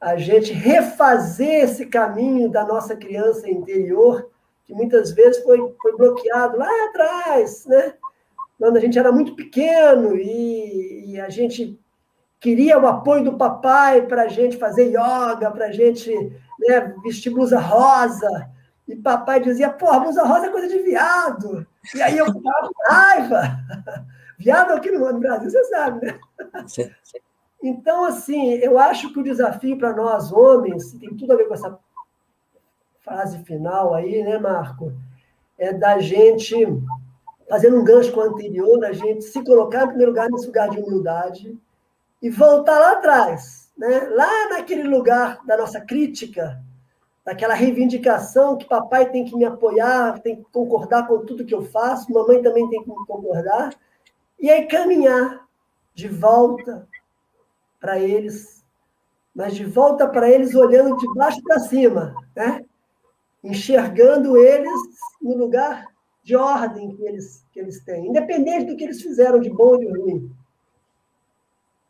a 0.00 0.16
gente 0.16 0.52
refazer 0.52 1.62
esse 1.64 1.86
caminho 1.86 2.50
da 2.50 2.64
nossa 2.64 2.96
criança 2.96 3.48
interior, 3.48 4.28
que 4.64 4.74
muitas 4.74 5.12
vezes 5.12 5.42
foi, 5.42 5.72
foi 5.80 5.96
bloqueado 5.96 6.58
lá 6.58 6.68
atrás, 6.88 7.64
né? 7.66 7.94
quando 8.58 8.76
a 8.76 8.80
gente 8.80 8.98
era 8.98 9.12
muito 9.12 9.34
pequeno 9.34 10.16
e, 10.16 11.12
e 11.12 11.20
a 11.20 11.28
gente 11.28 11.78
queria 12.44 12.78
o 12.78 12.86
apoio 12.86 13.24
do 13.24 13.38
papai 13.38 14.02
para 14.02 14.24
a 14.24 14.28
gente 14.28 14.58
fazer 14.58 14.90
yoga, 14.90 15.50
para 15.50 15.68
a 15.68 15.72
gente 15.72 16.14
né, 16.60 16.94
vestir 17.02 17.32
blusa 17.32 17.58
rosa. 17.58 18.50
E 18.86 18.94
papai 18.94 19.40
dizia, 19.40 19.70
pô, 19.70 19.98
blusa 19.98 20.22
rosa 20.24 20.48
é 20.48 20.50
coisa 20.50 20.68
de 20.68 20.78
viado. 20.80 21.66
E 21.94 22.02
aí 22.02 22.18
eu 22.18 22.26
ficava 22.26 22.68
com 22.68 22.92
raiva. 22.92 23.58
Viado 24.38 24.72
aqui 24.72 24.90
no 24.90 25.18
Brasil, 25.18 25.48
você 25.48 25.64
sabe, 25.64 26.04
né? 26.04 26.18
Então, 27.62 28.04
assim, 28.04 28.54
eu 28.56 28.78
acho 28.78 29.10
que 29.10 29.20
o 29.20 29.22
desafio 29.22 29.78
para 29.78 29.94
nós, 29.94 30.30
homens, 30.30 30.92
tem 30.94 31.16
tudo 31.16 31.32
a 31.32 31.36
ver 31.36 31.46
com 31.46 31.54
essa 31.54 31.78
frase 33.00 33.38
final 33.44 33.94
aí, 33.94 34.22
né, 34.22 34.36
Marco? 34.36 34.92
É 35.56 35.72
da 35.72 35.98
gente 35.98 36.54
fazendo 37.48 37.80
um 37.80 37.84
gancho 37.84 38.12
com 38.12 38.20
o 38.20 38.24
anterior, 38.24 38.84
a 38.84 38.92
gente 38.92 39.22
se 39.22 39.42
colocar 39.44 39.84
em 39.84 39.88
primeiro 39.88 40.10
lugar 40.10 40.28
nesse 40.28 40.46
lugar 40.46 40.68
de 40.68 40.78
humildade 40.78 41.58
e 42.24 42.30
voltar 42.30 42.78
lá 42.78 42.92
atrás, 42.92 43.70
né? 43.76 44.00
lá 44.08 44.48
naquele 44.48 44.84
lugar 44.84 45.44
da 45.44 45.58
nossa 45.58 45.78
crítica, 45.78 46.58
daquela 47.22 47.52
reivindicação 47.52 48.56
que 48.56 48.66
papai 48.66 49.10
tem 49.10 49.26
que 49.26 49.36
me 49.36 49.44
apoiar, 49.44 50.18
tem 50.20 50.36
que 50.36 50.44
concordar 50.50 51.06
com 51.06 51.26
tudo 51.26 51.44
que 51.44 51.54
eu 51.54 51.66
faço, 51.66 52.10
mamãe 52.10 52.42
também 52.42 52.66
tem 52.70 52.82
que 52.82 52.88
me 52.88 53.06
concordar, 53.06 53.74
e 54.40 54.50
aí 54.50 54.66
caminhar 54.66 55.46
de 55.94 56.08
volta 56.08 56.88
para 57.78 57.98
eles, 57.98 58.64
mas 59.34 59.54
de 59.54 59.66
volta 59.66 60.08
para 60.08 60.30
eles 60.30 60.54
olhando 60.54 60.96
de 60.96 61.06
baixo 61.12 61.42
para 61.42 61.58
cima, 61.58 62.14
né? 62.34 62.64
enxergando 63.42 64.38
eles 64.38 64.80
no 65.20 65.36
lugar 65.36 65.88
de 66.22 66.34
ordem 66.34 66.96
que 66.96 67.02
eles, 67.02 67.44
que 67.52 67.60
eles 67.60 67.84
têm, 67.84 68.06
independente 68.06 68.64
do 68.64 68.76
que 68.78 68.84
eles 68.84 69.02
fizeram 69.02 69.40
de 69.40 69.50
bom 69.50 69.72
ou 69.72 69.78
de 69.78 69.88
ruim. 69.88 70.34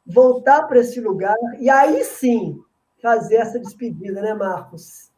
Voltar 0.06 0.64
para 0.64 0.80
esse 0.80 1.00
lugar 1.00 1.36
e 1.58 1.70
aí 1.70 2.04
sim 2.04 2.60
fazer 3.02 3.36
essa 3.36 3.58
despedida, 3.58 4.20
né, 4.20 4.34
Marcos? 4.34 5.10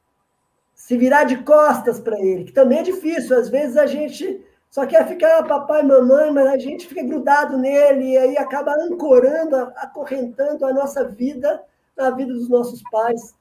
Se 0.74 0.96
virar 0.96 1.24
de 1.24 1.38
costas 1.42 1.98
para 1.98 2.18
ele, 2.20 2.44
que 2.44 2.52
também 2.52 2.78
é 2.78 2.82
difícil. 2.82 3.38
Às 3.38 3.48
vezes 3.48 3.76
a 3.76 3.86
gente 3.86 4.44
só 4.70 4.86
quer 4.86 5.06
ficar 5.06 5.42
papai 5.44 5.82
e 5.82 5.86
mamãe, 5.86 6.30
mas 6.30 6.46
a 6.48 6.58
gente 6.58 6.86
fica 6.86 7.02
grudado 7.02 7.56
nele 7.56 8.12
e 8.12 8.18
aí 8.18 8.36
acaba 8.36 8.74
ancorando, 8.74 9.56
acorrentando 9.76 10.66
a 10.66 10.72
nossa 10.72 11.04
vida 11.04 11.62
na 11.96 12.10
vida 12.10 12.32
dos 12.32 12.48
nossos 12.48 12.82
pais. 12.90 13.34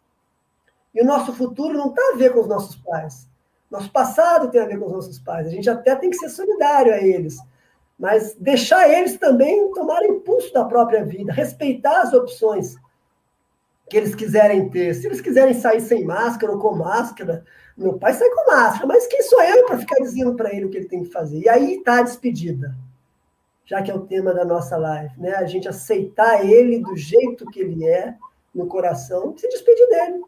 E 0.94 1.02
o 1.02 1.06
nosso 1.06 1.34
futuro 1.34 1.78
não 1.78 1.90
está 1.90 2.02
a 2.14 2.18
ver 2.18 2.32
com 2.32 2.40
os 2.40 2.48
nossos 2.48 2.76
pais. 2.78 3.28
Nosso 3.70 3.92
passado 3.92 4.50
tem 4.50 4.62
a 4.62 4.66
ver 4.66 4.80
com 4.80 4.86
os 4.86 4.94
nossos 4.94 5.20
pais. 5.20 5.48
A 5.48 5.50
gente 5.50 5.70
até 5.70 5.96
tem 5.96 6.10
que 6.10 6.18
ser 6.18 6.30
solidário 6.30 6.94
a 6.94 6.98
eles. 6.98 7.38
Mas 7.98 8.36
deixar 8.36 8.90
eles 8.90 9.18
também 9.18 9.72
tomarem 9.72 10.12
impulso 10.12 10.54
da 10.54 10.66
própria 10.66 11.04
vida, 11.04 11.32
respeitar 11.32 12.02
as 12.02 12.14
opções 12.14 12.76
que 13.90 13.96
eles 13.96 14.16
quiserem 14.16 14.70
ter. 14.70 14.94
Se 14.96 15.08
eles 15.08 15.22
quiserem 15.22 15.54
sair 15.54 15.82
sem 15.82 16.04
máscara 16.04 16.52
ou 16.52 16.60
com 16.60 16.76
máscara, 16.76 17.46
meu 17.78 17.98
pai 17.98 18.14
sai 18.14 18.30
com 18.30 18.52
máscara, 18.52 18.88
mas 18.88 19.08
quem 19.08 19.22
sou 19.22 19.42
eu 19.42 19.66
para 19.66 19.78
ficar 19.78 20.00
dizendo 20.02 20.36
para 20.36 20.54
ele 20.54 20.66
o 20.66 20.70
que 20.70 20.78
ele 20.78 20.88
tem 20.88 21.04
que 21.04 21.12
fazer? 21.12 21.40
E 21.40 21.50
aí 21.50 21.76
está 21.76 22.00
a 22.00 22.04
despedida, 22.04 22.76
já 23.66 23.82
que 23.82 23.92
é 23.92 23.96
o 23.96 24.06
tema 24.06 24.34
da 24.34 24.44
nossa 24.44 24.76
live, 24.78 25.14
né? 25.20 25.36
A 25.36 25.46
gente 25.46 25.68
aceitar 25.68 26.46
ele 26.46 26.80
do 26.80 26.96
jeito 26.96 27.46
que 27.46 27.60
ele 27.60 27.86
é, 27.88 28.16
no 28.54 28.68
coração, 28.68 29.38
se 29.38 29.48
despedir 29.50 29.88
dele. 29.90 30.24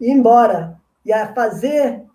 Ir 0.00 0.10
embora. 0.10 0.80
E 1.04 1.12
a 1.12 1.32
fazer 1.34 2.05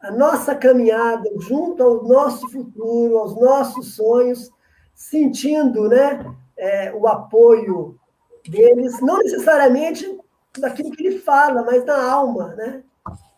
a 0.00 0.10
nossa 0.12 0.54
caminhada 0.54 1.28
junto 1.38 1.82
ao 1.82 2.04
nosso 2.04 2.48
futuro, 2.48 3.18
aos 3.18 3.34
nossos 3.34 3.96
sonhos, 3.96 4.50
sentindo 4.94 5.88
né, 5.88 6.24
é, 6.56 6.92
o 6.92 7.06
apoio 7.06 7.98
deles, 8.48 9.00
não 9.00 9.18
necessariamente 9.18 10.18
daquilo 10.58 10.90
que 10.92 11.06
ele 11.06 11.18
fala, 11.18 11.62
mas 11.62 11.84
na 11.84 12.10
alma. 12.10 12.54
Né? 12.54 12.82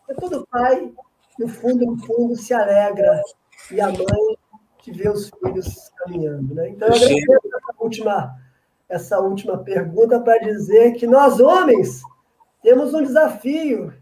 É 0.09 0.13
todo 0.13 0.47
pai, 0.47 0.91
no 1.39 1.47
fundo, 1.47 1.85
no 1.85 2.05
fundo, 2.05 2.35
se 2.35 2.53
alegra, 2.53 3.21
e 3.71 3.81
a 3.81 3.87
mãe 3.87 4.37
que 4.79 4.91
vê 4.91 5.09
os 5.09 5.29
filhos 5.29 5.91
caminhando. 5.97 6.53
Né? 6.55 6.69
Então, 6.69 6.87
eu 6.87 6.95
agradeço 6.95 7.31
essa 7.31 7.75
última, 7.79 8.35
essa 8.89 9.19
última 9.19 9.57
pergunta 9.57 10.19
para 10.19 10.39
dizer 10.39 10.93
que 10.93 11.07
nós, 11.07 11.39
homens, 11.39 12.01
temos 12.61 12.93
um 12.93 13.03
desafio 13.03 13.93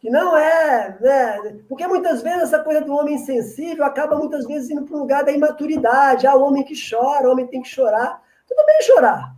que 0.00 0.10
não 0.10 0.36
é, 0.36 0.96
né? 1.00 1.58
Porque 1.68 1.86
muitas 1.86 2.22
vezes 2.22 2.42
essa 2.42 2.62
coisa 2.62 2.80
do 2.80 2.94
homem 2.94 3.18
sensível 3.18 3.84
acaba 3.84 4.16
muitas 4.16 4.46
vezes 4.46 4.70
indo 4.70 4.84
para 4.84 4.96
um 4.96 5.00
lugar 5.00 5.24
da 5.24 5.32
imaturidade. 5.32 6.26
Ah, 6.26 6.36
o 6.36 6.42
homem 6.42 6.64
que 6.64 6.74
chora, 6.74 7.28
o 7.28 7.32
homem 7.32 7.46
tem 7.46 7.62
que 7.62 7.68
chorar. 7.68 8.22
Tudo 8.46 8.64
bem 8.66 8.82
chorar, 8.82 9.34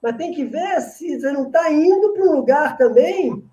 mas 0.00 0.16
tem 0.16 0.32
que 0.32 0.44
ver 0.44 0.80
se 0.80 1.20
você 1.20 1.30
não 1.32 1.46
está 1.46 1.70
indo 1.70 2.12
para 2.12 2.24
um 2.24 2.32
lugar 2.32 2.76
também 2.78 3.44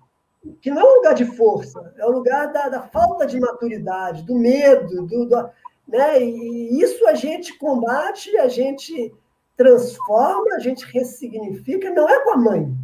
que 0.62 0.70
não 0.70 0.80
é 0.80 0.84
um 0.84 0.96
lugar 0.96 1.14
de 1.14 1.26
força, 1.26 1.92
é 1.98 2.06
um 2.06 2.12
lugar 2.12 2.50
da, 2.50 2.70
da, 2.70 2.80
falta 2.80 3.26
de 3.26 3.38
maturidade, 3.38 4.22
do 4.22 4.34
medo, 4.34 5.06
do, 5.06 5.26
do, 5.26 5.50
né? 5.86 6.22
E 6.22 6.80
isso 6.80 7.06
a 7.06 7.12
gente 7.12 7.58
combate, 7.58 8.34
a 8.38 8.48
gente 8.48 9.12
transforma, 9.54 10.54
a 10.54 10.58
gente 10.58 10.86
ressignifica. 10.86 11.90
Não 11.90 12.08
é 12.08 12.24
com 12.24 12.30
a 12.30 12.36
mãe, 12.38 12.74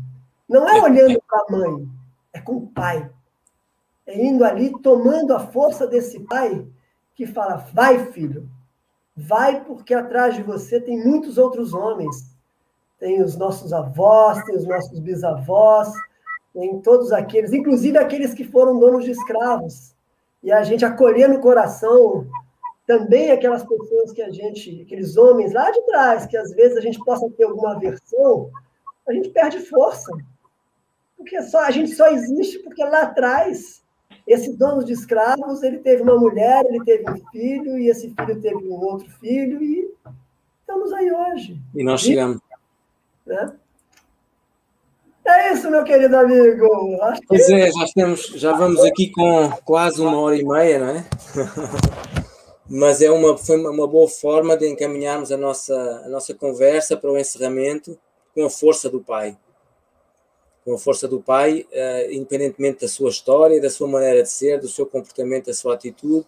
não 0.46 0.68
é 0.68 0.82
olhando 0.82 1.18
para 1.26 1.44
a 1.48 1.50
mãe, 1.50 1.88
é 2.34 2.40
com 2.42 2.56
o 2.56 2.66
pai 2.66 3.10
é 3.15 3.15
indo 4.06 4.44
ali, 4.44 4.72
tomando 4.82 5.34
a 5.34 5.40
força 5.40 5.86
desse 5.86 6.20
pai 6.20 6.66
que 7.14 7.26
fala: 7.26 7.56
vai, 7.72 7.98
filho, 8.12 8.48
vai, 9.16 9.64
porque 9.64 9.94
atrás 9.94 10.34
de 10.34 10.42
você 10.42 10.80
tem 10.80 11.02
muitos 11.02 11.38
outros 11.38 11.74
homens. 11.74 12.34
Tem 12.98 13.22
os 13.22 13.36
nossos 13.36 13.72
avós, 13.72 14.42
tem 14.44 14.56
os 14.56 14.66
nossos 14.66 14.98
bisavós, 14.98 15.92
tem 16.54 16.80
todos 16.80 17.12
aqueles, 17.12 17.52
inclusive 17.52 17.98
aqueles 17.98 18.32
que 18.32 18.44
foram 18.44 18.78
donos 18.78 19.04
de 19.04 19.10
escravos. 19.10 19.94
E 20.42 20.50
a 20.50 20.62
gente 20.62 20.84
acolher 20.84 21.28
no 21.28 21.40
coração 21.40 22.26
também 22.86 23.30
aquelas 23.30 23.64
pessoas 23.64 24.12
que 24.12 24.22
a 24.22 24.30
gente, 24.30 24.82
aqueles 24.82 25.16
homens 25.16 25.52
lá 25.52 25.70
de 25.70 25.82
trás, 25.82 26.24
que 26.24 26.36
às 26.36 26.52
vezes 26.52 26.76
a 26.76 26.80
gente 26.80 26.98
possa 27.04 27.28
ter 27.30 27.44
alguma 27.44 27.72
aversão, 27.72 28.48
a 29.06 29.12
gente 29.12 29.28
perde 29.30 29.58
força. 29.58 30.10
Porque 31.16 31.42
só, 31.42 31.64
a 31.64 31.70
gente 31.70 31.90
só 31.94 32.06
existe 32.08 32.60
porque 32.60 32.82
lá 32.84 33.02
atrás 33.02 33.82
esse 34.26 34.52
dono 34.56 34.84
de 34.84 34.92
escravos, 34.92 35.62
ele 35.62 35.78
teve 35.78 36.02
uma 36.02 36.16
mulher, 36.16 36.64
ele 36.66 36.84
teve 36.84 37.08
um 37.08 37.30
filho, 37.30 37.78
e 37.78 37.88
esse 37.88 38.12
filho 38.12 38.40
teve 38.40 38.56
um 38.56 38.72
outro 38.72 39.08
filho, 39.20 39.62
e 39.62 39.88
estamos 40.60 40.92
aí 40.92 41.10
hoje. 41.12 41.60
E 41.74 41.84
nós 41.84 42.00
chegamos. 42.00 42.38
Né? 43.24 43.52
É 45.24 45.52
isso, 45.52 45.70
meu 45.70 45.84
querido 45.84 46.16
amigo. 46.16 46.66
Acho 47.02 47.20
que... 47.20 47.26
Pois 47.28 47.48
é, 47.50 47.70
já, 47.70 47.86
temos, 47.94 48.26
já 48.28 48.52
vamos 48.52 48.84
aqui 48.84 49.10
com 49.10 49.50
quase 49.64 50.00
uma 50.00 50.18
hora 50.18 50.36
e 50.36 50.44
meia, 50.44 50.78
não 50.78 50.88
é? 50.88 51.04
Mas 52.68 53.00
é 53.00 53.10
uma, 53.10 53.38
foi 53.38 53.58
uma 53.58 53.86
boa 53.86 54.08
forma 54.08 54.56
de 54.56 54.68
encaminharmos 54.68 55.30
a 55.30 55.36
nossa, 55.36 56.02
a 56.04 56.08
nossa 56.08 56.34
conversa 56.34 56.96
para 56.96 57.10
o 57.12 57.18
encerramento 57.18 57.96
com 58.34 58.44
a 58.44 58.50
força 58.50 58.90
do 58.90 59.00
Pai 59.00 59.36
com 60.66 60.74
a 60.74 60.78
força 60.78 61.06
do 61.06 61.22
pai, 61.22 61.64
uh, 61.70 62.12
independentemente 62.12 62.80
da 62.80 62.88
sua 62.88 63.08
história, 63.08 63.60
da 63.60 63.70
sua 63.70 63.86
maneira 63.86 64.24
de 64.24 64.28
ser, 64.28 64.58
do 64.58 64.68
seu 64.68 64.84
comportamento, 64.84 65.46
da 65.46 65.54
sua 65.54 65.74
atitude, 65.74 66.26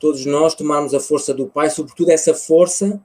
todos 0.00 0.26
nós 0.26 0.56
tomarmos 0.56 0.92
a 0.92 0.98
força 0.98 1.32
do 1.32 1.46
pai, 1.46 1.70
sobretudo 1.70 2.10
essa 2.10 2.34
força 2.34 3.00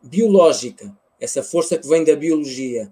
biológica, 0.00 0.90
essa 1.20 1.42
força 1.42 1.76
que 1.76 1.86
vem 1.86 2.04
da 2.04 2.16
biologia, 2.16 2.90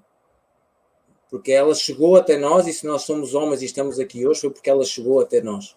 porque 1.31 1.53
ela 1.53 1.75
chegou 1.75 2.17
até 2.17 2.37
nós 2.37 2.67
e 2.67 2.73
se 2.75 2.87
nós 2.87 3.01
somos 3.03 3.35
homens 3.35 3.63
e 3.63 3.65
estamos 3.65 3.99
aqui 3.99 4.27
hoje 4.27 4.43
foi 4.43 4.51
porque 4.51 4.69
ela 4.69 4.85
chegou 4.85 5.21
até 5.21 5.41
nós. 5.41 5.75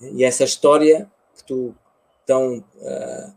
E 0.00 0.22
essa 0.22 0.44
história 0.44 1.10
que 1.36 1.42
tu 1.42 1.74
tão 2.24 2.58
uh, 2.58 3.34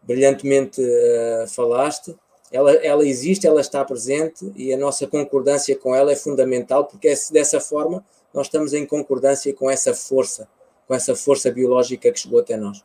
brilhantemente 0.00 0.80
uh, 0.80 1.48
falaste, 1.48 2.16
ela, 2.50 2.72
ela 2.74 3.06
existe, 3.06 3.46
ela 3.46 3.60
está 3.60 3.84
presente 3.84 4.52
e 4.54 4.72
a 4.72 4.76
nossa 4.76 5.06
concordância 5.06 5.76
com 5.76 5.94
ela 5.94 6.12
é 6.12 6.16
fundamental, 6.16 6.84
porque 6.84 7.08
é 7.08 7.14
dessa 7.30 7.60
forma 7.60 8.04
nós 8.32 8.46
estamos 8.46 8.72
em 8.74 8.86
concordância 8.86 9.52
com 9.54 9.70
essa 9.70 9.94
força, 9.94 10.48
com 10.86 10.94
essa 10.94 11.16
força 11.16 11.50
biológica 11.50 12.12
que 12.12 12.20
chegou 12.20 12.40
até 12.40 12.56
nós. 12.56 12.84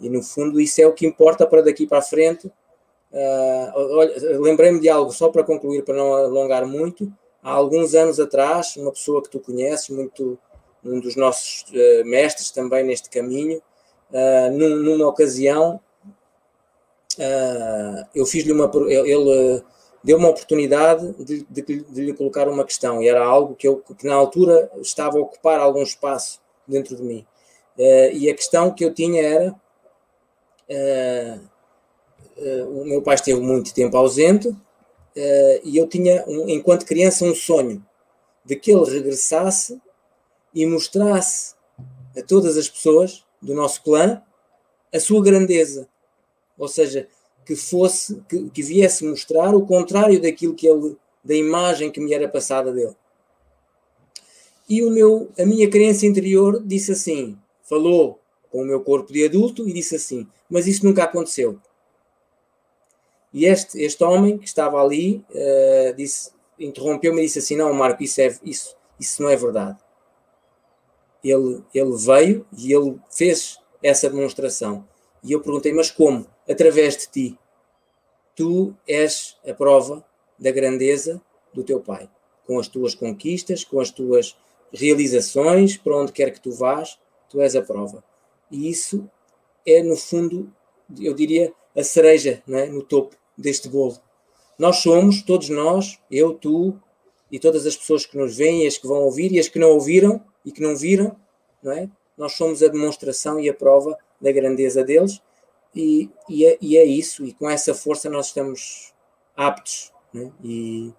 E 0.00 0.08
no 0.08 0.22
fundo 0.22 0.60
isso 0.60 0.80
é 0.80 0.86
o 0.86 0.92
que 0.92 1.06
importa 1.06 1.46
para 1.46 1.62
daqui 1.62 1.86
para 1.86 1.98
a 1.98 2.02
frente. 2.02 2.52
Uh, 3.12 4.40
lembrei-me 4.40 4.80
de 4.80 4.88
algo, 4.88 5.12
só 5.12 5.28
para 5.28 5.44
concluir, 5.44 5.84
para 5.84 5.94
não 5.94 6.14
alongar 6.14 6.66
muito. 6.66 7.12
Há 7.42 7.52
alguns 7.52 7.94
anos 7.94 8.18
atrás, 8.18 8.76
uma 8.76 8.90
pessoa 8.90 9.22
que 9.22 9.28
tu 9.28 9.38
conheces, 9.38 9.88
muito 9.88 10.38
um 10.84 10.98
dos 10.98 11.14
nossos 11.14 11.64
uh, 11.70 12.04
mestres 12.04 12.50
também 12.50 12.84
neste 12.84 13.08
caminho, 13.08 13.62
uh, 14.10 14.50
num, 14.50 14.76
numa 14.76 15.06
ocasião, 15.06 15.80
eu 18.14 18.26
fiz-lhe 18.26 18.52
uma. 18.52 18.70
Ele 18.88 19.62
deu 20.04 20.18
uma 20.18 20.30
oportunidade 20.30 21.12
de, 21.24 21.46
de, 21.48 21.62
de, 21.62 22.00
lhe 22.00 22.12
colocar 22.12 22.48
uma 22.48 22.64
questão, 22.64 23.00
e 23.00 23.08
era 23.08 23.24
algo 23.24 23.54
que, 23.54 23.68
eu, 23.68 23.76
que 23.96 24.06
na 24.06 24.14
altura 24.14 24.68
estava 24.80 25.16
a 25.16 25.20
ocupar 25.20 25.60
algum 25.60 25.82
espaço 25.82 26.40
dentro 26.66 26.96
de 26.96 27.02
mim. 27.02 27.24
e 27.78 28.28
a 28.28 28.34
questão 28.34 28.72
que 28.72 28.84
eu 28.84 28.92
tinha 28.92 29.22
era 29.22 29.54
Uh, 30.72 31.40
uh, 32.38 32.80
o 32.80 32.84
meu 32.84 33.02
pai 33.02 33.14
esteve 33.14 33.40
muito 33.40 33.74
tempo 33.74 33.96
ausente 33.96 34.48
uh, 34.48 35.60
e 35.62 35.76
eu 35.76 35.86
tinha, 35.86 36.24
um, 36.26 36.48
enquanto 36.48 36.86
criança, 36.86 37.24
um 37.24 37.34
sonho 37.34 37.84
de 38.44 38.56
que 38.56 38.72
ele 38.72 38.90
regressasse 38.90 39.80
e 40.54 40.64
mostrasse 40.64 41.54
a 42.16 42.22
todas 42.22 42.56
as 42.56 42.68
pessoas 42.68 43.24
do 43.40 43.54
nosso 43.54 43.82
clã 43.82 44.22
a 44.92 45.00
sua 45.00 45.22
grandeza. 45.22 45.88
Ou 46.62 46.68
seja, 46.68 47.08
que 47.44 47.56
fosse, 47.56 48.22
que, 48.28 48.48
que 48.50 48.62
viesse 48.62 49.04
mostrar 49.04 49.52
o 49.52 49.66
contrário 49.66 50.22
daquilo 50.22 50.54
que 50.54 50.68
ele, 50.68 50.96
da 51.24 51.34
imagem 51.34 51.90
que 51.90 51.98
me 52.00 52.14
era 52.14 52.28
passada 52.28 52.72
dele. 52.72 52.94
E 54.68 54.80
o 54.84 54.88
meu, 54.88 55.28
a 55.36 55.44
minha 55.44 55.68
crença 55.68 56.06
interior 56.06 56.62
disse 56.64 56.92
assim, 56.92 57.36
falou 57.64 58.20
com 58.48 58.62
o 58.62 58.64
meu 58.64 58.80
corpo 58.80 59.12
de 59.12 59.24
adulto 59.24 59.68
e 59.68 59.72
disse 59.72 59.96
assim: 59.96 60.28
Mas 60.48 60.68
isso 60.68 60.86
nunca 60.86 61.02
aconteceu. 61.02 61.58
E 63.32 63.44
este, 63.44 63.80
este 63.80 64.04
homem 64.04 64.38
que 64.38 64.46
estava 64.46 64.80
ali 64.80 65.24
uh, 65.30 65.96
disse, 65.96 66.30
interrompeu-me 66.60 67.22
e 67.22 67.24
disse 67.24 67.40
assim: 67.40 67.56
Não, 67.56 67.72
Marco, 67.72 68.04
isso, 68.04 68.20
é, 68.20 68.38
isso, 68.44 68.76
isso 69.00 69.20
não 69.20 69.30
é 69.30 69.34
verdade. 69.34 69.78
Ele, 71.24 71.60
ele 71.74 71.96
veio 71.96 72.46
e 72.56 72.72
ele 72.72 73.00
fez 73.10 73.58
essa 73.82 74.08
demonstração. 74.08 74.86
E 75.24 75.32
eu 75.32 75.40
perguntei: 75.40 75.72
Mas 75.72 75.90
como? 75.90 76.26
Através 76.52 76.98
de 76.98 77.06
ti. 77.06 77.38
Tu 78.36 78.74
és 78.86 79.38
a 79.48 79.54
prova 79.54 80.04
da 80.38 80.50
grandeza 80.50 81.18
do 81.54 81.64
teu 81.64 81.80
pai, 81.80 82.10
com 82.46 82.58
as 82.58 82.68
tuas 82.68 82.94
conquistas, 82.94 83.64
com 83.64 83.80
as 83.80 83.90
tuas 83.90 84.36
realizações, 84.70 85.78
para 85.78 85.96
onde 85.96 86.12
quer 86.12 86.30
que 86.30 86.42
tu 86.42 86.52
vás, 86.52 86.98
tu 87.30 87.40
és 87.40 87.56
a 87.56 87.62
prova. 87.62 88.04
E 88.50 88.68
isso 88.68 89.08
é, 89.66 89.82
no 89.82 89.96
fundo, 89.96 90.52
eu 91.00 91.14
diria, 91.14 91.54
a 91.74 91.82
cereja 91.82 92.42
é? 92.46 92.66
no 92.66 92.82
topo 92.82 93.16
deste 93.36 93.66
bolo. 93.70 93.96
Nós 94.58 94.76
somos, 94.76 95.22
todos 95.22 95.48
nós, 95.48 95.98
eu, 96.10 96.34
tu 96.34 96.78
e 97.30 97.38
todas 97.38 97.64
as 97.64 97.78
pessoas 97.78 98.04
que 98.04 98.18
nos 98.18 98.36
veem, 98.36 98.66
as 98.66 98.76
que 98.76 98.86
vão 98.86 99.04
ouvir 99.04 99.32
e 99.32 99.38
as 99.38 99.48
que 99.48 99.58
não 99.58 99.70
ouviram 99.70 100.22
e 100.44 100.52
que 100.52 100.60
não 100.60 100.76
viram, 100.76 101.16
não 101.62 101.72
é? 101.72 101.88
Nós 102.14 102.34
somos 102.34 102.62
a 102.62 102.68
demonstração 102.68 103.40
e 103.40 103.48
a 103.48 103.54
prova 103.54 103.96
da 104.20 104.30
grandeza 104.30 104.84
deles 104.84 105.22
e, 105.74 106.10
e, 106.28 106.44
é, 106.46 106.58
e 106.60 106.76
é, 106.76 106.84
isso, 106.84 107.24
e 107.24 107.32
com 107.32 107.48
essa 107.48 107.74
força 107.74 108.10
nós 108.10 108.26
estamos 108.26 108.92
aptos 109.36 109.92
é? 110.14 110.30
e, 110.42 110.92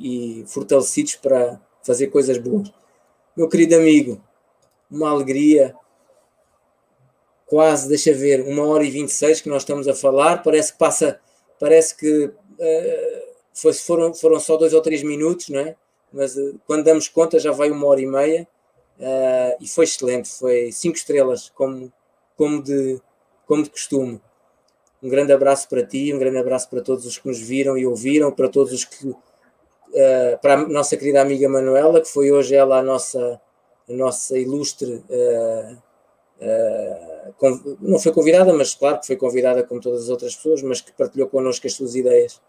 e 0.00 0.44
fortalecidos 0.46 1.16
para 1.16 1.60
fazer 1.82 2.08
coisas 2.08 2.38
boas. 2.38 2.72
Meu 3.36 3.48
querido 3.48 3.74
amigo, 3.76 4.22
uma 4.90 5.10
alegria 5.10 5.74
quase, 7.46 7.88
deixa 7.88 8.12
ver, 8.12 8.40
uma 8.42 8.66
hora 8.66 8.84
e 8.84 8.90
26 8.90 9.40
que 9.40 9.48
nós 9.48 9.62
estamos 9.62 9.86
a 9.88 9.94
falar, 9.94 10.42
parece 10.42 10.72
que 10.72 10.78
passa, 10.78 11.20
parece 11.58 11.96
que 11.96 12.24
uh, 12.26 13.34
foi, 13.52 13.72
foram, 13.72 14.14
foram 14.14 14.40
só 14.40 14.56
dois 14.56 14.72
ou 14.72 14.80
três 14.80 15.02
minutos, 15.02 15.48
não 15.48 15.60
é? 15.60 15.76
Mas 16.12 16.36
uh, 16.36 16.58
quando 16.66 16.84
damos 16.84 17.08
conta 17.08 17.38
já 17.38 17.52
vai 17.52 17.70
uma 17.70 17.86
hora 17.86 18.00
e 18.00 18.06
meia 18.06 18.48
uh, 18.98 19.56
e 19.60 19.68
foi 19.68 19.84
excelente, 19.84 20.28
foi 20.28 20.72
cinco 20.72 20.96
estrelas, 20.96 21.50
como, 21.50 21.92
como, 22.36 22.62
de, 22.62 23.00
como 23.46 23.62
de 23.62 23.70
costume. 23.70 24.20
Um 25.02 25.08
grande 25.08 25.32
abraço 25.32 25.68
para 25.68 25.84
ti, 25.84 26.12
um 26.14 26.18
grande 26.18 26.38
abraço 26.38 26.68
para 26.68 26.80
todos 26.80 27.04
os 27.04 27.18
que 27.18 27.28
nos 27.28 27.40
viram 27.40 27.76
e 27.76 27.86
ouviram, 27.86 28.32
para 28.32 28.48
todos 28.48 28.72
os 28.72 28.84
que. 28.84 29.14
para 30.40 30.54
a 30.54 30.68
nossa 30.68 30.96
querida 30.96 31.20
amiga 31.20 31.48
Manuela, 31.48 32.00
que 32.00 32.08
foi 32.08 32.32
hoje 32.32 32.54
ela 32.54 32.78
a 32.78 32.82
nossa, 32.82 33.40
a 33.88 33.92
nossa 33.92 34.38
ilustre 34.38 35.04
não 37.80 37.98
foi 37.98 38.12
convidada, 38.12 38.52
mas 38.52 38.74
claro 38.74 39.00
que 39.00 39.06
foi 39.06 39.16
convidada 39.16 39.62
como 39.62 39.80
todas 39.80 40.04
as 40.04 40.08
outras 40.08 40.34
pessoas, 40.34 40.62
mas 40.62 40.80
que 40.80 40.92
partilhou 40.92 41.28
connosco 41.28 41.66
as 41.66 41.74
suas 41.74 41.94
ideias 41.94 42.40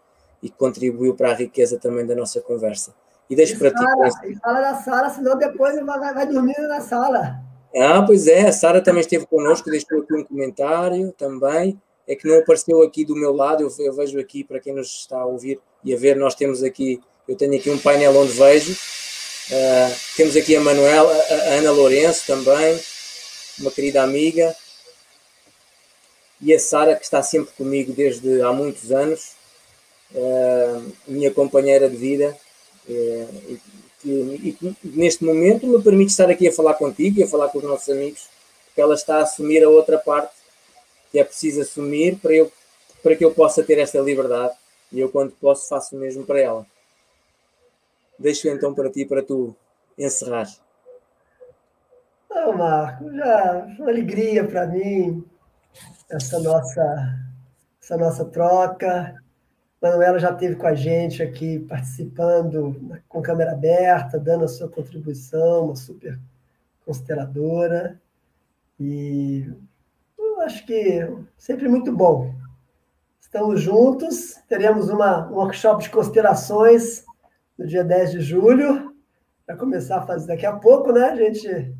e 0.42 0.50
contribuiu 0.50 1.14
para 1.14 1.30
a 1.30 1.34
riqueza 1.34 1.78
também 1.78 2.06
da 2.06 2.14
nossa 2.14 2.40
conversa. 2.40 2.94
E 3.28 3.34
deixo 3.34 3.58
para 3.58 3.70
Sara, 3.70 4.10
ti. 4.10 4.32
E 4.32 4.36
fala 4.36 4.60
da 4.60 4.74
Sara, 4.76 5.10
senão 5.10 5.36
depois 5.36 5.74
vai, 5.84 6.14
vai 6.14 6.26
dormir 6.26 6.56
na 6.68 6.80
sala. 6.80 7.40
Ah, 7.78 8.02
pois 8.02 8.26
é, 8.26 8.48
a 8.48 8.52
Sara 8.52 8.80
também 8.80 9.02
esteve 9.02 9.26
connosco, 9.26 9.70
deixou 9.70 10.00
aqui 10.00 10.14
um 10.14 10.24
comentário 10.24 11.12
também. 11.12 11.78
É 12.08 12.14
que 12.14 12.26
não 12.26 12.38
apareceu 12.38 12.82
aqui 12.82 13.04
do 13.04 13.14
meu 13.14 13.34
lado, 13.34 13.62
eu, 13.62 13.84
eu 13.84 13.92
vejo 13.92 14.18
aqui, 14.18 14.42
para 14.42 14.60
quem 14.60 14.72
nos 14.72 15.00
está 15.00 15.18
a 15.18 15.26
ouvir 15.26 15.60
e 15.84 15.92
a 15.92 15.96
ver, 15.96 16.16
nós 16.16 16.34
temos 16.34 16.62
aqui, 16.62 17.00
eu 17.28 17.36
tenho 17.36 17.54
aqui 17.54 17.68
um 17.68 17.78
painel 17.78 18.16
onde 18.16 18.32
vejo. 18.32 18.72
Uh, 18.72 19.94
temos 20.16 20.36
aqui 20.36 20.56
a 20.56 20.60
Manuela, 20.60 21.12
a, 21.12 21.34
Ana 21.54 21.70
Lourenço 21.70 22.26
também, 22.26 22.80
uma 23.60 23.70
querida 23.70 24.02
amiga, 24.02 24.56
e 26.40 26.52
a 26.54 26.58
Sara, 26.58 26.96
que 26.96 27.04
está 27.04 27.22
sempre 27.22 27.52
comigo 27.54 27.92
desde 27.92 28.40
há 28.42 28.52
muitos 28.52 28.90
anos, 28.90 29.32
uh, 30.12 30.92
minha 31.06 31.30
companheira 31.30 31.88
de 31.88 31.96
vida, 31.96 32.36
uh, 32.88 33.58
e, 34.06 34.56
e, 34.62 34.76
neste 34.84 35.24
momento 35.24 35.66
me 35.66 35.82
permite 35.82 36.10
estar 36.10 36.30
aqui 36.30 36.48
a 36.48 36.52
falar 36.52 36.74
contigo 36.74 37.18
e 37.18 37.24
a 37.24 37.28
falar 37.28 37.48
com 37.48 37.58
os 37.58 37.64
nossos 37.64 37.88
amigos, 37.88 38.28
porque 38.66 38.80
ela 38.80 38.94
está 38.94 39.18
a 39.18 39.22
assumir 39.22 39.64
a 39.64 39.68
outra 39.68 39.98
parte 39.98 40.34
que 41.10 41.18
é 41.18 41.24
preciso 41.24 41.62
assumir 41.62 42.16
para, 42.18 42.32
eu, 42.32 42.52
para 43.02 43.16
que 43.16 43.24
eu 43.24 43.32
possa 43.32 43.62
ter 43.62 43.78
esta 43.78 43.98
liberdade, 44.00 44.54
e 44.92 45.00
eu, 45.00 45.08
quando 45.08 45.32
posso, 45.32 45.68
faço 45.68 45.96
o 45.96 45.98
mesmo 45.98 46.24
para 46.24 46.40
ela. 46.40 46.66
Deixo 48.18 48.48
então 48.48 48.74
para 48.74 48.90
ti, 48.90 49.04
para 49.04 49.22
tu 49.22 49.54
encerrar. 49.98 50.48
Não, 52.30 52.52
Marco, 52.52 53.10
já 53.12 53.66
uma 53.78 53.88
alegria 53.88 54.46
para 54.46 54.66
mim 54.66 55.24
essa 56.08 56.38
nossa, 56.38 57.18
essa 57.82 57.96
nossa 57.96 58.24
troca. 58.26 59.14
Manuela 59.86 60.18
já 60.18 60.32
esteve 60.32 60.56
com 60.56 60.66
a 60.66 60.74
gente 60.74 61.22
aqui 61.22 61.60
participando 61.60 63.00
com 63.08 63.22
câmera 63.22 63.52
aberta, 63.52 64.18
dando 64.18 64.44
a 64.44 64.48
sua 64.48 64.68
contribuição, 64.68 65.66
uma 65.66 65.76
super 65.76 66.18
consideradora. 66.84 68.00
E 68.80 69.48
eu 70.18 70.40
acho 70.40 70.66
que 70.66 71.08
sempre 71.38 71.68
muito 71.68 71.92
bom. 71.94 72.34
Estamos 73.20 73.60
juntos, 73.60 74.34
teremos 74.48 74.88
uma, 74.90 75.28
um 75.28 75.34
workshop 75.34 75.84
de 75.84 75.90
considerações 75.90 77.04
no 77.56 77.66
dia 77.66 77.84
10 77.84 78.10
de 78.12 78.20
julho, 78.20 78.94
para 79.46 79.56
começar 79.56 79.98
a 79.98 80.06
fazer 80.06 80.26
daqui 80.26 80.46
a 80.46 80.56
pouco, 80.56 80.92
né? 80.92 81.10
A 81.10 81.16
gente, 81.16 81.74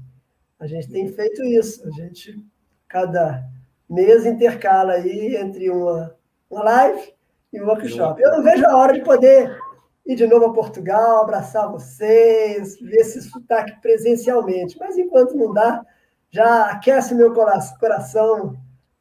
a 0.61 0.66
gente 0.66 0.89
tem 0.89 1.09
feito 1.09 1.45
isso, 1.45 1.87
a 1.87 1.91
gente, 1.91 2.41
cada 2.89 3.45
mês 3.89 4.24
intercala 4.24 4.93
aí 4.93 5.37
entre 5.37 5.70
uma, 5.70 6.15
uma 6.49 6.62
live 6.62 7.15
e 7.57 7.62
um 7.62 7.66
workshop. 7.66 8.20
Eu 8.20 8.31
não 8.33 8.43
vejo 8.43 8.66
a 8.66 8.77
hora 8.77 8.93
de 8.93 9.03
poder 9.03 9.59
ir 10.07 10.15
de 10.15 10.27
novo 10.27 10.47
a 10.47 10.53
Portugal, 10.53 11.23
abraçar 11.23 11.70
vocês, 11.70 12.78
ver 12.81 12.99
esse 12.99 13.23
sotaque 13.23 13.81
presencialmente. 13.81 14.77
Mas 14.78 14.97
enquanto 14.97 15.37
não 15.37 15.53
dá, 15.53 15.85
já 16.31 16.66
aquece 16.66 17.15
meu 17.15 17.33
coração 17.33 18.57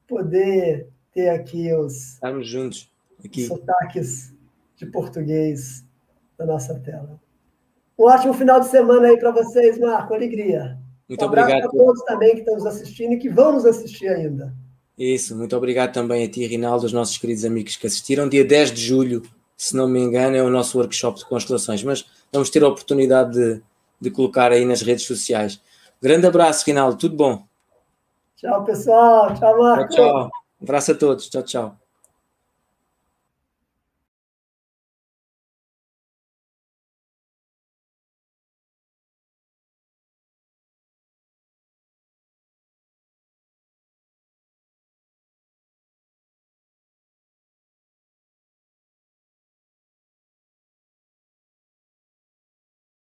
poder 0.07 0.90
ter 1.11 1.30
aqui 1.30 1.73
os, 1.73 2.14
Estamos 2.14 2.48
juntos. 2.48 2.91
Aqui. 3.23 3.45
sotaques 3.45 4.34
de 4.76 4.86
português 4.86 5.86
na 6.38 6.45
nossa 6.45 6.80
tela. 6.80 7.19
Um 7.98 8.06
ótimo 8.06 8.34
final 8.34 8.60
de 8.60 8.68
semana 8.68 9.07
aí 9.07 9.18
para 9.18 9.32
vocês, 9.32 9.80
Marco. 9.80 10.14
Alegria. 10.14 10.77
Muito 11.07 11.23
um 11.23 11.27
obrigado. 11.27 11.65
a 11.65 11.69
todos 11.69 12.03
também 12.03 12.34
que 12.34 12.40
estão 12.40 12.56
nos 12.56 12.65
assistindo 12.65 13.14
e 13.14 13.18
que 13.18 13.30
vão 13.30 13.53
nos 13.53 13.65
assistir 13.65 14.10
ainda. 14.10 14.53
Isso, 14.97 15.35
muito 15.35 15.55
obrigado 15.55 15.93
também 15.93 16.23
a 16.23 16.30
ti, 16.30 16.45
Rinaldo, 16.45 16.85
aos 16.85 16.93
nossos 16.93 17.17
queridos 17.17 17.43
amigos 17.43 17.76
que 17.76 17.85
assistiram. 17.85 18.30
Dia 18.30 18.45
10 18.45 18.72
de 18.72 18.81
julho, 18.81 19.23
se 19.57 19.76
não 19.76 19.88
me 19.88 19.99
engano, 19.99 20.38
é 20.38 20.43
o 20.43 20.49
nosso 20.49 20.77
workshop 20.77 21.19
de 21.19 21.26
constelações, 21.26 21.84
mas 21.84 22.05
vamos 22.31 22.49
ter 22.49 22.63
a 22.63 22.67
oportunidade 22.67 23.34
de, 23.34 23.61
de 23.99 24.09
colocar 24.09 24.51
aí 24.51 24.63
nas 24.63 24.81
redes 24.81 25.05
sociais. 25.05 25.59
Grande 26.01 26.27
abraço, 26.27 26.65
Rinaldo, 26.65 26.97
tudo 26.97 27.15
bom? 27.15 27.43
Tchau, 28.38 28.63
pessoal. 28.63 29.34
Tchau, 29.34 29.57
Marco. 29.57 29.93
Tchau, 29.93 30.05
tchau. 30.05 30.30
Um 30.61 30.63
abraço 30.63 30.91
a 30.91 30.95
todos. 30.95 31.30
Tchau, 31.30 31.43
tchau. 31.43 31.84